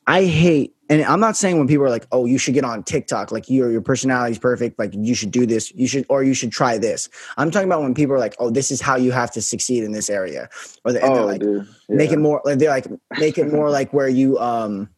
I 0.06 0.24
hate, 0.24 0.75
and 0.88 1.02
I'm 1.02 1.20
not 1.20 1.36
saying 1.36 1.58
when 1.58 1.66
people 1.66 1.84
are 1.84 1.90
like, 1.90 2.06
"Oh, 2.12 2.26
you 2.26 2.38
should 2.38 2.54
get 2.54 2.64
on 2.64 2.82
TikTok," 2.82 3.32
like 3.32 3.48
your 3.50 3.70
your 3.70 3.80
personality's 3.80 4.38
perfect, 4.38 4.78
like 4.78 4.92
you 4.94 5.14
should 5.14 5.30
do 5.30 5.46
this, 5.46 5.72
you 5.74 5.88
should, 5.88 6.06
or 6.08 6.22
you 6.22 6.32
should 6.34 6.52
try 6.52 6.78
this. 6.78 7.08
I'm 7.36 7.50
talking 7.50 7.68
about 7.68 7.82
when 7.82 7.94
people 7.94 8.14
are 8.14 8.18
like, 8.20 8.34
"Oh, 8.38 8.50
this 8.50 8.70
is 8.70 8.80
how 8.80 8.96
you 8.96 9.10
have 9.12 9.30
to 9.32 9.42
succeed 9.42 9.82
in 9.84 9.92
this 9.92 10.08
area," 10.08 10.48
or 10.84 10.92
they, 10.92 11.00
they're 11.00 11.10
Oh, 11.10 11.26
like, 11.26 11.40
dude. 11.40 11.66
make 11.88 12.12
it 12.12 12.18
more 12.18 12.40
like 12.44 12.58
they're 12.58 12.70
like 12.70 12.86
make 13.18 13.36
it 13.38 13.52
more 13.52 13.70
like 13.70 13.92
where 13.92 14.08
you 14.08 14.38
um 14.38 14.88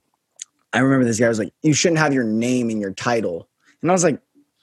I 0.74 0.81
remember 0.81 1.07
this 1.07 1.18
guy 1.18 1.29
was 1.29 1.38
like, 1.38 1.53
you 1.62 1.72
shouldn't 1.72 1.98
have 1.98 2.12
your 2.12 2.24
name 2.24 2.68
in 2.70 2.79
your 2.79 2.92
title. 2.92 3.48
And 3.81 3.90
I 3.90 3.94
was 3.94 4.05
like, 4.05 4.20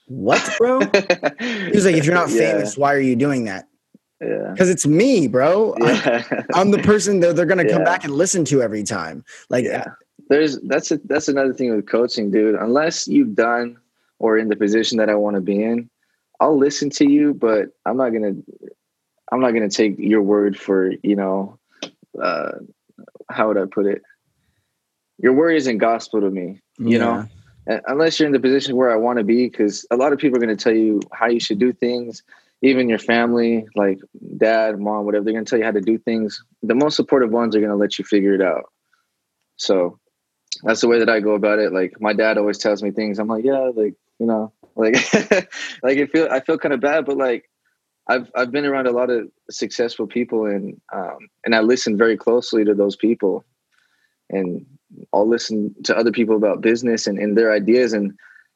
What, 0.08 0.48
bro? 0.60 0.80
He 1.40 1.72
was 1.74 1.86
like, 1.86 1.96
if 1.96 2.06
you're 2.06 2.14
not 2.14 2.30
Yeah, 2.30 2.40
famous, 2.52 2.78
why 2.78 2.94
are 2.94 3.00
you 3.00 3.16
doing 3.16 3.46
that? 3.46 3.68
Yeah. 4.22 4.52
Because 4.52 4.70
it's 4.70 4.86
me, 4.86 5.28
bro. 5.28 5.74
I'm, 5.82 5.82
Yeah. 5.96 6.44
I'm 6.54 6.70
the 6.72 6.78
person 6.80 7.20
that 7.22 7.36
they're 7.36 7.48
gonna 7.48 7.68
come 7.68 7.80
Yeah. 7.82 7.86
back 7.86 8.04
and 8.04 8.14
listen 8.14 8.46
to 8.46 8.62
every 8.62 8.84
time. 8.84 9.26
Like 9.50 9.66
yeah 9.66 9.86
there's 10.30 10.60
that's 10.62 10.92
a, 10.92 11.00
that's 11.06 11.28
another 11.28 11.54
thing 11.54 11.76
with 11.76 11.88
coaching 11.88 12.32
dude. 12.32 12.56
Unless 12.56 13.08
you've 13.08 13.36
done 13.36 13.78
or 14.20 14.38
in 14.38 14.50
the 14.50 14.56
position 14.56 14.98
that 14.98 15.10
i 15.10 15.16
want 15.16 15.36
to 15.36 15.42
be 15.42 15.62
in 15.62 15.90
i'll 16.40 16.58
listen 16.58 16.90
to 16.90 17.10
you 17.10 17.34
but 17.34 17.69
i'm 17.86 17.98
not 17.98 18.10
gonna 18.10 18.34
i'm 19.32 19.42
not 19.42 19.52
gonna 19.52 19.69
take 19.69 19.96
your 19.98 20.21
word 20.21 20.58
for 20.58 20.92
you 21.04 21.15
know 21.15 21.58
uh 22.21 22.52
how 23.30 23.48
would 23.48 23.58
i 23.58 23.65
put 23.65 23.86
it? 23.86 24.02
Your 25.17 25.34
word 25.34 25.52
isn't 25.52 25.78
gospel 25.80 26.21
to 26.21 26.30
me 26.30 26.62
you 26.78 27.00
know? 27.00 27.28
Uh, 27.69 27.80
unless 27.88 28.19
you're 28.19 28.28
in 28.28 28.34
the 28.34 28.40
position 28.40 28.76
where 28.76 28.92
i 28.92 28.96
want 28.96 29.17
to 29.17 29.23
be 29.23 29.50
because 29.50 29.86
a 29.92 29.96
lot 29.96 30.13
of 30.13 30.19
people 30.19 30.38
are 30.38 30.46
going 30.46 30.56
to 30.56 30.63
tell 30.63 30.76
you 30.76 31.02
how 31.12 31.28
you 31.28 31.40
should 31.40 31.60
do 31.60 31.73
things 31.73 32.23
even 32.62 32.88
your 32.88 33.00
family 33.00 33.65
like 33.76 34.00
dad 34.38 34.80
mom 34.80 35.06
whatever 35.06 35.23
they're 35.23 35.34
going 35.34 35.46
to 35.46 35.50
tell 35.50 35.60
you 35.60 35.65
how 35.65 35.71
to 35.71 35.82
do 35.82 35.98
things. 35.98 36.44
The 36.63 36.76
most 36.76 36.96
supportive 36.96 37.32
ones 37.32 37.56
are 37.56 37.60
going 37.60 37.71
to 37.71 37.76
let 37.76 38.00
you 38.00 38.06
figure 38.06 38.34
it 38.34 38.42
out. 38.42 38.71
So 39.58 40.00
that's 40.63 40.81
the 40.81 40.87
way 40.87 40.99
that 40.99 41.10
I 41.10 41.19
go 41.19 41.33
about 41.33 41.60
it. 41.60 41.73
Like 41.73 41.99
my 41.99 42.13
dad 42.13 42.37
always 42.37 42.58
tells 42.58 42.83
me 42.83 42.91
things. 42.91 43.19
I'm 43.19 43.27
like, 43.27 43.43
yeah, 43.43 43.71
like 43.75 43.95
you 44.19 44.25
know, 44.25 44.53
like 44.75 44.95
like 45.83 45.97
I 45.97 46.06
feel 46.06 46.27
I 46.29 46.39
feel 46.39 46.58
kind 46.58 46.73
of 46.73 46.81
bad, 46.81 47.06
but 47.06 47.17
like 47.17 47.49
I've 48.08 48.29
I've 48.35 48.51
been 48.51 48.65
around 48.65 48.87
a 48.87 48.91
lot 48.91 49.10
of 49.10 49.29
successful 49.49 50.08
people, 50.08 50.45
and 50.45 50.79
um, 50.93 51.17
and 51.43 51.56
I 51.56 51.62
listen 51.62 51.97
very 51.97 52.17
closely 52.17 52.63
to 52.65 52.73
those 52.73 52.95
people, 52.95 53.45
and 54.29 54.65
I'll 55.13 55.27
listen 55.27 55.75
to 55.83 55.97
other 55.97 56.12
people 56.12 56.35
about 56.35 56.62
business 56.62 57.08
and, 57.08 57.17
and 57.17 57.37
their 57.37 57.51
ideas, 57.51 57.93
and 57.93 58.13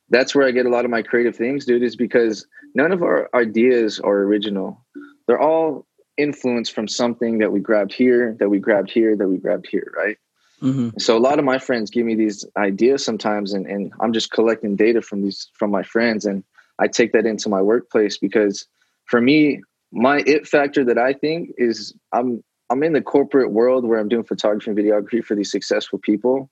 that's 0.09 0.35
where 0.35 0.47
I 0.47 0.51
get 0.51 0.65
a 0.65 0.69
lot 0.69 0.85
of 0.85 0.91
my 0.91 1.01
creative 1.01 1.35
things, 1.35 1.65
dude. 1.65 1.83
Is 1.83 1.95
because 1.95 2.45
none 2.75 2.91
of 2.91 3.01
our 3.01 3.29
ideas 3.33 3.99
are 3.99 4.19
original. 4.19 4.85
They're 5.27 5.41
all 5.41 5.87
influenced 6.17 6.73
from 6.73 6.87
something 6.87 7.39
that 7.39 7.51
we 7.51 7.59
grabbed 7.59 7.93
here, 7.93 8.35
that 8.39 8.49
we 8.49 8.59
grabbed 8.59 8.91
here, 8.91 9.15
that 9.15 9.27
we 9.27 9.37
grabbed 9.37 9.67
here, 9.69 9.91
right? 9.95 10.17
Mm-hmm. 10.61 10.99
So 10.99 11.17
a 11.17 11.19
lot 11.19 11.39
of 11.39 11.45
my 11.45 11.57
friends 11.57 11.89
give 11.89 12.05
me 12.05 12.15
these 12.15 12.45
ideas 12.57 13.03
sometimes, 13.03 13.53
and, 13.53 13.65
and 13.65 13.93
I'm 14.01 14.13
just 14.13 14.31
collecting 14.31 14.75
data 14.75 15.01
from 15.01 15.21
these 15.21 15.49
from 15.53 15.71
my 15.71 15.83
friends, 15.83 16.25
and 16.25 16.43
I 16.79 16.87
take 16.87 17.13
that 17.13 17.25
into 17.25 17.49
my 17.49 17.61
workplace 17.61 18.17
because 18.17 18.67
for 19.05 19.21
me, 19.21 19.61
my 19.91 20.23
it 20.25 20.47
factor 20.47 20.83
that 20.85 20.97
I 20.97 21.13
think 21.13 21.51
is 21.57 21.93
I'm 22.11 22.43
I'm 22.69 22.83
in 22.83 22.93
the 22.93 23.01
corporate 23.01 23.51
world 23.51 23.85
where 23.85 23.99
I'm 23.99 24.09
doing 24.09 24.23
photography 24.23 24.69
and 24.69 24.79
videography 24.79 25.23
for 25.23 25.35
these 25.35 25.51
successful 25.51 25.99
people, 25.99 26.49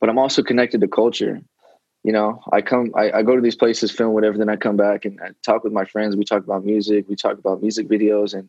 but 0.00 0.08
I'm 0.08 0.18
also 0.18 0.42
connected 0.42 0.80
to 0.80 0.88
culture. 0.88 1.40
You 2.04 2.12
know, 2.12 2.40
I 2.52 2.62
come, 2.62 2.92
I, 2.96 3.10
I 3.10 3.22
go 3.22 3.34
to 3.34 3.42
these 3.42 3.56
places, 3.56 3.90
film 3.90 4.14
whatever, 4.14 4.38
then 4.38 4.48
I 4.48 4.56
come 4.56 4.76
back 4.76 5.04
and 5.04 5.20
I 5.20 5.30
talk 5.44 5.64
with 5.64 5.72
my 5.72 5.84
friends. 5.84 6.16
We 6.16 6.24
talk 6.24 6.44
about 6.44 6.64
music, 6.64 7.06
we 7.08 7.16
talk 7.16 7.38
about 7.38 7.60
music 7.60 7.88
videos, 7.88 8.32
and 8.32 8.48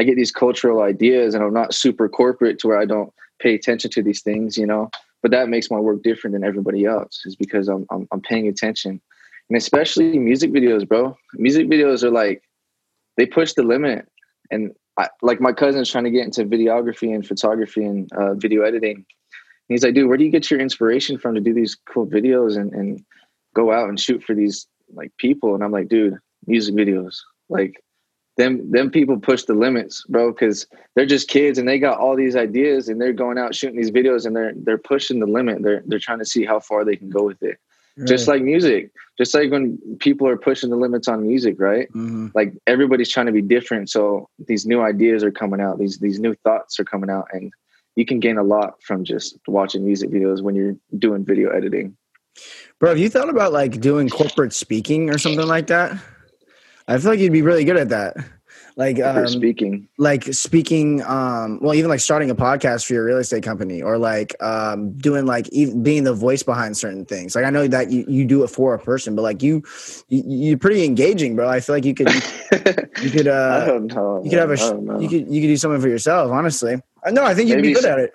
I 0.00 0.02
get 0.02 0.16
these 0.16 0.32
cultural 0.32 0.80
ideas. 0.80 1.34
And 1.34 1.44
I'm 1.44 1.52
not 1.52 1.74
super 1.74 2.08
corporate 2.08 2.58
to 2.60 2.68
where 2.68 2.80
I 2.80 2.86
don't 2.86 3.12
pay 3.38 3.54
attention 3.54 3.90
to 3.90 4.02
these 4.02 4.22
things, 4.22 4.56
you 4.56 4.66
know. 4.66 4.90
But 5.22 5.30
that 5.32 5.50
makes 5.50 5.70
my 5.70 5.78
work 5.78 6.02
different 6.02 6.32
than 6.32 6.44
everybody 6.44 6.86
else, 6.86 7.22
is 7.26 7.36
because 7.36 7.68
I'm 7.68 7.84
I'm, 7.90 8.08
I'm 8.10 8.22
paying 8.22 8.48
attention, 8.48 8.92
and 9.50 9.56
especially 9.58 10.18
music 10.18 10.50
videos, 10.50 10.88
bro. 10.88 11.14
Music 11.34 11.68
videos 11.68 12.02
are 12.02 12.10
like 12.10 12.42
they 13.18 13.26
push 13.26 13.52
the 13.52 13.62
limit, 13.62 14.08
and 14.50 14.72
I, 14.96 15.08
like 15.20 15.38
my 15.38 15.52
cousin's 15.52 15.90
trying 15.90 16.04
to 16.04 16.10
get 16.10 16.24
into 16.24 16.44
videography 16.44 17.14
and 17.14 17.26
photography 17.26 17.84
and 17.84 18.10
uh, 18.14 18.32
video 18.34 18.62
editing. 18.62 18.96
And 18.96 19.04
he's 19.68 19.84
like, 19.84 19.94
dude, 19.94 20.08
where 20.08 20.16
do 20.16 20.24
you 20.24 20.30
get 20.30 20.50
your 20.50 20.60
inspiration 20.60 21.18
from 21.18 21.34
to 21.34 21.40
do 21.42 21.52
these 21.52 21.76
cool 21.92 22.06
videos 22.06 22.56
and, 22.56 22.72
and 22.72 23.04
go 23.54 23.72
out 23.72 23.90
and 23.90 24.00
shoot 24.00 24.22
for 24.22 24.34
these 24.34 24.66
like 24.94 25.12
people? 25.18 25.54
And 25.54 25.62
I'm 25.62 25.72
like, 25.72 25.88
dude, 25.88 26.16
music 26.46 26.74
videos. 26.74 27.18
Like 27.50 27.74
them 28.40 28.70
them 28.70 28.90
people 28.90 29.18
push 29.18 29.44
the 29.44 29.54
limits, 29.54 30.04
bro, 30.08 30.32
because 30.32 30.66
they're 30.94 31.06
just 31.06 31.28
kids 31.28 31.58
and 31.58 31.68
they 31.68 31.78
got 31.78 31.98
all 31.98 32.16
these 32.16 32.36
ideas 32.36 32.88
and 32.88 33.00
they're 33.00 33.12
going 33.12 33.38
out 33.38 33.54
shooting 33.54 33.76
these 33.76 33.90
videos 33.90 34.26
and 34.26 34.34
they're 34.34 34.52
they're 34.56 34.78
pushing 34.78 35.20
the 35.20 35.26
limit. 35.26 35.62
They're 35.62 35.82
they're 35.86 35.98
trying 35.98 36.20
to 36.20 36.24
see 36.24 36.44
how 36.44 36.60
far 36.60 36.84
they 36.84 36.96
can 36.96 37.10
go 37.10 37.24
with 37.24 37.42
it. 37.42 37.58
Right. 37.96 38.08
Just 38.08 38.28
like 38.28 38.42
music, 38.42 38.92
just 39.18 39.34
like 39.34 39.50
when 39.50 39.78
people 39.98 40.26
are 40.26 40.36
pushing 40.36 40.70
the 40.70 40.76
limits 40.76 41.06
on 41.06 41.26
music, 41.26 41.56
right? 41.58 41.88
Mm-hmm. 41.88 42.28
Like 42.34 42.54
everybody's 42.66 43.10
trying 43.10 43.26
to 43.26 43.32
be 43.32 43.42
different, 43.42 43.90
so 43.90 44.28
these 44.46 44.64
new 44.64 44.80
ideas 44.80 45.22
are 45.22 45.32
coming 45.32 45.60
out. 45.60 45.78
These 45.78 45.98
these 45.98 46.18
new 46.18 46.34
thoughts 46.42 46.80
are 46.80 46.84
coming 46.84 47.10
out, 47.10 47.26
and 47.32 47.52
you 47.96 48.06
can 48.06 48.20
gain 48.20 48.38
a 48.38 48.42
lot 48.42 48.82
from 48.82 49.04
just 49.04 49.38
watching 49.46 49.84
music 49.84 50.10
videos 50.10 50.40
when 50.40 50.54
you're 50.54 50.76
doing 50.98 51.24
video 51.24 51.50
editing. 51.50 51.96
Bro, 52.78 52.90
have 52.90 52.98
you 52.98 53.10
thought 53.10 53.28
about 53.28 53.52
like 53.52 53.80
doing 53.80 54.08
corporate 54.08 54.54
speaking 54.54 55.10
or 55.10 55.18
something 55.18 55.46
like 55.46 55.66
that? 55.66 56.00
I 56.88 56.98
feel 56.98 57.10
like 57.10 57.20
you'd 57.20 57.32
be 57.32 57.42
really 57.42 57.64
good 57.64 57.76
at 57.76 57.90
that. 57.90 58.16
Like 58.76 59.00
um, 59.00 59.26
speaking. 59.26 59.88
like 59.98 60.24
speaking 60.32 61.02
um 61.02 61.58
well 61.60 61.74
even 61.74 61.90
like 61.90 62.00
starting 62.00 62.30
a 62.30 62.34
podcast 62.34 62.86
for 62.86 62.94
your 62.94 63.04
real 63.04 63.18
estate 63.18 63.42
company 63.42 63.82
or 63.82 63.98
like 63.98 64.40
um 64.42 64.92
doing 64.96 65.26
like 65.26 65.48
even 65.50 65.82
being 65.82 66.04
the 66.04 66.14
voice 66.14 66.42
behind 66.42 66.76
certain 66.76 67.04
things. 67.04 67.34
Like 67.34 67.44
i 67.44 67.50
know 67.50 67.66
that 67.68 67.90
you, 67.90 68.04
you 68.08 68.24
do 68.24 68.42
it 68.42 68.48
for 68.48 68.72
a 68.74 68.78
person 68.78 69.14
but 69.14 69.22
like 69.22 69.42
you, 69.42 69.62
you 70.08 70.54
are 70.54 70.58
pretty 70.58 70.84
engaging 70.84 71.36
bro. 71.36 71.48
I 71.48 71.60
feel 71.60 71.74
like 71.74 71.84
you 71.84 71.94
could 71.94 72.08
you 73.02 73.10
could 73.10 73.28
uh 73.28 73.60
I 73.62 73.66
don't 73.66 73.86
know, 73.88 74.22
you 74.24 74.30
could 74.30 74.38
have 74.38 74.50
a 74.50 75.02
you 75.02 75.08
could 75.08 75.28
you 75.28 75.40
could 75.42 75.48
do 75.48 75.56
something 75.56 75.80
for 75.80 75.88
yourself 75.88 76.30
honestly. 76.30 76.80
I 77.04 77.10
know 77.10 77.24
i 77.24 77.34
think 77.34 77.48
you'd 77.48 77.56
Maybe 77.56 77.68
be 77.68 77.74
good 77.74 77.84
at 77.84 77.98
it. 77.98 78.14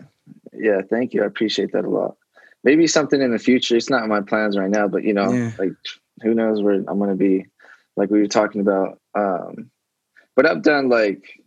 yeah 0.53 0.81
thank 0.89 1.13
you. 1.13 1.23
I 1.23 1.25
appreciate 1.25 1.73
that 1.73 1.85
a 1.85 1.89
lot. 1.89 2.15
Maybe 2.63 2.87
something 2.87 3.21
in 3.21 3.31
the 3.31 3.39
future 3.39 3.75
it's 3.75 3.89
not 3.89 4.03
in 4.03 4.09
my 4.09 4.21
plans 4.21 4.57
right 4.57 4.71
now 4.71 4.87
but 4.87 5.03
you 5.03 5.13
know 5.13 5.31
yeah. 5.31 5.51
like 5.59 5.73
who 6.23 6.33
knows 6.33 6.63
where 6.63 6.75
i'm 6.87 6.97
gonna 6.97 7.15
be 7.15 7.45
like 7.95 8.09
we 8.09 8.19
were 8.19 8.27
talking 8.27 8.61
about 8.61 8.99
um 9.13 9.71
but 10.35 10.45
I've 10.45 10.61
done 10.61 10.89
like 10.89 11.39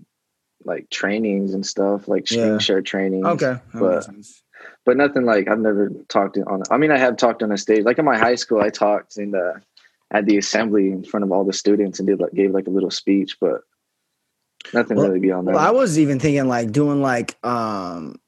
like 0.64 0.90
trainings 0.90 1.55
and 1.55 1.64
stuff, 1.64 2.09
like 2.09 2.26
screen 2.26 2.53
yeah. 2.53 2.59
share 2.59 2.82
trainings. 2.82 3.26
Okay, 3.26 3.59
but 3.74 4.09
but 4.84 4.96
nothing 4.96 5.24
like 5.24 5.49
I've 5.49 5.61
never 5.61 5.90
talked 6.09 6.38
on. 6.38 6.62
I 6.70 6.78
mean, 6.78 6.90
I 6.90 6.99
have 6.99 7.16
talked 7.16 7.42
on 7.42 7.53
a 7.53 7.59
stage. 7.59 7.84
Like 7.84 7.99
in 7.99 8.05
my 8.05 8.16
high 8.16 8.34
school, 8.34 8.61
I 8.61 8.70
talked 8.70 9.16
in 9.16 9.32
the 9.32 9.61
at 10.11 10.26
the 10.26 10.38
assembly 10.38 10.90
in 10.90 11.05
front 11.05 11.24
of 11.24 11.32
all 11.32 11.44
the 11.44 11.53
students 11.53 11.99
and 11.99 12.09
did 12.09 12.20
like 12.20 12.32
gave 12.32 12.51
like 12.53 12.66
a 12.66 12.70
little 12.70 12.90
speech, 12.90 13.36
but 13.40 13.61
nothing 14.72 14.96
well, 14.96 15.09
really 15.09 15.20
beyond 15.20 15.49
that. 15.49 15.55
Well, 15.55 15.66
I 15.66 15.70
was 15.70 15.99
even 15.99 16.18
thinking 16.18 16.49
like 16.49 16.72
doing 16.72 17.03
like 17.03 17.36
um 17.44 18.20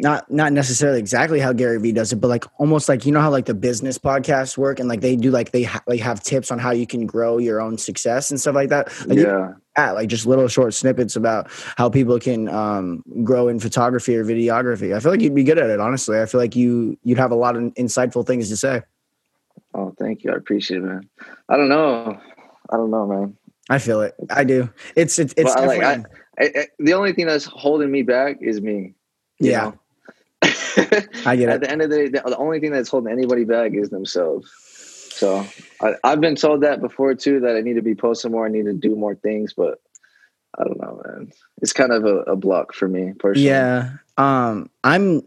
not 0.00 0.30
not 0.30 0.52
necessarily 0.52 0.98
exactly 0.98 1.40
how 1.40 1.52
Gary 1.52 1.78
Vee 1.78 1.92
does 1.92 2.12
it, 2.12 2.16
but 2.16 2.28
like 2.28 2.44
almost 2.58 2.88
like 2.88 3.04
you 3.04 3.12
know 3.12 3.20
how 3.20 3.30
like 3.30 3.44
the 3.44 3.54
business 3.54 3.98
podcasts 3.98 4.56
work, 4.56 4.80
and 4.80 4.88
like 4.88 5.02
they 5.02 5.14
do 5.14 5.30
like 5.30 5.52
they 5.52 5.64
ha- 5.64 5.82
like 5.86 6.00
have 6.00 6.22
tips 6.22 6.50
on 6.50 6.58
how 6.58 6.70
you 6.70 6.86
can 6.86 7.06
grow 7.06 7.38
your 7.38 7.60
own 7.60 7.76
success 7.76 8.30
and 8.30 8.40
stuff 8.40 8.54
like 8.54 8.70
that. 8.70 8.88
Like 9.06 9.18
yeah, 9.18 9.52
at 9.76 9.92
like 9.92 10.08
just 10.08 10.26
little 10.26 10.48
short 10.48 10.72
snippets 10.72 11.16
about 11.16 11.50
how 11.76 11.90
people 11.90 12.18
can 12.18 12.48
um, 12.48 13.04
grow 13.22 13.48
in 13.48 13.60
photography 13.60 14.16
or 14.16 14.24
videography. 14.24 14.96
I 14.96 15.00
feel 15.00 15.12
like 15.12 15.20
you'd 15.20 15.34
be 15.34 15.44
good 15.44 15.58
at 15.58 15.68
it. 15.68 15.80
Honestly, 15.80 16.20
I 16.20 16.26
feel 16.26 16.40
like 16.40 16.56
you 16.56 16.98
you'd 17.04 17.18
have 17.18 17.30
a 17.30 17.36
lot 17.36 17.56
of 17.56 17.62
insightful 17.74 18.26
things 18.26 18.48
to 18.48 18.56
say. 18.56 18.82
Oh, 19.74 19.94
thank 19.98 20.24
you. 20.24 20.32
I 20.32 20.36
appreciate 20.36 20.78
it, 20.78 20.84
man. 20.84 21.08
I 21.48 21.56
don't 21.56 21.68
know. 21.68 22.18
I 22.70 22.76
don't 22.76 22.90
know, 22.90 23.06
man. 23.06 23.36
I 23.68 23.78
feel 23.78 24.00
it. 24.00 24.14
I 24.30 24.44
do. 24.44 24.70
It's 24.96 25.18
it's 25.18 25.34
it's 25.36 25.54
well, 25.54 25.66
like, 25.66 25.82
I, 25.82 26.04
I, 26.38 26.66
the 26.78 26.94
only 26.94 27.12
thing 27.12 27.26
that's 27.26 27.44
holding 27.44 27.90
me 27.90 28.02
back 28.02 28.38
is 28.40 28.62
me. 28.62 28.94
Yeah. 29.38 29.72
I 30.42 31.36
get 31.36 31.48
it. 31.48 31.48
At 31.48 31.60
the 31.60 31.70
end 31.70 31.82
of 31.82 31.90
the 31.90 31.96
day, 31.96 32.08
the, 32.08 32.22
the 32.30 32.36
only 32.36 32.60
thing 32.60 32.72
that's 32.72 32.88
holding 32.88 33.12
anybody 33.12 33.44
back 33.44 33.72
is 33.74 33.90
themselves. 33.90 34.50
So 35.20 35.46
I, 35.82 35.96
have 36.04 36.20
been 36.20 36.36
told 36.36 36.62
that 36.62 36.80
before 36.80 37.14
too, 37.14 37.40
that 37.40 37.56
I 37.56 37.60
need 37.60 37.74
to 37.74 37.82
be 37.82 37.94
posting 37.94 38.32
more, 38.32 38.46
I 38.46 38.48
need 38.48 38.64
to 38.64 38.72
do 38.72 38.96
more 38.96 39.14
things, 39.14 39.52
but 39.52 39.80
I 40.58 40.64
don't 40.64 40.80
know, 40.80 41.02
man. 41.04 41.32
It's 41.60 41.72
kind 41.72 41.92
of 41.92 42.04
a, 42.04 42.20
a 42.22 42.36
block 42.36 42.72
for 42.72 42.88
me 42.88 43.12
personally. 43.18 43.48
Yeah. 43.48 43.90
Um, 44.16 44.70
I'm, 44.82 45.22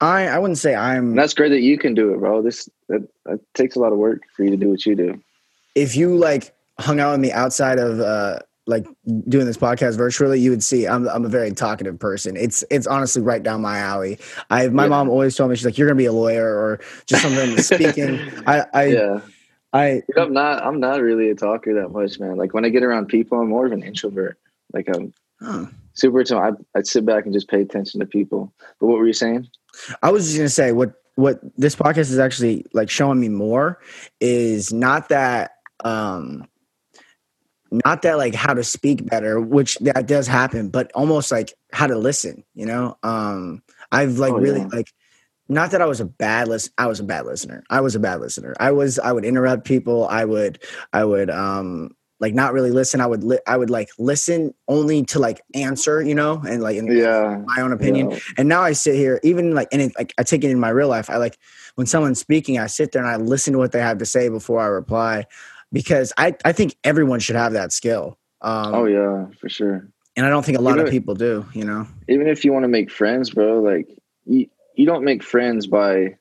I, 0.00 0.28
I 0.28 0.38
wouldn't 0.38 0.58
say 0.58 0.74
I'm. 0.74 1.10
And 1.10 1.18
that's 1.18 1.34
great 1.34 1.50
that 1.50 1.60
you 1.60 1.78
can 1.78 1.94
do 1.94 2.14
it, 2.14 2.18
bro. 2.18 2.42
This, 2.42 2.68
that, 2.88 3.06
that 3.24 3.40
takes 3.54 3.76
a 3.76 3.80
lot 3.80 3.92
of 3.92 3.98
work 3.98 4.22
for 4.34 4.44
you 4.44 4.50
to 4.50 4.56
do 4.56 4.70
what 4.70 4.86
you 4.86 4.94
do. 4.94 5.20
If 5.74 5.94
you 5.94 6.16
like 6.16 6.54
hung 6.78 7.00
out 7.00 7.12
with 7.12 7.20
me 7.20 7.32
outside 7.32 7.78
of, 7.78 8.00
uh, 8.00 8.38
like 8.66 8.86
doing 9.28 9.46
this 9.46 9.56
podcast 9.56 9.96
virtually, 9.96 10.40
you 10.40 10.50
would 10.50 10.62
see 10.62 10.86
I'm 10.86 11.08
I'm 11.08 11.24
a 11.24 11.28
very 11.28 11.52
talkative 11.52 11.98
person. 11.98 12.36
It's 12.36 12.64
it's 12.70 12.86
honestly 12.86 13.22
right 13.22 13.42
down 13.42 13.62
my 13.62 13.78
alley. 13.78 14.18
I 14.50 14.68
my 14.68 14.84
yeah. 14.84 14.88
mom 14.88 15.08
always 15.08 15.36
told 15.36 15.50
me 15.50 15.56
she's 15.56 15.64
like 15.64 15.78
you're 15.78 15.86
gonna 15.86 15.96
be 15.96 16.06
a 16.06 16.12
lawyer 16.12 16.46
or 16.46 16.80
just 17.06 17.22
something 17.22 17.56
speaking. 17.62 18.18
I 18.46 18.66
I 18.74 18.84
yeah. 18.86 19.20
I 19.72 20.02
I'm 20.16 20.32
not 20.32 20.64
I'm 20.64 20.80
not 20.80 21.00
really 21.00 21.30
a 21.30 21.34
talker 21.34 21.74
that 21.74 21.90
much, 21.90 22.18
man. 22.18 22.36
Like 22.36 22.54
when 22.54 22.64
I 22.64 22.68
get 22.68 22.82
around 22.82 23.06
people, 23.06 23.40
I'm 23.40 23.48
more 23.48 23.66
of 23.66 23.72
an 23.72 23.82
introvert. 23.82 24.38
Like 24.72 24.88
I'm 24.92 25.14
huh. 25.40 25.66
super. 25.94 26.24
I 26.34 26.50
I 26.74 26.82
sit 26.82 27.06
back 27.06 27.24
and 27.24 27.32
just 27.32 27.48
pay 27.48 27.60
attention 27.60 28.00
to 28.00 28.06
people. 28.06 28.52
But 28.80 28.86
what 28.88 28.98
were 28.98 29.06
you 29.06 29.12
saying? 29.12 29.48
I 30.02 30.10
was 30.10 30.24
just 30.26 30.36
gonna 30.36 30.48
say 30.48 30.72
what 30.72 30.94
what 31.14 31.40
this 31.56 31.76
podcast 31.76 32.10
is 32.10 32.18
actually 32.18 32.66
like 32.72 32.90
showing 32.90 33.20
me 33.20 33.28
more 33.28 33.78
is 34.20 34.72
not 34.72 35.08
that 35.10 35.52
um 35.84 36.46
not 37.84 38.02
that 38.02 38.16
like 38.16 38.34
how 38.34 38.54
to 38.54 38.62
speak 38.62 39.04
better 39.06 39.40
which 39.40 39.76
that 39.78 40.06
does 40.06 40.26
happen 40.26 40.68
but 40.68 40.90
almost 40.94 41.30
like 41.30 41.52
how 41.72 41.86
to 41.86 41.96
listen 41.96 42.44
you 42.54 42.66
know? 42.66 42.96
Um 43.02 43.62
i've 43.92 44.18
like 44.18 44.32
oh, 44.32 44.38
really 44.38 44.60
yeah. 44.60 44.68
like 44.72 44.92
not 45.48 45.70
that 45.70 45.82
i 45.82 45.86
was 45.86 46.00
a 46.00 46.04
bad 46.04 46.48
list 46.48 46.70
i 46.78 46.86
was 46.86 47.00
a 47.00 47.04
bad 47.04 47.26
listener. 47.26 47.62
I 47.70 47.80
was 47.80 47.94
a 47.94 48.00
bad 48.00 48.20
listener. 48.20 48.54
I 48.58 48.72
was 48.72 48.98
i 48.98 49.12
would 49.12 49.24
interrupt 49.24 49.64
people. 49.64 50.06
I 50.08 50.24
would 50.24 50.62
i 50.92 51.04
would 51.04 51.30
um 51.30 51.90
like 52.18 52.32
not 52.32 52.54
really 52.54 52.70
listen. 52.70 53.00
I 53.00 53.06
would 53.06 53.24
li- 53.24 53.38
i 53.46 53.56
would 53.56 53.70
like 53.70 53.90
listen 53.98 54.54
only 54.68 55.04
to 55.04 55.18
like 55.18 55.42
answer 55.54 56.02
you 56.02 56.14
know 56.14 56.42
and 56.48 56.62
like 56.62 56.76
in 56.76 56.86
yeah. 56.86 57.42
my 57.44 57.62
own 57.62 57.72
opinion. 57.72 58.10
Yeah. 58.10 58.18
and 58.38 58.48
now 58.48 58.62
i 58.62 58.72
sit 58.72 58.94
here 58.94 59.20
even 59.22 59.54
like 59.54 59.68
and 59.72 59.82
it, 59.82 59.92
like 59.98 60.14
i 60.18 60.22
take 60.22 60.42
it 60.42 60.50
in 60.50 60.58
my 60.58 60.70
real 60.70 60.88
life. 60.88 61.10
I 61.10 61.16
like 61.18 61.38
when 61.74 61.86
someone's 61.86 62.18
speaking 62.18 62.58
i 62.58 62.66
sit 62.66 62.92
there 62.92 63.02
and 63.02 63.10
i 63.10 63.16
listen 63.16 63.52
to 63.52 63.58
what 63.58 63.72
they 63.72 63.80
have 63.80 63.98
to 63.98 64.06
say 64.06 64.28
before 64.28 64.60
i 64.60 64.66
reply 64.66 65.26
because 65.76 66.10
I, 66.16 66.34
I 66.42 66.52
think 66.52 66.74
everyone 66.84 67.20
should 67.20 67.36
have 67.36 67.52
that 67.52 67.70
skill. 67.70 68.16
Um, 68.40 68.74
oh 68.74 68.84
yeah, 68.86 69.26
for 69.38 69.50
sure. 69.50 69.86
And 70.16 70.24
I 70.24 70.30
don't 70.30 70.42
think 70.42 70.56
a 70.56 70.62
lot 70.62 70.76
even, 70.76 70.86
of 70.86 70.90
people 70.90 71.14
do, 71.14 71.44
you 71.52 71.64
know, 71.64 71.86
even 72.08 72.28
if 72.28 72.46
you 72.46 72.52
want 72.54 72.62
to 72.62 72.68
make 72.68 72.90
friends, 72.90 73.28
bro, 73.28 73.60
like 73.60 73.86
you, 74.24 74.48
you 74.74 74.86
don't 74.86 75.04
make 75.04 75.22
friends 75.22 75.66
by 75.66 76.16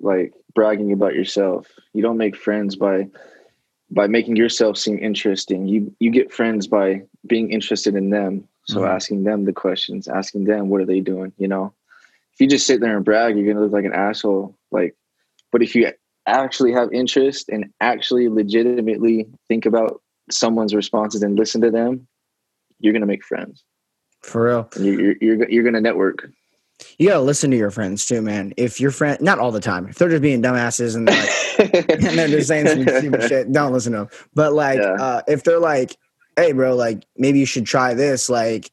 like 0.00 0.32
bragging 0.56 0.92
about 0.92 1.14
yourself. 1.14 1.68
You 1.92 2.02
don't 2.02 2.16
make 2.16 2.34
friends 2.34 2.74
by, 2.74 3.06
by 3.92 4.08
making 4.08 4.34
yourself 4.34 4.76
seem 4.76 4.98
interesting. 4.98 5.68
You, 5.68 5.94
you 6.00 6.10
get 6.10 6.32
friends 6.32 6.66
by 6.66 7.02
being 7.28 7.52
interested 7.52 7.94
in 7.94 8.10
them. 8.10 8.48
So 8.64 8.80
mm-hmm. 8.80 8.90
asking 8.90 9.22
them 9.22 9.44
the 9.44 9.52
questions, 9.52 10.08
asking 10.08 10.46
them, 10.46 10.68
what 10.68 10.80
are 10.80 10.86
they 10.86 10.98
doing? 10.98 11.32
You 11.38 11.46
know, 11.46 11.74
if 12.32 12.40
you 12.40 12.48
just 12.48 12.66
sit 12.66 12.80
there 12.80 12.96
and 12.96 13.04
brag, 13.04 13.36
you're 13.36 13.44
going 13.44 13.56
to 13.56 13.62
look 13.62 13.72
like 13.72 13.84
an 13.84 13.92
asshole. 13.92 14.56
Like, 14.72 14.96
but 15.52 15.62
if 15.62 15.76
you 15.76 15.92
actually 16.26 16.72
have 16.72 16.92
interest 16.92 17.48
and 17.48 17.70
actually 17.80 18.28
legitimately 18.28 19.26
think 19.48 19.66
about 19.66 20.00
someone's 20.30 20.74
responses 20.74 21.22
and 21.22 21.38
listen 21.38 21.60
to 21.60 21.70
them, 21.70 22.06
you're 22.78 22.92
gonna 22.92 23.06
make 23.06 23.24
friends. 23.24 23.64
For 24.22 24.44
real, 24.44 24.68
you're 24.78 25.14
you're, 25.20 25.48
you're 25.48 25.64
gonna 25.64 25.80
network. 25.80 26.28
You 26.98 27.08
gotta 27.08 27.20
listen 27.20 27.50
to 27.50 27.56
your 27.56 27.70
friends 27.70 28.06
too, 28.06 28.22
man. 28.22 28.52
If 28.56 28.80
your 28.80 28.90
friend, 28.90 29.20
not 29.20 29.38
all 29.38 29.50
the 29.50 29.60
time, 29.60 29.88
if 29.88 29.96
they're 29.96 30.08
just 30.08 30.22
being 30.22 30.42
dumbasses 30.42 30.96
and 30.96 31.06
they're, 31.06 31.58
like, 31.58 31.88
and 31.90 32.18
they're 32.18 32.28
just 32.28 32.48
saying 32.48 32.66
some 32.66 32.82
stupid 32.98 33.22
shit, 33.28 33.52
don't 33.52 33.72
listen 33.72 33.92
to 33.92 33.98
them. 33.98 34.08
But 34.34 34.52
like, 34.52 34.78
yeah. 34.78 34.94
uh, 34.94 35.22
if 35.28 35.44
they're 35.44 35.58
like, 35.58 35.96
"Hey, 36.36 36.52
bro, 36.52 36.74
like 36.74 37.04
maybe 37.16 37.38
you 37.38 37.46
should 37.46 37.66
try 37.66 37.94
this," 37.94 38.30
like 38.30 38.70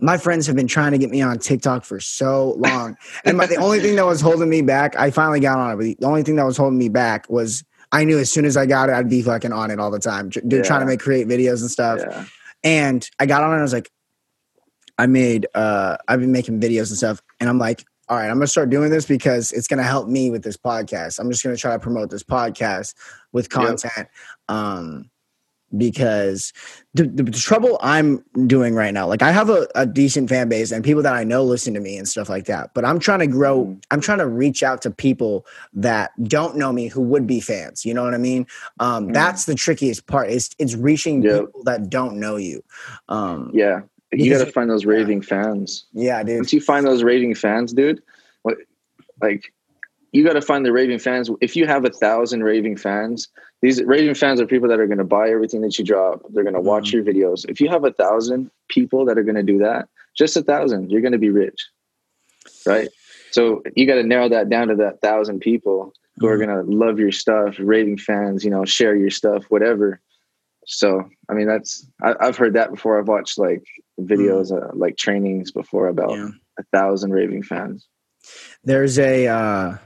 my 0.00 0.18
friends 0.18 0.46
have 0.46 0.56
been 0.56 0.66
trying 0.66 0.92
to 0.92 0.98
get 0.98 1.10
me 1.10 1.22
on 1.22 1.38
TikTok 1.38 1.84
for 1.84 2.00
so 2.00 2.54
long, 2.58 2.96
and 3.24 3.36
my, 3.36 3.46
the 3.46 3.56
only 3.56 3.80
thing 3.80 3.96
that 3.96 4.06
was 4.06 4.20
holding 4.20 4.48
me 4.48 4.62
back, 4.62 4.96
I 4.96 5.10
finally 5.10 5.40
got 5.40 5.58
on 5.58 5.72
it. 5.72 5.76
But 5.76 6.00
the 6.00 6.06
only 6.06 6.22
thing 6.22 6.36
that 6.36 6.44
was 6.44 6.56
holding 6.56 6.78
me 6.78 6.88
back 6.88 7.28
was 7.28 7.64
I 7.92 8.04
knew 8.04 8.18
as 8.18 8.30
soon 8.30 8.44
as 8.44 8.56
I 8.56 8.66
got 8.66 8.88
it, 8.88 8.92
I'd 8.92 9.08
be 9.08 9.22
fucking 9.22 9.52
on 9.52 9.70
it 9.70 9.78
all 9.78 9.90
the 9.90 9.98
time, 9.98 10.28
dude, 10.28 10.50
yeah. 10.50 10.62
trying 10.62 10.80
to 10.80 10.86
make 10.86 11.00
create 11.00 11.28
videos 11.28 11.60
and 11.60 11.70
stuff. 11.70 12.00
Yeah. 12.00 12.24
And 12.62 13.08
I 13.18 13.26
got 13.26 13.42
on 13.42 13.50
it, 13.50 13.54
and 13.54 13.60
I 13.60 13.62
was 13.62 13.72
like, 13.72 13.90
I 14.98 15.06
made, 15.06 15.46
uh, 15.54 15.96
I've 16.08 16.20
been 16.20 16.32
making 16.32 16.60
videos 16.60 16.88
and 16.88 16.96
stuff, 16.96 17.20
and 17.40 17.48
I'm 17.48 17.58
like, 17.58 17.84
all 18.08 18.18
right, 18.18 18.28
I'm 18.28 18.36
gonna 18.36 18.46
start 18.46 18.70
doing 18.70 18.90
this 18.90 19.06
because 19.06 19.50
it's 19.52 19.66
gonna 19.66 19.82
help 19.82 20.08
me 20.08 20.30
with 20.30 20.42
this 20.42 20.56
podcast. 20.56 21.18
I'm 21.18 21.30
just 21.30 21.42
gonna 21.42 21.56
try 21.56 21.72
to 21.72 21.78
promote 21.78 22.10
this 22.10 22.22
podcast 22.22 22.94
with 23.32 23.48
content. 23.48 23.92
Yep. 23.96 24.08
Um, 24.48 25.10
because 25.76 26.52
the, 26.94 27.04
the, 27.04 27.22
the, 27.24 27.32
trouble 27.32 27.78
I'm 27.80 28.24
doing 28.46 28.74
right 28.74 28.92
now, 28.92 29.06
like 29.06 29.22
I 29.22 29.32
have 29.32 29.50
a, 29.50 29.66
a, 29.74 29.86
decent 29.86 30.28
fan 30.28 30.48
base 30.48 30.70
and 30.70 30.84
people 30.84 31.02
that 31.02 31.14
I 31.14 31.24
know 31.24 31.44
listen 31.44 31.74
to 31.74 31.80
me 31.80 31.96
and 31.96 32.08
stuff 32.08 32.28
like 32.28 32.44
that. 32.46 32.72
But 32.74 32.84
I'm 32.84 32.98
trying 32.98 33.20
to 33.20 33.26
grow, 33.26 33.64
mm-hmm. 33.64 33.78
I'm 33.90 34.00
trying 34.00 34.18
to 34.18 34.26
reach 34.26 34.62
out 34.62 34.82
to 34.82 34.90
people 34.90 35.46
that 35.72 36.12
don't 36.24 36.56
know 36.56 36.72
me 36.72 36.88
who 36.88 37.00
would 37.02 37.26
be 37.26 37.40
fans. 37.40 37.84
You 37.84 37.94
know 37.94 38.04
what 38.04 38.14
I 38.14 38.18
mean? 38.18 38.46
Um, 38.80 39.08
mm. 39.08 39.14
That's 39.14 39.44
the 39.44 39.54
trickiest 39.54 40.06
part. 40.06 40.30
Is 40.30 40.50
it's 40.58 40.74
reaching 40.74 41.22
people 41.22 41.62
that 41.64 41.90
don't 41.90 42.18
know 42.20 42.36
you. 42.36 42.62
Um, 43.08 43.50
yeah, 43.52 43.80
you 44.12 44.30
got 44.32 44.44
to 44.44 44.52
find 44.52 44.68
those 44.68 44.84
raving 44.84 45.22
yeah. 45.22 45.28
fans. 45.28 45.86
Yeah, 45.92 46.22
dude. 46.22 46.36
Once 46.36 46.52
you 46.52 46.60
find 46.60 46.86
those 46.86 47.02
raving 47.02 47.34
fans, 47.34 47.72
dude, 47.72 48.02
what, 48.42 48.58
like 49.20 49.52
you 50.14 50.22
got 50.22 50.34
to 50.34 50.40
find 50.40 50.64
the 50.64 50.72
raving 50.72 51.00
fans. 51.00 51.28
If 51.40 51.56
you 51.56 51.66
have 51.66 51.84
a 51.84 51.90
thousand 51.90 52.44
raving 52.44 52.76
fans, 52.76 53.28
these 53.62 53.82
raving 53.82 54.14
fans 54.14 54.40
are 54.40 54.46
people 54.46 54.68
that 54.68 54.78
are 54.78 54.86
going 54.86 54.98
to 54.98 55.04
buy 55.04 55.28
everything 55.28 55.60
that 55.62 55.76
you 55.76 55.84
drop. 55.84 56.22
They're 56.30 56.44
going 56.44 56.54
to 56.54 56.60
watch 56.60 56.92
mm-hmm. 56.92 57.04
your 57.04 57.30
videos. 57.32 57.44
If 57.48 57.60
you 57.60 57.68
have 57.68 57.84
a 57.84 57.90
thousand 57.90 58.52
people 58.68 59.04
that 59.06 59.18
are 59.18 59.24
going 59.24 59.34
to 59.34 59.42
do 59.42 59.58
that, 59.58 59.88
just 60.16 60.36
a 60.36 60.42
thousand, 60.42 60.92
you're 60.92 61.00
going 61.00 61.12
to 61.12 61.18
be 61.18 61.30
rich, 61.30 61.68
right? 62.64 62.88
So 63.32 63.64
you 63.74 63.88
got 63.88 63.96
to 63.96 64.04
narrow 64.04 64.28
that 64.28 64.48
down 64.48 64.68
to 64.68 64.76
that 64.76 65.00
thousand 65.00 65.40
people 65.40 65.92
who 66.18 66.26
mm-hmm. 66.26 66.32
are 66.32 66.46
going 66.46 66.64
to 66.64 66.72
love 66.72 67.00
your 67.00 67.10
stuff, 67.10 67.56
raving 67.58 67.98
fans, 67.98 68.44
you 68.44 68.52
know, 68.52 68.64
share 68.64 68.94
your 68.94 69.10
stuff, 69.10 69.42
whatever. 69.48 70.00
So, 70.64 71.10
I 71.28 71.34
mean, 71.34 71.48
that's 71.48 71.88
I, 72.04 72.14
have 72.26 72.36
heard 72.36 72.54
that 72.54 72.70
before. 72.70 73.00
I've 73.00 73.08
watched 73.08 73.36
like 73.36 73.64
videos, 74.00 74.52
mm-hmm. 74.52 74.64
uh, 74.64 74.70
like 74.74 74.96
trainings 74.96 75.50
before 75.50 75.88
about 75.88 76.12
yeah. 76.12 76.28
a 76.56 76.62
thousand 76.72 77.10
raving 77.10 77.42
fans. 77.42 77.88
There's 78.62 78.96
a 78.98 79.26
uh, 79.26 79.76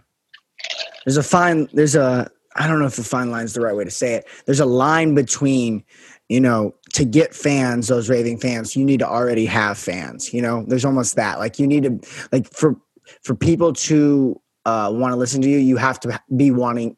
there's 1.09 1.17
a 1.17 1.23
fine 1.23 1.67
there's 1.73 1.97
a 1.97 2.31
I 2.55 2.69
don't 2.69 2.81
know 2.81 2.87
if 2.87 2.97
the 2.97 3.03
fine 3.03 3.31
line 3.31 3.47
is 3.47 3.55
the 3.55 3.63
right 3.63 3.75
way 3.75 3.85
to 3.85 3.91
say 3.91 4.13
it. 4.13 4.27
There's 4.45 4.61
a 4.61 4.67
line 4.67 5.15
between, 5.15 5.83
you 6.29 6.39
know, 6.39 6.75
to 6.93 7.07
get 7.07 7.35
fans, 7.35 7.89
those 7.89 8.11
raving 8.11 8.41
fans, 8.41 8.77
you 8.77 8.85
need 8.85 8.99
to 8.99 9.09
already 9.09 9.47
have 9.47 9.79
fans. 9.79 10.35
You 10.35 10.43
know, 10.43 10.65
there's 10.67 10.85
almost 10.85 11.17
that. 11.17 11.39
Like 11.39 11.59
you 11.59 11.67
need 11.67 11.85
to 11.85 12.29
like 12.31 12.53
for 12.53 12.77
for 13.23 13.35
people 13.35 13.73
to 13.73 14.39
uh, 14.67 14.91
want 14.93 15.13
to 15.13 15.17
listen 15.17 15.41
to 15.41 15.49
you, 15.49 15.57
you 15.57 15.79
have 15.79 15.99
to 16.01 16.21
be 16.37 16.51
wanting. 16.51 16.95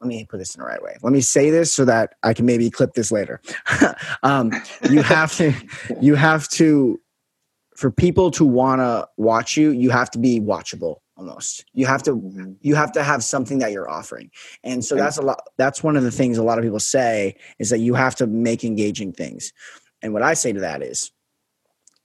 Let 0.00 0.06
me 0.06 0.24
put 0.24 0.38
this 0.38 0.54
in 0.54 0.60
the 0.60 0.66
right 0.66 0.82
way. 0.82 0.96
Let 1.02 1.12
me 1.12 1.20
say 1.20 1.50
this 1.50 1.74
so 1.74 1.84
that 1.84 2.14
I 2.22 2.34
can 2.34 2.46
maybe 2.46 2.70
clip 2.70 2.92
this 2.94 3.10
later. 3.10 3.40
um, 4.22 4.52
you 4.88 5.02
have 5.02 5.34
to, 5.36 5.52
you 6.00 6.14
have 6.14 6.48
to, 6.50 7.00
for 7.76 7.90
people 7.90 8.30
to 8.32 8.44
want 8.44 8.80
to 8.80 9.08
watch 9.16 9.56
you, 9.56 9.70
you 9.70 9.90
have 9.90 10.10
to 10.12 10.18
be 10.18 10.40
watchable 10.40 10.98
almost. 11.16 11.64
You 11.72 11.86
have 11.86 12.02
to 12.04 12.12
mm-hmm. 12.12 12.52
you 12.60 12.74
have 12.74 12.92
to 12.92 13.02
have 13.02 13.22
something 13.24 13.58
that 13.58 13.72
you're 13.72 13.90
offering. 13.90 14.30
And 14.64 14.84
so 14.84 14.96
that's 14.96 15.18
a 15.18 15.22
lot 15.22 15.40
that's 15.56 15.82
one 15.82 15.96
of 15.96 16.02
the 16.02 16.10
things 16.10 16.38
a 16.38 16.42
lot 16.42 16.58
of 16.58 16.64
people 16.64 16.80
say 16.80 17.36
is 17.58 17.70
that 17.70 17.78
you 17.78 17.94
have 17.94 18.14
to 18.16 18.26
make 18.26 18.64
engaging 18.64 19.12
things. 19.12 19.52
And 20.02 20.12
what 20.12 20.22
i 20.22 20.34
say 20.34 20.52
to 20.52 20.60
that 20.60 20.82
is 20.82 21.12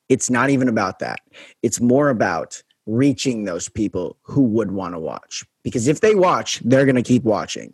it's 0.09 0.29
not 0.29 0.49
even 0.49 0.67
about 0.67 0.99
that. 0.99 1.19
It's 1.63 1.81
more 1.81 2.09
about 2.09 2.61
reaching 2.85 3.43
those 3.43 3.67
people 3.67 4.17
who 4.21 4.41
would 4.41 4.71
want 4.71 4.93
to 4.93 4.99
watch. 4.99 5.43
Because 5.63 5.87
if 5.87 6.01
they 6.01 6.15
watch 6.15 6.61
they're 6.63 6.85
going 6.85 6.95
to 6.95 7.01
keep 7.03 7.23
watching. 7.23 7.73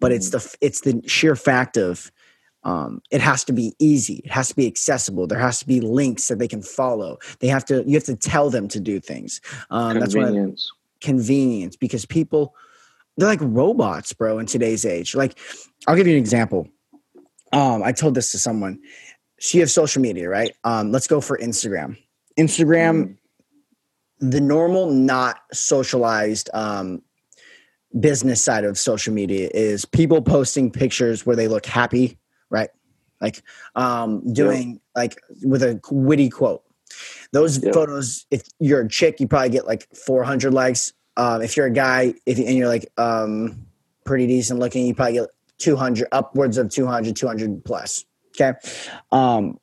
But 0.00 0.12
it's 0.12 0.30
mm-hmm. 0.30 0.38
the 0.38 0.56
it's 0.60 0.80
the 0.82 1.02
sheer 1.06 1.36
fact 1.36 1.76
of 1.76 2.10
um, 2.66 3.00
it 3.12 3.20
has 3.20 3.44
to 3.44 3.52
be 3.52 3.74
easy. 3.78 4.16
It 4.24 4.32
has 4.32 4.48
to 4.48 4.56
be 4.56 4.66
accessible. 4.66 5.28
There 5.28 5.38
has 5.38 5.60
to 5.60 5.66
be 5.68 5.80
links 5.80 6.26
that 6.26 6.40
they 6.40 6.48
can 6.48 6.62
follow. 6.62 7.16
They 7.38 7.46
have 7.46 7.64
to 7.66 7.84
you 7.86 7.94
have 7.94 8.04
to 8.04 8.16
tell 8.16 8.50
them 8.50 8.66
to 8.68 8.80
do 8.80 8.98
things. 8.98 9.40
Um, 9.70 10.00
that's 10.00 10.16
what 10.16 10.34
convenience. 11.00 11.76
because 11.76 12.04
people 12.04 12.54
they're 13.16 13.28
like 13.28 13.38
robots 13.40 14.12
bro 14.12 14.40
in 14.40 14.46
today's 14.46 14.84
age. 14.84 15.14
Like 15.14 15.38
i'll 15.86 15.94
give 15.94 16.08
you 16.08 16.14
an 16.14 16.18
example. 16.18 16.68
Um 17.52 17.84
i 17.84 17.92
told 17.92 18.16
this 18.16 18.32
to 18.32 18.38
someone. 18.38 18.80
She 19.38 19.60
has 19.60 19.72
social 19.72 20.02
media 20.02 20.28
right? 20.28 20.52
Um 20.64 20.90
let's 20.90 21.06
go 21.06 21.20
for 21.20 21.38
instagram. 21.38 21.96
Instagram 22.38 23.04
mm 23.04 23.16
the 24.18 24.40
normal 24.40 24.90
not 24.90 25.40
socialized 25.52 26.48
um 26.54 27.02
business 28.00 28.42
side 28.42 28.64
of 28.64 28.78
social 28.78 29.12
media 29.12 29.50
is 29.52 29.84
people 29.84 30.22
posting 30.22 30.70
pictures 30.70 31.26
where 31.26 31.36
they 31.36 31.48
look 31.48 31.66
happy 31.66 32.16
right? 32.50 32.70
Like 33.20 33.42
um, 33.74 34.32
doing 34.32 34.72
yeah. 34.72 34.78
like 34.94 35.20
with 35.42 35.62
a 35.62 35.80
witty 35.90 36.28
quote. 36.28 36.62
Those 37.32 37.62
yeah. 37.62 37.72
photos, 37.72 38.26
if 38.30 38.42
you're 38.58 38.82
a 38.82 38.88
chick, 38.88 39.20
you 39.20 39.26
probably 39.26 39.50
get 39.50 39.66
like 39.66 39.88
400 39.94 40.52
likes. 40.52 40.92
Um, 41.16 41.42
if 41.42 41.56
you're 41.56 41.66
a 41.66 41.70
guy, 41.70 42.14
if 42.26 42.38
you, 42.38 42.44
and 42.44 42.56
you're 42.56 42.68
like 42.68 42.90
um, 42.98 43.66
pretty 44.04 44.26
decent 44.26 44.60
looking, 44.60 44.86
you 44.86 44.94
probably 44.94 45.14
get 45.14 45.30
200, 45.58 46.08
upwards 46.12 46.58
of 46.58 46.70
200, 46.70 47.16
200 47.16 47.64
plus. 47.64 48.04
Okay. 48.38 48.56
Um, 49.10 49.58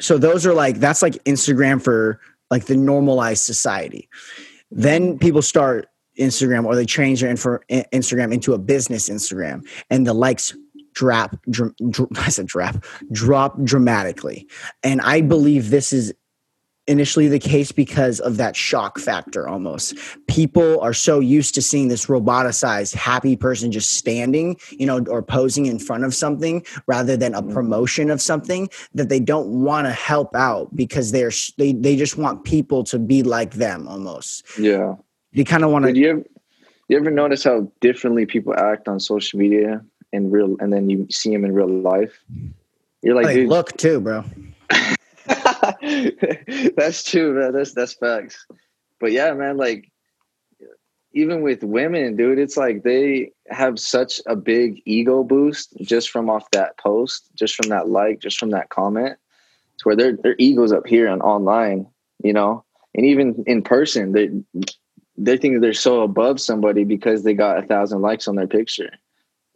so 0.00 0.18
those 0.18 0.46
are 0.46 0.54
like 0.54 0.78
that's 0.78 1.02
like 1.02 1.14
Instagram 1.24 1.82
for 1.82 2.20
like 2.50 2.66
the 2.66 2.76
normalized 2.76 3.42
society. 3.42 4.08
Then 4.70 5.18
people 5.18 5.42
start 5.42 5.88
Instagram 6.18 6.64
or 6.64 6.74
they 6.74 6.84
change 6.84 7.20
their 7.20 7.30
info, 7.30 7.58
Instagram 7.70 8.32
into 8.32 8.52
a 8.52 8.58
business 8.58 9.08
Instagram, 9.08 9.66
and 9.90 10.06
the 10.06 10.14
likes 10.14 10.54
drop 10.98 11.36
dr- 11.48 11.74
dr- 11.90 12.08
I 12.16 12.28
said 12.28 12.46
drop 12.46 12.84
drop 13.12 13.62
dramatically. 13.62 14.48
And 14.82 15.00
I 15.00 15.20
believe 15.20 15.70
this 15.70 15.92
is 15.92 16.12
initially 16.88 17.28
the 17.28 17.38
case 17.38 17.70
because 17.70 18.18
of 18.18 18.38
that 18.38 18.56
shock 18.56 18.98
factor 18.98 19.46
almost. 19.46 19.94
People 20.26 20.80
are 20.80 20.94
so 20.94 21.20
used 21.20 21.54
to 21.54 21.62
seeing 21.62 21.88
this 21.88 22.06
roboticized 22.06 22.94
happy 22.94 23.36
person 23.36 23.70
just 23.70 23.92
standing 23.92 24.56
you 24.70 24.86
know 24.86 25.04
or 25.08 25.22
posing 25.22 25.66
in 25.66 25.78
front 25.78 26.02
of 26.04 26.14
something 26.14 26.64
rather 26.86 27.16
than 27.16 27.34
a 27.34 27.42
mm-hmm. 27.42 27.52
promotion 27.52 28.10
of 28.10 28.20
something 28.20 28.68
that 28.94 29.08
they 29.08 29.20
don't 29.20 29.48
want 29.48 29.86
to 29.86 29.92
help 29.92 30.34
out 30.34 30.74
because 30.74 31.12
they're 31.12 31.32
they, 31.58 31.72
they 31.72 31.94
just 31.94 32.16
want 32.16 32.42
people 32.44 32.82
to 32.82 32.98
be 32.98 33.22
like 33.22 33.54
them 33.54 33.86
almost. 33.86 34.44
Yeah. 34.58 34.94
You 35.32 35.44
kind 35.44 35.62
of 35.62 35.70
want 35.70 35.84
to 35.84 35.94
you 35.94 36.10
ever, 36.10 36.24
you 36.88 36.96
ever 36.96 37.10
notice 37.10 37.44
how 37.44 37.70
differently 37.80 38.24
people 38.24 38.54
act 38.58 38.88
on 38.88 38.98
social 38.98 39.38
media 39.38 39.84
in 40.12 40.30
real, 40.30 40.56
and 40.60 40.72
then 40.72 40.88
you 40.90 41.06
see 41.10 41.32
him 41.32 41.44
in 41.44 41.52
real 41.52 41.68
life. 41.68 42.18
You're 43.02 43.14
like, 43.14 43.28
hey, 43.28 43.46
look 43.46 43.76
too, 43.76 44.00
bro. 44.00 44.24
that's 46.76 47.04
true, 47.04 47.34
man. 47.34 47.52
That's 47.52 47.74
that's 47.74 47.94
facts. 47.94 48.46
But 49.00 49.12
yeah, 49.12 49.32
man, 49.34 49.56
like 49.56 49.90
even 51.12 51.42
with 51.42 51.62
women, 51.62 52.16
dude, 52.16 52.38
it's 52.38 52.56
like 52.56 52.82
they 52.82 53.32
have 53.48 53.78
such 53.78 54.20
a 54.26 54.36
big 54.36 54.82
ego 54.84 55.22
boost 55.22 55.74
just 55.80 56.10
from 56.10 56.28
off 56.28 56.50
that 56.52 56.76
post, 56.78 57.30
just 57.34 57.54
from 57.54 57.68
that 57.70 57.88
like, 57.88 58.20
just 58.20 58.38
from 58.38 58.50
that 58.50 58.68
comment, 58.70 59.16
to 59.78 59.82
where 59.84 59.96
their 59.96 60.16
their 60.16 60.36
egos 60.38 60.72
up 60.72 60.86
here 60.86 61.06
and 61.06 61.22
online, 61.22 61.86
you 62.22 62.32
know, 62.32 62.64
and 62.94 63.06
even 63.06 63.44
in 63.46 63.62
person, 63.62 64.12
they 64.12 64.30
they 65.16 65.36
think 65.36 65.60
they're 65.60 65.72
so 65.72 66.02
above 66.02 66.40
somebody 66.40 66.84
because 66.84 67.22
they 67.22 67.34
got 67.34 67.62
a 67.62 67.66
thousand 67.66 68.02
likes 68.02 68.28
on 68.28 68.36
their 68.36 68.46
picture 68.46 68.90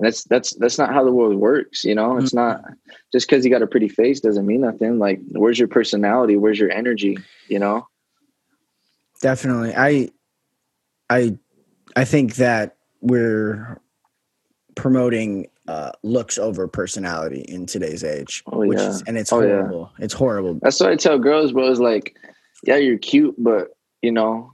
that's 0.03 0.25
that's 0.25 0.55
that's 0.57 0.79
not 0.79 0.93
how 0.93 1.05
the 1.05 1.13
world 1.13 1.37
works 1.37 1.85
you 1.85 1.95
know? 1.95 2.19
It's 2.19 2.35
not 2.35 2.59
mm-hmm. 2.59 2.73
just 3.13 3.29
because 3.29 3.45
you 3.45 3.51
got 3.51 3.63
a 3.63 3.67
pretty 3.67 3.89
face 3.89 4.21
doesn't 4.21 4.47
mean 4.47 4.61
nothing. 4.61 4.99
Like 4.99 5.21
where's 5.31 5.59
your 5.59 5.69
personality? 5.69 6.37
Where's 6.37 6.59
your 6.59 6.71
energy? 6.71 7.19
You 7.49 7.59
know? 7.59 7.87
Definitely. 9.21 9.75
I 9.77 10.11
i 11.11 11.37
i 11.97 12.05
think 12.05 12.37
that 12.37 12.77
we're 13.01 13.79
promoting 14.75 15.47
uh, 15.69 15.93
looks 16.03 16.39
over 16.39 16.67
personality 16.67 17.43
in 17.43 17.67
today's 17.67 18.03
age 18.03 18.43
oh, 18.51 18.67
which 18.67 18.79
yeah. 18.79 18.89
is 18.89 19.03
and 19.07 19.17
it's 19.17 19.33
oh, 19.33 19.41
horrible. 19.41 19.93
Yeah. 19.99 20.05
it's 20.05 20.15
horrible. 20.15 20.59
That's 20.61 20.81
what 20.81 20.91
i 20.91 20.97
tell 20.97 21.19
girls 21.19 21.53
bro 21.53 21.71
is 21.71 21.81
like 21.81 22.17
yeah 22.65 22.77
you're 22.77 22.99
cute 22.99 23.35
but 23.39 23.69
you 24.03 24.11
know 24.11 24.53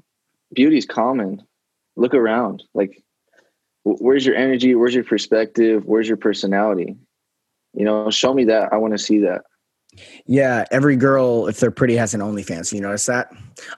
beauty's 0.54 0.86
common. 0.86 1.42
Look 1.96 2.14
around. 2.14 2.62
Like 2.74 3.02
where's 3.84 4.26
your 4.26 4.36
energy? 4.36 4.74
Where's 4.74 4.94
your 4.94 5.04
perspective? 5.04 5.84
Where's 5.86 6.08
your 6.08 6.16
personality? 6.16 6.96
You 7.74 7.84
know 7.84 8.10
show 8.10 8.34
me 8.34 8.44
that. 8.44 8.72
I 8.72 8.76
want 8.76 8.94
to 8.94 8.98
see 8.98 9.18
that. 9.20 9.42
Yeah 10.26 10.64
every 10.70 10.96
girl 10.96 11.46
if 11.48 11.60
they're 11.60 11.70
pretty 11.70 11.96
has 11.96 12.14
an 12.14 12.20
onlyfans. 12.20 12.72
You 12.72 12.80
notice 12.80 13.06
that? 13.06 13.30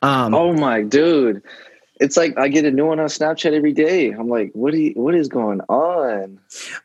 Um 0.02 0.34
oh 0.34 0.52
my 0.52 0.82
dude. 0.82 1.42
It's 2.00 2.16
like 2.16 2.36
i 2.38 2.48
get 2.48 2.64
a 2.64 2.70
new 2.70 2.86
one 2.86 2.98
on 2.98 3.06
snapchat 3.06 3.52
every 3.52 3.72
day. 3.72 4.10
I'm 4.10 4.28
like 4.28 4.50
what 4.54 4.72
you, 4.74 4.92
what 4.94 5.14
is 5.14 5.28
going 5.28 5.60
on? 5.68 6.38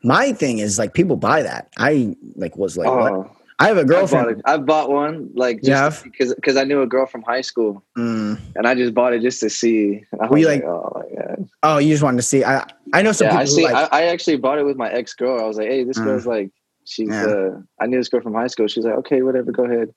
My 0.03 0.34
thing 0.34 0.59
is 0.59 0.78
like 0.78 0.93
people 0.93 1.16
buy 1.16 1.41
that. 1.41 1.70
I 1.78 2.16
like 2.36 2.57
was 2.57 2.78
like 2.78 2.88
oh. 2.88 2.97
what 2.97 3.34
I 3.57 3.67
have 3.69 3.77
a 3.77 3.85
girlfriend. 3.85 4.41
I 4.45 4.57
bought 4.57 4.89
one 4.89 5.29
like 5.33 5.59
You 5.65 5.73
have? 5.73 5.93
just 5.93 6.03
because 6.03 6.35
because 6.35 6.57
I 6.57 6.63
knew 6.65 6.81
a 6.81 6.87
girl 6.87 7.05
from 7.05 7.21
high 7.21 7.41
school 7.41 7.83
Mm. 7.97 8.37
and 8.55 8.67
I 8.67 8.75
just 8.75 8.93
bought 8.93 9.13
it 9.13 9.21
just 9.21 9.39
to 9.41 9.49
see. 9.49 10.03
Were 10.29 10.37
you 10.37 10.47
like, 10.47 10.61
like- 10.63 10.69
oh 10.69 10.91
my 11.09 11.21
god. 11.21 11.49
Oh, 11.63 11.77
you 11.77 11.91
just 11.93 12.03
wanted 12.03 12.17
to 12.17 12.23
see. 12.23 12.43
I 12.43 12.65
I 12.93 13.01
know 13.01 13.11
some 13.13 13.27
Yeah, 13.27 13.31
people 13.31 13.41
I 13.41 13.45
see. 13.45 13.63
like. 13.63 13.75
I, 13.93 13.99
I 14.01 14.03
actually 14.07 14.37
bought 14.37 14.57
it 14.59 14.63
with 14.65 14.75
my 14.77 14.89
ex 14.91 15.13
girl. 15.13 15.39
I 15.39 15.45
was 15.47 15.57
like, 15.57 15.67
hey, 15.67 15.83
this 15.83 15.97
Mm. 15.97 16.03
girl's 16.03 16.25
like, 16.25 16.49
she's. 16.85 17.09
Yeah. 17.09 17.25
uh 17.25 17.61
I 17.79 17.85
knew 17.87 17.97
this 17.97 18.09
girl 18.09 18.21
from 18.21 18.33
high 18.33 18.47
school. 18.47 18.67
She's 18.67 18.83
like, 18.85 18.95
okay, 18.99 19.21
whatever, 19.21 19.51
go 19.51 19.63
ahead. 19.63 19.93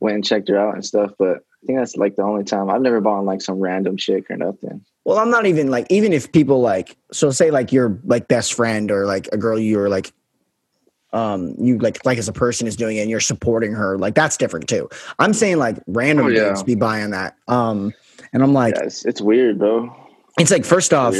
Went 0.00 0.14
and 0.16 0.24
checked 0.24 0.48
her 0.48 0.56
out 0.58 0.74
and 0.74 0.84
stuff, 0.84 1.12
but 1.18 1.38
I 1.62 1.66
think 1.66 1.78
that's 1.78 1.96
like 1.96 2.16
the 2.16 2.22
only 2.22 2.42
time 2.44 2.68
I've 2.70 2.80
never 2.82 3.00
bought 3.00 3.24
like 3.24 3.40
some 3.40 3.60
random 3.60 3.96
chick 3.96 4.28
or 4.30 4.36
nothing. 4.36 4.84
Well, 5.04 5.18
I'm 5.18 5.30
not 5.30 5.46
even 5.46 5.70
like 5.70 5.86
even 5.90 6.12
if 6.12 6.30
people 6.32 6.60
like 6.60 6.96
so 7.12 7.30
say 7.32 7.50
like 7.50 7.72
your 7.72 7.98
like 8.04 8.26
best 8.28 8.54
friend 8.54 8.90
or 8.90 9.06
like 9.06 9.28
a 9.32 9.36
girl 9.36 9.58
you're 9.58 9.88
like 9.88 10.12
um 11.12 11.54
you 11.58 11.78
like 11.78 12.04
like 12.06 12.18
as 12.18 12.28
a 12.28 12.32
person 12.32 12.66
is 12.66 12.76
doing 12.76 12.96
it 12.96 13.00
and 13.00 13.10
you're 13.10 13.20
supporting 13.20 13.72
her 13.72 13.98
like 13.98 14.14
that's 14.14 14.36
different 14.36 14.68
too. 14.68 14.88
I'm 15.18 15.32
saying 15.34 15.58
like 15.58 15.76
random 15.86 16.26
Oh, 16.26 16.28
yeah. 16.28 16.48
dudes 16.48 16.62
be 16.62 16.74
buying 16.74 17.10
that. 17.10 17.36
Um 17.48 17.92
and 18.32 18.42
I'm 18.42 18.52
like 18.54 18.74
yeah, 18.76 18.84
it's, 18.84 19.04
it's 19.04 19.20
weird, 19.20 19.58
bro. 19.58 19.94
it's 20.38 20.50
like 20.50 20.64
first 20.64 20.92
off 20.94 21.14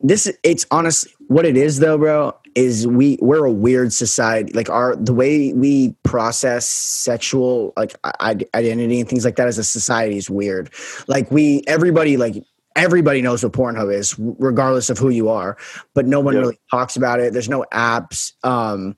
this 0.00 0.30
it's 0.44 0.64
honest 0.70 1.08
what 1.26 1.44
it 1.44 1.56
is 1.56 1.80
though 1.80 1.98
bro 1.98 2.32
is 2.54 2.86
we 2.86 3.18
we're 3.20 3.44
a 3.44 3.50
weird 3.52 3.92
society 3.92 4.52
like 4.52 4.70
our 4.70 4.94
the 4.94 5.12
way 5.12 5.52
we 5.52 5.92
process 6.04 6.66
sexual 6.66 7.72
like 7.76 7.94
identity 8.54 9.00
and 9.00 9.08
things 9.08 9.24
like 9.24 9.34
that 9.36 9.48
as 9.48 9.58
a 9.58 9.64
society 9.64 10.16
is 10.16 10.30
weird 10.30 10.70
like 11.08 11.30
we 11.32 11.62
everybody 11.66 12.16
like 12.16 12.42
everybody 12.76 13.20
knows 13.20 13.42
what 13.42 13.52
pornhub 13.52 13.92
is 13.92 14.14
regardless 14.38 14.88
of 14.88 14.98
who 14.98 15.08
you 15.08 15.28
are 15.28 15.56
but 15.94 16.06
no 16.06 16.20
one 16.20 16.34
Yeah. 16.34 16.40
really 16.42 16.60
talks 16.70 16.94
about 16.96 17.18
it 17.18 17.32
there's 17.32 17.48
no 17.48 17.64
apps 17.72 18.32
um 18.44 18.96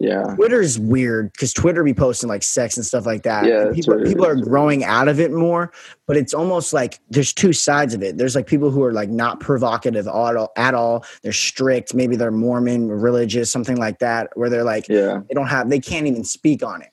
Yeah. 0.00 0.34
Twitter's 0.34 0.78
weird 0.78 1.32
because 1.32 1.52
Twitter 1.52 1.82
be 1.84 1.94
posting 1.94 2.28
like 2.28 2.42
sex 2.42 2.76
and 2.76 2.84
stuff 2.84 3.06
like 3.06 3.22
that. 3.22 3.46
Yeah, 3.46 3.70
people 3.72 3.94
Twitter 3.94 4.10
people 4.10 4.26
are 4.26 4.34
growing 4.36 4.82
out 4.84 5.08
of 5.08 5.20
it 5.20 5.30
more, 5.32 5.72
but 6.06 6.16
it's 6.16 6.34
almost 6.34 6.72
like 6.72 6.98
there's 7.10 7.32
two 7.32 7.52
sides 7.52 7.94
of 7.94 8.02
it. 8.02 8.18
There's 8.18 8.34
like 8.34 8.46
people 8.46 8.70
who 8.70 8.82
are 8.82 8.92
like 8.92 9.08
not 9.08 9.40
provocative 9.40 10.06
at 10.06 10.12
all, 10.12 10.52
at 10.56 10.74
all. 10.74 11.04
They're 11.22 11.32
strict, 11.32 11.94
maybe 11.94 12.16
they're 12.16 12.30
Mormon, 12.32 12.88
religious, 12.88 13.50
something 13.52 13.76
like 13.76 14.00
that, 14.00 14.30
where 14.34 14.50
they're 14.50 14.64
like 14.64 14.88
Yeah. 14.88 15.20
they 15.28 15.34
don't 15.34 15.46
have 15.46 15.70
they 15.70 15.80
can't 15.80 16.06
even 16.06 16.24
speak 16.24 16.62
on 16.64 16.82
it. 16.82 16.88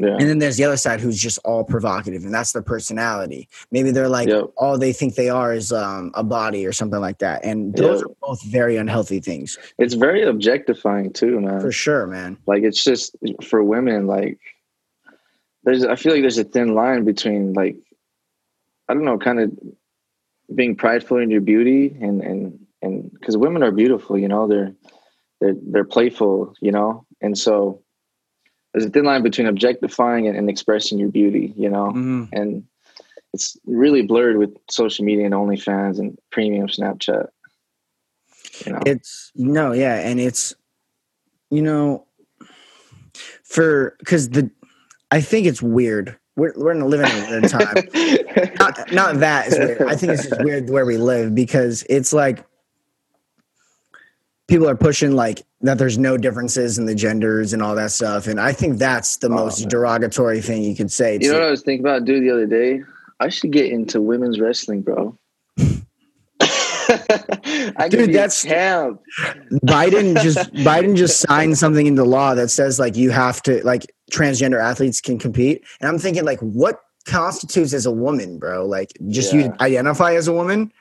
Yeah. 0.00 0.16
And 0.18 0.22
then 0.28 0.38
there's 0.38 0.56
the 0.56 0.64
other 0.64 0.76
side 0.78 0.98
who's 1.00 1.20
just 1.20 1.38
all 1.44 1.62
provocative, 1.62 2.24
and 2.24 2.32
that's 2.32 2.52
their 2.52 2.62
personality. 2.62 3.48
Maybe 3.70 3.90
they're 3.90 4.08
like 4.08 4.28
Yep. 4.28 4.44
all 4.56 4.78
they 4.78 4.92
think 4.94 5.14
they 5.14 5.28
are 5.28 5.52
is 5.52 5.72
um, 5.72 6.10
a 6.14 6.24
body 6.24 6.64
or 6.66 6.72
something 6.72 7.00
like 7.00 7.18
that. 7.18 7.44
And 7.44 7.74
those 7.76 8.00
Yeah. 8.00 8.06
are 8.06 8.14
both 8.22 8.42
very 8.44 8.76
unhealthy 8.76 9.20
things 9.20 9.58
It's 9.78 9.94
very 9.94 10.22
objectifying 10.22 11.12
too, 11.12 11.38
man. 11.40 11.60
for 11.60 11.70
sure, 11.70 12.06
man. 12.06 12.38
like 12.46 12.62
it's 12.62 12.82
just 12.82 13.14
for 13.44 13.62
women 13.62 14.06
like 14.06 14.38
there's 15.64 15.84
i 15.84 15.94
feel 15.96 16.12
like 16.12 16.22
there's 16.22 16.38
a 16.38 16.44
thin 16.44 16.74
line 16.74 17.04
between 17.04 17.52
like 17.52 17.76
i 18.88 18.94
don't 18.94 19.04
know 19.04 19.18
kind 19.18 19.38
of 19.40 19.52
being 20.54 20.74
prideful 20.74 21.18
in 21.18 21.30
your 21.30 21.42
beauty 21.42 21.94
and 22.00 22.22
and 22.22 22.58
and 22.82 23.10
because 23.12 23.36
women 23.36 23.62
are 23.62 23.70
beautiful 23.70 24.18
you 24.18 24.26
know 24.28 24.48
they're 24.48 24.72
they're 25.40 25.56
they're 25.70 25.84
playful 25.84 26.54
you 26.62 26.72
know 26.72 27.04
and 27.20 27.36
so 27.36 27.82
there's 28.72 28.84
a 28.86 28.90
thin 28.90 29.04
line 29.04 29.22
between 29.22 29.46
objectifying 29.46 30.28
and, 30.28 30.36
and 30.36 30.48
expressing 30.50 30.98
your 30.98 31.08
beauty 31.10 31.52
you 31.56 31.68
know 31.68 31.92
Mhm. 31.92 32.28
and 32.32 32.64
it's 33.32 33.56
really 33.64 34.02
blurred 34.02 34.38
with 34.38 34.56
social 34.70 35.04
media 35.04 35.24
and 35.24 35.34
OnlyFans 35.34 36.00
and 36.00 36.18
premium 36.32 36.66
Snapchat. 36.66 37.28
You 38.66 38.72
know, 38.72 38.80
It's 38.84 39.30
no, 39.36 39.70
yeah, 39.70 40.00
and 40.00 40.18
it's 40.18 40.52
you 41.48 41.62
know 41.62 42.06
for 43.44 43.94
because 44.00 44.30
the 44.30 44.50
I 45.12 45.20
think 45.20 45.46
it's 45.46 45.62
weird. 45.62 46.18
We're 46.36 46.52
we're 46.56 46.72
gonna 46.72 46.86
live 46.86 47.00
in 47.02 47.06
a 47.06 47.30
weird 47.30 47.48
time. 47.48 47.74
not 48.58 48.92
not 48.92 49.20
that 49.20 49.46
is 49.46 49.58
weird. 49.58 49.82
I 49.82 49.94
think 49.94 50.12
it's 50.12 50.26
just 50.28 50.42
weird 50.42 50.68
where 50.68 50.84
we 50.84 50.96
live 50.96 51.32
because 51.32 51.84
it's 51.88 52.12
like 52.12 52.44
people 54.48 54.68
are 54.68 54.76
pushing 54.76 55.12
like 55.14 55.42
that 55.62 55.78
there's 55.78 55.98
no 55.98 56.16
differences 56.16 56.78
in 56.78 56.86
the 56.86 56.94
genders 56.94 57.52
and 57.52 57.62
all 57.62 57.74
that 57.74 57.90
stuff. 57.90 58.26
And 58.26 58.40
I 58.40 58.52
think 58.52 58.78
that's 58.78 59.18
the 59.18 59.26
Oh, 59.28 59.30
most 59.34 59.60
man. 59.60 59.68
derogatory 59.68 60.40
thing 60.40 60.62
you 60.62 60.74
could 60.74 60.90
say. 60.90 61.18
You 61.20 61.32
know 61.32 61.38
what 61.38 61.48
I 61.48 61.50
was 61.50 61.62
thinking 61.62 61.84
about, 61.84 62.04
dude, 62.06 62.22
the 62.22 62.30
other 62.30 62.46
day? 62.46 62.82
I 63.20 63.28
should 63.28 63.52
get 63.52 63.66
into 63.70 64.00
women's 64.00 64.40
wrestling, 64.40 64.80
bro. 64.82 65.18
Dude, 67.88 68.12
that's- 68.12 68.44
a 68.44 68.48
champ. 68.48 69.00
Biden 69.64 70.20
just 70.22 70.38
Biden 70.54 70.96
just 70.96 71.20
signed 71.20 71.56
something 71.58 71.86
into 71.86 72.04
law 72.04 72.34
that 72.34 72.48
says 72.50 72.78
like 72.78 72.96
you 72.96 73.10
have 73.10 73.42
to 73.42 73.64
like 73.64 73.86
transgender 74.12 74.60
athletes 74.60 75.00
can 75.00 75.18
compete. 75.18 75.62
And 75.80 75.88
I'm 75.88 75.98
thinking 75.98 76.24
like 76.24 76.40
what 76.40 76.80
constitutes 77.06 77.72
as 77.74 77.86
a 77.86 77.92
woman, 77.92 78.38
bro? 78.38 78.66
Like 78.66 78.92
just 79.08 79.32
you 79.32 79.52
identify 79.60 80.14
as 80.14 80.26
a 80.28 80.32
woman? 80.32 80.72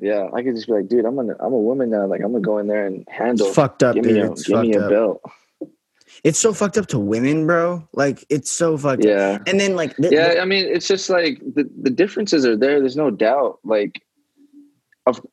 Yeah, 0.00 0.28
I 0.32 0.42
could 0.42 0.54
just 0.54 0.66
be 0.66 0.74
like, 0.74 0.88
dude, 0.88 1.04
I'm 1.04 1.16
gonna, 1.16 1.34
I'm 1.40 1.52
a 1.52 1.58
woman 1.58 1.90
now. 1.90 2.06
Like, 2.06 2.20
I'm 2.20 2.32
gonna 2.32 2.40
go 2.40 2.58
in 2.58 2.66
there 2.68 2.86
and 2.86 3.04
handle. 3.08 3.46
It's 3.48 3.56
fucked 3.56 3.82
up, 3.82 3.94
give 3.94 4.04
dude. 4.04 4.14
me 4.14 4.20
a, 4.20 4.30
it's 4.32 4.46
give 4.46 4.60
me 4.60 4.74
a 4.74 4.82
up. 4.84 4.90
belt. 4.90 5.22
It's 6.24 6.38
so 6.38 6.52
fucked 6.54 6.78
up 6.78 6.86
to 6.88 6.98
women, 6.98 7.46
bro. 7.46 7.86
Like 7.92 8.24
it's 8.30 8.50
so 8.50 8.76
fucked 8.78 9.02
up. 9.02 9.08
Yeah, 9.08 9.38
And 9.46 9.60
then 9.60 9.76
like 9.76 9.94
th- 9.96 10.12
yeah. 10.12 10.36
I 10.40 10.44
mean, 10.46 10.64
it's 10.66 10.88
just 10.88 11.10
like 11.10 11.38
the 11.40 11.68
the 11.80 11.90
differences 11.90 12.46
are 12.46 12.56
there. 12.56 12.80
There's 12.80 12.96
no 12.96 13.10
doubt. 13.10 13.58
Like, 13.62 14.00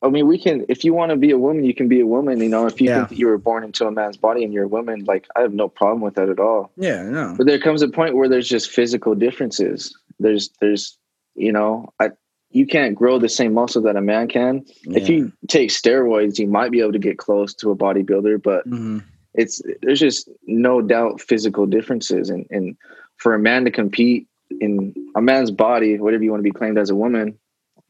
I 0.02 0.08
mean, 0.08 0.26
we 0.26 0.38
can. 0.38 0.64
If 0.68 0.84
you 0.84 0.94
want 0.94 1.10
to 1.10 1.16
be 1.16 1.30
a 1.30 1.38
woman, 1.38 1.64
you 1.64 1.74
can 1.74 1.88
be 1.88 2.00
a 2.00 2.06
woman. 2.06 2.40
You 2.40 2.48
know, 2.48 2.66
if 2.66 2.80
you 2.80 2.88
Yeah. 2.88 2.98
think 2.98 3.08
that 3.10 3.18
you 3.18 3.26
were 3.26 3.38
born 3.38 3.64
into 3.64 3.86
a 3.86 3.90
man's 3.90 4.16
body 4.16 4.42
and 4.44 4.52
you're 4.52 4.64
a 4.64 4.68
woman, 4.68 5.04
like, 5.04 5.26
I 5.36 5.40
have 5.40 5.52
no 5.52 5.68
problem 5.68 6.00
with 6.02 6.14
that 6.14 6.28
at 6.28 6.38
all. 6.40 6.70
yeah, 6.76 7.02
no. 7.02 7.34
But 7.36 7.46
there 7.46 7.58
comes 7.58 7.82
a 7.82 7.88
point 7.88 8.14
where 8.16 8.28
there's 8.28 8.48
just 8.48 8.70
physical 8.70 9.14
differences. 9.14 9.94
There's 10.18 10.50
there's 10.60 10.98
you 11.34 11.52
know, 11.52 11.92
I 12.00 12.10
you 12.50 12.66
can't 12.66 12.94
grow 12.94 13.18
the 13.18 13.28
same 13.28 13.52
muscle 13.52 13.82
that 13.82 13.96
a 13.96 14.00
man 14.00 14.28
can. 14.28 14.64
If 14.84 15.08
you 15.08 15.32
take 15.48 15.70
steroids, 15.70 16.38
you 16.38 16.46
might 16.46 16.70
be 16.70 16.80
able 16.80 16.92
to 16.92 16.98
get 16.98 17.18
close 17.18 17.52
to 17.54 17.70
a 17.70 17.76
bodybuilder, 17.76 18.42
but 18.42 18.68
Mhm. 18.68 19.02
it's 19.34 19.60
there's 19.82 20.00
just 20.00 20.30
no 20.46 20.80
doubt 20.80 21.20
physical 21.20 21.66
differences 21.66 22.30
and 22.30 22.46
and 22.50 22.76
for 23.16 23.34
a 23.34 23.38
man 23.38 23.64
to 23.64 23.70
compete 23.70 24.26
in 24.60 24.94
a 25.16 25.22
man's 25.22 25.50
body, 25.50 25.98
whatever 25.98 26.22
you 26.22 26.30
want 26.30 26.40
to 26.40 26.50
be 26.50 26.56
claimed 26.56 26.78
as 26.78 26.90
a 26.90 26.94
woman, 26.94 27.36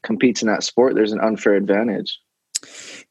competes 0.03 0.41
in 0.41 0.47
that 0.47 0.63
sport, 0.63 0.95
there's 0.95 1.11
an 1.11 1.19
unfair 1.19 1.53
advantage. 1.53 2.19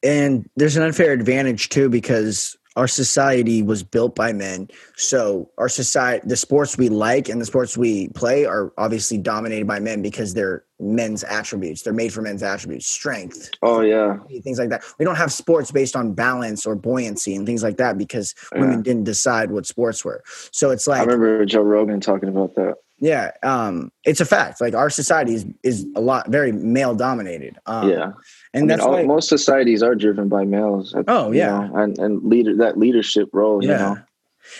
And 0.02 0.48
there's 0.56 0.76
an 0.76 0.82
unfair 0.82 1.12
advantage 1.12 1.68
too 1.68 1.88
because 1.88 2.56
our 2.74 2.88
society 2.88 3.62
was 3.62 3.82
built 3.82 4.14
by 4.14 4.32
men. 4.32 4.68
So 4.96 5.50
our 5.56 5.68
society, 5.68 6.26
the 6.26 6.36
sports 6.36 6.76
we 6.76 6.88
like 6.90 7.28
and 7.28 7.40
the 7.40 7.46
sports 7.46 7.76
we 7.76 8.08
play 8.08 8.44
are 8.44 8.72
obviously 8.76 9.16
dominated 9.18 9.66
by 9.66 9.78
men 9.80 10.02
because 10.02 10.34
they're 10.34 10.64
men's 10.78 11.24
attributes. 11.24 11.82
They're 11.82 11.92
made 11.94 12.12
for 12.12 12.20
men's 12.22 12.42
attributes, 12.42 12.86
strength, 12.86 13.50
Oh 13.62 13.80
yeah. 13.80 14.18
things 14.42 14.58
like 14.58 14.68
that. 14.70 14.84
We 14.98 15.04
don't 15.04 15.16
have 15.16 15.32
sports 15.32 15.70
based 15.70 15.96
on 15.96 16.12
balance 16.12 16.66
or 16.66 16.74
buoyancy 16.74 17.34
and 17.34 17.46
things 17.46 17.62
like 17.62 17.78
that 17.78 17.96
because 17.96 18.34
women 18.54 18.82
didn't 18.82 19.04
decide 19.04 19.50
what 19.50 19.66
sports 19.66 20.04
were. 20.04 20.22
So 20.52 20.70
it's 20.70 20.86
like 20.86 21.00
I 21.00 21.04
remember 21.04 21.44
Joe 21.46 21.62
Rogan 21.62 22.00
talking 22.00 22.28
about 22.28 22.54
that. 22.56 22.74
yeah, 22.98 23.30
um, 23.42 23.90
it's 24.04 24.20
a 24.20 24.26
fact. 24.26 24.60
Like 24.60 24.74
our 24.74 24.90
society 24.90 25.34
is, 25.34 25.46
is 25.62 25.86
a 25.96 26.00
lot 26.00 26.28
very 26.28 26.52
male 26.52 26.94
dominated. 26.94 27.56
Um, 27.66 27.88
yeah. 27.88 28.02
and 28.04 28.12
I 28.54 28.58
mean, 28.58 28.66
that's 28.68 28.82
all, 28.82 28.92
why, 28.92 29.02
most 29.04 29.28
societies 29.30 29.82
are 29.82 29.94
driven 29.94 30.28
by 30.28 30.44
males. 30.44 30.94
Oh, 31.08 31.32
you 31.32 31.38
yeah. 31.38 31.68
know, 31.68 31.76
and 31.76 31.98
and 31.98 32.22
leader 32.22 32.54
that 32.56 32.78
leadership 32.78 33.30
role. 33.32 33.62
You 33.64 33.70
yeah. 33.70 33.78
know, 33.78 33.96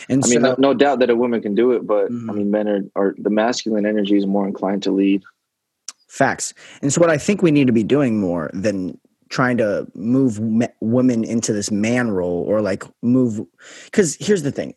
And 0.08 0.24
I 0.24 0.28
mean, 0.28 0.40
so, 0.40 0.48
no, 0.48 0.54
no 0.58 0.74
doubt 0.74 0.98
that 1.00 1.10
a 1.10 1.14
woman 1.16 1.40
can 1.42 1.54
do 1.54 1.72
it, 1.72 1.86
but 1.86 2.10
Mhm. 2.10 2.30
I 2.30 2.32
mean, 2.32 2.50
men 2.50 2.68
are 2.68 2.82
are 2.96 3.14
the 3.18 3.30
masculine 3.30 3.84
energy 3.86 4.16
is 4.16 4.26
more 4.26 4.46
inclined 4.46 4.82
to 4.84 4.92
lead. 4.92 5.22
Facts. 6.16 6.54
And 6.80 6.90
so, 6.90 6.98
what 7.02 7.10
I 7.10 7.18
think 7.18 7.42
we 7.42 7.50
need 7.50 7.66
to 7.66 7.74
be 7.74 7.84
doing 7.84 8.18
more 8.18 8.50
than 8.54 8.98
trying 9.28 9.58
to 9.58 9.86
move 9.94 10.40
me- 10.40 10.68
women 10.80 11.24
into 11.24 11.52
this 11.52 11.70
man 11.70 12.10
role 12.10 12.42
or 12.48 12.62
like 12.62 12.84
move, 13.02 13.44
because 13.84 14.16
here's 14.18 14.42
the 14.42 14.50
thing 14.50 14.74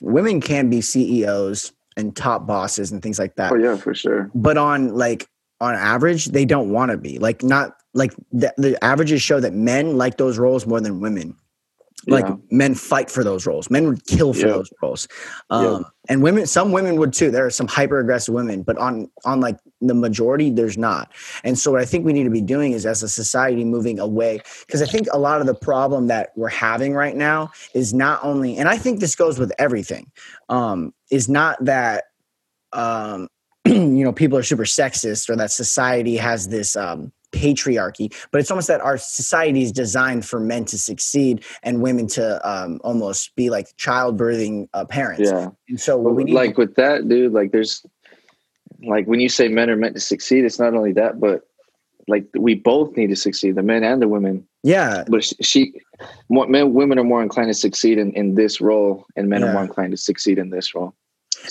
women 0.00 0.40
can 0.40 0.70
be 0.70 0.80
CEOs 0.80 1.72
and 1.96 2.14
top 2.14 2.46
bosses 2.46 2.92
and 2.92 3.02
things 3.02 3.18
like 3.18 3.34
that. 3.34 3.50
Oh 3.50 3.56
yeah, 3.56 3.76
for 3.76 3.94
sure. 3.94 4.30
But 4.32 4.58
on 4.58 4.94
like, 4.94 5.28
on 5.60 5.74
average, 5.74 6.26
they 6.26 6.44
don't 6.44 6.70
want 6.70 6.92
to 6.92 6.96
be. 6.96 7.18
Like, 7.18 7.42
not 7.42 7.76
like 7.92 8.14
the, 8.30 8.54
the 8.56 8.84
averages 8.84 9.20
show 9.20 9.40
that 9.40 9.54
men 9.54 9.98
like 9.98 10.18
those 10.18 10.38
roles 10.38 10.66
more 10.66 10.80
than 10.80 11.00
women. 11.00 11.34
Like 12.06 12.26
Yeah. 12.26 12.36
men 12.50 12.74
fight 12.74 13.10
for 13.10 13.24
those 13.24 13.46
roles. 13.46 13.68
Men 13.70 13.88
would 13.88 14.04
kill 14.06 14.32
for 14.32 14.40
Yeah. 14.46 14.52
those 14.52 14.70
roles. 14.82 15.08
Um, 15.50 15.86
and 16.08 16.22
women, 16.22 16.46
some 16.46 16.70
women 16.70 16.96
would 16.96 17.12
too. 17.12 17.30
There 17.30 17.44
are 17.46 17.50
some 17.50 17.66
hyper 17.66 17.98
aggressive 17.98 18.32
women, 18.34 18.62
but 18.62 18.76
on 18.78 19.10
on 19.24 19.40
like 19.40 19.56
the 19.80 19.94
majority, 19.94 20.50
there's 20.50 20.78
not. 20.78 21.10
And 21.42 21.58
so 21.58 21.72
what 21.72 21.80
I 21.80 21.84
think 21.84 22.04
we 22.04 22.12
need 22.12 22.24
to 22.24 22.30
be 22.30 22.40
doing 22.42 22.72
is 22.72 22.86
as 22.86 23.02
a 23.02 23.08
society 23.08 23.64
moving 23.64 23.98
away, 23.98 24.40
because 24.66 24.82
I 24.82 24.86
think 24.86 25.08
a 25.12 25.18
lot 25.18 25.40
of 25.40 25.46
the 25.46 25.54
problem 25.54 26.06
that 26.08 26.30
we're 26.36 26.48
having 26.48 26.94
right 26.94 27.16
now 27.16 27.50
is 27.74 27.92
not 27.92 28.20
only, 28.22 28.56
and 28.56 28.68
I 28.68 28.76
think 28.76 29.00
this 29.00 29.16
goes 29.16 29.38
with 29.38 29.52
everything, 29.58 30.12
um, 30.48 30.92
is 31.10 31.28
not 31.28 31.64
that 31.64 32.04
um, 32.72 33.28
you 33.66 34.04
know 34.04 34.12
people 34.12 34.38
are 34.38 34.42
super 34.44 34.64
sexist 34.64 35.28
or 35.28 35.34
that 35.36 35.50
society 35.50 36.16
has 36.18 36.48
this 36.48 36.76
um, 36.76 37.10
patriarchy, 37.36 38.12
but 38.30 38.40
it's 38.40 38.50
almost 38.50 38.68
that 38.68 38.80
our 38.80 38.98
society 38.98 39.62
is 39.62 39.72
designed 39.72 40.24
for 40.24 40.40
men 40.40 40.64
to 40.66 40.78
succeed 40.78 41.44
and 41.62 41.82
women 41.82 42.06
to 42.08 42.24
um, 42.48 42.80
almost 42.82 43.34
be 43.36 43.50
like 43.50 43.68
childbirthing 43.76 44.68
uh, 44.74 44.84
parents. 44.84 45.30
Yeah. 45.30 45.50
And 45.68 45.80
so 45.80 45.98
what 45.98 46.14
we 46.14 46.24
need 46.24 46.34
like 46.34 46.56
with 46.58 46.74
that, 46.76 47.08
dude, 47.08 47.32
like 47.32 47.52
there's 47.52 47.84
like 48.86 49.06
when 49.06 49.20
you 49.20 49.28
say 49.28 49.48
men 49.48 49.70
are 49.70 49.76
meant 49.76 49.94
to 49.94 50.00
succeed, 50.00 50.44
it's 50.44 50.58
not 50.58 50.74
only 50.74 50.92
that, 50.92 51.20
but 51.20 51.42
like 52.08 52.26
we 52.38 52.54
both 52.54 52.96
need 52.96 53.08
to 53.08 53.16
succeed, 53.16 53.56
the 53.56 53.62
men 53.62 53.82
and 53.82 54.00
the 54.00 54.08
women. 54.08 54.46
yeah, 54.62 55.04
But 55.08 55.24
she, 55.24 55.34
she 55.42 55.72
more, 56.28 56.46
men, 56.46 56.72
women 56.72 56.98
are 56.98 57.04
more 57.04 57.22
inclined 57.22 57.48
to 57.48 57.54
succeed 57.54 57.98
in, 57.98 58.12
in 58.12 58.34
this 58.34 58.60
role, 58.60 59.04
and 59.16 59.28
men 59.28 59.40
Yeah. 59.40 59.48
are 59.48 59.52
more 59.52 59.62
inclined 59.64 59.90
to 59.92 59.96
succeed 59.96 60.38
in 60.38 60.50
this 60.50 60.74
role. 60.74 60.94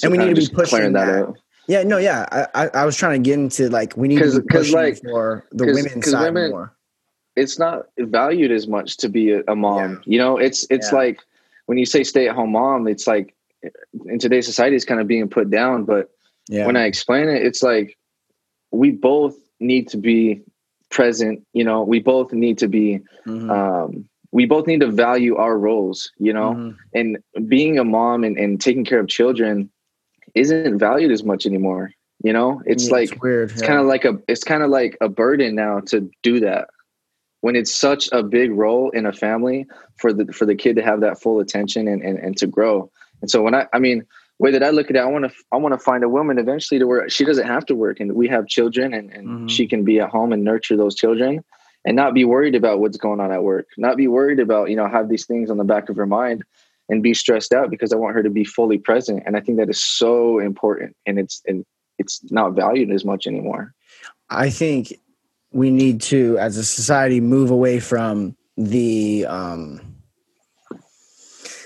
And 0.01 0.11
we 0.11 0.17
need 0.17 0.33
to 0.36 0.41
be 0.41 0.47
pushing 0.47 0.77
clearing 0.77 0.93
that. 0.93 1.33
Yeah, 1.68 1.84
no, 1.84 1.97
yeah. 1.97 2.26
I, 2.32 2.66
I, 2.66 2.68
I 2.82 2.86
was 2.86 2.95
trying 2.95 3.22
to 3.22 3.28
get 3.30 3.39
into 3.39 3.70
like 3.70 3.95
we 3.97 4.07
need 4.07 4.18
to 4.18 4.24
'Cause- 4.24 4.39
be 4.39 4.47
'cause, 4.47 4.59
pushing 4.72 4.76
like- 4.76 5.01
for 5.01 5.45
the 5.51 5.66
'cause- 5.66 5.76
women's 5.76 6.03
'cause 6.03 6.11
side 6.11 6.34
women- 6.34 6.51
more. 6.51 6.72
It's 7.36 7.59
not 7.59 7.88
valued 7.99 8.51
as 8.51 8.66
much 8.66 8.95
to 8.97 9.09
be 9.09 9.32
a, 9.32 9.41
a 9.49 9.55
mom. 9.57 9.91
Yeah. 9.91 9.97
You 10.05 10.18
know, 10.20 10.38
it's 10.38 10.66
it's 10.70 10.91
Yeah. 10.91 10.97
like 10.99 11.20
when 11.66 11.78
you 11.78 11.86
say 11.86 12.03
stay 12.03 12.30
at 12.30 12.36
home 12.36 12.53
mom, 12.53 12.88
it's 12.88 13.07
like 13.07 13.36
in 14.05 14.20
today's 14.20 14.45
society, 14.45 14.76
it's 14.78 14.86
kind 14.86 15.01
of 15.01 15.07
being 15.07 15.28
put 15.28 15.49
down. 15.49 15.84
But 15.84 16.09
Yeah, 16.47 16.66
when 16.66 16.78
I 16.78 16.86
explain 16.86 17.28
it, 17.28 17.45
it's 17.45 17.61
like 17.61 17.97
we 18.72 18.91
both 18.91 19.36
need 19.59 19.89
to 19.89 19.97
be 19.97 20.43
present. 20.91 21.45
You 21.53 21.66
know, 21.66 21.84
we 21.84 21.99
both 21.99 22.32
need 22.32 22.57
to 22.59 22.68
be. 22.70 23.01
Mhm. 23.28 23.49
Um, 23.49 24.05
we 24.32 24.45
both 24.45 24.66
need 24.68 24.80
to 24.82 24.88
value 24.88 25.36
our 25.36 25.57
roles. 25.57 26.11
You 26.18 26.32
know, 26.32 26.53
Mhm. 26.53 26.76
and 26.93 27.49
being 27.49 27.78
a 27.80 27.84
mom 27.84 28.24
and, 28.24 28.38
and 28.38 28.61
taking 28.61 28.86
care 28.86 28.99
of 29.01 29.07
children 29.09 29.70
isn't 30.36 30.77
valued 30.77 31.11
as 31.11 31.23
much 31.23 31.45
anymore. 31.45 31.91
You 32.23 32.33
know, 32.33 32.61
it's 32.65 32.86
Yeah, 32.86 32.93
like 32.97 33.23
weird. 33.23 33.51
it's 33.51 33.61
kind 33.61 33.79
of 33.79 33.86
like 33.88 34.05
a 34.05 34.17
it's 34.27 34.43
kind 34.43 34.63
of 34.63 34.69
like 34.69 34.97
a 35.01 35.09
burden 35.09 35.55
now 35.55 35.79
to 35.88 36.09
do 36.23 36.39
that 36.41 36.69
when 37.41 37.55
it's 37.55 37.73
such 37.75 38.09
a 38.11 38.23
big 38.23 38.51
role 38.51 38.89
in 38.91 39.05
a 39.05 39.13
family 39.13 39.65
for 39.97 40.13
the 40.13 40.25
for 40.31 40.45
the 40.45 40.55
kid 40.55 40.75
to 40.77 40.81
have 40.83 41.01
that 41.01 41.21
full 41.21 41.39
attention 41.39 41.88
and 41.88 42.01
and, 42.03 42.17
and 42.19 42.38
to 42.38 42.47
grow. 42.47 42.89
And 43.21 43.29
so 43.29 43.41
when 43.41 43.53
I 43.55 43.67
I 43.73 43.79
mean 43.79 44.05
way 44.39 44.51
that 44.51 44.63
I 44.63 44.69
look 44.69 44.89
at 44.89 44.95
it, 44.95 44.99
I 44.99 45.05
want 45.05 45.25
to 45.25 45.31
I 45.51 45.57
want 45.57 45.73
to 45.73 45.79
find 45.79 46.03
a 46.03 46.09
woman 46.09 46.38
eventually 46.39 46.79
to 46.79 46.86
where 46.88 47.07
she 47.09 47.25
doesn't 47.25 47.47
have 47.47 47.65
to 47.67 47.75
work 47.75 47.99
and 47.99 48.13
we 48.13 48.27
have 48.27 48.47
children 48.47 48.93
and, 48.93 49.11
and 49.11 49.27
Mhm. 49.27 49.49
she 49.49 49.67
can 49.67 49.83
be 49.83 49.99
at 49.99 50.09
home 50.09 50.31
and 50.33 50.43
nurture 50.43 50.75
those 50.77 50.95
children 50.95 51.43
and 51.86 51.95
not 51.95 52.13
be 52.13 52.25
worried 52.25 52.55
about 52.55 52.79
what's 52.79 52.97
going 52.97 53.19
on 53.19 53.31
at 53.31 53.43
work, 53.43 53.67
not 53.77 53.95
be 53.95 54.07
worried 54.07 54.39
about, 54.39 54.69
you 54.71 54.75
know, 54.75 54.88
have 54.88 55.07
these 55.07 55.25
things 55.25 55.49
on 55.51 55.57
the 55.57 55.63
back 55.63 55.88
of 55.89 55.95
her 55.97 56.07
mind 56.07 56.43
and 56.89 57.01
be 57.01 57.13
stressed 57.13 57.53
out 57.53 57.69
because 57.69 57.91
I 57.91 57.95
want 57.95 58.15
her 58.15 58.23
to 58.23 58.29
be 58.29 58.43
fully 58.43 58.77
present. 58.77 59.23
And 59.25 59.36
I 59.36 59.39
think 59.39 59.57
that 59.57 59.69
is 59.69 59.81
so 59.81 60.39
important 60.39 60.95
and 61.05 61.19
it's 61.19 61.41
and 61.45 61.65
it's 61.97 62.21
not 62.29 62.53
valued 62.53 62.91
as 62.91 63.05
much 63.05 63.25
anymore. 63.27 63.73
I 64.29 64.49
think 64.49 64.93
we 65.51 65.71
need 65.71 66.01
to, 66.01 66.38
as 66.38 66.57
a 66.57 66.65
society, 66.65 67.21
move 67.21 67.49
away 67.49 67.79
from 67.79 68.36
the 68.57 69.25
um, 69.27 69.79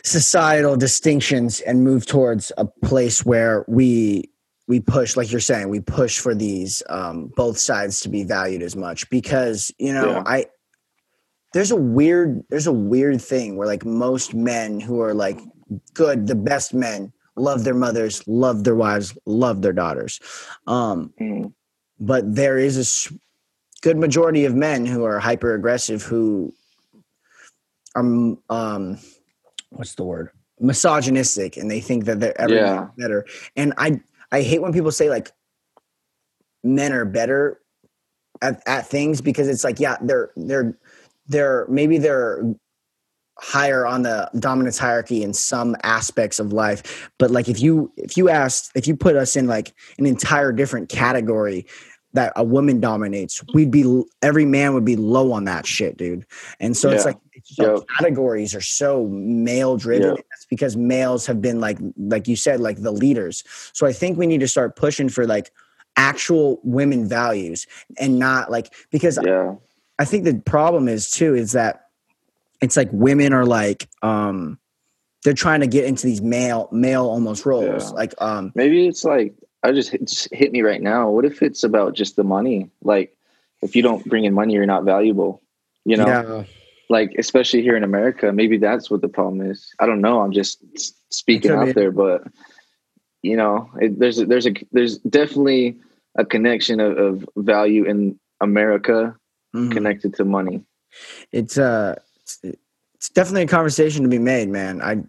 societal 0.03 0.77
distinctions 0.77 1.61
and 1.61 1.83
move 1.83 2.05
towards 2.05 2.51
a 2.57 2.65
place 2.65 3.25
where 3.25 3.65
we 3.67 4.29
we 4.67 4.79
push, 4.79 5.17
like 5.17 5.31
you're 5.31 5.39
saying, 5.39 5.69
we 5.69 5.79
push 5.79 6.19
for 6.19 6.35
these 6.35 6.83
um, 6.89 7.31
both 7.35 7.57
sides 7.57 8.01
to 8.01 8.09
be 8.09 8.23
valued 8.23 8.61
as 8.61 8.75
much 8.75 9.09
because 9.09 9.71
you 9.79 9.91
know 9.91 10.11
Yeah. 10.11 10.23
I 10.25 10.45
there's 11.53 11.71
a 11.71 11.75
weird 11.75 12.43
there's 12.49 12.67
a 12.67 12.71
weird 12.71 13.21
thing 13.21 13.55
where 13.55 13.67
like 13.67 13.85
most 13.85 14.33
men 14.33 14.79
who 14.79 15.01
are 15.01 15.13
like 15.13 15.39
good, 15.93 16.27
the 16.27 16.35
best 16.35 16.73
men 16.73 17.11
love 17.35 17.63
their 17.63 17.73
mothers, 17.75 18.27
love 18.27 18.63
their 18.63 18.75
wives, 18.75 19.17
love 19.25 19.61
their 19.61 19.73
daughters. 19.73 20.19
Um, 20.67 21.13
Mm. 21.19 21.53
but 21.99 22.35
there 22.35 22.57
is 22.57 23.09
a 23.09 23.13
good 23.81 23.97
majority 23.97 24.45
of 24.45 24.55
men 24.55 24.85
who 24.85 25.03
are 25.05 25.19
hyper 25.19 25.53
aggressive 25.53 26.03
who 26.03 26.53
are 27.95 28.01
um 28.49 28.97
what's 29.71 29.95
the 29.95 30.03
word 30.03 30.29
misogynistic 30.59 31.57
and 31.57 31.71
they 31.71 31.79
think 31.79 32.05
that 32.05 32.19
they're 32.19 32.39
everything 32.39 32.65
Yeah. 32.65 32.87
better 32.97 33.25
and 33.55 33.73
i 33.77 34.01
i 34.31 34.41
hate 34.41 34.61
when 34.61 34.73
people 34.73 34.91
say 34.91 35.09
like 35.09 35.31
men 36.63 36.91
are 36.91 37.05
better 37.05 37.61
at, 38.41 38.61
at 38.67 38.87
things 38.87 39.21
because 39.21 39.47
it's 39.47 39.63
like 39.63 39.79
yeah 39.79 39.97
they're 40.01 40.31
they're 40.35 40.77
they're 41.29 41.65
maybe 41.69 41.97
they're 41.97 42.43
higher 43.41 43.85
on 43.87 44.01
the 44.01 44.29
dominance 44.39 44.77
hierarchy 44.77 45.23
in 45.23 45.33
some 45.33 45.73
aspects 45.83 46.39
of 46.39 46.51
life 46.51 47.09
but 47.17 47.31
like 47.31 47.47
if 47.47 47.61
you 47.61 47.89
if 47.95 48.17
you 48.17 48.27
asked 48.27 48.69
if 48.75 48.85
you 48.85 48.95
put 48.97 49.15
us 49.15 49.37
in 49.37 49.47
like 49.47 49.73
an 49.97 50.05
entire 50.05 50.51
different 50.51 50.89
category 50.89 51.65
that 52.11 52.33
a 52.35 52.43
woman 52.43 52.81
dominates 52.81 53.41
we'd 53.53 53.71
be 53.71 54.03
every 54.21 54.43
man 54.43 54.73
would 54.73 54.83
be 54.83 54.97
low 54.97 55.31
on 55.31 55.45
that 55.45 55.65
shit 55.65 55.95
dude 55.95 56.25
and 56.59 56.75
so 56.75 56.89
it's 56.89 57.05
like 57.05 57.17
it's 57.31 57.55
categories 57.97 58.53
are 58.53 58.59
so 58.61 59.07
male 59.07 59.77
driven 59.77 60.15
Yep. 60.17 60.25
that's 60.29 60.45
because 60.49 60.75
males 60.75 61.25
have 61.25 61.41
been 61.41 61.61
like 61.61 61.77
like 61.97 62.27
you 62.27 62.35
said 62.35 62.59
like 62.59 62.81
the 62.81 62.91
leaders 62.91 63.45
so 63.71 63.87
i 63.87 63.93
think 63.93 64.17
we 64.17 64.27
need 64.27 64.41
to 64.41 64.49
start 64.49 64.75
pushing 64.75 65.07
for 65.07 65.25
like 65.25 65.49
actual 65.95 66.59
women 66.63 67.07
values 67.07 67.67
and 67.97 68.19
not 68.19 68.51
like 68.51 68.73
because 68.91 69.17
Yeah. 69.23 69.55
I 69.99 70.05
think 70.05 70.23
the 70.23 70.41
problem 70.45 70.87
is 70.87 71.11
too 71.11 71.35
is 71.35 71.51
that 71.51 71.85
it's 72.61 72.77
like 72.77 72.89
women 72.91 73.33
are 73.33 73.45
like 73.45 73.87
um 74.01 74.57
they're 75.23 75.33
trying 75.33 75.59
to 75.59 75.67
get 75.67 75.85
into 75.85 76.07
these 76.07 76.21
male 76.21 76.69
male 76.71 77.05
almost 77.05 77.45
roles 77.45 77.91
Yeah. 77.91 77.95
like 77.95 78.13
um 78.19 78.51
Maybe 78.55 78.87
it's 78.87 79.03
like 79.03 79.35
I 79.63 79.71
just 79.73 79.93
it 79.93 80.07
just 80.07 80.33
hit 80.33 80.51
me 80.51 80.61
right 80.61 80.81
now. 80.81 81.09
What 81.09 81.25
if 81.25 81.43
it's 81.43 81.63
about 81.63 81.93
just 81.93 82.15
the 82.15 82.23
money? 82.23 82.69
Like 82.81 83.15
if 83.61 83.75
you 83.75 83.81
don't 83.83 84.03
bring 84.05 84.23
in 84.23 84.33
money, 84.33 84.53
you're 84.53 84.65
not 84.65 84.85
valuable. 84.85 85.41
You 85.85 85.97
know, 85.97 86.07
yeah 86.07 86.43
like 86.89 87.13
especially 87.17 87.61
here 87.61 87.77
in 87.77 87.83
America, 87.83 88.33
maybe 88.33 88.57
that's 88.57 88.89
what 88.89 89.01
the 89.01 89.07
problem 89.07 89.41
is. 89.49 89.71
I 89.79 89.85
don't 89.85 90.01
know. 90.01 90.21
I'm 90.21 90.31
just 90.31 90.63
speaking 91.13 91.51
out 91.51 91.75
there, 91.75 91.91
but 91.91 92.23
you 93.21 93.37
know, 93.37 93.69
it, 93.79 93.99
there's 93.99 94.19
a, 94.19 94.25
there's 94.25 94.47
a 94.47 94.53
there's 94.71 94.97
definitely 94.99 95.77
a 96.17 96.25
connection 96.25 96.79
of, 96.79 96.97
of 96.97 97.29
value 97.37 97.83
in 97.85 98.19
America 98.41 99.15
mhm. 99.55 99.71
connected 99.71 100.13
to 100.15 100.25
money. 100.25 100.63
it's 101.31 101.57
uh 101.57 101.95
it's, 102.21 102.39
it's 102.95 103.09
definitely 103.09 103.43
a 103.43 103.47
conversation 103.47 104.03
to 104.03 104.09
be 104.09 104.19
made 104.19 104.49
man 104.49 104.81
I 104.81 105.03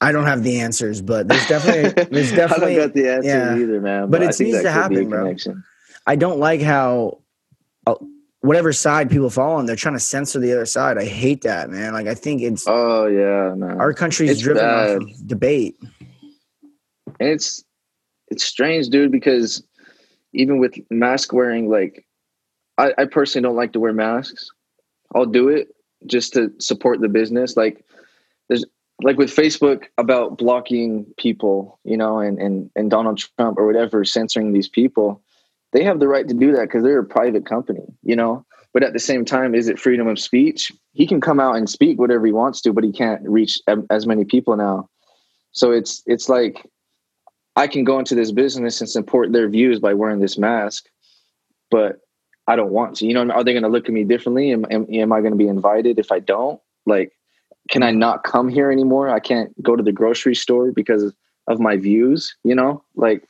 I 0.00 0.10
don't 0.12 0.26
have 0.26 0.42
the 0.42 0.60
answers 0.60 1.00
but 1.00 1.28
there's 1.28 1.46
definitely 1.46 2.04
there's 2.10 2.32
I 2.32 2.36
definitely 2.36 2.74
don't 2.76 2.86
got 2.88 2.94
the 2.94 3.08
answer 3.08 3.28
yeah. 3.28 3.56
either, 3.56 3.80
man. 3.80 4.10
But 4.10 4.22
I 4.22 4.24
it 4.24 4.26
needs 4.26 4.38
to 4.38 4.44
could 4.44 4.62
be 4.62 4.66
a 4.66 4.70
happen, 4.70 5.08
bro. 5.08 5.24
connection. 5.24 5.64
I 6.06 6.16
don't 6.16 6.40
like 6.40 6.60
how 6.60 7.18
uh, 7.86 7.94
whatever 8.40 8.72
side 8.72 9.10
people 9.10 9.30
fall 9.30 9.56
on 9.56 9.66
they're 9.66 9.76
trying 9.76 9.94
to 9.94 10.00
censor 10.00 10.40
the 10.40 10.52
other 10.52 10.66
side 10.66 10.98
I 10.98 11.04
hate 11.04 11.42
that 11.42 11.70
man 11.70 11.92
like 11.92 12.06
I 12.08 12.14
think 12.14 12.42
it's 12.42 12.64
Oh 12.66 13.06
yeah, 13.06 13.54
man. 13.54 13.80
our 13.80 13.94
country's 13.94 14.30
it's 14.30 14.40
driven 14.40 14.62
bad. 14.64 14.96
off 14.96 15.02
of 15.02 15.26
debate 15.26 15.76
and 17.20 17.28
it's 17.28 17.62
it's 18.28 18.44
strange 18.44 18.88
dude 18.88 19.12
because 19.12 19.62
even 20.32 20.58
with 20.58 20.74
mask 20.90 21.32
wearing 21.32 21.68
like 21.68 22.04
I, 22.78 22.92
I 22.98 23.04
personally 23.04 23.46
don't 23.46 23.56
like 23.56 23.72
to 23.72 23.80
wear 23.80 23.92
masks. 23.92 24.50
I'll 25.14 25.26
do 25.26 25.48
it 25.48 25.68
just 26.06 26.32
to 26.34 26.52
support 26.58 27.00
the 27.00 27.08
business. 27.08 27.56
Like 27.56 27.84
there's 28.48 28.64
like 29.02 29.16
with 29.16 29.34
facebook 29.34 29.84
about 29.98 30.38
blocking 30.38 31.06
people 31.18 31.78
you 31.84 31.96
know 31.96 32.18
and 32.18 32.38
and, 32.38 32.70
and 32.76 32.90
donald 32.90 33.18
trump 33.18 33.58
or 33.58 33.66
whatever 33.66 34.04
censoring 34.04 34.52
these 34.52 34.68
people 34.68 35.22
they 35.72 35.82
have 35.82 35.98
the 35.98 36.08
right 36.08 36.28
to 36.28 36.34
do 36.34 36.52
that 36.52 36.62
because 36.62 36.82
they're 36.84 37.00
a 37.00 37.04
private 37.04 37.46
company 37.46 37.84
you 38.02 38.16
know? 38.16 38.44
But 38.74 38.82
at 38.82 38.94
the 38.94 38.98
same 38.98 39.24
time 39.24 39.54
is 39.54 39.68
it 39.68 39.78
freedom 39.78 40.06
of 40.08 40.18
speech? 40.18 40.72
He 40.92 41.06
can 41.06 41.20
come 41.20 41.40
out 41.40 41.56
and 41.56 41.68
speak 41.68 41.98
whatever 41.98 42.24
he 42.24 42.32
wants 42.32 42.60
to 42.62 42.72
but 42.72 42.84
he 42.84 42.92
can't 42.92 43.22
reach 43.24 43.58
as 43.90 44.06
many 44.06 44.24
people 44.24 44.56
now. 44.56 44.88
So 45.52 45.72
it's 45.72 46.02
it's 46.06 46.28
like 46.28 46.66
I 47.56 47.66
can 47.66 47.84
go 47.84 47.98
into 47.98 48.14
this 48.14 48.32
business 48.32 48.80
and 48.80 48.88
support 48.88 49.32
their 49.32 49.48
views 49.48 49.78
by 49.78 49.92
wearing 49.92 50.20
this 50.20 50.38
mask, 50.38 50.86
but 51.70 52.00
I 52.46 52.56
don't 52.56 52.72
want 52.72 52.96
to. 52.96 53.06
You 53.06 53.14
know, 53.14 53.30
are 53.30 53.44
they 53.44 53.52
going 53.52 53.62
to 53.62 53.68
look 53.68 53.86
at 53.86 53.92
me 53.92 54.04
differently? 54.04 54.52
Am, 54.52 54.66
am, 54.70 54.86
am 54.92 55.12
I 55.12 55.20
going 55.20 55.32
to 55.32 55.38
be 55.38 55.48
invited 55.48 55.98
if 55.98 56.10
I 56.10 56.18
don't? 56.18 56.60
Like, 56.86 57.12
can 57.70 57.82
I 57.82 57.92
not 57.92 58.24
come 58.24 58.48
here 58.48 58.70
anymore? 58.70 59.08
I 59.08 59.20
can't 59.20 59.50
go 59.62 59.76
to 59.76 59.82
the 59.82 59.92
grocery 59.92 60.34
store 60.34 60.72
because 60.72 61.12
of 61.46 61.60
my 61.60 61.76
views. 61.76 62.34
You 62.44 62.54
know, 62.54 62.84
like 62.96 63.24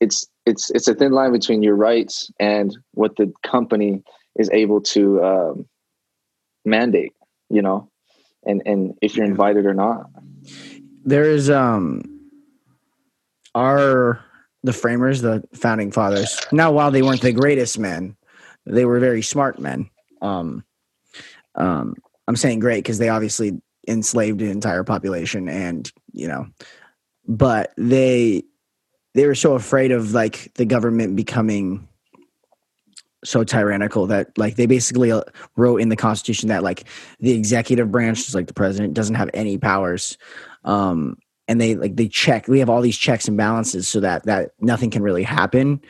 it's 0.00 0.26
it's 0.46 0.70
it's 0.70 0.88
a 0.88 0.94
thin 0.94 1.12
line 1.12 1.32
between 1.32 1.62
your 1.62 1.76
rights 1.76 2.30
and 2.40 2.76
what 2.92 3.16
the 3.16 3.32
company 3.44 4.02
is 4.36 4.50
able 4.50 4.80
to 4.80 5.22
um, 5.24 5.68
mandate. 6.64 7.12
You 7.48 7.62
know, 7.62 7.90
and 8.44 8.62
and 8.66 8.94
if 9.02 9.16
you're 9.16 9.26
invited 9.26 9.66
or 9.66 9.74
not. 9.74 10.10
there 11.04 11.24
is 11.24 11.48
um 11.48 12.02
our 13.54 14.22
the 14.62 14.72
framers 14.72 15.22
the 15.22 15.42
founding 15.54 15.90
fathers 15.90 16.38
now 16.52 16.70
while 16.70 16.90
they 16.90 17.02
weren't 17.02 17.22
the 17.22 17.32
greatest 17.32 17.78
men 17.78 18.16
they 18.66 18.84
were 18.84 19.00
very 19.00 19.22
smart 19.22 19.58
men. 19.58 19.88
Um 20.20 20.64
um 21.54 21.94
i'm 22.28 22.36
saying 22.36 22.60
great 22.60 22.82
because 22.82 22.98
they 22.98 23.08
obviously 23.08 23.60
enslaved 23.88 24.40
an 24.42 24.50
entire 24.50 24.84
population 24.84 25.48
and 25.48 25.92
you 26.12 26.28
know 26.28 26.46
but 27.26 27.72
they 27.76 28.42
they 29.14 29.26
were 29.26 29.34
so 29.34 29.54
afraid 29.54 29.90
of 29.90 30.12
like 30.12 30.52
the 30.54 30.64
government 30.64 31.16
becoming 31.16 31.86
so 33.24 33.44
tyrannical 33.44 34.06
that 34.06 34.36
like 34.38 34.56
they 34.56 34.66
basically 34.66 35.12
uh, 35.12 35.22
wrote 35.56 35.78
in 35.78 35.88
the 35.88 35.96
constitution 35.96 36.48
that 36.48 36.62
like 36.62 36.84
the 37.18 37.32
executive 37.32 37.90
branch 37.90 38.20
is 38.20 38.34
like 38.34 38.46
the 38.46 38.54
president 38.54 38.94
doesn't 38.94 39.16
have 39.16 39.28
any 39.34 39.58
powers. 39.58 40.16
Um 40.64 41.18
and 41.46 41.60
they 41.60 41.74
like 41.74 41.96
they 41.96 42.08
check 42.08 42.48
we 42.48 42.60
have 42.60 42.70
all 42.70 42.80
these 42.80 42.96
checks 42.96 43.28
and 43.28 43.36
balances 43.36 43.88
so 43.88 44.00
that 44.00 44.24
that 44.24 44.52
nothing 44.60 44.90
can 44.90 45.02
really 45.02 45.22
happen. 45.22 45.80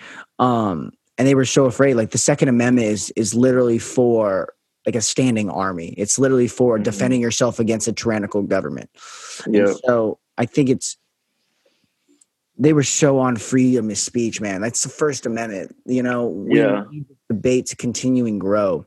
Um 0.41 0.91
and 1.21 1.29
they 1.29 1.35
were 1.35 1.45
so 1.45 1.67
afraid 1.67 1.95
like 1.95 2.13
the 2.13 2.19
second 2.19 2.49
amendment 2.49 2.87
is 2.87 3.11
is 3.15 3.35
literally 3.35 3.79
for 3.79 4.55
like 4.87 4.97
a 4.97 5.03
standing 5.03 5.51
army 5.51 5.89
it's 5.99 6.19
literally 6.19 6.49
for 6.49 6.79
Mhm. 6.79 6.83
defending 6.85 7.21
yourself 7.21 7.61
against 7.61 7.87
a 7.87 7.93
tyrannical 7.93 8.43
government 8.43 8.89
And 9.45 9.55
Yeah. 9.55 9.75
so 9.85 10.19
i 10.39 10.47
think 10.47 10.71
it's 10.71 10.97
they 12.59 12.73
were 12.73 12.83
so 12.83 13.19
on 13.19 13.37
freedom 13.37 13.91
of 13.91 13.99
speech 13.99 14.41
man 14.41 14.63
that's 14.63 14.83
the 14.83 14.89
first 14.89 15.27
amendment 15.27 15.77
you 15.85 16.03
know 16.03 16.27
we 16.29 16.59
Yeah. 16.59 16.85
need 16.91 17.07
this 17.07 17.19
debate 17.29 17.67
to 17.67 17.77
continue 17.77 18.25
and 18.27 18.41
grow 18.41 18.87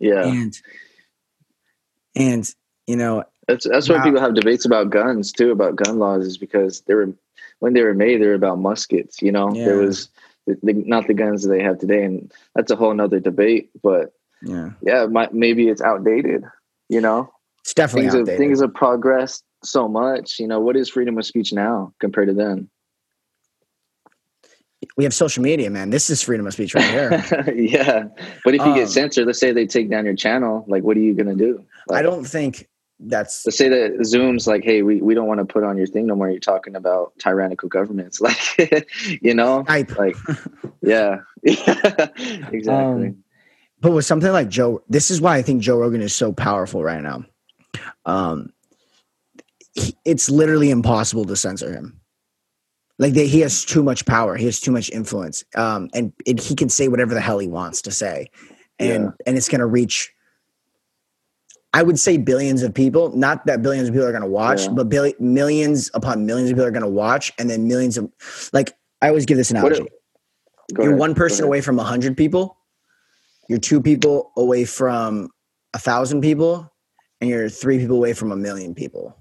Yeah. 0.00 0.24
and 0.24 0.58
and 2.16 2.54
you 2.86 2.96
know 2.96 3.24
That's 3.46 3.68
that's 3.68 3.90
why 3.90 4.02
people 4.02 4.20
have 4.20 4.34
debates 4.34 4.64
about 4.64 4.88
guns 4.88 5.32
too, 5.32 5.50
about 5.50 5.76
gun 5.76 5.98
laws, 5.98 6.24
is 6.26 6.38
because 6.38 6.80
they 6.86 6.94
were 6.94 7.12
when 7.58 7.74
they 7.74 7.82
were 7.82 7.94
made, 7.94 8.20
they 8.22 8.26
were 8.26 8.34
about 8.44 8.58
muskets. 8.58 9.20
You 9.20 9.32
know, 9.32 9.52
there 9.52 9.76
was 9.76 10.08
the, 10.46 10.56
the, 10.62 10.72
not 10.72 11.06
the 11.06 11.14
guns 11.14 11.42
that 11.42 11.48
they 11.50 11.62
have 11.62 11.78
today, 11.78 12.04
and 12.04 12.32
that's 12.54 12.70
a 12.70 12.76
whole 12.76 12.94
nother 12.94 13.20
debate. 13.20 13.70
But 13.82 14.12
yeah 14.42 14.70
yeah, 14.82 15.04
it 15.04 15.10
might, 15.10 15.32
maybe 15.32 15.68
it's 15.68 15.82
outdated. 15.82 16.44
You 16.88 17.00
know, 17.00 17.32
it's 17.60 17.74
definitely 17.74 18.10
things 18.10 18.28
have, 18.28 18.38
things 18.38 18.60
have 18.60 18.74
progressed 18.74 19.44
so 19.64 19.88
much. 19.88 20.38
You 20.38 20.48
know, 20.48 20.60
what 20.60 20.76
is 20.76 20.88
freedom 20.88 21.18
of 21.18 21.24
speech 21.24 21.52
now 21.52 21.94
compared 22.00 22.28
to 22.28 22.34
then? 22.34 22.68
we 24.96 25.04
have 25.04 25.14
social 25.14 25.42
media 25.42 25.70
man 25.70 25.90
this 25.90 26.10
is 26.10 26.22
freedom 26.22 26.46
of 26.46 26.52
speech 26.52 26.74
right 26.74 26.84
here 26.84 27.10
yeah, 27.54 28.04
but 28.44 28.54
if 28.54 28.60
you 28.60 28.72
Um, 28.72 28.74
get 28.74 28.88
censored, 28.88 29.26
let's 29.26 29.38
say 29.38 29.52
they 29.52 29.66
take 29.66 29.88
down 29.88 30.04
your 30.04 30.14
channel, 30.14 30.64
like 30.66 30.82
what 30.82 30.96
are 30.96 31.00
you 31.00 31.14
gonna 31.14 31.36
do? 31.36 31.64
Like, 31.86 32.00
i 32.00 32.02
don't 32.02 32.24
think 32.24 32.68
that's 33.06 33.44
let's 33.46 33.56
say 33.58 33.68
that 33.68 34.04
Zoom's 34.04 34.46
like, 34.46 34.64
hey, 34.64 34.82
we, 34.82 35.00
we 35.02 35.14
don't 35.14 35.26
want 35.26 35.38
to 35.40 35.44
put 35.44 35.64
on 35.64 35.76
your 35.76 35.86
thing 35.86 36.06
no 36.06 36.14
more. 36.14 36.30
You're 36.30 36.40
talking 36.40 36.76
about 36.76 37.12
tyrannical 37.18 37.68
governments, 37.68 38.20
like 38.20 38.38
you 39.22 39.34
know, 39.34 39.64
Skype. 39.64 39.96
like 39.98 40.16
yeah, 40.82 41.18
exactly. 42.52 43.06
Um, 43.08 43.24
but 43.80 43.92
with 43.92 44.04
something 44.04 44.30
like 44.32 44.48
Joe, 44.48 44.82
this 44.88 45.10
is 45.10 45.20
why 45.20 45.36
I 45.36 45.42
think 45.42 45.62
Joe 45.62 45.76
Rogan 45.76 46.02
is 46.02 46.14
so 46.14 46.32
powerful 46.32 46.82
right 46.84 47.02
now. 47.02 47.24
Um, 48.06 48.52
he- 49.74 49.96
it's 50.04 50.30
literally 50.30 50.70
impossible 50.70 51.24
to 51.24 51.34
censor 51.36 51.72
him. 51.72 52.00
Like 52.98 53.14
they, 53.14 53.26
he 53.26 53.40
has 53.40 53.64
too 53.64 53.82
much 53.82 54.06
power. 54.06 54.36
He 54.36 54.44
has 54.44 54.60
too 54.60 54.70
much 54.70 54.90
influence, 54.90 55.42
um, 55.56 55.88
and, 55.94 56.12
and 56.26 56.38
he 56.38 56.54
can 56.54 56.68
say 56.68 56.88
whatever 56.88 57.14
the 57.14 57.20
hell 57.20 57.38
he 57.40 57.48
wants 57.48 57.82
to 57.82 57.90
say, 57.90 58.30
and 58.78 59.04
Yeah. 59.04 59.10
and 59.26 59.36
it's 59.36 59.48
going 59.48 59.60
to 59.60 59.66
reach. 59.66 60.12
I 61.74 61.82
would 61.82 61.98
say 61.98 62.18
billions 62.18 62.62
of 62.62 62.74
people. 62.74 63.16
Not 63.16 63.46
that 63.46 63.62
billions 63.62 63.88
of 63.88 63.94
people 63.94 64.06
are 64.06 64.12
going 64.12 64.22
to 64.22 64.28
watch, 64.28 64.64
Yeah. 64.64 64.72
but 64.72 64.88
billi- 64.88 65.14
millions 65.18 65.90
upon 65.94 66.26
millions 66.26 66.50
of 66.50 66.56
people 66.56 66.66
are 66.66 66.70
going 66.70 66.82
to 66.82 66.88
watch, 66.88 67.32
and 67.38 67.48
then 67.48 67.66
millions 67.66 67.96
of 67.96 68.10
like 68.52 68.74
I 69.00 69.08
always 69.08 69.26
give 69.26 69.36
this 69.36 69.50
analogy 69.50 69.86
you're 70.78 70.88
ahead, 70.88 70.98
one 70.98 71.14
person 71.14 71.44
away 71.44 71.60
from 71.60 71.78
a 71.78 71.84
hundred 71.84 72.16
people. 72.16 72.56
You're 73.48 73.58
two 73.58 73.80
people 73.80 74.32
away 74.36 74.64
from 74.64 75.28
a 75.74 75.78
thousand 75.78 76.20
people, 76.20 76.72
and 77.20 77.28
you're 77.28 77.48
three 77.48 77.78
people 77.78 77.96
away 77.96 78.12
from 78.12 78.32
a 78.32 78.36
million 78.36 78.74
people. 78.74 79.16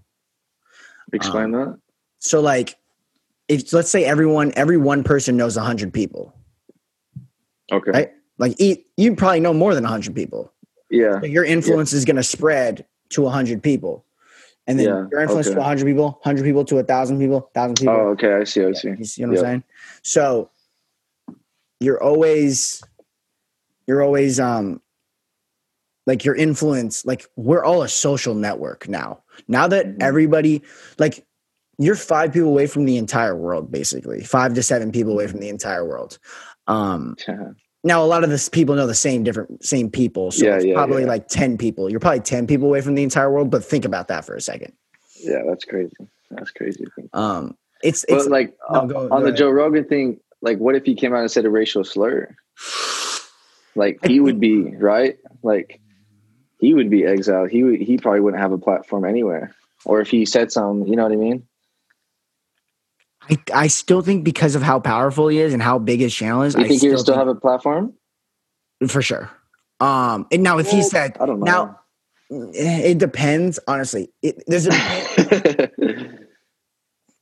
Explain 1.13 1.45
um, 1.45 1.51
that. 1.51 1.79
So, 2.19 2.39
like, 2.39 2.77
if 3.47 3.73
let's 3.73 3.89
say 3.89 4.05
everyone, 4.05 4.53
every 4.55 4.77
one 4.77 5.03
person 5.03 5.35
knows 5.35 5.57
a 5.57 5.61
hundred 5.61 5.93
people, 5.93 6.33
Okay. 7.71 7.91
right? 7.91 8.11
Like, 8.37 8.59
you 8.97 9.15
probably 9.15 9.39
know 9.39 9.53
more 9.53 9.73
than 9.73 9.85
a 9.85 9.89
hundred 9.89 10.15
people. 10.15 10.53
Yeah. 10.91 11.17
But 11.19 11.29
your 11.31 11.43
influence 11.45 11.93
is 11.93 12.05
going 12.05 12.17
to 12.17 12.23
spread 12.23 12.85
to 13.09 13.25
a 13.25 13.29
hundred 13.29 13.63
people, 13.63 14.05
and 14.67 14.77
then 14.77 14.87
Yeah, 14.87 15.07
your 15.11 15.21
influence 15.21 15.47
okay. 15.47 15.55
to 15.55 15.61
a 15.61 15.63
hundred 15.63 15.85
people, 15.85 16.19
hundred 16.23 16.43
people 16.43 16.63
to 16.65 16.77
a 16.77 16.83
thousand 16.83 17.17
people, 17.19 17.49
thousand 17.53 17.75
people. 17.79 17.93
Oh, 17.95 18.07
okay. 18.09 18.33
I 18.33 18.43
see. 18.43 18.63
I 18.65 18.73
see. 18.73 18.89
You 18.89 19.03
see 19.05 19.25
what 19.25 19.31
I'm 19.31 19.37
saying? 19.37 19.63
So 20.03 20.49
you're 21.79 22.01
always 22.01 22.83
you're 23.87 24.03
always 24.03 24.39
um 24.39 24.81
like 26.05 26.25
your 26.25 26.35
influence, 26.35 27.05
like 27.05 27.25
we're 27.35 27.63
all 27.63 27.83
a 27.83 27.87
social 27.89 28.35
network 28.35 28.87
now. 28.87 29.23
Now 29.47 29.67
that 29.67 29.85
Mhm. 29.85 30.01
everybody 30.01 30.61
like 30.99 31.25
you're 31.77 31.95
five 31.95 32.31
people 32.33 32.49
away 32.49 32.67
from 32.67 32.85
the 32.85 32.97
entire 32.97 33.35
world, 33.35 33.71
basically. 33.71 34.23
Five 34.23 34.53
to 34.55 34.61
seven 34.63 34.91
people 34.91 35.13
away 35.13 35.27
from 35.27 35.39
the 35.39 35.49
entire 35.49 35.85
world. 35.85 36.19
Um 36.67 37.15
now 37.83 38.03
a 38.03 38.05
lot 38.05 38.23
of 38.23 38.29
this 38.29 38.47
people 38.49 38.75
know 38.75 38.85
the 38.87 38.93
same 38.93 39.23
different 39.23 39.63
same 39.63 39.89
people. 39.89 40.31
So 40.31 40.45
Yeah, 40.45 40.55
it's 40.57 40.65
yeah, 40.65 40.73
probably 40.75 41.01
yeah. 41.03 41.07
like 41.09 41.27
10 41.27 41.57
people. 41.57 41.89
You're 41.89 41.99
probably 41.99 42.19
10 42.21 42.47
people 42.47 42.67
away 42.67 42.81
from 42.81 42.95
the 42.95 43.03
entire 43.03 43.31
world, 43.31 43.49
but 43.49 43.63
think 43.63 43.85
about 43.85 44.07
that 44.09 44.25
for 44.25 44.35
a 44.35 44.41
second. 44.41 44.73
yeah, 45.19 45.41
that's 45.47 45.65
crazy. 45.65 45.95
That's 46.29 46.51
crazy. 46.51 46.85
Um 47.13 47.57
it's 47.83 48.05
But 48.07 48.17
it's 48.19 48.27
like 48.27 48.55
no, 48.71 48.79
on- 48.81 48.87
go- 48.87 48.97
on 49.03 49.09
go 49.09 49.19
the 49.19 49.25
ahead. 49.27 49.37
Joe 49.37 49.49
Rogan 49.49 49.85
thing, 49.85 50.19
like 50.41 50.57
what 50.59 50.75
if 50.75 50.85
he 50.85 50.95
came 50.95 51.13
out 51.13 51.21
and 51.21 51.31
said 51.31 51.45
a 51.45 51.49
racial 51.49 51.83
slur? 51.83 52.35
Like 53.75 54.05
he 54.05 54.19
would 54.19 54.39
be 54.39 54.75
right. 54.75 55.17
Like 55.43 55.79
he 56.59 56.73
would 56.73 56.89
be 56.89 57.05
exiled. 57.05 57.49
He 57.49 57.63
would. 57.63 57.79
He 57.81 57.97
probably 57.97 58.19
wouldn't 58.19 58.41
have 58.41 58.51
a 58.51 58.57
platform 58.57 59.05
anywhere. 59.05 59.55
Or 59.85 59.99
if 60.01 60.09
he 60.11 60.25
said 60.25 60.51
something, 60.51 60.87
you 60.87 60.95
know 60.95 61.03
what 61.03 61.11
I 61.13 61.15
mean? 61.15 61.47
I, 63.29 63.37
I 63.53 63.67
still 63.67 64.01
think 64.01 64.23
because 64.23 64.55
of 64.55 64.61
how 64.61 64.79
powerful 64.79 65.27
he 65.27 65.39
is 65.39 65.53
and 65.53 65.61
how 65.61 65.77
big 65.79 65.99
his 65.99 66.13
channel 66.13 66.41
is, 66.41 66.55
You 66.55 66.61
I 66.61 66.67
think 66.67 66.81
he 66.81 66.89
would 66.89 66.99
still 66.99 67.15
have 67.17 67.27
a 67.27 67.35
platform? 67.35 67.93
for 68.87 69.01
sure. 69.01 69.29
Um, 69.79 70.27
and 70.31 70.41
now 70.43 70.57
if 70.57 70.69
he 70.69 70.77
Well, 70.77 70.89
said 70.89 71.17
I 71.19 71.25
don't 71.25 71.39
know. 71.39 71.45
now, 71.45 71.79
it 72.53 72.97
depends. 72.97 73.59
Honestly, 73.67 74.09
it, 74.21 74.43
there's 74.47 74.67
a 74.67 75.69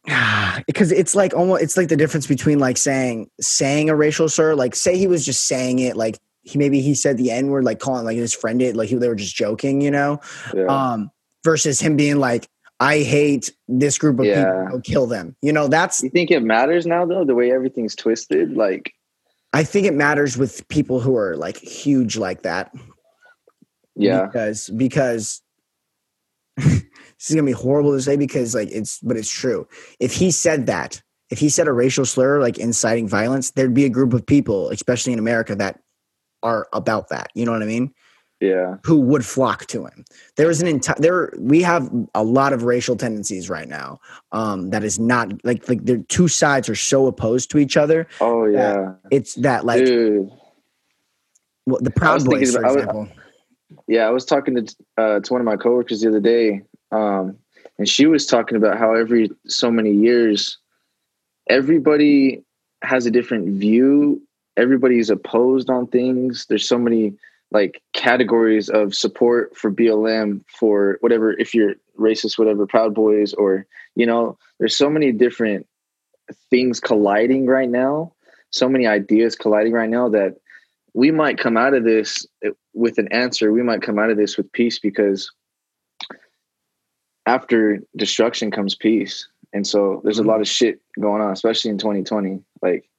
because 0.67 0.91
it's 0.91 1.15
like 1.15 1.33
almost 1.33 1.61
it's 1.63 1.77
like 1.77 1.89
the 1.89 1.97
difference 1.97 2.27
between 2.27 2.59
like 2.59 2.77
saying 2.77 3.29
saying 3.41 3.89
a 3.89 3.95
racial 3.95 4.29
slur. 4.29 4.55
Like 4.55 4.75
say 4.75 4.97
he 4.97 5.07
was 5.07 5.25
just 5.25 5.47
saying 5.47 5.79
it, 5.79 5.95
like 5.97 6.17
he 6.43 6.57
maybe 6.57 6.81
he 6.81 6.95
said 6.95 7.17
the 7.17 7.31
n 7.31 7.47
word, 7.47 7.63
like 7.65 7.79
calling 7.79 8.05
like 8.05 8.17
his 8.17 8.33
friend 8.33 8.61
it, 8.61 8.75
like 8.75 8.89
he, 8.89 8.95
they 8.95 9.07
were 9.07 9.15
just 9.15 9.35
joking, 9.35 9.81
you 9.81 9.91
know. 9.91 10.19
yeah. 10.53 10.65
Um, 10.65 11.11
versus 11.43 11.79
him 11.79 11.95
being 11.95 12.17
like, 12.19 12.47
I 12.79 12.99
hate 12.99 13.51
this 13.67 13.97
group 13.97 14.19
of 14.19 14.25
Yeah. 14.25 14.65
people, 14.65 14.81
kill 14.81 15.05
them. 15.07 15.35
You 15.41 15.51
know, 15.53 15.67
that's 15.67 16.01
you 16.03 16.09
think 16.09 16.31
it 16.31 16.43
matters 16.43 16.85
now 16.85 17.05
though? 17.05 17.25
The 17.25 17.35
way 17.35 17.51
everything's 17.51 17.95
twisted, 17.95 18.55
like 18.55 18.93
I 19.53 19.63
think 19.63 19.85
it 19.87 19.93
matters 19.95 20.37
with 20.37 20.67
people 20.69 20.99
who 20.99 21.15
are 21.17 21.35
like 21.35 21.57
huge 21.57 22.15
like 22.17 22.43
that. 22.43 22.73
yeah, 23.95 24.25
Because 24.27 24.69
because 24.69 25.41
this 26.57 26.83
is 27.29 27.35
gonna 27.35 27.45
be 27.45 27.51
horrible 27.51 27.91
to 27.93 28.01
say 28.01 28.15
because 28.15 28.55
like 28.55 28.69
it's 28.71 28.99
but 28.99 29.17
it's 29.17 29.29
true. 29.31 29.67
If 29.99 30.13
he 30.13 30.31
said 30.31 30.67
that, 30.67 31.01
if 31.29 31.39
he 31.39 31.49
said 31.49 31.67
a 31.67 31.73
racial 31.73 32.05
slur 32.05 32.39
like 32.39 32.57
inciting 32.57 33.07
violence, 33.07 33.51
there'd 33.51 33.73
be 33.73 33.85
a 33.85 33.89
group 33.89 34.13
of 34.13 34.25
people, 34.25 34.69
especially 34.69 35.13
in 35.13 35.19
America, 35.19 35.55
that 35.55 35.79
are 36.43 36.67
about 36.73 37.09
that. 37.09 37.27
You 37.35 37.45
know 37.45 37.51
what 37.51 37.63
I 37.63 37.65
mean? 37.65 37.93
Yeah, 38.41 38.75
Who 38.85 39.01
would 39.01 39.25
flock 39.25 39.65
to 39.67 39.85
him. 39.85 40.05
There 40.37 40.49
is 40.49 40.61
an 40.61 40.67
entire 40.67 40.95
there 40.99 41.33
we 41.37 41.61
have 41.61 41.89
a 42.15 42.23
lot 42.23 42.53
of 42.53 42.63
racial 42.63 42.95
tendencies 42.95 43.49
right 43.49 43.67
now. 43.67 43.99
Um 44.31 44.69
that 44.69 44.83
is 44.83 44.97
not 44.99 45.43
like 45.43 45.67
like 45.67 45.83
the 45.85 45.99
two 46.07 46.27
sides 46.29 46.69
are 46.69 46.75
so 46.75 47.07
opposed 47.07 47.51
to 47.51 47.57
each 47.57 47.75
other. 47.75 48.07
oh 48.21 48.45
yeah, 48.45 48.93
It's 49.11 49.35
that 49.35 49.65
like 49.65 49.83
dude. 49.85 50.29
well, 51.65 51.79
the 51.81 51.91
Proud 51.91 52.23
Boys, 52.25 52.53
for 52.53 52.59
about- 52.59 52.71
I 52.71 52.73
was- 52.73 52.83
example. 52.83 53.07
Yeah, 53.87 54.07
I 54.07 54.09
was 54.09 54.25
talking 54.25 54.55
to 54.55 54.75
uh, 54.97 55.19
to 55.19 55.33
one 55.33 55.41
of 55.41 55.45
my 55.45 55.55
coworkers 55.57 56.01
the 56.01 56.07
other 56.09 56.19
day, 56.19 56.61
um, 56.91 57.37
and 57.77 57.87
she 57.87 58.07
was 58.07 58.25
talking 58.25 58.57
about 58.57 58.77
how 58.79 58.93
every 58.95 59.29
so 59.47 59.69
many 59.69 59.91
years, 59.91 60.57
everybody 61.49 62.43
has 62.81 63.05
a 63.05 63.11
different 63.11 63.47
view. 63.59 64.21
Everybody's 64.57 65.09
opposed 65.09 65.69
on 65.69 65.87
things. 65.87 66.45
There's 66.49 66.67
so 66.67 66.77
many 66.79 67.13
like 67.51 67.81
categories 67.93 68.69
of 68.69 68.93
support 68.93 69.55
for 69.57 69.71
BLM 69.71 70.43
for 70.47 70.97
whatever. 71.01 71.33
If 71.33 71.53
you're 71.53 71.75
racist, 71.97 72.37
whatever, 72.37 72.67
Proud 72.67 72.93
Boys, 72.93 73.33
or 73.33 73.65
you 73.95 74.05
know, 74.05 74.37
there's 74.59 74.77
so 74.77 74.89
many 74.89 75.11
different 75.11 75.67
things 76.49 76.79
colliding 76.79 77.45
right 77.45 77.69
now. 77.69 78.13
So 78.51 78.69
many 78.69 78.87
ideas 78.87 79.35
colliding 79.35 79.73
right 79.73 79.89
now 79.89 80.09
that 80.09 80.35
we 80.93 81.11
might 81.11 81.37
come 81.37 81.57
out 81.57 81.73
of 81.73 81.83
this 81.83 82.25
eh, 82.43 82.49
with 82.73 82.97
an 82.97 83.07
answer. 83.11 83.51
We 83.51 83.63
might 83.63 83.81
come 83.81 83.99
out 83.99 84.09
of 84.09 84.17
this 84.17 84.37
with 84.37 84.51
peace 84.51 84.79
because 84.79 85.31
after 87.25 87.79
destruction 87.95 88.49
comes 88.51 88.75
peace. 88.75 89.27
And 89.53 89.65
so 89.65 90.01
there's 90.03 90.17
a 90.17 90.21
mm-hmm. 90.21 90.31
lot 90.31 90.41
of 90.41 90.47
shit 90.47 90.81
going 90.99 91.21
on, 91.21 91.31
especially 91.31 91.71
in 91.71 91.77
2020. 91.77 92.41
Like 92.61 92.89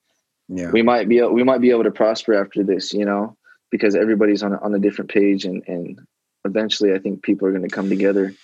Yeah. 0.49 0.71
we 0.71 0.83
might 0.83 1.09
be 1.09 1.21
we 1.23 1.45
might 1.45 1.61
be 1.61 1.71
able 1.71 1.85
to 1.85 1.91
prosper 1.91 2.35
after 2.35 2.63
this, 2.63 2.93
you 2.93 3.05
know, 3.05 3.37
because 3.71 3.95
everybody's 3.95 4.43
on 4.43 4.53
a, 4.53 4.59
on 4.61 4.75
a 4.75 4.79
different 4.79 5.11
page, 5.11 5.45
and 5.45 5.63
and 5.67 6.01
eventually, 6.45 6.93
I 6.95 6.99
think 6.99 7.23
people 7.23 7.47
are 7.49 7.53
going 7.53 7.69
to 7.69 7.75
come 7.75 7.89
together. 7.89 8.35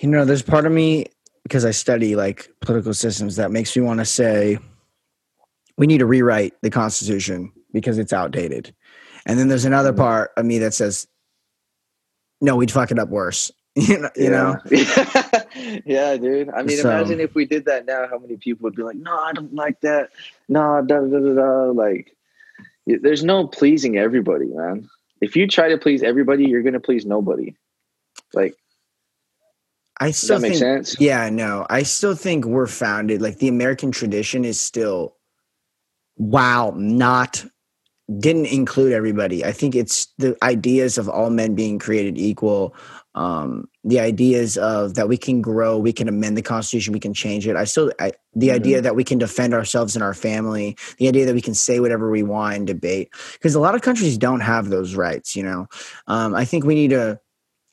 You 0.00 0.08
know, 0.08 0.24
there's 0.24 0.42
part 0.42 0.64
of 0.66 0.72
me 0.72 1.06
because 1.42 1.64
I 1.64 1.70
study 1.72 2.14
like 2.16 2.48
political 2.60 2.94
systems 2.94 3.36
that 3.36 3.50
makes 3.50 3.74
me 3.76 3.82
want 3.82 4.00
to 4.00 4.04
say 4.04 4.58
we 5.76 5.86
need 5.86 5.98
to 5.98 6.06
rewrite 6.06 6.54
the 6.62 6.70
Constitution 6.70 7.52
because 7.72 7.98
it's 7.98 8.12
outdated. 8.12 8.74
And 9.26 9.38
then 9.38 9.48
there's 9.48 9.64
another 9.64 9.90
Mm-hmm. 9.90 10.00
part 10.00 10.30
of 10.36 10.44
me 10.46 10.58
that 10.58 10.74
says, 10.74 11.06
no, 12.40 12.56
we'd 12.56 12.70
fuck 12.70 12.90
it 12.90 12.98
up 12.98 13.08
worse. 13.08 13.50
you 13.74 13.98
know, 13.98 14.10
you 14.16 14.30
know? 14.30 14.56
yeah, 15.84 16.16
dude. 16.16 16.50
I 16.50 16.62
mean, 16.62 16.76
So- 16.78 16.90
imagine 16.90 17.20
if 17.20 17.34
we 17.34 17.44
did 17.44 17.64
that 17.66 17.86
now, 17.86 18.06
how 18.08 18.18
many 18.18 18.36
people 18.36 18.64
would 18.64 18.74
be 18.76 18.82
like, 18.82 18.96
no, 18.96 19.16
I 19.16 19.32
don't 19.32 19.54
like 19.54 19.80
that. 19.82 20.10
No, 20.48 20.82
da 20.86 21.00
da 21.00 21.18
da 21.18 21.34
da. 21.34 21.64
Like, 21.72 22.16
there's 22.96 23.24
no 23.24 23.46
pleasing 23.46 23.98
everybody, 23.98 24.46
man. 24.46 24.88
If 25.20 25.36
you 25.36 25.46
try 25.46 25.68
to 25.68 25.78
please 25.78 26.02
everybody, 26.02 26.46
you're 26.46 26.62
gonna 26.62 26.80
please 26.80 27.04
nobody. 27.04 27.54
Like, 28.32 28.54
I 30.00 30.08
does 30.08 30.18
still 30.18 30.36
that 30.36 30.42
make 30.42 30.52
think, 30.52 30.86
sense? 30.86 31.00
yeah, 31.00 31.28
no, 31.30 31.66
I 31.68 31.82
still 31.82 32.14
think 32.14 32.44
we're 32.44 32.66
founded 32.66 33.20
like 33.20 33.38
the 33.38 33.48
American 33.48 33.90
tradition 33.90 34.44
is 34.44 34.60
still, 34.60 35.16
wow, 36.16 36.72
not 36.76 37.44
didn't 38.18 38.46
include 38.46 38.92
everybody. 38.92 39.44
I 39.44 39.52
think 39.52 39.74
it's 39.74 40.06
the 40.16 40.36
ideas 40.42 40.96
of 40.96 41.08
all 41.08 41.30
men 41.30 41.54
being 41.54 41.78
created 41.78 42.16
equal, 42.16 42.74
um, 43.18 43.68
the 43.82 43.98
ideas 43.98 44.56
of 44.56 44.94
that 44.94 45.08
we 45.08 45.16
can 45.16 45.42
grow, 45.42 45.76
we 45.76 45.92
can 45.92 46.08
amend 46.08 46.36
the 46.36 46.42
Constitution, 46.42 46.92
we 46.92 47.00
can 47.00 47.12
change 47.12 47.48
it. 47.48 47.56
I 47.56 47.64
still, 47.64 47.90
I, 47.98 48.12
the 48.34 48.48
Mhm. 48.48 48.54
idea 48.54 48.80
that 48.82 48.94
we 48.94 49.02
can 49.02 49.18
defend 49.18 49.54
ourselves 49.54 49.96
and 49.96 50.02
our 50.04 50.14
family, 50.14 50.76
the 50.98 51.08
idea 51.08 51.26
that 51.26 51.34
we 51.34 51.40
can 51.40 51.54
say 51.54 51.80
whatever 51.80 52.10
we 52.10 52.22
want 52.22 52.56
and 52.56 52.66
debate, 52.66 53.08
because 53.32 53.54
a 53.56 53.60
lot 53.60 53.74
of 53.74 53.82
countries 53.82 54.16
don't 54.18 54.40
have 54.40 54.68
those 54.68 54.94
rights. 54.94 55.34
You 55.34 55.42
know, 55.42 55.66
um, 56.06 56.34
I 56.34 56.44
think 56.44 56.64
we 56.64 56.74
need 56.76 56.90
to, 56.90 57.18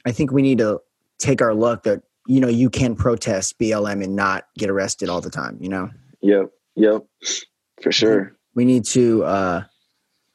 I 0.05 0.11
think 0.11 0.31
we 0.31 0.41
need 0.41 0.57
to 0.57 0.81
take 1.19 1.41
our 1.41 1.53
look 1.53 1.83
that 1.83 2.01
you 2.27 2.39
know 2.39 2.47
you 2.49 2.69
can 2.71 2.95
protest 2.95 3.59
BLM 3.59 4.03
and 4.03 4.15
not 4.15 4.47
get 4.57 4.69
arrested 4.71 5.09
all 5.09 5.21
the 5.21 5.29
time. 5.29 5.57
You 5.61 5.69
know, 5.69 5.89
Yep. 6.21 6.49
Yep. 6.75 7.05
For 7.83 7.91
sure. 7.91 8.35
we 8.55 8.65
need 8.65 8.85
to 8.85 9.23
uh, 9.23 9.63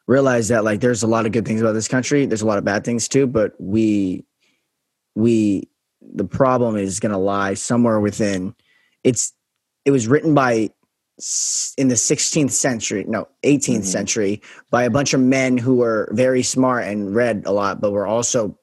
realize 0.07 0.49
that 0.49 0.63
like 0.63 0.81
there's 0.81 1.03
a 1.03 1.07
lot 1.09 1.27
of 1.27 1.33
good 1.33 1.47
things 1.47 1.61
about 1.61 1.73
this 1.73 1.89
country. 1.89 2.27
There's 2.27 2.43
a 2.43 2.47
lot 2.47 2.59
of 2.59 2.65
bad 2.65 2.85
things 2.85 3.09
too, 3.09 3.27
but 3.27 3.55
we 3.59 4.25
we 5.15 5.69
the 6.15 6.25
problem 6.25 6.77
is 6.77 7.01
going 7.01 7.13
to 7.13 7.19
lie 7.19 7.55
somewhere 7.55 8.01
within. 8.01 8.55
It's 9.05 9.33
it 9.85 9.91
was 9.91 10.07
written 10.09 10.35
by 10.35 10.71
in 11.77 11.89
the 11.89 11.97
16th 11.97 12.51
century, 12.53 13.05
no 13.07 13.29
18th 13.43 13.81
Mhm. 13.81 13.85
century, 13.85 14.43
by 14.71 14.85
a 14.85 14.91
bunch 14.91 15.13
of 15.13 15.21
men 15.21 15.59
who 15.59 15.77
were 15.77 16.09
very 16.13 16.43
smart 16.43 16.85
and 16.87 17.15
read 17.15 17.43
a 17.45 17.53
lot, 17.53 17.81
but 17.81 17.91
were 17.93 18.07
also 18.07 18.59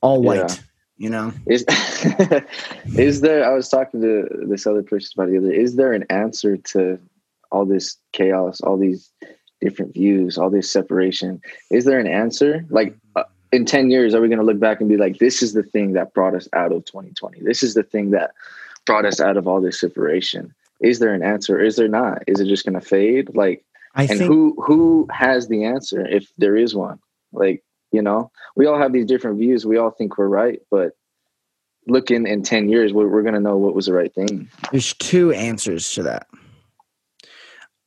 all 0.00 0.22
white. 0.22 0.38
Yeah. 0.50 0.56
You 1.00 1.10
know, 1.10 1.32
Is 1.46 1.64
is 2.96 3.20
there? 3.20 3.48
I 3.48 3.54
was 3.54 3.68
talking 3.68 4.00
to 4.00 4.26
this 4.48 4.66
other 4.66 4.82
person 4.82 5.10
about 5.16 5.30
the 5.30 5.38
other. 5.38 5.52
Is 5.52 5.76
there 5.76 5.92
an 5.92 6.04
answer 6.10 6.56
to 6.56 6.98
all 7.52 7.64
this 7.64 7.96
chaos, 8.12 8.60
all 8.60 8.76
these 8.76 9.10
different 9.60 9.94
views, 9.94 10.38
all 10.38 10.50
this 10.50 10.68
separation? 10.70 11.40
Is 11.70 11.84
there 11.84 12.00
an 12.00 12.08
answer? 12.08 12.64
Like 12.68 12.96
uh, 13.14 13.22
in 13.52 13.64
ten 13.64 13.90
years, 13.90 14.14
are 14.14 14.20
we 14.20 14.28
going 14.28 14.38
to 14.38 14.44
look 14.44 14.60
back 14.60 14.80
and 14.80 14.88
be 14.88 14.96
like, 14.96 15.18
"This 15.18 15.42
is 15.42 15.52
the 15.52 15.62
thing 15.62 15.92
that 15.92 16.14
brought 16.14 16.34
us 16.34 16.48
out 16.52 16.72
of 16.72 16.84
2020. 16.84 17.40
This 17.42 17.62
is 17.62 17.74
the 17.74 17.82
thing 17.82 18.10
that 18.10 18.32
brought 18.86 19.04
us 19.04 19.20
out 19.20 19.36
of 19.36 19.46
all 19.46 19.60
this 19.60 19.80
separation." 19.80 20.54
Is 20.80 21.00
there 21.00 21.12
an 21.12 21.22
answer? 21.22 21.60
Is 21.60 21.76
there 21.76 21.88
not? 21.88 22.22
Is 22.28 22.38
it 22.40 22.46
just 22.46 22.64
going 22.64 22.78
to 22.78 22.86
fade? 22.86 23.34
Like, 23.34 23.64
I 23.94 24.02
and 24.02 24.18
think 24.18 24.30
who 24.30 24.54
who 24.64 25.08
has 25.10 25.48
the 25.48 25.64
answer 25.64 26.06
if 26.06 26.30
there 26.38 26.56
is 26.56 26.74
one? 26.74 27.00
Like, 27.32 27.64
you 27.90 28.02
know, 28.02 28.30
we 28.56 28.66
all 28.66 28.78
have 28.78 28.92
these 28.92 29.06
different 29.06 29.38
views. 29.38 29.66
We 29.66 29.76
all 29.76 29.90
think 29.90 30.18
we're 30.18 30.28
right, 30.28 30.60
but 30.70 30.92
looking 31.88 32.26
in 32.26 32.42
10 32.42 32.68
years, 32.68 32.92
we're, 32.92 33.08
we're 33.08 33.22
going 33.22 33.34
to 33.34 33.40
know 33.40 33.56
what 33.56 33.74
was 33.74 33.86
the 33.86 33.92
right 33.92 34.14
thing. 34.14 34.48
there's 34.70 34.94
two 34.94 35.32
answers 35.32 35.90
to 35.92 36.02
that. 36.04 36.26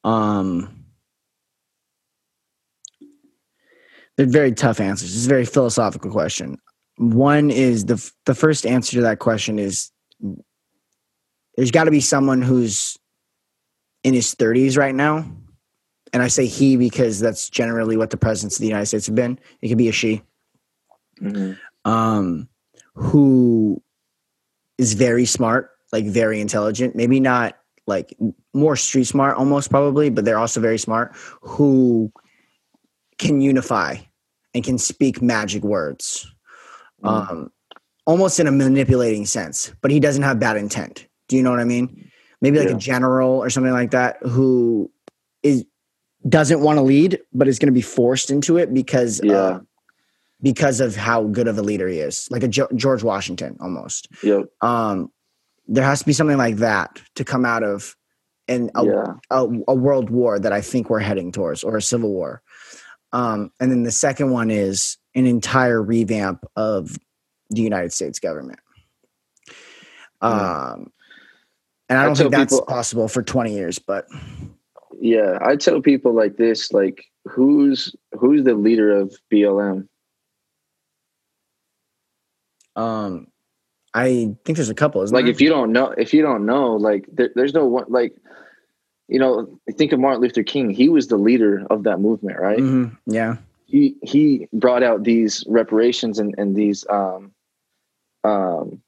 Um, 0.03 0.80
they're 4.17 4.25
very 4.25 4.51
tough 4.51 4.79
answers. 4.79 5.15
It's 5.15 5.25
a 5.25 5.29
very 5.29 5.45
philosophical 5.45 6.11
question. 6.11 6.57
One 6.97 7.49
is 7.49 7.85
the 7.85 8.11
the 8.25 8.35
first 8.35 8.65
answer 8.65 8.97
to 8.97 9.01
that 9.01 9.19
question 9.19 9.57
is 9.57 9.91
there's 11.55 11.71
got 11.71 11.85
to 11.85 11.91
be 11.91 12.01
someone 12.01 12.41
who's 12.41 12.97
in 14.03 14.13
his 14.13 14.33
30s 14.35 14.77
right 14.77 14.95
now, 14.95 15.25
and 16.13 16.23
I 16.23 16.27
say 16.27 16.45
he 16.45 16.77
because 16.77 17.19
that's 17.19 17.49
generally 17.49 17.97
what 17.97 18.09
the 18.09 18.17
presidents 18.17 18.57
of 18.57 18.61
the 18.61 18.67
United 18.67 18.87
States 18.87 19.07
have 19.07 19.15
been. 19.15 19.39
It 19.61 19.69
could 19.69 19.77
be 19.77 19.89
a 19.89 19.91
she. 19.91 20.21
um, 21.85 22.47
who 22.93 23.81
is 24.77 24.93
very 24.93 25.25
smart, 25.25 25.71
like 25.91 26.05
very 26.05 26.41
intelligent, 26.41 26.95
maybe 26.95 27.19
not 27.19 27.57
like 27.87 28.15
more 28.53 28.75
street 28.75 29.05
smart 29.05 29.37
almost 29.37 29.69
probably, 29.69 30.09
but 30.09 30.25
they're 30.25 30.39
also 30.39 30.59
very 30.59 30.77
smart, 30.77 31.15
who 31.41 32.11
can 33.21 33.39
unify 33.39 33.95
and 34.53 34.63
can 34.65 34.77
speak 34.77 35.21
magic 35.21 35.63
words. 35.63 36.27
Um, 37.03 37.51
almost 38.05 38.39
in 38.39 38.47
a 38.47 38.51
manipulating 38.51 39.25
sense, 39.25 39.73
but 39.81 39.91
he 39.91 39.99
doesn't 39.99 40.23
have 40.23 40.39
bad 40.39 40.57
intent. 40.57 41.07
Do 41.29 41.37
you 41.37 41.43
know 41.43 41.51
what 41.51 41.59
I 41.59 41.63
mean? 41.63 42.11
Maybe 42.41 42.59
like 42.59 42.69
Yeah. 42.69 42.75
a 42.75 42.79
general 42.79 43.31
or 43.31 43.49
something 43.49 43.71
like 43.71 43.91
that 43.91 44.17
who 44.23 44.91
is 45.43 45.63
doesn't 46.27 46.59
want 46.61 46.77
to 46.77 46.83
lead, 46.83 47.19
but 47.33 47.47
is 47.47 47.57
going 47.57 47.67
to 47.67 47.71
be 47.73 47.81
forced 47.81 48.29
into 48.29 48.57
it 48.57 48.71
because 48.73 49.21
Yeah. 49.23 49.33
uh, 49.33 49.59
because 50.43 50.79
of 50.79 50.95
how 50.95 51.23
good 51.23 51.47
of 51.47 51.57
a 51.57 51.61
leader 51.63 51.87
he 51.87 51.99
is, 51.99 52.27
like 52.31 52.43
a 52.43 52.47
jo- 52.47 52.67
George 52.75 53.03
Washington 53.03 53.57
almost. 53.59 54.07
Yep. 54.23 54.45
Um, 54.61 55.11
there 55.67 55.83
has 55.83 55.99
to 55.99 56.05
be 56.05 56.13
something 56.13 56.37
like 56.37 56.57
that 56.57 56.99
to 57.15 57.23
come 57.23 57.45
out 57.45 57.63
of 57.63 57.95
an 58.47 58.69
a, 58.75 58.85
Yeah. 58.85 59.13
a, 59.31 59.47
a 59.67 59.75
world 59.75 60.09
war 60.09 60.37
that 60.39 60.51
I 60.51 60.61
think 60.61 60.89
we're 60.89 60.99
heading 60.99 61.31
towards, 61.31 61.63
or 61.63 61.77
a 61.77 61.81
civil 61.81 62.11
war. 62.11 62.41
Um, 63.13 63.51
and 63.59 63.71
then 63.71 63.83
the 63.83 63.91
second 63.91 64.31
one 64.31 64.49
is 64.49 64.97
an 65.15 65.25
entire 65.25 65.81
revamp 65.81 66.45
of 66.55 66.97
the 67.49 67.61
United 67.61 67.91
States 67.91 68.19
government. 68.19 68.59
Um, 70.21 70.91
and 71.89 71.99
I 71.99 72.03
I 72.03 72.05
don't 72.05 72.15
think 72.17 72.31
that's 72.31 72.53
people- 72.53 72.65
possible 72.65 73.07
for 73.07 73.21
20 73.21 73.53
years, 73.53 73.79
but 73.79 74.07
Yeah. 74.99 75.37
I 75.41 75.55
tell 75.57 75.81
people 75.81 76.13
like 76.13 76.37
this, 76.37 76.71
like 76.71 77.03
who's, 77.25 77.93
who's 78.17 78.43
the 78.45 78.53
leader 78.53 78.91
of 78.97 79.13
BLM? 79.31 79.87
um, 82.77 83.27
I 83.93 84.35
think 84.45 84.55
there's 84.55 84.69
a 84.69 84.73
couple. 84.73 85.01
Isn't 85.01 85.13
like 85.13 85.25
there? 85.25 85.31
if 85.33 85.41
you 85.41 85.49
don't 85.49 85.73
know 85.73 85.93
if 85.97 86.13
you 86.13 86.21
don't 86.21 86.45
know 86.45 86.75
like 86.77 87.05
there, 87.11 87.29
there's 87.35 87.53
no 87.53 87.65
one 87.65 87.83
like 87.89 88.15
you 89.11 89.19
know 89.19 89.59
think 89.77 89.91
of 89.91 89.99
martin 89.99 90.21
luther 90.21 90.43
king 90.43 90.69
he 90.71 90.89
was 90.89 91.07
the 91.07 91.17
leader 91.17 91.65
of 91.69 91.83
that 91.83 91.99
movement 91.99 92.39
right? 92.39 92.59
Mhm, 92.59 92.97
yeah, 93.05 93.35
he 93.65 93.95
he 94.01 94.47
brought 94.51 94.83
out 94.83 95.03
these 95.03 95.43
reparations 95.47 96.17
and 96.17 96.33
and 96.37 96.55
these 96.55 96.85
um 96.89 97.31
um 98.23 98.81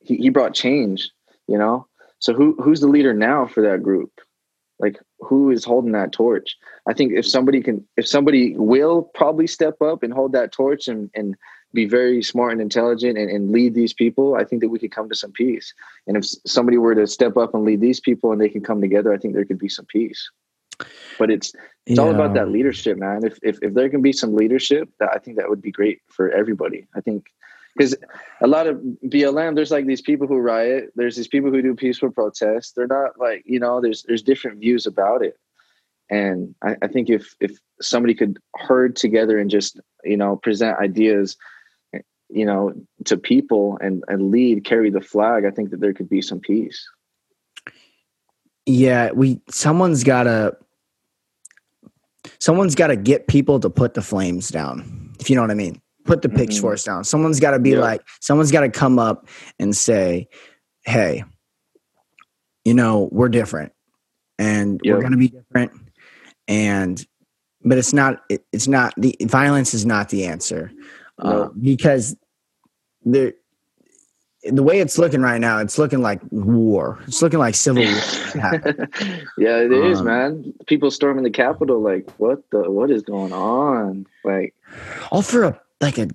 he, 0.00 0.16
he 0.16 0.28
brought 0.30 0.52
change 0.54 1.10
you 1.46 1.58
know? 1.58 1.86
So 2.18 2.32
who 2.34 2.56
who's 2.60 2.80
the 2.80 2.88
leader 2.88 3.14
now 3.14 3.46
for 3.46 3.62
that 3.62 3.82
group? 3.82 4.10
Like 4.78 4.98
who 5.20 5.50
is 5.50 5.64
holding 5.64 5.92
that 5.92 6.12
torch? 6.12 6.56
I 6.88 6.92
think 6.92 7.12
if 7.12 7.26
somebody 7.26 7.62
can 7.62 7.86
if 7.96 8.06
somebody 8.06 8.54
will 8.56 9.10
probably 9.14 9.46
step 9.46 9.80
up 9.80 10.02
and 10.02 10.12
hold 10.12 10.32
that 10.32 10.52
torch 10.52 10.88
and 10.88 11.10
and 11.14 11.36
be 11.72 11.84
very 11.84 12.22
smart 12.22 12.52
and 12.52 12.60
intelligent 12.60 13.18
and, 13.18 13.30
and 13.30 13.50
lead 13.50 13.74
these 13.74 13.92
people 13.92 14.34
i 14.34 14.44
think 14.44 14.62
that 14.62 14.68
we 14.68 14.78
could 14.78 14.92
come 14.92 15.08
to 15.08 15.14
some 15.14 15.32
peace. 15.32 15.74
And 16.06 16.16
if 16.16 16.24
somebody 16.46 16.78
were 16.78 16.94
to 16.94 17.06
step 17.06 17.36
up 17.36 17.54
and 17.54 17.64
lead 17.64 17.80
these 17.80 18.00
people 18.00 18.32
and 18.32 18.40
they 18.40 18.48
can 18.48 18.62
come 18.62 18.80
together 18.80 19.12
i 19.12 19.18
think 19.18 19.34
there 19.34 19.44
could 19.44 19.58
be 19.58 19.68
some 19.68 19.86
peace. 19.86 20.30
But 21.18 21.30
it's 21.30 21.54
it's 21.86 21.98
all 21.98 22.10
about 22.10 22.34
that 22.34 22.50
leadership 22.50 22.98
man. 22.98 23.24
If, 23.24 23.38
if 23.42 23.58
if 23.62 23.72
there 23.74 23.88
can 23.88 24.02
be 24.02 24.12
some 24.12 24.34
leadership 24.34 24.88
that 25.00 25.10
i 25.14 25.18
think 25.18 25.36
that 25.38 25.48
would 25.48 25.62
be 25.62 25.72
great 25.72 26.00
for 26.08 26.30
everybody. 26.30 26.86
I 26.94 27.00
think 27.00 27.26
because 27.76 27.94
a 28.42 28.46
lot 28.46 28.66
of 28.66 28.76
blm 29.04 29.54
there's 29.54 29.70
like 29.70 29.86
these 29.86 30.02
people 30.02 30.26
who 30.26 30.38
riot. 30.38 30.92
There's 30.94 31.16
these 31.16 31.28
people 31.28 31.50
who 31.50 31.62
do 31.62 31.74
peaceful 31.74 32.10
protests. 32.10 32.72
They're 32.72 32.86
not 32.86 33.18
like 33.18 33.42
you 33.46 33.60
know 33.60 33.80
there's 33.80 34.02
there's 34.02 34.22
different 34.22 34.60
views 34.60 34.86
about 34.86 35.22
it. 35.22 35.38
And 36.10 36.54
I, 36.62 36.76
I 36.82 36.86
think 36.88 37.10
if 37.10 37.34
if 37.40 37.58
somebody 37.80 38.14
could 38.14 38.38
herd 38.56 38.96
together 38.96 39.38
and 39.38 39.50
just 39.50 39.80
you 40.04 40.16
know 40.16 40.36
present 40.36 40.78
ideas 40.78 41.36
you 42.28 42.44
know 42.44 42.72
to 43.04 43.16
people 43.16 43.78
and 43.80 44.02
and 44.08 44.30
lead 44.30 44.64
carry 44.64 44.90
the 44.90 45.00
flag 45.00 45.44
i 45.44 45.50
think 45.50 45.70
that 45.70 45.80
there 45.80 45.92
could 45.92 46.08
be 46.08 46.20
some 46.22 46.40
peace 46.40 46.86
Yeah, 48.68 49.12
we 49.12 49.40
someone's 49.48 50.02
gotta 50.02 50.56
someone's 52.40 52.74
gotta 52.74 52.96
get 52.96 53.28
people 53.28 53.60
to 53.60 53.70
put 53.70 53.94
the 53.94 54.02
flames 54.02 54.48
down. 54.48 55.14
If 55.20 55.30
you 55.30 55.36
know 55.36 55.42
what 55.42 55.50
I 55.52 55.54
mean. 55.54 55.80
Put 56.04 56.22
the 56.22 56.28
Mhm. 56.28 56.36
pitchforks 56.36 56.84
down. 56.84 57.04
Someone's 57.04 57.38
gotta 57.40 57.58
be 57.60 57.70
Yeah. 57.70 57.80
like, 57.80 58.00
someone's 58.20 58.50
gotta 58.52 58.68
come 58.70 58.98
up 58.98 59.28
and 59.60 59.74
say, 59.76 60.28
Hey, 60.84 61.22
you 62.64 62.74
know, 62.74 63.08
we're 63.12 63.28
different 63.28 63.72
and 64.38 64.80
Yeah. 64.82 64.94
we're 64.94 65.02
gonna 65.02 65.16
be 65.16 65.28
different. 65.28 65.70
And 66.48 67.04
but 67.64 67.78
it's 67.78 67.92
not 67.92 68.22
it, 68.28 68.44
it's 68.52 68.66
not 68.68 68.94
the 68.96 69.16
violence 69.22 69.74
is 69.74 69.84
not 69.86 70.08
the 70.08 70.24
answer. 70.26 70.70
No. 71.22 71.44
Uh, 71.44 71.48
because 71.60 72.16
the 73.04 73.34
the 74.44 74.62
way 74.62 74.80
it's 74.80 74.98
looking 74.98 75.20
right 75.22 75.40
now, 75.40 75.58
it's 75.58 75.78
looking 75.78 76.02
like 76.02 76.20
war. 76.30 77.00
It's 77.06 77.22
looking 77.22 77.38
like 77.38 77.54
civil 77.54 77.82
war. 77.82 77.92
yeah, 79.38 79.58
it 79.58 79.72
is, 79.72 80.00
um, 80.00 80.06
man. 80.06 80.54
People 80.66 80.90
storming 80.90 81.24
the 81.24 81.30
Capitol. 81.30 81.80
Like, 81.80 82.10
what 82.18 82.42
the? 82.50 82.70
What 82.70 82.90
is 82.90 83.02
going 83.02 83.32
on? 83.32 84.06
Like, 84.24 84.54
all 85.10 85.22
for 85.22 85.44
a 85.44 85.60
like 85.80 85.98
a 85.98 86.08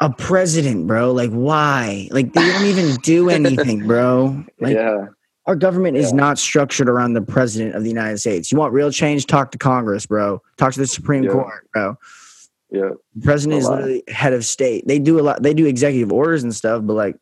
a 0.00 0.12
president, 0.12 0.86
bro. 0.86 1.12
Like, 1.12 1.30
why? 1.30 2.08
Like, 2.10 2.32
they 2.32 2.46
don't 2.46 2.66
even 2.66 2.96
do 2.96 3.30
anything, 3.30 3.86
bro. 3.86 4.44
Like, 4.60 4.74
yeah. 4.74 5.06
Our 5.46 5.56
government 5.56 5.98
is 5.98 6.14
not 6.14 6.38
structured 6.38 6.88
around 6.88 7.12
the 7.12 7.20
president 7.20 7.74
of 7.74 7.82
the 7.82 7.90
United 7.90 8.16
States. 8.16 8.50
You 8.50 8.56
want 8.56 8.72
real 8.72 8.90
change? 8.90 9.26
Talk 9.26 9.50
to 9.50 9.58
Congress, 9.58 10.06
bro. 10.06 10.40
Talk 10.56 10.72
to 10.72 10.80
the 10.80 10.86
Supreme 10.86 11.24
yeah. 11.24 11.32
Court, 11.32 11.68
bro. 11.74 11.98
Yeah. 12.74 12.90
The 13.14 13.22
president 13.22 13.60
is 13.60 13.68
literally 13.68 14.02
head 14.08 14.32
of 14.32 14.44
state. 14.44 14.84
They 14.88 14.98
do 14.98 15.20
a 15.20 15.22
lot. 15.22 15.40
They 15.40 15.54
do 15.54 15.64
executive 15.64 16.10
orders 16.10 16.42
and 16.42 16.52
stuff, 16.52 16.82
but 16.84 16.94
like 16.94 17.16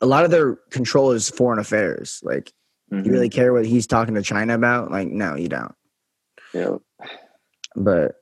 a 0.00 0.06
lot 0.06 0.24
of 0.24 0.30
their 0.30 0.56
control 0.70 1.10
is 1.10 1.28
foreign 1.28 1.58
affairs. 1.58 2.20
Like, 2.22 2.52
mm-hmm. 2.90 3.04
you 3.04 3.12
really 3.12 3.28
care 3.28 3.52
what 3.52 3.66
he's 3.66 3.86
talking 3.86 4.14
to 4.14 4.22
China 4.22 4.54
about? 4.54 4.90
Like, 4.90 5.08
no, 5.08 5.36
you 5.36 5.48
don't. 5.48 5.74
Yeah. 6.54 6.76
But 7.74 8.14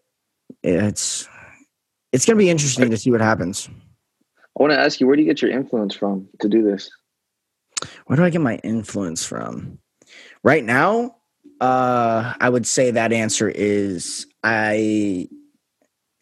it's 0.65 1.29
it's 2.13 2.27
gonna 2.27 2.37
be 2.37 2.51
interesting 2.51 2.91
to 2.91 2.97
see 2.97 3.13
what 3.13 3.21
happens. 3.21 3.69
I 4.59 4.63
want 4.63 4.73
to 4.73 4.79
ask 4.81 5.01
you, 5.01 5.07
where 5.07 5.15
do 5.15 5.23
you 5.23 5.29
get 5.29 5.41
your 5.41 5.53
influence 5.53 5.95
from 5.95 6.29
to 6.41 6.49
do 6.49 6.65
this? 6.65 6.91
Where 8.07 8.17
do 8.17 8.25
I 8.25 8.31
get 8.31 8.41
my 8.41 8.57
influence 8.65 9.25
from? 9.25 9.79
Right 10.43 10.65
now, 10.65 11.17
uh, 11.61 12.35
I 12.41 12.49
would 12.49 12.67
say 12.67 12.91
that 12.91 13.13
answer 13.13 13.49
is 13.49 14.27
I 14.43 15.29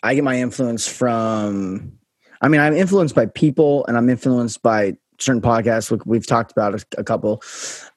I 0.02 0.14
get 0.14 0.24
my 0.24 0.38
influence 0.38 0.86
from 0.86 1.92
I 2.40 2.48
mean 2.48 2.60
I'm 2.60 2.74
influenced 2.74 3.14
by 3.14 3.26
people 3.26 3.84
and 3.86 3.96
I'm 3.96 4.08
influenced 4.08 4.62
by 4.62 4.96
certain 5.18 5.42
podcasts 5.42 6.04
we've 6.04 6.26
talked 6.26 6.50
about 6.50 6.74
a, 6.74 6.84
a 6.98 7.04
couple. 7.04 7.42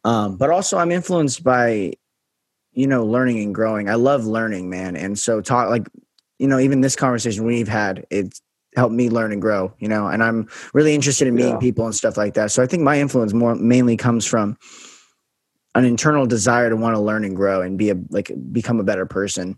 Um, 0.03 0.37
but 0.37 0.49
also 0.49 0.77
I'm 0.77 0.91
influenced 0.91 1.43
by 1.43 1.93
you 2.73 2.87
know 2.87 3.05
learning 3.05 3.39
and 3.39 3.55
growing. 3.55 3.89
I 3.89 3.95
love 3.95 4.25
learning 4.25 4.69
man. 4.69 4.95
And 4.95 5.17
so 5.17 5.41
talk 5.41 5.69
like 5.69 5.87
you 6.39 6.47
know 6.47 6.59
even 6.59 6.81
this 6.81 6.95
conversation 6.95 7.45
we've 7.45 7.67
had 7.67 8.05
it's 8.09 8.41
helped 8.75 8.93
me 8.93 9.09
learn 9.09 9.31
and 9.31 9.41
grow 9.41 9.73
you 9.79 9.87
know 9.87 10.07
and 10.07 10.21
I'm 10.21 10.49
really 10.73 10.93
interested 10.93 11.29
in 11.29 11.35
meeting 11.35 11.53
yeah. 11.53 11.59
people 11.59 11.85
and 11.85 11.95
stuff 11.95 12.17
like 12.17 12.33
that. 12.35 12.51
So 12.51 12.61
I 12.61 12.67
think 12.67 12.83
my 12.83 12.99
influence 12.99 13.33
more 13.33 13.55
mainly 13.55 13.97
comes 13.97 14.25
from 14.25 14.57
an 15.75 15.85
internal 15.85 16.25
desire 16.25 16.69
to 16.69 16.75
want 16.75 16.95
to 16.95 16.99
learn 16.99 17.25
and 17.25 17.35
grow 17.35 17.61
and 17.61 17.77
be 17.77 17.89
a 17.89 17.95
like 18.09 18.31
become 18.51 18.79
a 18.79 18.83
better 18.83 19.05
person 19.05 19.57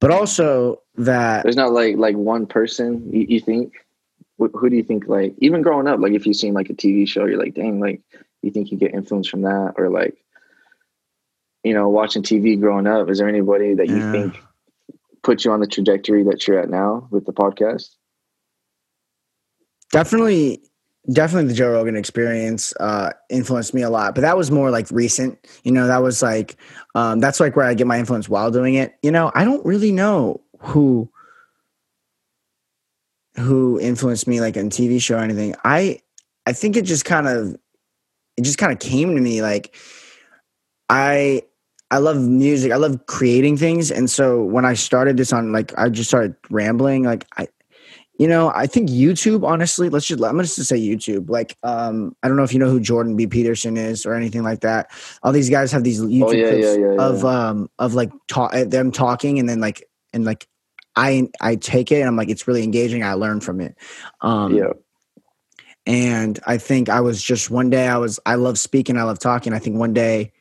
but 0.00 0.10
also 0.10 0.82
that 0.96 1.42
there's 1.42 1.56
not 1.56 1.72
like 1.72 1.96
like 1.96 2.16
one 2.16 2.46
person 2.46 3.10
you, 3.12 3.26
you 3.28 3.40
think? 3.40 3.74
Who, 4.38 4.48
who 4.54 4.70
do 4.70 4.76
you 4.76 4.84
think 4.84 5.08
like 5.08 5.34
even 5.38 5.62
growing 5.62 5.88
up 5.88 5.98
like 5.98 6.12
if 6.12 6.26
you've 6.26 6.36
seen 6.36 6.54
like 6.54 6.70
a 6.70 6.74
tv 6.74 7.08
show 7.08 7.26
you're 7.26 7.42
like 7.42 7.54
dang 7.54 7.80
like 7.80 8.00
you 8.42 8.52
think 8.52 8.70
you 8.70 8.78
get 8.78 8.94
influence 8.94 9.28
from 9.28 9.42
that? 9.42 9.74
Or 9.76 9.88
like 9.88 10.16
you 11.64 11.74
know 11.74 11.88
watching 11.88 12.22
tv 12.22 12.58
growing 12.60 12.86
up 12.86 13.10
is 13.10 13.18
there 13.18 13.28
anybody 13.28 13.74
that 13.74 13.88
you 13.88 13.98
yeah. 13.98 14.12
think 14.12 14.40
put 15.22 15.44
you 15.44 15.50
on 15.50 15.60
the 15.60 15.66
trajectory 15.66 16.22
that 16.24 16.46
you're 16.46 16.58
at 16.58 16.70
now 16.70 17.08
with 17.10 17.26
the 17.26 17.32
podcast? 17.32 17.90
Definitely 19.90 20.62
definitely 21.12 21.48
the 21.48 21.54
Joe 21.54 21.72
Rogan 21.72 21.96
experience 21.96 22.74
uh, 22.80 23.10
influenced 23.30 23.74
me 23.74 23.82
a 23.82 23.90
lot, 23.90 24.14
but 24.14 24.20
that 24.22 24.36
was 24.36 24.50
more 24.50 24.70
like 24.70 24.90
recent. 24.90 25.38
You 25.64 25.72
know, 25.72 25.86
that 25.86 25.98
was 25.98 26.22
like 26.22 26.56
um, 26.94 27.20
that's 27.20 27.40
like 27.40 27.56
where 27.56 27.66
I 27.66 27.74
get 27.74 27.86
my 27.86 27.98
influence 27.98 28.28
while 28.28 28.50
doing 28.50 28.74
it. 28.74 28.94
You 29.02 29.10
know, 29.10 29.30
I 29.34 29.44
don't 29.44 29.64
really 29.64 29.92
know 29.92 30.40
who 30.58 31.10
who 33.36 33.78
influenced 33.80 34.26
me 34.26 34.40
like 34.40 34.56
on 34.56 34.70
TV 34.70 35.00
show 35.00 35.16
or 35.16 35.20
anything. 35.20 35.54
I 35.64 36.00
I 36.46 36.52
think 36.52 36.76
it 36.76 36.82
just 36.82 37.04
kind 37.04 37.28
of 37.28 37.56
it 38.36 38.42
just 38.42 38.58
kind 38.58 38.72
of 38.72 38.78
came 38.78 39.14
to 39.14 39.20
me 39.20 39.42
like 39.42 39.74
I 40.88 41.42
I 41.90 41.98
love 41.98 42.18
music. 42.20 42.70
I 42.70 42.76
love 42.76 43.06
creating 43.06 43.56
things. 43.56 43.90
And 43.90 44.10
so 44.10 44.42
when 44.42 44.64
I 44.64 44.74
started 44.74 45.16
this 45.16 45.32
on 45.32 45.52
like 45.52 45.72
I 45.78 45.88
just 45.88 46.10
started 46.10 46.34
rambling, 46.50 47.04
like 47.04 47.26
I 47.36 47.48
you 48.18 48.26
know, 48.26 48.52
I 48.52 48.66
think 48.66 48.90
YouTube, 48.90 49.46
honestly, 49.46 49.88
let's 49.88 50.06
just, 50.06 50.22
I'm 50.22 50.32
going 50.32 50.44
to 50.44 50.52
just 50.54 50.68
say 50.68 50.76
YouTube. 50.76 51.30
Like, 51.30 51.56
um, 51.62 52.16
I 52.22 52.28
don't 52.28 52.36
know 52.36 52.42
if 52.42 52.52
you 52.52 52.58
know 52.58 52.68
who 52.68 52.80
Jordan 52.80 53.16
B. 53.16 53.28
Peterson 53.28 53.76
is 53.76 54.04
or 54.04 54.14
anything 54.14 54.42
like 54.42 54.60
that. 54.60 54.90
All 55.22 55.30
these 55.30 55.48
guys 55.48 55.70
have 55.70 55.84
these 55.84 56.00
YouTube 56.00 56.24
oh, 56.24 56.32
yeah, 56.32 56.48
clips 56.48 56.66
yeah, 56.66 56.74
yeah, 56.74 57.00
of, 57.00 57.24
um, 57.24 57.70
of 57.78 57.94
like 57.94 58.10
talk, 58.26 58.52
eh, 58.54 58.64
them 58.64 58.90
talking 58.90 59.38
and 59.38 59.48
then 59.48 59.60
like, 59.60 59.88
and 60.12 60.24
like, 60.24 60.48
I, 60.96 61.28
I 61.40 61.54
take 61.54 61.92
it 61.92 62.00
and 62.00 62.08
I'm 62.08 62.16
like, 62.16 62.28
it's 62.28 62.48
really 62.48 62.64
engaging. 62.64 63.04
I 63.04 63.12
learn 63.12 63.40
from 63.40 63.60
it. 63.60 63.76
Um, 64.20 64.52
yeah. 64.52 64.72
And 65.86 66.40
I 66.44 66.58
think 66.58 66.88
I 66.88 67.00
was 67.00 67.22
just 67.22 67.50
one 67.50 67.70
day 67.70 67.86
I 67.86 67.98
was, 67.98 68.18
I 68.26 68.34
love 68.34 68.58
speaking. 68.58 68.96
I 68.96 69.04
love 69.04 69.20
talking. 69.20 69.52
I 69.52 69.60
think 69.60 69.76
one 69.76 69.94
day 69.94 70.32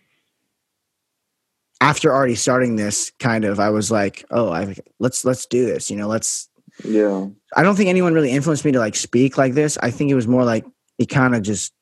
after 1.79 2.11
already 2.11 2.33
starting 2.33 2.75
this 2.75 3.11
kind 3.19 3.45
of, 3.45 3.59
I 3.59 3.69
was 3.69 3.91
like, 3.91 4.25
oh, 4.31 4.51
I 4.51 4.75
let's, 4.97 5.23
let's 5.23 5.45
do 5.45 5.67
this, 5.67 5.91
you 5.91 5.95
know, 5.95 6.07
let's, 6.07 6.49
yeah. 6.83 7.27
I 7.55 7.63
don't 7.63 7.75
think 7.75 7.89
anyone 7.89 8.13
really 8.13 8.31
influenced 8.31 8.65
me 8.65 8.71
to 8.73 8.79
like 8.79 8.95
speak 8.95 9.37
like 9.37 9.53
this. 9.53 9.77
I 9.81 9.91
think 9.91 10.11
it 10.11 10.15
was 10.15 10.27
more 10.27 10.43
like 10.43 10.65
it 10.97 11.07
kind 11.07 11.35
of 11.35 11.41
just 11.41 11.73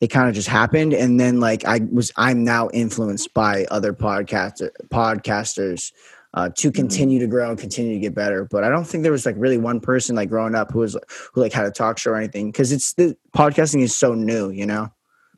it 0.00 0.08
kind 0.08 0.28
of 0.28 0.34
just 0.34 0.48
happened 0.48 0.92
and 0.92 1.20
then 1.20 1.38
like 1.38 1.64
I 1.64 1.80
was 1.92 2.12
I'm 2.16 2.42
now 2.44 2.68
influenced 2.72 3.32
by 3.34 3.66
other 3.70 3.92
podcast 3.92 4.68
podcasters 4.92 5.92
uh, 6.34 6.48
to 6.48 6.68
mm-hmm. 6.68 6.74
continue 6.74 7.18
mm-hmm. 7.18 7.26
to 7.26 7.30
grow 7.30 7.50
and 7.50 7.58
continue 7.58 7.94
to 7.94 8.00
get 8.00 8.14
better. 8.14 8.46
But 8.50 8.64
I 8.64 8.68
don't 8.68 8.84
think 8.84 9.02
there 9.02 9.12
was 9.12 9.26
like 9.26 9.36
really 9.38 9.58
one 9.58 9.80
person 9.80 10.16
like 10.16 10.28
growing 10.28 10.54
up 10.54 10.72
who 10.72 10.80
was 10.80 10.96
who 11.32 11.40
like 11.40 11.52
had 11.52 11.66
a 11.66 11.70
talk 11.70 11.98
show 11.98 12.12
or 12.12 12.16
anything 12.16 12.50
because 12.50 12.72
it's 12.72 12.94
the 12.94 13.16
podcasting 13.36 13.82
is 13.82 13.96
so 13.96 14.14
new, 14.14 14.50
you 14.50 14.66
know. 14.66 14.88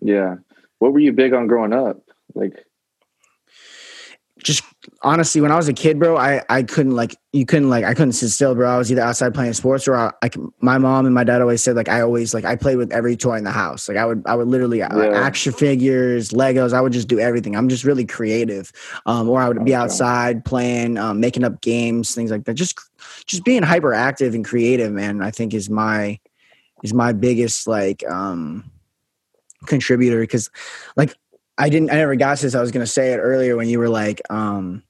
Yeah. 0.01 0.37
What 0.79 0.93
were 0.93 1.01
you 1.01 1.13
big 1.13 1.33
on 1.33 1.47
growing 1.47 1.73
up? 1.73 2.01
Like 2.35 2.65
just 4.45 4.63
honestly, 5.03 5.41
when 5.41 5.51
I 5.51 5.57
was 5.57 5.69
a 5.69 5.73
kid, 5.73 5.99
bro, 5.99 6.19
I, 6.19 6.43
I 6.51 6.63
couldn't 6.63 6.95
like 6.95 7.17
you 7.33 7.47
couldn't 7.47 7.71
like 7.71 7.83
I 7.83 7.95
couldn't 7.95 8.13
sit 8.13 8.29
still, 8.29 8.55
bro. 8.55 8.73
I 8.73 8.77
was 8.77 8.93
either 8.93 9.01
outside 9.01 9.33
playing 9.33 9.55
sports 9.55 9.89
or 9.89 9.97
I, 9.97 10.13
like 10.23 10.37
my 10.61 10.77
mom 10.77 11.07
and 11.07 11.15
my 11.15 11.25
dad 11.25 11.41
always 11.41 11.65
said 11.65 11.75
like 11.77 11.89
I 11.89 12.03
always 12.03 12.35
like 12.35 12.45
I 12.45 12.55
played 12.55 12.77
with 12.77 12.93
every 12.93 13.17
toy 13.17 13.37
in 13.37 13.45
the 13.45 13.51
house. 13.51 13.89
Like 13.89 13.97
I 13.97 14.05
would 14.05 14.23
I 14.27 14.35
would 14.35 14.47
literally 14.47 14.83
uh, 14.83 14.89
yeah. 14.95 15.09
like, 15.09 15.17
action 15.17 15.55
figures, 15.55 16.31
Legos. 16.31 16.75
I 16.75 16.83
would 16.83 16.93
just 16.93 17.09
do 17.09 17.19
everything. 17.19 17.57
I'm 17.57 17.71
just 17.71 17.85
really 17.85 18.05
creative. 18.05 18.71
Um, 19.07 19.31
or 19.31 19.41
I 19.41 19.49
would 19.49 19.65
be 19.65 19.75
outside 19.75 20.45
playing, 20.45 20.99
um, 20.99 21.21
making 21.21 21.43
up 21.43 21.63
games, 21.63 22.15
things 22.15 22.31
like 22.31 22.45
that. 22.45 22.55
Just 22.55 22.79
just 23.25 23.45
being 23.45 23.63
hyperactive 23.63 24.35
and 24.35 24.45
creative, 24.45 24.93
man. 24.93 25.23
I 25.23 25.31
think 25.31 25.55
is 25.55 25.71
my 25.71 26.21
is 26.83 26.93
my 26.93 27.13
biggest 27.13 27.67
like 27.67 28.07
um 28.11 28.71
contributor 29.65 30.21
because 30.21 30.51
like 30.97 31.15
I 31.57 31.69
didn't. 31.69 31.91
I 31.91 31.95
never 31.95 32.17
got 32.17 32.39
this. 32.39 32.55
I 32.55 32.61
was 32.61 32.73
going 32.73 32.85
to 32.85 32.91
say 32.91 33.13
it 33.13 33.19
earlier 33.19 33.57
when 33.57 33.69
you 33.69 33.79
were 33.79 33.89
like, 33.89 34.21
um, 34.31 34.83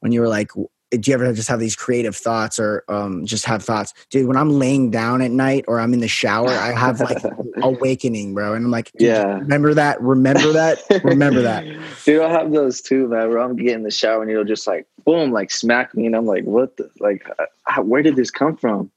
when 0.00 0.12
you 0.12 0.20
were 0.20 0.28
like, 0.28 0.50
do 0.90 1.10
you 1.10 1.14
ever 1.14 1.32
just 1.32 1.48
have 1.48 1.60
these 1.60 1.76
creative 1.76 2.16
thoughts 2.16 2.58
or 2.58 2.82
um, 2.88 3.24
just 3.24 3.44
have 3.44 3.62
thoughts, 3.62 3.94
dude? 4.10 4.26
When 4.26 4.36
I'm 4.36 4.50
laying 4.50 4.90
down 4.90 5.22
at 5.22 5.30
night 5.30 5.64
or 5.68 5.78
I'm 5.78 5.94
in 5.94 6.00
the 6.00 6.08
shower, 6.08 6.48
I 6.48 6.72
have 6.72 7.00
like 7.00 7.22
awakening, 7.62 8.34
bro, 8.34 8.54
and 8.54 8.64
I'm 8.64 8.70
like, 8.72 8.90
yeah, 8.98 9.38
remember 9.38 9.74
that, 9.74 10.00
remember 10.02 10.52
that, 10.52 10.82
remember 11.04 11.42
that. 11.42 11.64
Dude, 12.04 12.22
I 12.22 12.30
have 12.30 12.50
those 12.50 12.80
too, 12.80 13.06
man. 13.06 13.28
Where 13.28 13.38
I'm 13.38 13.54
getting 13.54 13.74
in 13.74 13.82
the 13.84 13.90
shower 13.90 14.22
and 14.22 14.30
you'll 14.30 14.44
just 14.44 14.66
like 14.66 14.86
boom, 15.04 15.30
like 15.30 15.52
smack 15.52 15.94
me, 15.94 16.06
and 16.06 16.16
I'm 16.16 16.26
like, 16.26 16.44
what 16.44 16.76
the, 16.76 16.90
like, 16.98 17.24
how, 17.64 17.82
where 17.82 18.02
did 18.02 18.16
this 18.16 18.30
come 18.30 18.56
from? 18.56 18.90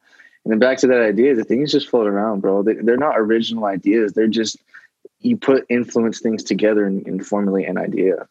And 0.45 0.51
then 0.51 0.59
back 0.59 0.79
to 0.79 0.87
that 0.87 1.01
idea, 1.01 1.35
the 1.35 1.43
things 1.43 1.71
just 1.71 1.89
float 1.89 2.07
around, 2.07 2.41
bro. 2.41 2.63
They, 2.63 2.73
they're 2.73 2.97
not 2.97 3.17
original 3.17 3.65
ideas. 3.65 4.13
They're 4.13 4.27
just 4.27 4.57
you 5.23 5.37
put 5.37 5.65
influence 5.69 6.19
things 6.19 6.43
together 6.43 6.85
and, 6.85 7.05
and 7.07 7.25
formulate 7.25 7.67
an 7.67 7.77
idea, 7.77 8.27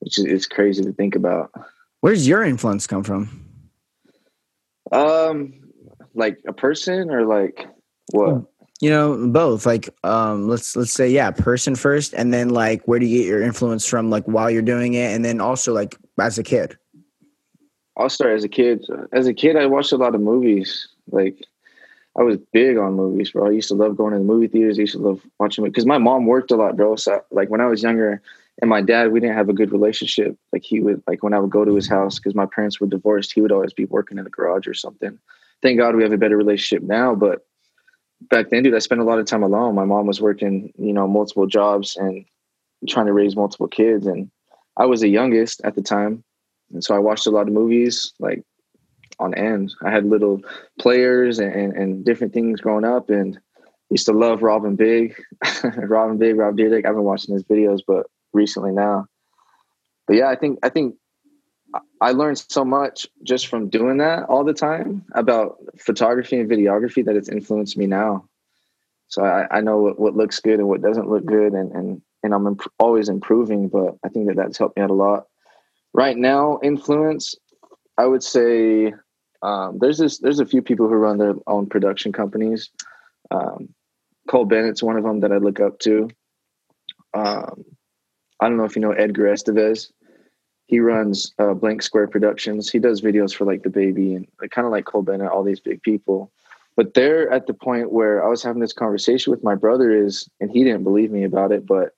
which 0.00 0.18
is 0.18 0.24
it's 0.24 0.46
crazy 0.46 0.82
to 0.82 0.92
think 0.92 1.14
about. 1.14 1.52
Where's 2.00 2.26
your 2.26 2.42
influence 2.42 2.86
come 2.86 3.04
from? 3.04 3.44
Um, 4.90 5.54
like 6.14 6.38
a 6.46 6.52
person 6.52 7.10
or 7.10 7.26
like 7.26 7.66
what? 8.12 8.44
You 8.80 8.90
know, 8.90 9.28
both. 9.28 9.66
Like, 9.66 9.90
um, 10.04 10.48
let's 10.48 10.76
let's 10.76 10.92
say 10.92 11.10
yeah, 11.10 11.30
person 11.30 11.74
first, 11.74 12.14
and 12.14 12.32
then 12.32 12.50
like, 12.50 12.86
where 12.86 12.98
do 12.98 13.06
you 13.06 13.18
get 13.18 13.26
your 13.26 13.42
influence 13.42 13.84
from? 13.84 14.08
Like 14.08 14.24
while 14.24 14.50
you're 14.50 14.62
doing 14.62 14.94
it, 14.94 15.14
and 15.14 15.24
then 15.24 15.40
also 15.40 15.74
like 15.74 15.96
as 16.18 16.38
a 16.38 16.42
kid. 16.42 16.78
I'll 17.96 18.08
start 18.08 18.36
as 18.36 18.44
a 18.44 18.48
kid. 18.48 18.86
As 19.12 19.26
a 19.26 19.34
kid, 19.34 19.56
I 19.56 19.66
watched 19.66 19.92
a 19.92 19.96
lot 19.96 20.14
of 20.14 20.20
movies. 20.20 20.88
Like 21.10 21.44
I 22.18 22.22
was 22.22 22.36
big 22.52 22.76
on 22.76 22.94
movies, 22.94 23.30
bro. 23.30 23.46
I 23.46 23.50
used 23.50 23.68
to 23.68 23.74
love 23.74 23.96
going 23.96 24.12
to 24.12 24.18
the 24.18 24.24
movie 24.24 24.48
theaters. 24.48 24.78
I 24.78 24.82
used 24.82 24.94
to 24.94 24.98
love 24.98 25.20
watching 25.38 25.64
because 25.64 25.86
my 25.86 25.98
mom 25.98 26.26
worked 26.26 26.50
a 26.50 26.56
lot, 26.56 26.76
bro. 26.76 26.96
So 26.96 27.22
like 27.30 27.48
when 27.48 27.60
I 27.60 27.66
was 27.66 27.82
younger, 27.82 28.20
and 28.60 28.68
my 28.68 28.82
dad, 28.82 29.12
we 29.12 29.20
didn't 29.20 29.36
have 29.36 29.48
a 29.48 29.52
good 29.52 29.70
relationship. 29.70 30.36
Like 30.52 30.64
he 30.64 30.80
would 30.80 31.02
like 31.06 31.22
when 31.22 31.32
I 31.32 31.38
would 31.38 31.50
go 31.50 31.64
to 31.64 31.74
his 31.74 31.88
house 31.88 32.18
because 32.18 32.34
my 32.34 32.46
parents 32.46 32.80
were 32.80 32.88
divorced, 32.88 33.32
he 33.32 33.40
would 33.40 33.52
always 33.52 33.72
be 33.72 33.84
working 33.84 34.18
in 34.18 34.24
the 34.24 34.30
garage 34.30 34.66
or 34.66 34.74
something. 34.74 35.16
Thank 35.62 35.78
God 35.78 35.94
we 35.94 36.02
have 36.02 36.12
a 36.12 36.18
better 36.18 36.36
relationship 36.36 36.82
now, 36.82 37.14
but 37.14 37.46
back 38.30 38.50
then, 38.50 38.64
dude, 38.64 38.74
I 38.74 38.80
spent 38.80 39.00
a 39.00 39.04
lot 39.04 39.20
of 39.20 39.26
time 39.26 39.42
alone. 39.44 39.74
My 39.74 39.84
mom 39.84 40.06
was 40.06 40.20
working, 40.20 40.72
you 40.76 40.92
know, 40.92 41.06
multiple 41.06 41.46
jobs 41.46 41.96
and 41.96 42.24
trying 42.88 43.06
to 43.06 43.12
raise 43.12 43.36
multiple 43.36 43.68
kids, 43.68 44.06
and 44.06 44.30
I 44.76 44.86
was 44.86 45.00
the 45.00 45.08
youngest 45.08 45.60
at 45.62 45.76
the 45.76 45.82
time, 45.82 46.24
and 46.72 46.82
so 46.82 46.96
I 46.96 46.98
watched 46.98 47.28
a 47.28 47.30
lot 47.30 47.46
of 47.46 47.54
movies. 47.54 48.12
Like 48.18 48.42
on 49.18 49.34
end. 49.34 49.74
I 49.82 49.90
had 49.90 50.04
little 50.04 50.42
players 50.78 51.38
and, 51.38 51.52
and, 51.52 51.72
and 51.74 52.04
different 52.04 52.32
things 52.32 52.60
growing 52.60 52.84
up, 52.84 53.10
and 53.10 53.38
used 53.90 54.06
to 54.06 54.12
love 54.12 54.42
Rob 54.42 54.76
& 54.76 54.76
Big, 54.76 55.14
Rob 55.76 56.18
& 56.18 56.20
Big, 56.20 56.36
Rob 56.36 56.56
Dyrdek. 56.56 56.86
I've 56.86 56.94
been 56.94 57.04
watching 57.04 57.34
his 57.34 57.44
videos, 57.44 57.80
but 57.86 58.06
recently 58.32 58.72
now. 58.72 59.06
But 60.06 60.16
yeah, 60.16 60.28
I 60.28 60.36
think 60.36 60.58
I 60.62 60.68
think 60.70 60.96
I 62.00 62.12
learned 62.12 62.38
so 62.38 62.64
much 62.64 63.06
just 63.22 63.46
from 63.46 63.68
doing 63.68 63.98
that 63.98 64.24
all 64.24 64.44
the 64.44 64.54
time 64.54 65.04
about 65.12 65.58
photography 65.78 66.40
and 66.40 66.50
videography 66.50 67.04
that 67.04 67.16
it's 67.16 67.28
influenced 67.28 67.76
me 67.76 67.86
now. 67.86 68.26
So 69.08 69.24
I, 69.24 69.58
I 69.58 69.60
know 69.60 69.78
what, 69.78 69.98
what, 69.98 70.16
looks 70.16 70.40
good 70.40 70.58
and 70.58 70.68
what 70.68 70.82
doesn't 70.82 71.08
look 71.08 71.24
good, 71.24 71.52
and 71.52 71.72
and 71.72 72.02
and 72.22 72.34
I'm 72.34 72.46
imp- 72.46 72.72
always 72.78 73.08
improving. 73.08 73.68
But 73.68 73.96
I 74.04 74.08
think 74.08 74.28
that 74.28 74.36
that's 74.36 74.58
helped 74.58 74.76
me 74.76 74.82
out 74.82 74.90
a 74.90 74.94
lot. 74.94 75.26
Right 75.94 76.16
now, 76.16 76.60
influence, 76.62 77.34
I 77.96 78.06
would 78.06 78.22
say 78.22 78.92
um, 79.42 79.78
there's 79.78 79.98
this 79.98 80.18
there's 80.18 80.40
a 80.40 80.46
few 80.46 80.62
people 80.62 80.88
who 80.88 80.94
run 80.94 81.18
their 81.18 81.34
own 81.46 81.66
production 81.66 82.12
companies. 82.12 82.70
Um, 83.30 83.68
Cole 84.28 84.44
Bennett's 84.44 84.82
one 84.82 84.96
of 84.96 85.04
them 85.04 85.20
that 85.20 85.32
I 85.32 85.38
look 85.38 85.60
up 85.60 85.78
to. 85.80 86.08
Um, 87.14 87.64
I 88.40 88.48
don't 88.48 88.56
know 88.56 88.64
if 88.64 88.76
you 88.76 88.82
know 88.82 88.92
Edgar 88.92 89.24
Estevez. 89.24 89.90
He 90.66 90.80
runs 90.80 91.32
uh, 91.38 91.54
Blank 91.54 91.82
Square 91.82 92.08
Productions. 92.08 92.70
He 92.70 92.78
does 92.78 93.00
videos 93.00 93.34
for 93.34 93.46
like 93.46 93.62
the 93.62 93.70
baby 93.70 94.14
and 94.14 94.28
kind 94.50 94.66
of 94.66 94.72
like 94.72 94.84
Cole 94.84 95.02
Bennett, 95.02 95.30
all 95.30 95.42
these 95.42 95.60
big 95.60 95.82
people. 95.82 96.30
But 96.76 96.94
they're 96.94 97.30
at 97.32 97.46
the 97.46 97.54
point 97.54 97.90
where 97.90 98.24
I 98.24 98.28
was 98.28 98.42
having 98.42 98.60
this 98.60 98.74
conversation 98.74 99.30
with 99.30 99.42
my 99.42 99.54
brother 99.54 99.90
is, 99.90 100.28
and 100.40 100.50
he 100.50 100.62
didn't 100.62 100.84
believe 100.84 101.10
me 101.10 101.24
about 101.24 101.52
it, 101.52 101.66
but 101.66 101.94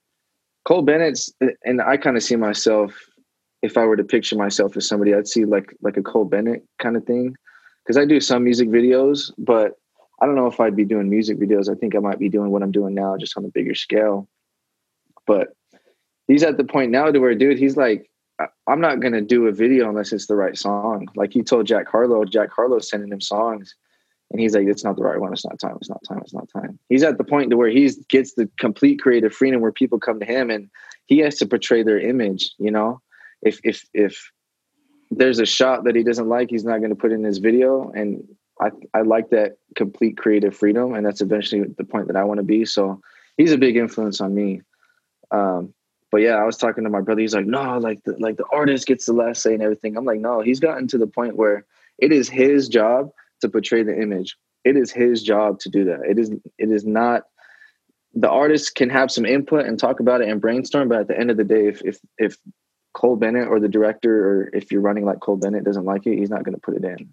Cole 0.64 0.82
Bennett's, 0.82 1.32
and 1.64 1.82
I 1.82 1.96
kind 1.96 2.16
of 2.16 2.22
see 2.22 2.36
myself, 2.36 2.94
if 3.62 3.76
I 3.76 3.84
were 3.84 3.96
to 3.96 4.04
picture 4.04 4.36
myself 4.36 4.76
as 4.76 4.86
somebody, 4.88 5.14
I'd 5.14 5.28
see 5.28 5.44
like 5.44 5.74
like 5.80 5.96
a 5.96 6.02
Cole 6.02 6.24
Bennett 6.24 6.64
kind 6.78 6.96
of 6.96 7.04
thing, 7.04 7.34
because 7.84 7.96
I 7.96 8.04
do 8.04 8.20
some 8.20 8.44
music 8.44 8.68
videos, 8.68 9.32
but 9.38 9.78
I 10.20 10.26
don't 10.26 10.34
know 10.34 10.46
if 10.46 10.60
I'd 10.60 10.76
be 10.76 10.84
doing 10.84 11.08
music 11.08 11.38
videos. 11.38 11.70
I 11.70 11.74
think 11.74 11.94
I 11.94 11.98
might 11.98 12.18
be 12.18 12.28
doing 12.28 12.50
what 12.50 12.62
I'm 12.62 12.72
doing 12.72 12.94
now, 12.94 13.16
just 13.16 13.36
on 13.36 13.44
a 13.44 13.48
bigger 13.48 13.74
scale. 13.74 14.28
But 15.26 15.54
he's 16.28 16.42
at 16.42 16.56
the 16.56 16.64
point 16.64 16.90
now 16.90 17.10
to 17.10 17.18
where, 17.18 17.34
dude, 17.34 17.58
he's 17.58 17.76
like, 17.76 18.10
I'm 18.66 18.80
not 18.80 19.00
gonna 19.00 19.20
do 19.20 19.46
a 19.46 19.52
video 19.52 19.88
unless 19.88 20.12
it's 20.12 20.26
the 20.26 20.36
right 20.36 20.56
song. 20.56 21.08
Like 21.14 21.32
he 21.32 21.42
told 21.42 21.66
Jack 21.66 21.88
Harlow, 21.88 22.24
Jack 22.24 22.50
Harlow 22.50 22.78
sending 22.78 23.12
him 23.12 23.20
songs, 23.20 23.74
and 24.30 24.40
he's 24.40 24.54
like, 24.54 24.66
"It's 24.66 24.84
not 24.84 24.96
the 24.96 25.02
right 25.02 25.20
one. 25.20 25.32
It's 25.32 25.44
not 25.44 25.58
time. 25.58 25.76
It's 25.80 25.90
not 25.90 26.02
time. 26.08 26.20
It's 26.22 26.32
not 26.32 26.48
time." 26.48 26.78
He's 26.88 27.02
at 27.02 27.18
the 27.18 27.24
point 27.24 27.50
to 27.50 27.56
where 27.56 27.68
he 27.68 27.90
gets 28.08 28.34
the 28.34 28.48
complete 28.58 29.00
creative 29.00 29.34
freedom 29.34 29.60
where 29.60 29.72
people 29.72 29.98
come 29.98 30.20
to 30.20 30.26
him 30.26 30.50
and 30.50 30.70
he 31.06 31.18
has 31.18 31.36
to 31.36 31.46
portray 31.46 31.82
their 31.82 31.98
image. 31.98 32.52
You 32.58 32.70
know, 32.70 33.00
if 33.42 33.60
if 33.64 33.84
if 33.94 34.30
there's 35.10 35.40
a 35.40 35.46
shot 35.46 35.84
that 35.84 35.96
he 35.96 36.04
doesn't 36.04 36.28
like, 36.28 36.50
he's 36.50 36.64
not 36.64 36.78
going 36.78 36.90
to 36.90 36.96
put 36.96 37.12
in 37.12 37.24
his 37.24 37.38
video, 37.38 37.90
and 37.90 38.24
I 38.60 38.70
I 38.94 39.02
like 39.02 39.30
that 39.30 39.56
complete 39.74 40.16
creative 40.16 40.56
freedom, 40.56 40.94
and 40.94 41.04
that's 41.04 41.20
eventually 41.20 41.64
the 41.76 41.84
point 41.84 42.06
that 42.08 42.16
I 42.16 42.24
want 42.24 42.38
to 42.38 42.44
be. 42.44 42.64
So 42.64 43.00
he's 43.36 43.52
a 43.52 43.58
big 43.58 43.76
influence 43.76 44.20
on 44.20 44.34
me. 44.34 44.62
Um, 45.30 45.74
but 46.10 46.18
yeah, 46.18 46.34
I 46.34 46.44
was 46.44 46.56
talking 46.56 46.84
to 46.84 46.90
my 46.90 47.00
brother. 47.00 47.20
He's 47.20 47.34
like, 47.34 47.46
no, 47.46 47.78
like 47.78 48.02
the 48.04 48.16
like 48.18 48.36
the 48.36 48.46
artist 48.52 48.86
gets 48.86 49.06
the 49.06 49.12
last 49.12 49.42
say 49.42 49.54
and 49.54 49.62
everything. 49.62 49.96
I'm 49.96 50.04
like, 50.04 50.20
no, 50.20 50.40
he's 50.40 50.60
gotten 50.60 50.86
to 50.88 50.98
the 50.98 51.06
point 51.06 51.36
where 51.36 51.64
it 51.98 52.12
is 52.12 52.28
his 52.28 52.68
job 52.68 53.10
to 53.40 53.48
portray 53.48 53.82
the 53.82 53.96
image. 53.96 54.36
It 54.64 54.76
is 54.76 54.90
his 54.90 55.22
job 55.22 55.60
to 55.60 55.68
do 55.70 55.84
that. 55.86 56.00
It 56.08 56.18
is 56.18 56.30
it 56.30 56.70
is 56.70 56.84
not 56.84 57.24
the 58.14 58.28
artist 58.28 58.74
can 58.74 58.90
have 58.90 59.10
some 59.10 59.24
input 59.24 59.66
and 59.66 59.78
talk 59.78 60.00
about 60.00 60.20
it 60.20 60.28
and 60.28 60.40
brainstorm, 60.40 60.88
but 60.88 61.00
at 61.00 61.08
the 61.08 61.18
end 61.18 61.30
of 61.30 61.36
the 61.36 61.44
day, 61.44 61.68
if 61.68 61.80
if 61.84 61.98
if 62.18 62.36
Cole 62.92 63.16
Bennett 63.16 63.48
or 63.48 63.60
the 63.60 63.68
director 63.68 64.28
or 64.28 64.50
if 64.52 64.72
you're 64.72 64.80
running 64.80 65.04
like 65.04 65.20
Cole 65.20 65.36
Bennett 65.36 65.64
doesn't 65.64 65.84
like 65.84 66.06
it, 66.06 66.18
he's 66.18 66.30
not 66.30 66.44
going 66.44 66.54
to 66.54 66.60
put 66.60 66.76
it 66.76 66.84
in. 66.84 67.12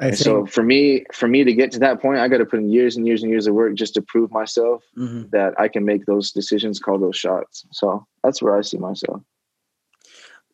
I 0.00 0.10
think, 0.10 0.16
so 0.16 0.46
for 0.46 0.62
me, 0.62 1.04
for 1.12 1.26
me 1.26 1.42
to 1.42 1.52
get 1.52 1.72
to 1.72 1.80
that 1.80 2.00
point, 2.00 2.20
I 2.20 2.28
got 2.28 2.38
to 2.38 2.46
put 2.46 2.60
in 2.60 2.70
years 2.70 2.96
and 2.96 3.04
years 3.06 3.22
and 3.22 3.32
years 3.32 3.48
of 3.48 3.54
work 3.54 3.74
just 3.74 3.94
to 3.94 4.02
prove 4.02 4.30
myself 4.30 4.84
mm-hmm. 4.96 5.24
that 5.30 5.58
I 5.58 5.66
can 5.66 5.84
make 5.84 6.06
those 6.06 6.30
decisions, 6.30 6.78
call 6.78 6.98
those 6.98 7.16
shots. 7.16 7.66
So 7.72 8.06
that's 8.22 8.40
where 8.40 8.56
I 8.56 8.60
see 8.60 8.78
myself. 8.78 9.22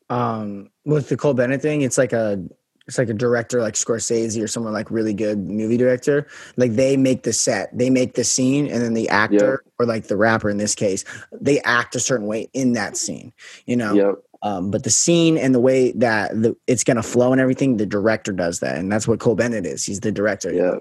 Um, 0.08 0.70
with 0.84 1.10
the 1.10 1.16
Cole 1.16 1.34
Bennett 1.34 1.60
thing, 1.60 1.82
it's 1.82 1.98
like 1.98 2.12
a 2.14 2.42
it's 2.86 2.98
like 2.98 3.08
a 3.08 3.14
director 3.14 3.62
like 3.62 3.74
Scorsese 3.74 4.42
or 4.42 4.46
someone 4.46 4.72
like 4.72 4.90
really 4.90 5.14
good 5.14 5.38
movie 5.38 5.76
director. 5.76 6.26
Like 6.56 6.72
they 6.72 6.96
make 6.96 7.22
the 7.22 7.32
set, 7.32 7.76
they 7.76 7.88
make 7.88 8.14
the 8.14 8.24
scene, 8.24 8.66
and 8.66 8.82
then 8.82 8.94
the 8.94 9.08
actor 9.08 9.62
yep. 9.64 9.72
or 9.78 9.86
like 9.86 10.08
the 10.08 10.16
rapper 10.16 10.50
in 10.50 10.58
this 10.58 10.74
case, 10.74 11.04
they 11.32 11.60
act 11.60 11.96
a 11.96 12.00
certain 12.00 12.26
way 12.26 12.48
in 12.52 12.72
that 12.74 12.96
scene. 12.96 13.32
You 13.66 13.76
know, 13.76 13.94
yep. 13.94 14.14
Um, 14.42 14.70
but 14.70 14.84
the 14.84 14.90
scene 14.90 15.38
and 15.38 15.54
the 15.54 15.60
way 15.60 15.92
that 15.92 16.30
the, 16.30 16.54
it's 16.66 16.84
going 16.84 16.98
to 16.98 17.02
flow 17.02 17.32
and 17.32 17.40
everything, 17.40 17.78
the 17.78 17.86
director 17.86 18.30
does 18.30 18.60
that, 18.60 18.76
and 18.76 18.92
that's 18.92 19.08
what 19.08 19.18
Cole 19.18 19.34
Bennett 19.34 19.64
is. 19.64 19.84
He's 19.84 20.00
the 20.00 20.12
director. 20.12 20.52
Yeah. 20.52 20.76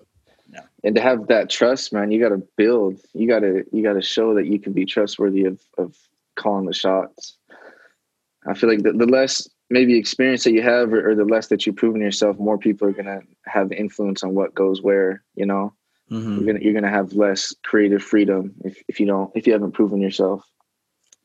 yeah. 0.52 0.60
And 0.84 0.96
to 0.96 1.02
have 1.02 1.28
that 1.28 1.50
trust, 1.50 1.94
man, 1.94 2.12
you 2.12 2.20
got 2.20 2.36
to 2.36 2.44
build. 2.58 3.00
You 3.14 3.26
got 3.26 3.40
to 3.40 3.64
you 3.72 3.82
got 3.82 3.94
to 3.94 4.02
show 4.02 4.36
that 4.36 4.48
you 4.48 4.60
can 4.60 4.74
be 4.74 4.86
trustworthy 4.86 5.46
of 5.46 5.62
of 5.78 5.96
calling 6.36 6.66
the 6.66 6.74
shots. 6.74 7.38
I 8.46 8.54
feel 8.54 8.70
like 8.70 8.84
the, 8.84 8.92
the 8.92 9.06
less 9.06 9.48
maybe 9.70 9.98
experience 9.98 10.44
that 10.44 10.54
you 10.54 10.62
have, 10.62 10.94
or, 10.94 11.12
or 11.12 11.16
the 11.16 11.26
less 11.26 11.48
that 11.48 11.66
you've 11.66 11.76
proven 11.76 12.02
yourself, 12.02 12.38
more 12.38 12.58
people 12.58 12.88
are 12.88 12.94
gonna 12.94 13.22
have 13.46 13.72
influence 13.72 14.24
on 14.24 14.36
what 14.36 14.54
goes 14.54 14.82
where. 14.82 15.24
You 15.36 15.46
know, 15.46 15.74
mm-hmm. 16.12 16.38
you're 16.38 16.46
gonna 16.46 16.60
you're 16.64 16.74
gonna 16.74 16.90
have 16.90 17.14
less 17.14 17.54
creative 17.64 18.04
freedom 18.04 18.54
if 18.64 18.82
if 18.88 19.00
you 19.00 19.06
don't 19.06 19.32
if 19.36 19.48
you 19.48 19.54
haven't 19.54 19.74
proven 19.74 20.02
yourself. 20.02 20.44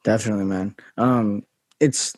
Definitely, 0.04 0.44
man. 0.44 0.76
Um, 0.96 1.44
it's 1.80 2.14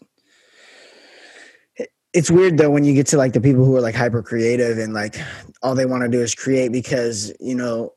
it's 2.12 2.30
weird 2.30 2.58
though 2.58 2.70
when 2.70 2.84
you 2.84 2.94
get 2.94 3.06
to 3.08 3.16
like 3.16 3.32
the 3.32 3.40
people 3.40 3.64
who 3.64 3.76
are 3.76 3.80
like 3.80 3.94
hyper 3.94 4.22
creative 4.22 4.78
and 4.78 4.92
like 4.92 5.16
all 5.62 5.74
they 5.74 5.86
want 5.86 6.02
to 6.02 6.08
do 6.08 6.20
is 6.20 6.34
create 6.34 6.72
because 6.72 7.32
you 7.40 7.54
know 7.54 7.92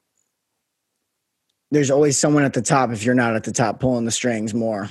there's 1.71 1.89
always 1.89 2.17
someone 2.17 2.43
at 2.43 2.53
the 2.53 2.61
top 2.61 2.91
if 2.91 3.03
you're 3.03 3.15
not 3.15 3.35
at 3.35 3.43
the 3.43 3.51
top 3.51 3.79
pulling 3.79 4.05
the 4.05 4.11
strings 4.11 4.53
more 4.53 4.87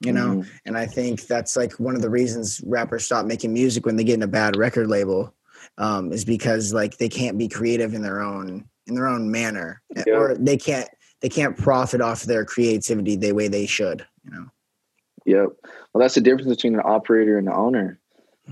you 0.00 0.12
know 0.12 0.36
mm. 0.36 0.48
and 0.64 0.76
i 0.76 0.86
think 0.86 1.26
that's 1.26 1.56
like 1.56 1.72
one 1.74 1.94
of 1.94 2.02
the 2.02 2.10
reasons 2.10 2.60
rappers 2.64 3.04
stop 3.04 3.26
making 3.26 3.52
music 3.52 3.86
when 3.86 3.96
they 3.96 4.04
get 4.04 4.14
in 4.14 4.22
a 4.22 4.28
bad 4.28 4.56
record 4.56 4.88
label 4.88 5.34
um, 5.78 6.12
is 6.12 6.24
because 6.24 6.72
like 6.72 6.98
they 6.98 7.08
can't 7.08 7.38
be 7.38 7.48
creative 7.48 7.94
in 7.94 8.02
their 8.02 8.20
own 8.20 8.64
in 8.86 8.94
their 8.94 9.06
own 9.06 9.30
manner 9.30 9.82
yeah. 10.06 10.14
or 10.14 10.34
they 10.36 10.56
can't 10.56 10.88
they 11.20 11.28
can't 11.28 11.56
profit 11.56 12.00
off 12.00 12.22
their 12.22 12.44
creativity 12.44 13.16
the 13.16 13.32
way 13.32 13.48
they 13.48 13.66
should 13.66 14.06
you 14.24 14.30
know 14.30 14.46
yep 15.26 15.48
well 15.92 16.00
that's 16.00 16.14
the 16.14 16.20
difference 16.20 16.48
between 16.48 16.74
an 16.74 16.82
operator 16.84 17.38
and 17.38 17.48
an 17.48 17.54
owner 17.54 18.00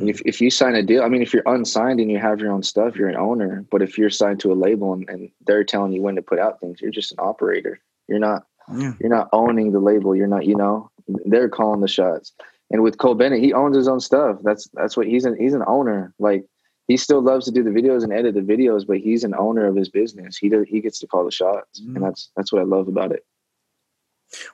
if, 0.00 0.20
if 0.24 0.40
you 0.40 0.50
sign 0.50 0.74
a 0.74 0.82
deal, 0.82 1.02
I 1.02 1.08
mean, 1.08 1.22
if 1.22 1.32
you're 1.32 1.42
unsigned 1.46 1.98
and 1.98 2.10
you 2.10 2.18
have 2.18 2.40
your 2.40 2.52
own 2.52 2.62
stuff, 2.62 2.94
you're 2.94 3.08
an 3.08 3.16
owner. 3.16 3.64
But 3.70 3.82
if 3.82 3.98
you're 3.98 4.10
signed 4.10 4.40
to 4.40 4.52
a 4.52 4.54
label 4.54 4.92
and, 4.92 5.08
and 5.08 5.30
they're 5.44 5.64
telling 5.64 5.92
you 5.92 6.02
when 6.02 6.14
to 6.16 6.22
put 6.22 6.38
out 6.38 6.60
things, 6.60 6.80
you're 6.80 6.92
just 6.92 7.12
an 7.12 7.18
operator. 7.20 7.80
You're 8.06 8.20
not 8.20 8.46
yeah. 8.72 8.92
you're 9.00 9.10
not 9.10 9.28
owning 9.32 9.72
the 9.72 9.80
label. 9.80 10.14
You're 10.14 10.28
not, 10.28 10.46
you 10.46 10.54
know, 10.54 10.90
they're 11.26 11.48
calling 11.48 11.80
the 11.80 11.88
shots. 11.88 12.32
And 12.70 12.82
with 12.82 12.98
Cole 12.98 13.14
Bennett, 13.14 13.42
he 13.42 13.52
owns 13.52 13.76
his 13.76 13.88
own 13.88 14.00
stuff. 14.00 14.38
That's 14.42 14.68
that's 14.74 14.96
what 14.96 15.06
he's 15.06 15.24
an 15.24 15.36
he's 15.38 15.54
an 15.54 15.62
owner. 15.66 16.12
Like 16.18 16.44
he 16.86 16.96
still 16.96 17.22
loves 17.22 17.46
to 17.46 17.50
do 17.50 17.62
the 17.62 17.70
videos 17.70 18.02
and 18.02 18.12
edit 18.12 18.34
the 18.34 18.40
videos, 18.40 18.86
but 18.86 18.98
he's 18.98 19.24
an 19.24 19.34
owner 19.34 19.66
of 19.66 19.76
his 19.76 19.88
business. 19.88 20.36
He 20.36 20.48
does, 20.48 20.66
he 20.68 20.80
gets 20.80 20.98
to 21.00 21.06
call 21.06 21.24
the 21.24 21.30
shots, 21.30 21.80
mm. 21.80 21.96
and 21.96 22.04
that's 22.04 22.30
that's 22.36 22.52
what 22.52 22.60
I 22.60 22.64
love 22.64 22.88
about 22.88 23.12
it. 23.12 23.24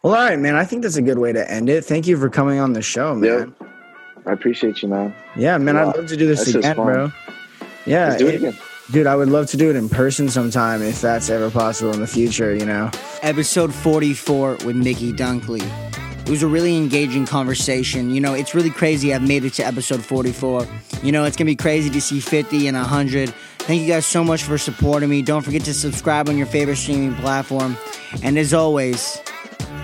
Well, 0.02 0.14
all 0.14 0.20
right, 0.20 0.38
man. 0.38 0.54
I 0.54 0.64
think 0.64 0.82
that's 0.82 0.96
a 0.96 1.02
good 1.02 1.18
way 1.18 1.32
to 1.32 1.50
end 1.50 1.68
it. 1.68 1.84
Thank 1.84 2.06
you 2.06 2.16
for 2.16 2.28
coming 2.28 2.60
on 2.60 2.72
the 2.72 2.82
show, 2.82 3.14
man. 3.14 3.54
Yeah. 3.60 3.68
I 4.26 4.32
appreciate 4.32 4.82
you, 4.82 4.88
man. 4.88 5.14
Yeah, 5.36 5.58
man. 5.58 5.76
I'd 5.76 5.96
love 5.96 6.06
to 6.06 6.16
do 6.16 6.26
this 6.26 6.54
again, 6.54 6.76
bro. 6.76 7.12
Yeah, 7.84 8.08
Let's 8.08 8.18
do 8.18 8.28
it, 8.28 8.34
it 8.34 8.36
again. 8.38 8.58
Dude, 8.90 9.06
I 9.06 9.16
would 9.16 9.28
love 9.28 9.48
to 9.48 9.56
do 9.56 9.70
it 9.70 9.76
in 9.76 9.88
person 9.88 10.28
sometime 10.28 10.82
if 10.82 11.00
that's 11.00 11.30
ever 11.30 11.50
possible 11.50 11.92
in 11.92 12.00
the 12.00 12.06
future, 12.06 12.54
you 12.54 12.64
know? 12.66 12.90
Episode 13.22 13.74
44 13.74 14.58
with 14.64 14.76
Mickey 14.76 15.12
Dunkley. 15.12 15.62
It 16.24 16.30
was 16.30 16.42
a 16.42 16.46
really 16.46 16.74
engaging 16.76 17.26
conversation. 17.26 18.08
You 18.10 18.20
know, 18.22 18.32
it's 18.32 18.54
really 18.54 18.70
crazy 18.70 19.12
I've 19.12 19.26
made 19.26 19.44
it 19.44 19.52
to 19.54 19.66
episode 19.66 20.02
44. 20.02 20.66
You 21.02 21.12
know, 21.12 21.24
it's 21.24 21.36
going 21.36 21.46
to 21.46 21.52
be 21.52 21.56
crazy 21.56 21.90
to 21.90 22.00
see 22.00 22.18
50 22.18 22.66
and 22.66 22.76
100. 22.78 23.28
Thank 23.58 23.82
you 23.82 23.88
guys 23.88 24.06
so 24.06 24.24
much 24.24 24.42
for 24.42 24.56
supporting 24.56 25.10
me. 25.10 25.20
Don't 25.20 25.42
forget 25.42 25.62
to 25.64 25.74
subscribe 25.74 26.30
on 26.30 26.38
your 26.38 26.46
favorite 26.46 26.76
streaming 26.76 27.14
platform. 27.16 27.76
And 28.22 28.38
as 28.38 28.54
always, 28.54 29.20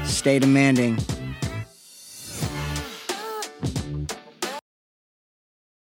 stay 0.05 0.39
demanding. 0.39 0.99